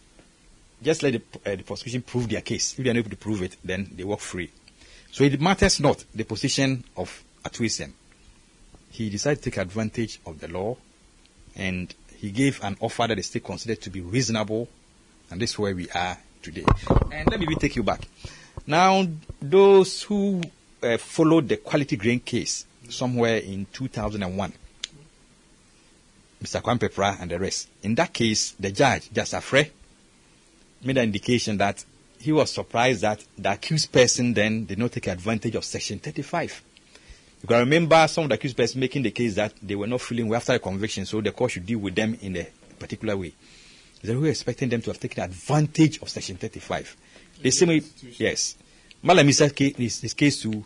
just 0.84 1.02
let 1.02 1.14
the, 1.14 1.52
uh, 1.52 1.56
the 1.56 1.64
prosecution 1.64 2.04
prove 2.04 2.30
their 2.30 2.42
case. 2.42 2.78
If 2.78 2.84
they 2.84 2.92
are 2.92 2.94
not 2.94 3.00
able 3.00 3.10
to 3.10 3.16
prove 3.16 3.42
it, 3.42 3.58
then 3.64 3.90
they 3.96 4.04
walk 4.04 4.20
free. 4.20 4.52
So 5.12 5.24
it 5.24 5.42
matters 5.42 5.80
not 5.80 6.06
the 6.14 6.24
position 6.24 6.84
of 6.96 7.24
Ato 7.44 7.64
Essien. 7.64 7.92
He 8.92 9.10
decided 9.10 9.42
to 9.42 9.50
take 9.50 9.58
advantage 9.58 10.20
of 10.28 10.40
the 10.40 10.48
law 10.48 10.78
and 11.56 11.92
he 12.18 12.30
gave 12.30 12.64
an 12.64 12.78
offer 12.82 13.08
that 13.08 13.16
the 13.16 13.24
state 13.24 13.44
considered 13.44 13.82
to 13.82 13.90
be 13.90 14.02
reasonable, 14.02 14.68
and 15.32 15.42
this 15.42 15.52
is 15.52 15.60
where 15.60 15.76
we 15.76 15.90
are 15.90 16.20
today. 16.44 16.66
And 17.12 17.28
let 17.32 17.40
me 17.40 17.56
take 17.56 17.76
you 17.76 17.82
back. 17.84 18.02
Now, 18.66 19.06
those 19.42 20.04
who 20.04 20.42
uh, 20.82 20.98
followed 20.98 21.50
the 21.50 21.58
quality 21.58 21.98
grain 21.98 22.22
case 22.22 22.66
somewhere 22.90 23.38
in 23.38 23.68
2001, 23.74 24.54
Mr. 26.42 26.62
Kwame 26.62 26.80
Peprah 26.80 27.22
and 27.22 27.30
the 27.32 27.40
rest, 27.40 27.70
in 27.82 27.96
that 27.96 28.14
case, 28.14 28.52
the 28.52 28.72
judge, 28.72 29.10
Jasafre, 29.10 29.70
made 30.84 30.98
an 30.98 31.04
indication 31.04 31.58
that 31.58 31.84
he 32.20 32.32
was 32.32 32.52
surprised 32.52 33.02
that 33.02 33.24
the 33.38 33.52
accused 33.52 33.92
person 33.92 34.34
then 34.34 34.66
did 34.66 34.78
not 34.78 34.94
take 34.94 35.08
advantage 35.08 35.56
of 35.56 35.66
Section 35.66 36.00
35. 36.00 36.64
You 37.42 37.48
can 37.48 37.60
remember 37.60 38.08
some 38.08 38.24
of 38.24 38.30
the 38.30 38.36
accused 38.36 38.56
persons 38.56 38.78
making 38.78 39.04
the 39.04 39.12
case 39.12 39.36
that 39.36 39.54
they 39.62 39.76
were 39.76 39.88
not 39.88 40.00
feeling 40.00 40.30
well 40.30 40.38
after 40.38 40.54
the 40.54 40.60
conviction, 40.60 41.06
so 41.06 41.20
the 41.20 41.34
court 41.34 41.52
should 41.52 41.66
deal 41.66 41.80
with 41.80 41.96
them 41.96 42.18
in 42.22 42.38
a 42.38 42.48
particular 42.80 43.18
way. 43.18 43.34
They 44.02 44.16
were 44.16 44.28
expecting 44.28 44.70
them 44.70 44.82
to 44.84 44.92
have 44.92 45.00
taken 45.00 45.24
advantage 45.24 46.02
of 46.02 46.08
Section 46.08 46.38
35. 46.38 46.96
The 47.44 47.52
same 47.52 47.70
way, 47.70 47.82
yes. 48.18 48.56
Mallam 49.02 49.28
Issah's 49.28 49.52
case, 49.52 49.76
his, 49.76 50.02
his 50.02 50.14
case 50.14 50.42
too, 50.42 50.64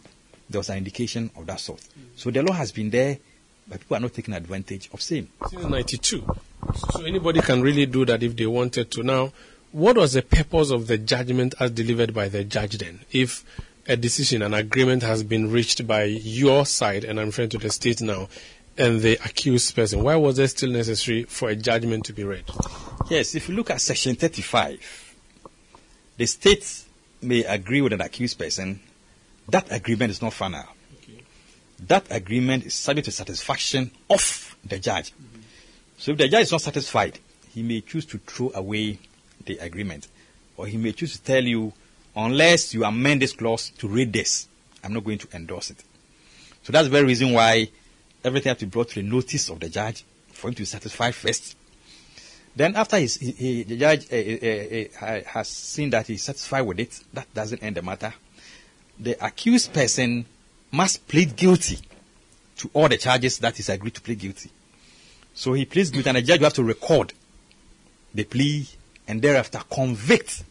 there 0.48 0.60
was 0.60 0.70
an 0.70 0.78
indication 0.78 1.32
of 1.36 1.48
that 1.48 1.60
sort. 1.60 1.80
Mm. 1.80 2.04
So 2.16 2.30
the 2.30 2.44
law 2.44 2.54
has 2.54 2.72
been 2.72 2.92
there, 2.92 3.18
but 3.68 3.80
people 3.80 3.98
are 3.98 4.00
not 4.00 4.14
taking 4.14 4.36
advantage 4.36 4.90
of 4.94 5.02
same. 5.02 5.28
Since 5.50 5.66
92. 5.66 6.38
So 6.92 7.04
anybody 7.04 7.42
can 7.42 7.64
really 7.64 7.88
do 7.88 8.06
that 8.06 8.22
if 8.22 8.36
they 8.36 8.46
wanted 8.46 8.92
to. 8.92 9.02
Now, 9.04 9.34
what 9.72 9.98
was 9.98 10.14
the 10.14 10.22
purpose 10.22 10.70
of 10.70 10.86
the 10.86 11.00
judgment 11.00 11.56
as 11.60 11.72
delivered 11.72 12.14
by 12.14 12.30
the 12.30 12.44
judge 12.44 12.78
then? 12.78 13.00
If 13.12 13.44
a 13.88 13.98
decision, 13.98 14.44
an 14.44 14.54
agreement 14.54 15.02
has 15.02 15.24
been 15.24 15.52
reached 15.52 15.88
by 15.88 16.04
your 16.04 16.68
side, 16.68 17.04
and 17.04 17.20
I'm 17.20 17.28
referring 17.28 17.50
to 17.50 17.58
the 17.58 17.72
state 17.72 18.02
now, 18.02 18.30
and 18.78 19.02
the 19.02 19.14
accused 19.26 19.76
person, 19.76 20.04
why 20.04 20.16
was 20.16 20.38
it 20.38 20.50
still 20.50 20.72
necessary 20.72 21.24
for 21.24 21.50
a 21.50 21.56
judgment 21.56 22.06
to 22.06 22.14
be 22.14 22.24
read? 22.24 22.44
Yes, 23.10 23.34
if 23.34 23.50
you 23.50 23.56
look 23.56 23.72
at 23.72 23.82
Section 23.82 24.16
35, 24.16 25.07
the 26.18 26.26
state 26.26 26.84
may 27.22 27.44
agree 27.44 27.82
with 27.82 27.94
an 27.94 28.02
accused 28.02 28.38
person. 28.38 28.80
That 29.50 29.72
agreement 29.72 30.12
is 30.12 30.22
not 30.22 30.34
final. 30.34 30.64
Okay. 31.02 31.24
That 31.88 32.08
agreement 32.10 32.66
is 32.66 32.74
subject 32.74 33.06
to 33.06 33.12
satisfaction 33.12 33.92
of 34.10 34.56
the 34.66 34.80
judge. 34.80 35.12
Mm-hmm. 35.12 35.42
So 35.98 36.12
if 36.12 36.18
the 36.18 36.28
judge 36.28 36.44
is 36.44 36.52
not 36.52 36.62
satisfied, 36.62 37.20
he 37.54 37.64
may 37.64 37.82
choose 37.82 38.06
to 38.08 38.18
throw 38.20 38.52
away 38.54 39.00
the 39.46 39.58
agreement. 39.58 40.08
Or 40.58 40.68
he 40.68 40.78
may 40.78 40.92
choose 40.92 41.18
to 41.18 41.24
tell 41.24 41.44
you, 41.44 41.74
unless 42.16 42.74
you 42.74 42.84
amend 42.84 43.22
this 43.22 43.34
clause 43.34 43.70
to 43.78 43.88
read 43.88 44.14
this, 44.14 44.48
I'm 44.84 44.94
not 44.94 45.04
going 45.04 45.18
to 45.20 45.28
endorse 45.34 45.72
it. 45.72 45.84
So 46.64 46.72
that's 46.72 46.88
the 46.88 46.92
very 46.92 47.06
reason 47.06 47.32
why 47.32 47.70
everything 48.24 48.50
has 48.50 48.58
to 48.60 48.66
be 48.66 48.72
brought 48.72 48.90
to 48.90 48.96
the 48.96 49.08
notice 49.08 49.50
of 49.50 49.60
the 49.60 49.70
judge 49.70 50.04
for 50.34 50.50
him 50.50 50.56
to 50.56 50.62
be 50.62 50.66
satisfied 50.66 51.16
first. 51.16 51.56
Then 52.58 52.76
after 52.76 52.98
he, 52.98 53.06
he, 53.06 53.64
the 53.64 53.78
judge 53.78 54.12
uh, 54.12 54.16
uh, 54.16 55.06
uh, 55.06 55.22
has 55.28 55.48
seen 55.48 55.92
that 55.92 56.08
he's 56.08 56.24
satisfied 56.24 56.62
with 56.62 56.80
it, 56.80 57.00
that 57.14 57.32
doesn't 57.32 57.62
end 57.62 57.76
the 57.76 57.84
matter. 57.84 58.12
The 59.00 59.16
accused 59.24 59.72
person 59.72 60.26
must 60.72 61.08
plead 61.08 61.36
guilty 61.36 61.78
to 62.58 62.72
all 62.74 62.90
the 62.90 62.98
charges 62.98 63.38
that 63.40 63.58
he's 63.58 63.70
agreed 63.70 63.94
to 63.94 64.02
plead 64.02 64.18
guilty. 64.18 64.50
So 65.36 65.54
he 65.54 65.66
pleads 65.66 65.92
guilty, 65.92 66.10
and 66.10 66.18
the 66.18 66.24
judge 66.24 66.40
will 66.40 66.48
have 66.48 66.54
to 66.54 66.64
record 66.64 67.14
the 68.16 68.24
plea 68.24 68.68
and 69.08 69.22
thereafter 69.22 69.60
convict 69.70 70.44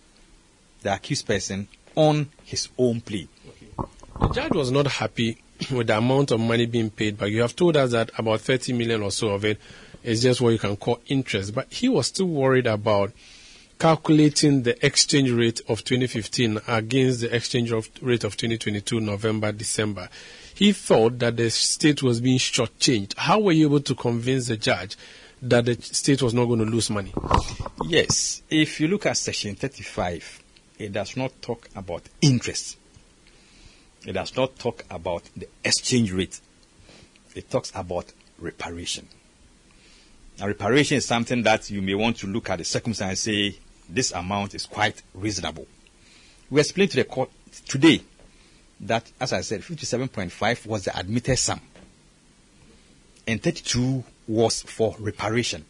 the 0.82 0.94
accused 0.94 1.26
person 1.26 1.66
on 1.96 2.30
his 2.44 2.68
own 2.78 3.00
plea. 3.00 3.28
Okay. 3.48 3.88
The 4.20 4.28
judge 4.28 4.52
was 4.52 4.70
not 4.70 4.86
happy 4.86 5.38
with 5.72 5.88
the 5.88 5.98
amount 5.98 6.30
of 6.30 6.38
money 6.38 6.66
being 6.66 6.90
paid, 6.90 7.18
but 7.18 7.32
you 7.32 7.42
have 7.42 7.56
told 7.56 7.76
us 7.76 7.90
that 7.90 8.12
about 8.16 8.42
30 8.42 8.74
million 8.74 9.02
or 9.02 9.10
so 9.10 9.30
of 9.30 9.44
it 9.44 9.58
is 10.06 10.22
just 10.22 10.40
what 10.40 10.50
you 10.50 10.58
can 10.58 10.76
call 10.76 11.00
interest. 11.08 11.54
But 11.54 11.72
he 11.72 11.88
was 11.88 12.06
still 12.06 12.28
worried 12.28 12.66
about 12.66 13.12
calculating 13.78 14.62
the 14.62 14.86
exchange 14.86 15.30
rate 15.30 15.60
of 15.68 15.84
2015 15.84 16.60
against 16.66 17.20
the 17.20 17.34
exchange 17.34 17.70
rate 18.00 18.24
of 18.24 18.36
2022 18.36 19.00
November, 19.00 19.52
December. 19.52 20.08
He 20.54 20.72
thought 20.72 21.18
that 21.18 21.36
the 21.36 21.50
state 21.50 22.02
was 22.02 22.20
being 22.20 22.38
shortchanged. 22.38 23.16
How 23.18 23.40
were 23.40 23.52
you 23.52 23.66
able 23.66 23.80
to 23.80 23.94
convince 23.94 24.46
the 24.46 24.56
judge 24.56 24.96
that 25.42 25.66
the 25.66 25.74
state 25.82 26.22
was 26.22 26.32
not 26.32 26.46
going 26.46 26.60
to 26.60 26.64
lose 26.64 26.88
money? 26.88 27.12
Yes. 27.86 28.42
If 28.48 28.80
you 28.80 28.88
look 28.88 29.04
at 29.04 29.18
Section 29.18 29.56
35, 29.56 30.42
it 30.78 30.92
does 30.92 31.16
not 31.16 31.42
talk 31.42 31.68
about 31.74 32.02
interest. 32.22 32.78
It 34.06 34.12
does 34.12 34.34
not 34.36 34.56
talk 34.58 34.84
about 34.88 35.24
the 35.36 35.48
exchange 35.64 36.12
rate. 36.12 36.40
It 37.34 37.50
talks 37.50 37.72
about 37.74 38.12
reparation. 38.38 39.08
Reparation 40.44 40.98
is 40.98 41.06
something 41.06 41.42
that 41.44 41.70
you 41.70 41.80
may 41.80 41.94
want 41.94 42.18
to 42.18 42.26
look 42.26 42.50
at 42.50 42.58
the 42.58 42.64
circumstance 42.64 43.08
and 43.08 43.18
say, 43.18 43.58
this 43.88 44.12
amount 44.12 44.54
is 44.54 44.66
quite 44.66 45.02
reasonable. 45.14 45.66
We 46.50 46.60
explained 46.60 46.90
to 46.92 46.98
the 46.98 47.04
court 47.04 47.30
today 47.66 48.02
that, 48.80 49.10
as 49.18 49.32
I 49.32 49.40
said, 49.40 49.62
57.5 49.62 50.66
was 50.66 50.84
the 50.84 50.98
admitted 50.98 51.38
sum, 51.38 51.60
and 53.26 53.42
32 53.42 54.04
was 54.28 54.62
for 54.62 54.94
reparation. 54.98 55.64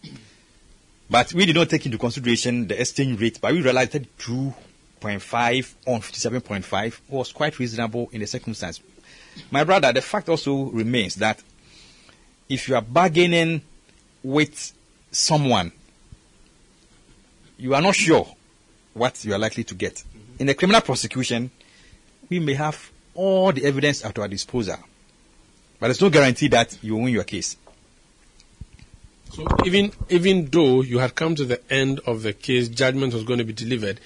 But 1.09 1.33
we 1.33 1.47
did 1.47 1.55
not 1.55 1.71
take 1.71 1.87
into 1.87 1.99
consideration 1.99 2.67
the 2.67 2.81
exchange 2.81 3.21
rate, 3.21 3.39
but 3.41 3.53
we 3.53 3.63
realized 3.63 3.93
that 3.93 4.19
2.5 4.19 5.75
on 5.87 6.01
57.5 6.01 7.01
was 7.09 7.33
quite 7.33 7.59
reasonable 7.61 8.09
in 8.13 8.21
the 8.21 8.27
circumstance. 8.27 8.81
My 9.51 9.63
brother, 9.63 9.93
the 9.93 10.03
fact 10.03 10.29
also 10.29 10.65
remains 10.65 11.15
that 11.17 11.41
if 12.49 12.69
you 12.69 12.75
are 12.75 12.83
bargaining 12.83 13.63
with 14.27 14.73
someone, 15.13 15.71
you 17.59 17.77
are 17.77 17.81
not 17.81 17.95
sure 17.95 18.27
what 18.93 19.25
you 19.25 19.33
are 19.33 19.39
likely 19.39 19.63
to 19.63 19.75
get. 19.75 19.95
Mm-hmm. 19.95 20.43
In 20.43 20.49
a 20.49 20.55
criminal 20.55 20.81
prosecution, 20.81 21.51
we 22.29 22.41
may 22.41 22.55
have 22.55 22.91
all 23.15 23.53
the 23.53 23.65
evidence 23.65 24.05
at 24.05 24.19
our 24.19 24.27
disposal, 24.27 24.79
but 25.79 25.87
there's 25.87 26.01
no 26.01 26.11
guarantee 26.11 26.49
that 26.49 26.77
you 26.83 26.97
win 26.97 27.13
your 27.15 27.23
case. 27.23 27.57
So 29.33 29.47
even 29.65 29.93
even 30.09 30.47
though 30.47 30.83
you 30.83 30.99
had 30.99 31.15
come 31.15 31.37
to 31.37 31.45
the 31.45 31.61
end 31.73 32.01
of 32.01 32.23
the 32.23 32.33
case, 32.33 32.69
judgment 32.69 33.15
was 33.15 33.23
going 33.23 33.39
to 33.39 33.45
be 33.45 33.53
delivered, 33.53 34.01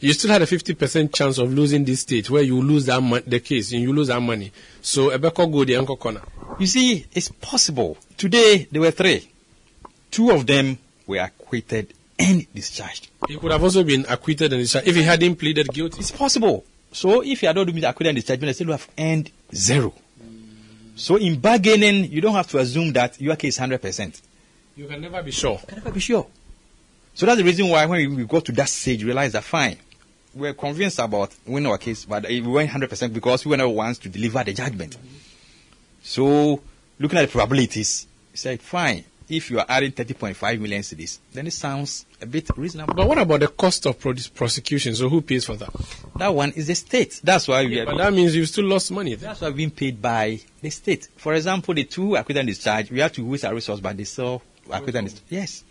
you 0.00 0.12
still 0.12 0.30
had 0.30 0.42
a 0.42 0.46
50% 0.46 1.14
chance 1.14 1.38
of 1.38 1.52
losing 1.52 1.84
this 1.84 2.00
state 2.00 2.28
where 2.28 2.42
you 2.42 2.60
lose 2.60 2.86
that 2.86 3.00
mo- 3.02 3.20
the 3.20 3.40
case 3.40 3.72
and 3.72 3.80
you 3.80 3.92
lose 3.94 4.08
that 4.08 4.20
money. 4.20 4.52
So 4.82 5.10
Ebeko 5.16 5.50
go 5.50 5.64
the 5.64 5.76
Uncle 5.76 5.96
corner. 5.96 6.22
You 6.58 6.66
see, 6.66 7.06
it's 7.12 7.30
possible. 7.30 7.96
Today 8.18 8.68
there 8.70 8.82
were 8.82 8.90
three. 8.90 9.30
Two 10.12 10.30
of 10.30 10.46
them 10.46 10.78
were 11.08 11.18
acquitted 11.18 11.92
and 12.18 12.46
discharged. 12.54 13.08
He 13.26 13.36
could 13.36 13.50
have 13.50 13.62
also 13.62 13.82
been 13.82 14.06
acquitted 14.08 14.52
and 14.52 14.62
discharged 14.62 14.86
if 14.86 14.94
he 14.94 15.02
hadn't 15.02 15.36
pleaded 15.36 15.68
guilty. 15.72 15.98
It's 15.98 16.12
possible. 16.12 16.64
So 16.92 17.22
if 17.22 17.42
you 17.42 17.48
had 17.48 17.56
not 17.56 17.66
been 17.66 17.82
acquitted 17.82 18.10
and 18.10 18.16
discharged, 18.16 18.42
they 18.42 18.52
still 18.52 18.70
have 18.70 18.88
earned 18.96 19.32
zero. 19.52 19.92
So 20.94 21.16
in 21.16 21.40
bargaining, 21.40 22.12
you 22.12 22.20
don't 22.20 22.34
have 22.34 22.48
to 22.48 22.58
assume 22.58 22.92
that 22.92 23.20
your 23.20 23.34
case 23.34 23.54
is 23.54 23.58
hundred 23.58 23.82
percent. 23.82 24.20
You 24.76 24.86
can 24.86 25.00
never 25.00 25.22
be 25.22 25.30
sure. 25.30 25.58
You 25.62 25.66
can 25.66 25.78
never 25.78 25.90
be 25.90 26.00
sure. 26.00 26.26
So 27.14 27.26
that's 27.26 27.38
the 27.38 27.44
reason 27.44 27.68
why 27.68 27.86
when 27.86 28.14
we 28.14 28.24
got 28.24 28.44
to 28.46 28.52
that 28.52 28.68
stage, 28.68 29.00
we 29.02 29.06
realized 29.06 29.34
that 29.34 29.44
fine, 29.44 29.76
we're 30.34 30.54
convinced 30.54 30.98
about 30.98 31.34
winning 31.46 31.70
our 31.70 31.78
case, 31.78 32.04
but 32.04 32.26
we 32.28 32.40
went 32.40 32.70
100% 32.70 33.12
because 33.12 33.44
we 33.44 33.50
were 33.50 33.56
never 33.56 33.68
ones 33.68 33.98
to 33.98 34.08
deliver 34.08 34.44
the 34.44 34.52
judgment. 34.52 34.96
So 36.02 36.60
looking 36.98 37.18
at 37.18 37.22
the 37.22 37.32
probabilities, 37.32 38.06
we 38.30 38.36
said, 38.38 38.62
fine, 38.62 39.04
if 39.32 39.50
you 39.50 39.58
are 39.58 39.66
adding 39.68 39.92
30.5 39.92 40.60
million 40.60 40.82
cedis, 40.82 41.18
then 41.32 41.46
it 41.46 41.52
sounds 41.52 42.06
a 42.20 42.26
bit 42.26 42.48
reasonable. 42.56 42.94
But 42.94 43.08
what 43.08 43.18
about 43.18 43.40
the 43.40 43.48
cost 43.48 43.86
of 43.86 43.98
prosecution? 43.98 44.94
So 44.94 45.08
who 45.08 45.22
pays 45.22 45.44
for 45.44 45.56
that? 45.56 45.70
That 46.16 46.34
one 46.34 46.52
is 46.52 46.66
the 46.66 46.74
state. 46.74 47.20
That's 47.24 47.48
why 47.48 47.64
we 47.64 47.78
yeah, 47.78 47.84
But 47.84 47.98
that 47.98 48.12
means 48.12 48.36
you've 48.36 48.48
still 48.48 48.64
lost 48.64 48.90
money. 48.90 49.14
Then. 49.14 49.28
That's 49.28 49.40
why 49.40 49.50
being 49.50 49.70
paid 49.70 50.00
by 50.00 50.40
the 50.60 50.70
state. 50.70 51.08
For 51.16 51.34
example, 51.34 51.74
the 51.74 51.84
two 51.84 52.16
acquitted 52.16 52.40
and 52.40 52.48
discharged, 52.48 52.90
we 52.90 53.00
have 53.00 53.12
to 53.12 53.24
waste 53.24 53.44
our 53.44 53.54
resources, 53.54 53.80
but 53.80 53.96
they 53.96 54.04
still 54.04 54.42
acquitted 54.70 54.96
and 54.96 55.06
discharged. 55.08 55.32
Yes. 55.32 55.64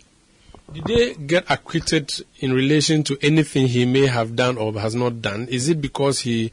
Did 0.72 0.84
they 0.84 1.14
get 1.14 1.44
acquitted 1.50 2.12
in 2.40 2.52
relation 2.52 3.02
to 3.04 3.18
anything 3.20 3.66
he 3.66 3.84
may 3.84 4.06
have 4.06 4.34
done 4.34 4.56
or 4.56 4.72
has 4.80 4.94
not 4.94 5.20
done? 5.20 5.48
Is 5.48 5.68
it 5.68 5.80
because 5.80 6.20
he 6.20 6.50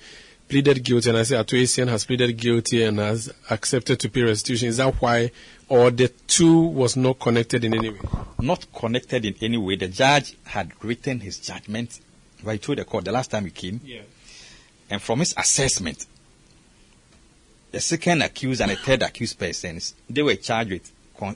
pleaded 0.50 0.84
guilty 0.84 1.10
and 1.10 1.18
I 1.18 1.24
say 1.24 1.38
Ato 1.38 1.56
Essien 1.56 1.88
has 1.88 2.06
pleaded 2.06 2.36
guilty 2.36 2.84
and 2.84 2.98
has 3.00 3.32
accepted 3.50 4.00
to 4.02 4.10
pay 4.10 4.24
restitution? 4.24 4.68
Is 4.68 4.78
that 4.78 4.96
why, 4.96 5.32
or 5.70 5.92
the 5.92 6.10
two 6.28 6.60
was 6.60 6.96
not 6.96 7.20
connected 7.20 7.64
in 7.64 7.74
any 7.74 7.90
way? 7.90 8.00
Not 8.40 8.66
connected 8.74 9.26
in 9.26 9.36
any 9.42 9.58
way. 9.58 9.76
The 9.76 9.88
judge 9.88 10.36
had 10.46 10.72
written 10.84 11.20
his 11.20 11.40
judgment. 11.40 12.00
I 12.46 12.58
told 12.58 12.78
the 12.78 12.86
court 12.86 13.06
the 13.06 13.12
last 13.12 13.32
time 13.32 13.46
he 13.46 13.52
came. 13.52 13.80
Yeah. 13.84 14.02
And 14.90 15.02
from 15.02 15.20
his 15.20 15.34
assessment, 15.38 16.06
the 17.72 17.80
second 17.80 18.22
accused 18.24 18.62
and 18.62 18.72
the 18.72 18.76
third 18.76 19.04
accused 19.04 19.38
persons, 19.38 19.94
they 20.10 20.24
were 20.24 20.36
charged 20.36 20.72
with, 20.72 20.92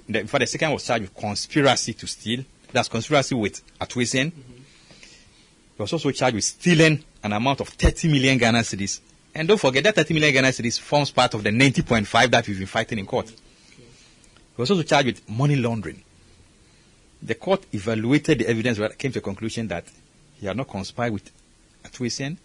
in 0.10 0.28
fact, 0.28 0.40
the 0.40 0.48
second 0.48 0.72
was 0.72 0.86
charged 0.86 1.04
with 1.04 1.16
conspiracy 1.16 1.94
to 1.94 2.08
steal 2.08 2.44
that's 2.74 2.90
conspiracy 2.90 3.36
with 3.36 3.62
Ato 3.80 4.00
Essien. 4.00 4.32
Mm-hmm. 4.32 4.62
was 5.78 5.94
also 5.94 6.12
charged 6.12 6.36
with 6.36 6.44
stealing 6.44 7.04
an 7.24 7.32
amount 7.34 7.62
of 7.62 7.70
30 7.70 8.08
million 8.10 8.38
Ghana 8.38 8.60
cedis. 8.60 9.00
And 9.36 9.48
don't 9.48 9.60
forget 9.60 9.84
that 9.86 9.96
30 9.96 10.14
million 10.16 10.34
Ghana 10.34 10.48
cedis 10.50 10.80
forms 10.80 11.12
part 11.12 11.34
of 11.36 11.44
the 11.44 11.52
90.5 11.52 12.32
that 12.32 12.48
we've 12.48 12.58
been 12.58 12.68
fighting 12.68 13.00
in 13.00 13.06
court. 13.06 13.32
He 14.56 14.62
was 14.62 14.72
also 14.72 14.84
charged 14.84 15.08
with 15.08 15.30
money 15.30 15.56
laundering. 15.56 16.04
The 17.22 17.36
court 17.36 17.66
evaluated 17.74 18.40
the 18.40 18.48
evidence 18.48 18.78
and 18.78 18.98
came 18.98 19.12
to 19.14 19.20
a 19.20 19.22
conclusion 19.22 19.68
that 19.70 19.86
he 20.40 20.46
had 20.46 20.58
not 20.58 20.68
conspired 20.68 21.14
with 21.14 21.32
Ato 21.86 22.04
Essien. 22.04 22.38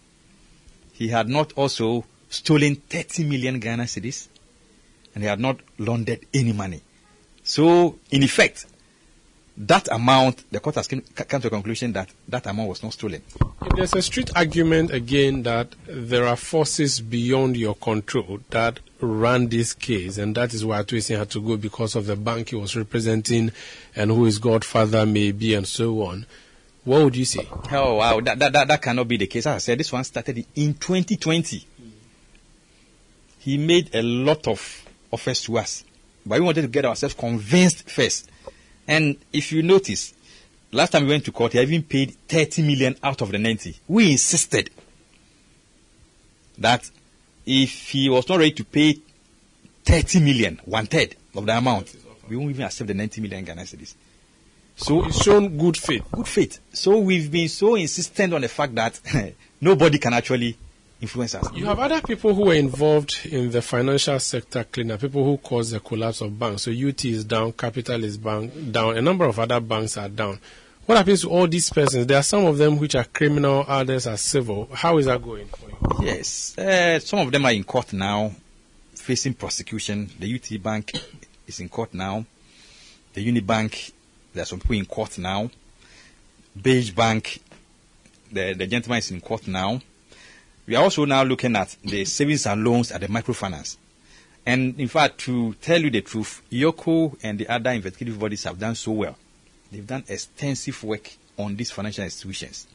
He 0.93 1.09
had 1.09 1.27
not 1.27 1.53
also 1.53 2.05
stolen 2.29 2.75
30 2.75 3.25
million 3.25 3.59
Ghana 3.59 3.83
cedis. 3.83 4.27
And 5.13 5.23
he 5.23 5.27
had 5.27 5.39
not 5.39 5.59
laundered 5.77 6.25
any 6.33 6.53
money. 6.53 6.81
So, 7.43 7.97
in 8.11 8.23
effect, 8.23 8.65
that 9.57 9.89
amount, 9.91 10.49
the 10.51 10.59
court 10.59 10.75
has 10.75 10.87
come, 10.87 11.01
come 11.01 11.41
to 11.41 11.47
a 11.47 11.49
conclusion 11.49 11.91
that 11.93 12.09
that 12.27 12.45
amount 12.47 12.69
was 12.69 12.83
not 12.83 12.93
stolen. 12.93 13.21
There's 13.75 13.93
a 13.93 14.01
street 14.01 14.31
argument 14.35 14.91
again 14.91 15.43
that 15.43 15.75
there 15.85 16.25
are 16.25 16.37
forces 16.37 17.01
beyond 17.01 17.57
your 17.57 17.75
control 17.75 18.39
that 18.51 18.79
ran 19.01 19.47
this 19.47 19.73
case, 19.73 20.17
and 20.17 20.35
that 20.35 20.53
is 20.53 20.65
why 20.65 20.79
Ato 20.79 20.95
Essien 20.95 21.17
had 21.17 21.29
to 21.31 21.41
go 21.41 21.57
because 21.57 21.95
of 21.95 22.05
the 22.05 22.15
bank 22.15 22.49
he 22.49 22.55
was 22.55 22.75
representing 22.75 23.51
and 23.95 24.11
who 24.11 24.25
his 24.25 24.39
godfather 24.39 25.05
may 25.05 25.31
be 25.31 25.53
and 25.53 25.67
so 25.67 26.01
on. 26.03 26.25
What 26.83 27.03
would 27.03 27.15
you 27.15 27.25
say? 27.25 27.47
Oh, 27.71 27.95
wow. 27.95 28.19
That, 28.21 28.39
that, 28.39 28.53
that, 28.53 28.67
that 28.67 28.81
cannot 28.81 29.07
be 29.07 29.17
the 29.17 29.27
case. 29.27 29.45
As 29.45 29.55
I 29.55 29.57
said, 29.59 29.79
this 29.79 29.91
one 29.91 30.03
started 30.03 30.45
in 30.55 30.73
2020. 30.73 31.65
He 33.39 33.57
made 33.57 33.93
a 33.93 34.01
lot 34.01 34.47
of 34.47 34.85
offers 35.11 35.43
to 35.43 35.57
us. 35.57 35.83
But 36.25 36.39
we 36.39 36.45
wanted 36.45 36.63
to 36.63 36.67
get 36.67 36.85
ourselves 36.85 37.15
convinced 37.15 37.89
first. 37.89 38.29
And 38.87 39.17
if 39.31 39.51
you 39.51 39.61
notice, 39.61 40.13
last 40.71 40.91
time 40.91 41.03
we 41.03 41.09
went 41.09 41.25
to 41.25 41.31
court, 41.31 41.53
he 41.53 41.59
even 41.59 41.83
paid 41.83 42.15
30 42.27 42.63
million 42.63 42.95
out 43.03 43.21
of 43.21 43.31
the 43.31 43.37
90. 43.37 43.77
We 43.87 44.11
insisted 44.11 44.69
that 46.57 46.89
if 47.45 47.89
he 47.89 48.09
was 48.09 48.27
not 48.27 48.39
ready 48.39 48.51
to 48.51 48.63
pay 48.63 48.97
30 49.85 50.19
million, 50.19 50.59
one 50.65 50.85
third 50.85 51.15
of 51.35 51.45
the 51.45 51.57
amount, 51.57 51.95
we 52.29 52.35
won't 52.35 52.51
even 52.51 52.65
accept 52.65 52.87
the 52.87 52.93
90 52.93 53.21
million 53.21 53.43
Ghana 53.43 53.63
cedis. 53.63 53.95
So 54.75 55.01
he's 55.01 55.17
shown 55.17 55.57
good 55.57 55.75
faith. 55.75 56.05
Good 56.11 56.27
faith. 56.27 56.59
So 56.71 56.99
we've 56.99 57.29
been 57.29 57.49
so 57.49 57.75
insistent 57.75 58.33
on 58.33 58.41
the 58.41 58.47
fact 58.47 58.75
that 58.75 58.99
nobody 59.61 59.97
can 59.97 60.13
actually 60.13 60.57
influence 61.01 61.35
us. 61.35 61.47
You 61.53 61.65
have 61.65 61.79
other 61.79 62.01
people 62.01 62.33
who 62.33 62.45
were 62.45 62.53
involved 62.53 63.25
in 63.25 63.51
the 63.51 63.61
financial 63.61 64.19
sector 64.19 64.63
cleanup, 64.63 65.01
people 65.01 65.23
who 65.23 65.37
caused 65.37 65.73
the 65.73 65.79
collapse 65.79 66.21
of 66.21 66.37
banks. 66.37 66.63
So 66.63 66.71
UT 66.71 67.03
is 67.05 67.25
down, 67.25 67.53
Capital 67.53 68.03
is 68.03 68.17
bank, 68.17 68.71
down, 68.71 68.97
a 68.97 69.01
number 69.01 69.25
of 69.25 69.39
other 69.39 69.59
banks 69.59 69.97
are 69.97 70.09
down. 70.09 70.39
What 70.89 70.97
happens 70.97 71.21
to 71.21 71.29
all 71.29 71.45
these 71.45 71.69
persons? 71.69 72.07
There 72.07 72.17
are 72.17 72.23
some 72.23 72.45
of 72.45 72.57
them 72.57 72.79
which 72.79 72.95
are 72.95 73.03
criminal, 73.03 73.63
others 73.67 74.07
are 74.07 74.17
civil. 74.17 74.67
How 74.73 74.97
is 74.97 75.05
that 75.05 75.21
going? 75.21 75.47
Yes. 76.01 76.57
Uh, 76.57 76.99
some 76.99 77.19
of 77.19 77.31
them 77.31 77.45
are 77.45 77.51
in 77.51 77.63
court 77.63 77.93
now, 77.93 78.31
facing 78.95 79.35
prosecution. 79.35 80.09
The 80.17 80.33
UT 80.33 80.63
Bank 80.63 80.93
is 81.45 81.59
in 81.59 81.69
court 81.69 81.93
now. 81.93 82.25
The 83.13 83.23
Unibank, 83.23 83.91
there 84.33 84.41
are 84.41 84.45
some 84.47 84.59
people 84.59 84.77
in 84.77 84.87
court 84.87 85.19
now. 85.19 85.51
Beige 86.59 86.89
Bank, 86.89 87.39
the, 88.31 88.53
the 88.53 88.65
gentleman 88.65 88.97
is 88.97 89.11
in 89.11 89.21
court 89.21 89.47
now. 89.47 89.79
We 90.65 90.75
are 90.75 90.81
also 90.81 91.05
now 91.05 91.21
looking 91.21 91.55
at 91.55 91.77
the 91.83 92.03
savings 92.05 92.47
and 92.47 92.63
loans 92.63 92.91
at 92.91 93.01
the 93.01 93.07
microfinance. 93.09 93.77
And 94.43 94.79
in 94.79 94.87
fact, 94.87 95.19
to 95.19 95.53
tell 95.61 95.79
you 95.79 95.91
the 95.91 96.01
truth, 96.01 96.41
EOCO 96.51 97.19
and 97.21 97.37
the 97.37 97.47
other 97.47 97.69
investigative 97.69 98.19
bodies 98.19 98.45
have 98.45 98.57
done 98.57 98.73
so 98.73 98.93
well. 98.93 99.15
They've 99.71 99.85
done 99.85 100.03
extensive 100.07 100.83
work 100.83 101.11
on 101.37 101.55
these 101.55 101.71
financial 101.71 102.03
institutions. 102.03 102.67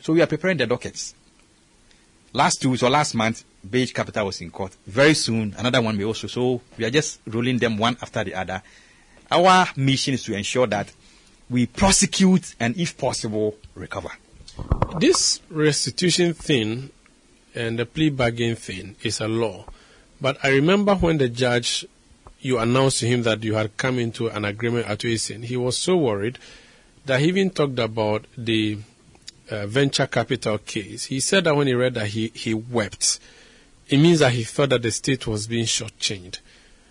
So 0.00 0.12
we 0.12 0.22
are 0.22 0.26
preparing 0.26 0.56
the 0.56 0.66
dockets. 0.66 1.14
Last 2.32 2.62
two 2.62 2.70
weeks 2.70 2.82
or 2.82 2.90
last 2.90 3.14
month, 3.14 3.44
Beige 3.68 3.92
Capital 3.92 4.26
was 4.26 4.40
in 4.40 4.50
court. 4.50 4.76
Very 4.86 5.14
soon, 5.14 5.54
another 5.58 5.82
one 5.82 5.98
may 5.98 6.04
also. 6.04 6.28
So 6.28 6.60
we 6.78 6.84
are 6.84 6.90
just 6.90 7.20
rolling 7.26 7.58
them 7.58 7.76
one 7.76 7.96
after 8.00 8.22
the 8.22 8.34
other. 8.34 8.62
Our 9.30 9.66
mission 9.76 10.14
is 10.14 10.22
to 10.24 10.34
ensure 10.34 10.66
that 10.68 10.92
we 11.50 11.66
prosecute 11.66 12.54
and, 12.60 12.76
if 12.78 12.96
possible, 12.96 13.56
recover. 13.74 14.10
This 14.98 15.40
restitution 15.50 16.34
thing 16.34 16.90
and 17.54 17.78
the 17.78 17.86
plea 17.86 18.10
bargain 18.10 18.56
thing 18.56 18.96
is 19.02 19.20
a 19.20 19.28
law. 19.28 19.64
But 20.20 20.38
I 20.44 20.50
remember 20.50 20.94
when 20.94 21.18
the 21.18 21.28
judge, 21.28 21.86
you 22.40 22.58
announced 22.58 23.00
to 23.00 23.06
him 23.06 23.22
that 23.22 23.42
you 23.42 23.54
had 23.54 23.76
come 23.76 23.98
into 23.98 24.28
an 24.28 24.44
agreement 24.44 24.88
Ato 24.88 25.08
Essien, 25.08 25.44
he 25.44 25.56
was 25.56 25.76
so 25.76 25.96
worried 25.96 26.38
that 27.06 27.20
he 27.20 27.28
even 27.28 27.50
talked 27.50 27.78
about 27.78 28.26
the 28.36 28.78
uh, 29.50 29.66
venture 29.66 30.06
capital 30.06 30.58
case. 30.58 31.04
He 31.04 31.20
said 31.20 31.44
that 31.44 31.56
when 31.56 31.66
he 31.66 31.74
read 31.74 31.94
that, 31.94 32.08
he, 32.08 32.28
he 32.28 32.54
wept. 32.54 33.20
It 33.88 33.98
means 33.98 34.20
that 34.20 34.32
he 34.32 34.44
thought 34.44 34.70
that 34.70 34.82
the 34.82 34.90
state 34.90 35.26
was 35.26 35.46
being 35.46 35.64
shortchanged. 35.64 36.38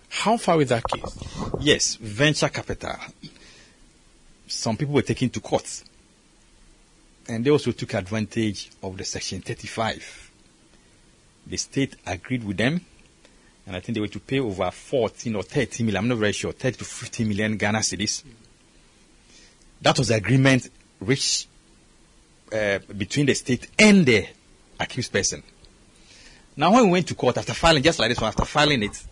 How 0.08 0.36
far 0.36 0.56
with 0.56 0.68
that 0.68 0.84
case? 0.84 1.18
Yes, 1.60 1.94
venture 1.96 2.48
capital. 2.48 2.96
Some 4.46 4.76
people 4.76 4.94
were 4.94 5.02
taken 5.02 5.30
to 5.30 5.40
court. 5.40 5.84
And 7.28 7.44
they 7.44 7.50
also 7.50 7.70
took 7.72 7.94
advantage 7.94 8.70
of 8.82 8.96
the 8.96 9.04
Section 9.04 9.40
35 9.40 10.30
the 11.46 11.56
state 11.56 11.96
agreed 12.06 12.44
with 12.44 12.56
them, 12.56 12.80
and 13.66 13.76
I 13.76 13.80
think 13.80 13.94
they 13.94 14.00
were 14.00 14.08
to 14.08 14.20
pay 14.20 14.40
over 14.40 14.70
14 14.70 15.34
or 15.36 15.42
30 15.42 15.84
million, 15.84 16.02
I'm 16.02 16.08
not 16.08 16.18
very 16.18 16.32
sure, 16.32 16.52
30 16.52 16.78
to 16.78 16.84
50 16.84 17.24
million 17.24 17.56
Ghana 17.56 17.78
cedis. 17.78 18.24
That 19.82 19.98
was 19.98 20.08
the 20.08 20.16
agreement 20.16 20.68
reached 21.00 21.48
uh, 22.52 22.78
between 22.96 23.26
the 23.26 23.34
state 23.34 23.68
and 23.78 24.04
the 24.04 24.26
accused 24.78 25.12
person. 25.12 25.42
Now, 26.56 26.72
when 26.72 26.86
we 26.86 26.90
went 26.90 27.08
to 27.08 27.14
court 27.14 27.38
after 27.38 27.54
filing, 27.54 27.82
just 27.82 27.98
like 27.98 28.10
this 28.10 28.20
one, 28.20 28.28
after 28.28 28.44
filing 28.44 28.82
it, 28.82 29.02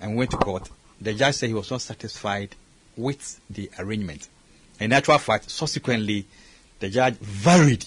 and 0.00 0.12
we 0.12 0.16
went 0.18 0.30
to 0.32 0.36
court, 0.36 0.68
the 1.00 1.14
judge 1.14 1.36
said 1.36 1.48
he 1.48 1.54
was 1.54 1.70
not 1.70 1.80
satisfied 1.80 2.54
with 2.96 3.40
the 3.48 3.70
arrangement. 3.78 4.28
In 4.80 4.92
actual 4.92 5.18
fact, 5.18 5.50
subsequently, 5.50 6.26
the 6.80 6.90
judge 6.90 7.14
varied 7.14 7.84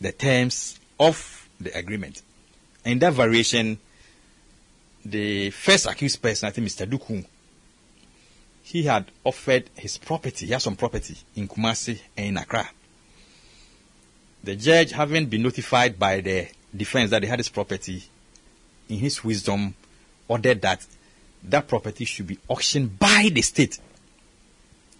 the 0.00 0.12
terms 0.12 0.78
of 0.98 1.48
the 1.60 1.76
agreement. 1.76 2.22
In 2.84 2.98
that 2.98 3.12
variation, 3.12 3.78
the 5.10 5.50
first 5.50 5.86
accused 5.86 6.20
person, 6.20 6.48
I 6.48 6.50
think 6.50 6.68
Mr. 6.68 6.86
Duku, 6.86 7.24
he 8.62 8.82
had 8.82 9.06
offered 9.24 9.70
his 9.76 9.96
property, 9.98 10.46
he 10.46 10.52
has 10.52 10.62
some 10.62 10.76
property 10.76 11.16
in 11.36 11.48
Kumasi 11.48 12.00
and 12.16 12.26
in 12.26 12.36
Accra. 12.36 12.68
The 14.44 14.56
judge, 14.56 14.92
having 14.92 15.26
been 15.26 15.42
notified 15.42 15.98
by 15.98 16.20
the 16.20 16.48
defense 16.74 17.10
that 17.10 17.22
they 17.22 17.28
had 17.28 17.38
his 17.38 17.48
property, 17.48 18.02
in 18.88 18.98
his 18.98 19.22
wisdom, 19.24 19.74
ordered 20.28 20.60
that 20.62 20.86
that 21.44 21.68
property 21.68 22.04
should 22.04 22.26
be 22.26 22.38
auctioned 22.48 22.98
by 22.98 23.30
the 23.32 23.42
state 23.42 23.78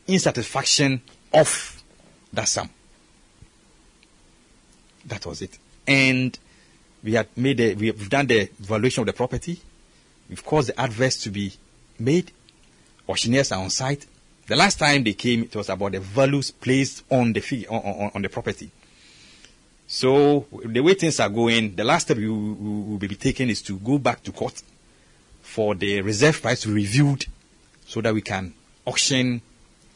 in 0.07 0.19
satisfaction 0.19 1.03
of 1.33 1.83
that 2.33 2.49
sum. 2.49 2.71
That 5.07 5.25
was 5.27 5.43
it. 5.43 5.59
And 5.87 6.39
we 7.03 7.13
had 7.13 7.29
made 7.37 7.61
a, 7.61 7.75
we 7.75 7.89
have 7.89 8.09
done 8.09 8.27
the 8.27 8.51
valuation 8.59 9.03
of 9.03 9.07
the 9.07 9.13
property. 9.13 9.61
We've 10.29 10.45
caused 10.45 10.69
the 10.69 10.81
adverse 10.81 11.23
to 11.23 11.31
be 11.31 11.53
made. 11.99 12.33
Auctioneers 13.09 13.53
are 13.53 13.61
on 13.61 13.71
site. 13.71 14.07
The 14.47 14.57
last 14.57 14.79
time 14.79 15.05
they 15.05 15.13
came, 15.13 15.43
it 15.45 15.55
was 15.55 15.69
about 15.69 15.93
the 15.93 16.01
values 16.01 16.51
placed 16.51 17.05
on 17.11 17.33
the 17.33 17.41
fee, 17.41 17.67
on, 17.67 17.81
on, 17.81 18.11
on, 18.15 18.23
the 18.23 18.29
property. 18.29 18.71
So 19.87 20.47
the 20.65 20.81
way 20.81 20.95
things 20.95 21.21
are 21.21 21.29
going, 21.29 21.75
the 21.75 21.85
last 21.85 22.05
step 22.05 22.17
we 22.17 22.29
will, 22.29 22.99
be 22.99 23.09
taking 23.09 23.51
is 23.51 23.63
to 23.63 23.79
go 23.79 23.99
back 23.99 24.23
to 24.25 24.33
court 24.33 24.63
for 25.43 25.75
the 25.75 26.03
reserve 26.03 26.41
price 26.41 26.61
to 26.63 26.69
be 26.69 26.75
reviewed, 26.75 27.27
so 27.87 28.01
that 28.01 28.13
we 28.13 28.21
can 28.21 28.53
auction 28.87 29.41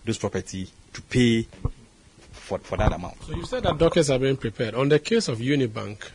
those 0.05 0.19
property 0.19 0.69
to 0.93 1.03
pay 1.03 1.47
for, 2.33 2.59
for 2.59 2.77
that 2.79 2.93
amount. 2.93 3.23
So 3.25 3.35
you 3.35 3.45
said 3.45 3.63
that 3.63 3.79
dockets 3.79 4.11
are 4.11 4.19
being 4.19 4.37
prepared. 4.37 4.75
On 4.75 4.89
the 4.89 4.99
case 4.99 5.29
of 5.29 5.39
Unibank, 5.39 6.11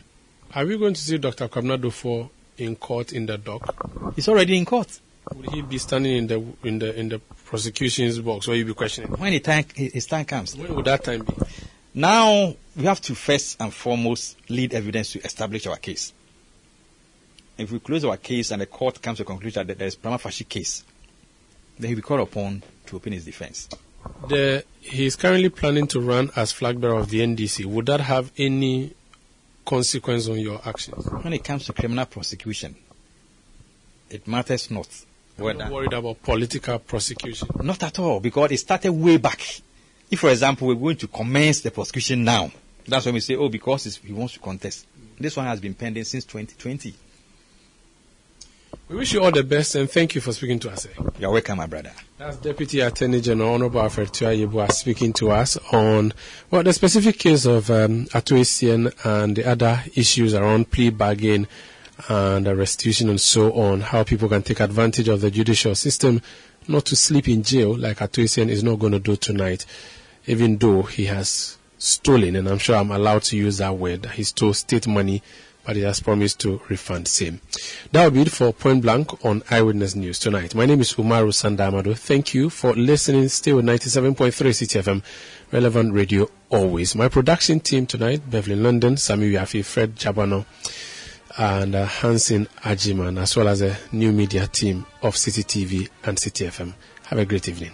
are 0.54 0.66
we 0.66 0.78
going 0.78 0.94
to 0.94 1.02
see 1.02 1.18
Dr. 1.18 1.48
Kwabena 1.48 1.78
Duffuor 1.80 2.30
in 2.58 2.76
court 2.76 3.14
in 3.14 3.26
the 3.26 3.38
dock? 3.38 4.14
He's 4.16 4.28
already 4.28 4.58
in 4.58 4.66
court. 4.66 5.00
Would 5.34 5.50
he 5.52 5.62
be 5.62 5.78
standing 5.78 6.16
in 6.18 6.28
the 6.28 6.44
in 6.64 6.80
the 6.80 6.98
in 6.98 7.10
the 7.10 7.20
prosecution's 7.20 8.20
box, 8.20 8.48
or 8.48 8.56
you 8.56 8.66
be 8.66 8.74
questioning? 8.74 9.12
When 9.12 9.34
his 9.34 9.42
time, 9.42 9.66
his 9.76 10.06
time 10.06 10.26
comes. 10.26 10.56
When 10.56 10.74
would 10.76 10.86
that 10.86 11.04
time 11.04 11.24
be? 11.24 11.34
Now 11.94 12.56
we 12.76 12.86
have 12.86 13.02
to 13.02 13.16
first 13.16 13.60
and 13.60 13.74
foremost 13.74 14.38
lead 14.50 14.74
evidence 14.74 15.14
to 15.14 15.20
establish 15.20 15.66
our 15.68 15.78
case. 15.78 16.14
If 17.58 17.72
we 17.72 17.80
close 17.80 18.06
our 18.06 18.18
case 18.18 18.52
and 18.52 18.62
the 18.62 18.68
court 18.68 19.02
comes 19.02 19.18
to 19.18 19.24
a 19.24 19.26
conclusion 19.26 19.66
that 19.66 19.78
there 19.78 19.88
is 19.88 19.96
prima 19.96 20.20
facie 20.20 20.44
case, 20.44 20.84
then 21.80 21.90
he'll 21.90 21.96
be 21.96 22.02
called 22.04 22.22
upon 22.22 22.62
to 22.86 22.96
open 22.96 23.14
his 23.14 23.26
defense. 23.26 23.68
The, 24.30 24.64
he 24.80 25.06
is 25.06 25.16
currently 25.16 25.50
planning 25.50 25.88
to 25.88 26.00
run 26.00 26.30
as 26.36 26.52
flag 26.52 26.80
bearer 26.80 26.94
of 26.94 27.10
the 27.10 27.22
NDC. 27.22 27.66
Would 27.66 27.88
that 27.88 28.02
have 28.02 28.32
any 28.38 28.94
consequence 29.68 30.28
on 30.30 30.40
your 30.40 30.60
actions? 30.66 31.06
When 31.22 31.34
it 31.34 31.44
comes 31.44 31.66
to 31.66 31.74
criminal 31.74 32.06
prosecution, 32.06 32.76
it 34.10 34.28
matters 34.28 34.72
not 34.72 34.88
whether. 35.36 35.60
Not 35.60 35.72
worried 35.72 35.94
about 35.94 36.24
political 36.24 36.80
prosecution? 36.80 37.50
Not 37.62 37.84
at 37.84 38.00
all, 38.00 38.20
because 38.20 38.52
it 38.52 38.58
started 38.58 38.92
way 38.94 39.18
back. 39.18 39.42
If, 40.10 40.22
for 40.22 40.30
example, 40.30 40.68
we're 40.70 40.76
going 40.76 40.98
to 40.98 41.08
commence 41.08 41.62
the 41.62 41.70
prosecution 41.72 42.24
now, 42.24 42.50
That's 42.88 43.06
when 43.06 43.16
we 43.16 43.20
say, 43.20 43.36
oh, 43.36 43.50
because 43.50 43.98
he 43.98 44.14
wants 44.14 44.36
to 44.36 44.40
contest. 44.40 44.88
This 45.20 45.36
one 45.36 45.46
has 45.46 45.60
been 45.60 45.74
pending 45.74 46.06
since 46.06 46.24
2020. 46.24 46.94
We 48.90 48.96
wish 48.96 49.12
you 49.12 49.22
all 49.22 49.32
the 49.32 49.44
best 49.44 49.76
and 49.76 49.92
thank 49.92 50.16
you 50.16 50.22
for 50.22 50.32
speaking 50.32 50.60
to 50.60 50.70
us. 50.70 50.88
You're 51.20 51.30
welcome, 51.30 51.58
my 51.58 51.66
brother. 51.66 51.92
That's 52.18 52.38
Deputy 52.38 52.80
Attorney 52.80 53.20
General 53.20 53.56
Honorable 53.56 53.82
Alfred 53.82 54.14
Tuah-Yeboah 54.14 54.72
speaking 54.72 55.12
to 55.14 55.32
us 55.32 55.58
on 55.74 56.14
well 56.50 56.64
the 56.64 56.72
specific 56.72 57.20
case 57.20 57.46
of 57.46 57.70
um, 57.70 58.08
Ato 58.14 58.36
Essien 58.36 58.94
and 59.04 59.36
the 59.36 59.44
other 59.44 59.84
issues 59.94 60.34
around 60.34 60.72
plea 60.72 60.90
bargain 60.90 61.48
and 62.08 62.48
restitution 62.48 63.10
and 63.10 63.20
so 63.20 63.52
on, 63.52 63.82
how 63.82 64.06
people 64.06 64.30
can 64.30 64.42
take 64.42 64.62
advantage 64.62 65.10
of 65.10 65.20
the 65.20 65.32
judicial 65.32 65.76
system 65.76 66.22
not 66.70 66.86
to 66.86 66.96
sleep 66.96 67.28
in 67.28 67.44
jail 67.44 67.76
like 67.76 68.02
Ato 68.02 68.22
Essien 68.22 68.48
is 68.48 68.64
not 68.64 68.80
going 68.80 68.94
to 68.94 69.00
do 69.00 69.18
tonight, 69.18 69.66
even 70.28 70.58
though 70.58 70.84
he 70.84 71.06
has 71.06 71.58
stolen, 71.78 72.38
and 72.38 72.48
I'm 72.48 72.58
sure 72.58 72.78
I'm 72.78 72.92
allowed 72.92 73.24
to 73.24 73.38
use 73.38 73.58
that 73.58 73.76
word, 73.78 74.06
he 74.06 74.24
stole 74.24 74.54
state 74.54 74.88
money, 74.88 75.22
but 75.68 75.76
he 75.76 75.82
has 75.82 76.00
promised 76.00 76.40
to 76.40 76.62
refund 76.70 77.10
same. 77.10 77.42
That 77.92 78.06
will 78.06 78.12
be 78.12 78.22
it 78.22 78.32
for 78.32 78.54
Point 78.54 78.82
Blank 78.82 79.26
on 79.26 79.44
Eyewitness 79.52 79.96
News 79.96 80.18
tonight. 80.18 80.56
My 80.56 80.66
name 80.66 80.80
is 80.80 80.94
Umaru 80.94 81.34
Sanda 81.34 81.70
Amadu. 81.70 81.96
Thank 81.96 82.34
you 82.34 82.50
for 82.50 82.74
listening. 82.74 83.28
Stay 83.28 83.52
with 83.52 83.66
97.3 83.66 84.32
Citi 84.32 84.82
FM, 84.82 85.04
relevant 85.52 85.94
radio 85.94 86.30
always. 86.50 86.96
My 86.96 87.10
production 87.10 87.60
team 87.60 87.86
tonight, 87.86 88.30
Beverly 88.30 88.56
London, 88.56 88.96
Sami 88.96 89.32
Yafi, 89.32 89.66
Fred 89.66 89.98
Jabano, 89.98 90.46
and 91.38 91.76
uh, 91.76 91.86
Hansin 91.86 92.48
Ajiman, 92.62 93.20
as 93.22 93.36
well 93.36 93.50
as 93.50 93.62
a 93.62 93.76
new 93.92 94.14
media 94.14 94.48
team 94.48 94.86
of 95.02 95.16
Citi 95.16 95.44
TV 95.44 95.90
and 96.06 96.18
Citi 96.18 96.48
FM. 96.48 96.76
Have 97.08 97.20
a 97.20 97.26
great 97.26 97.50
evening. 97.50 97.74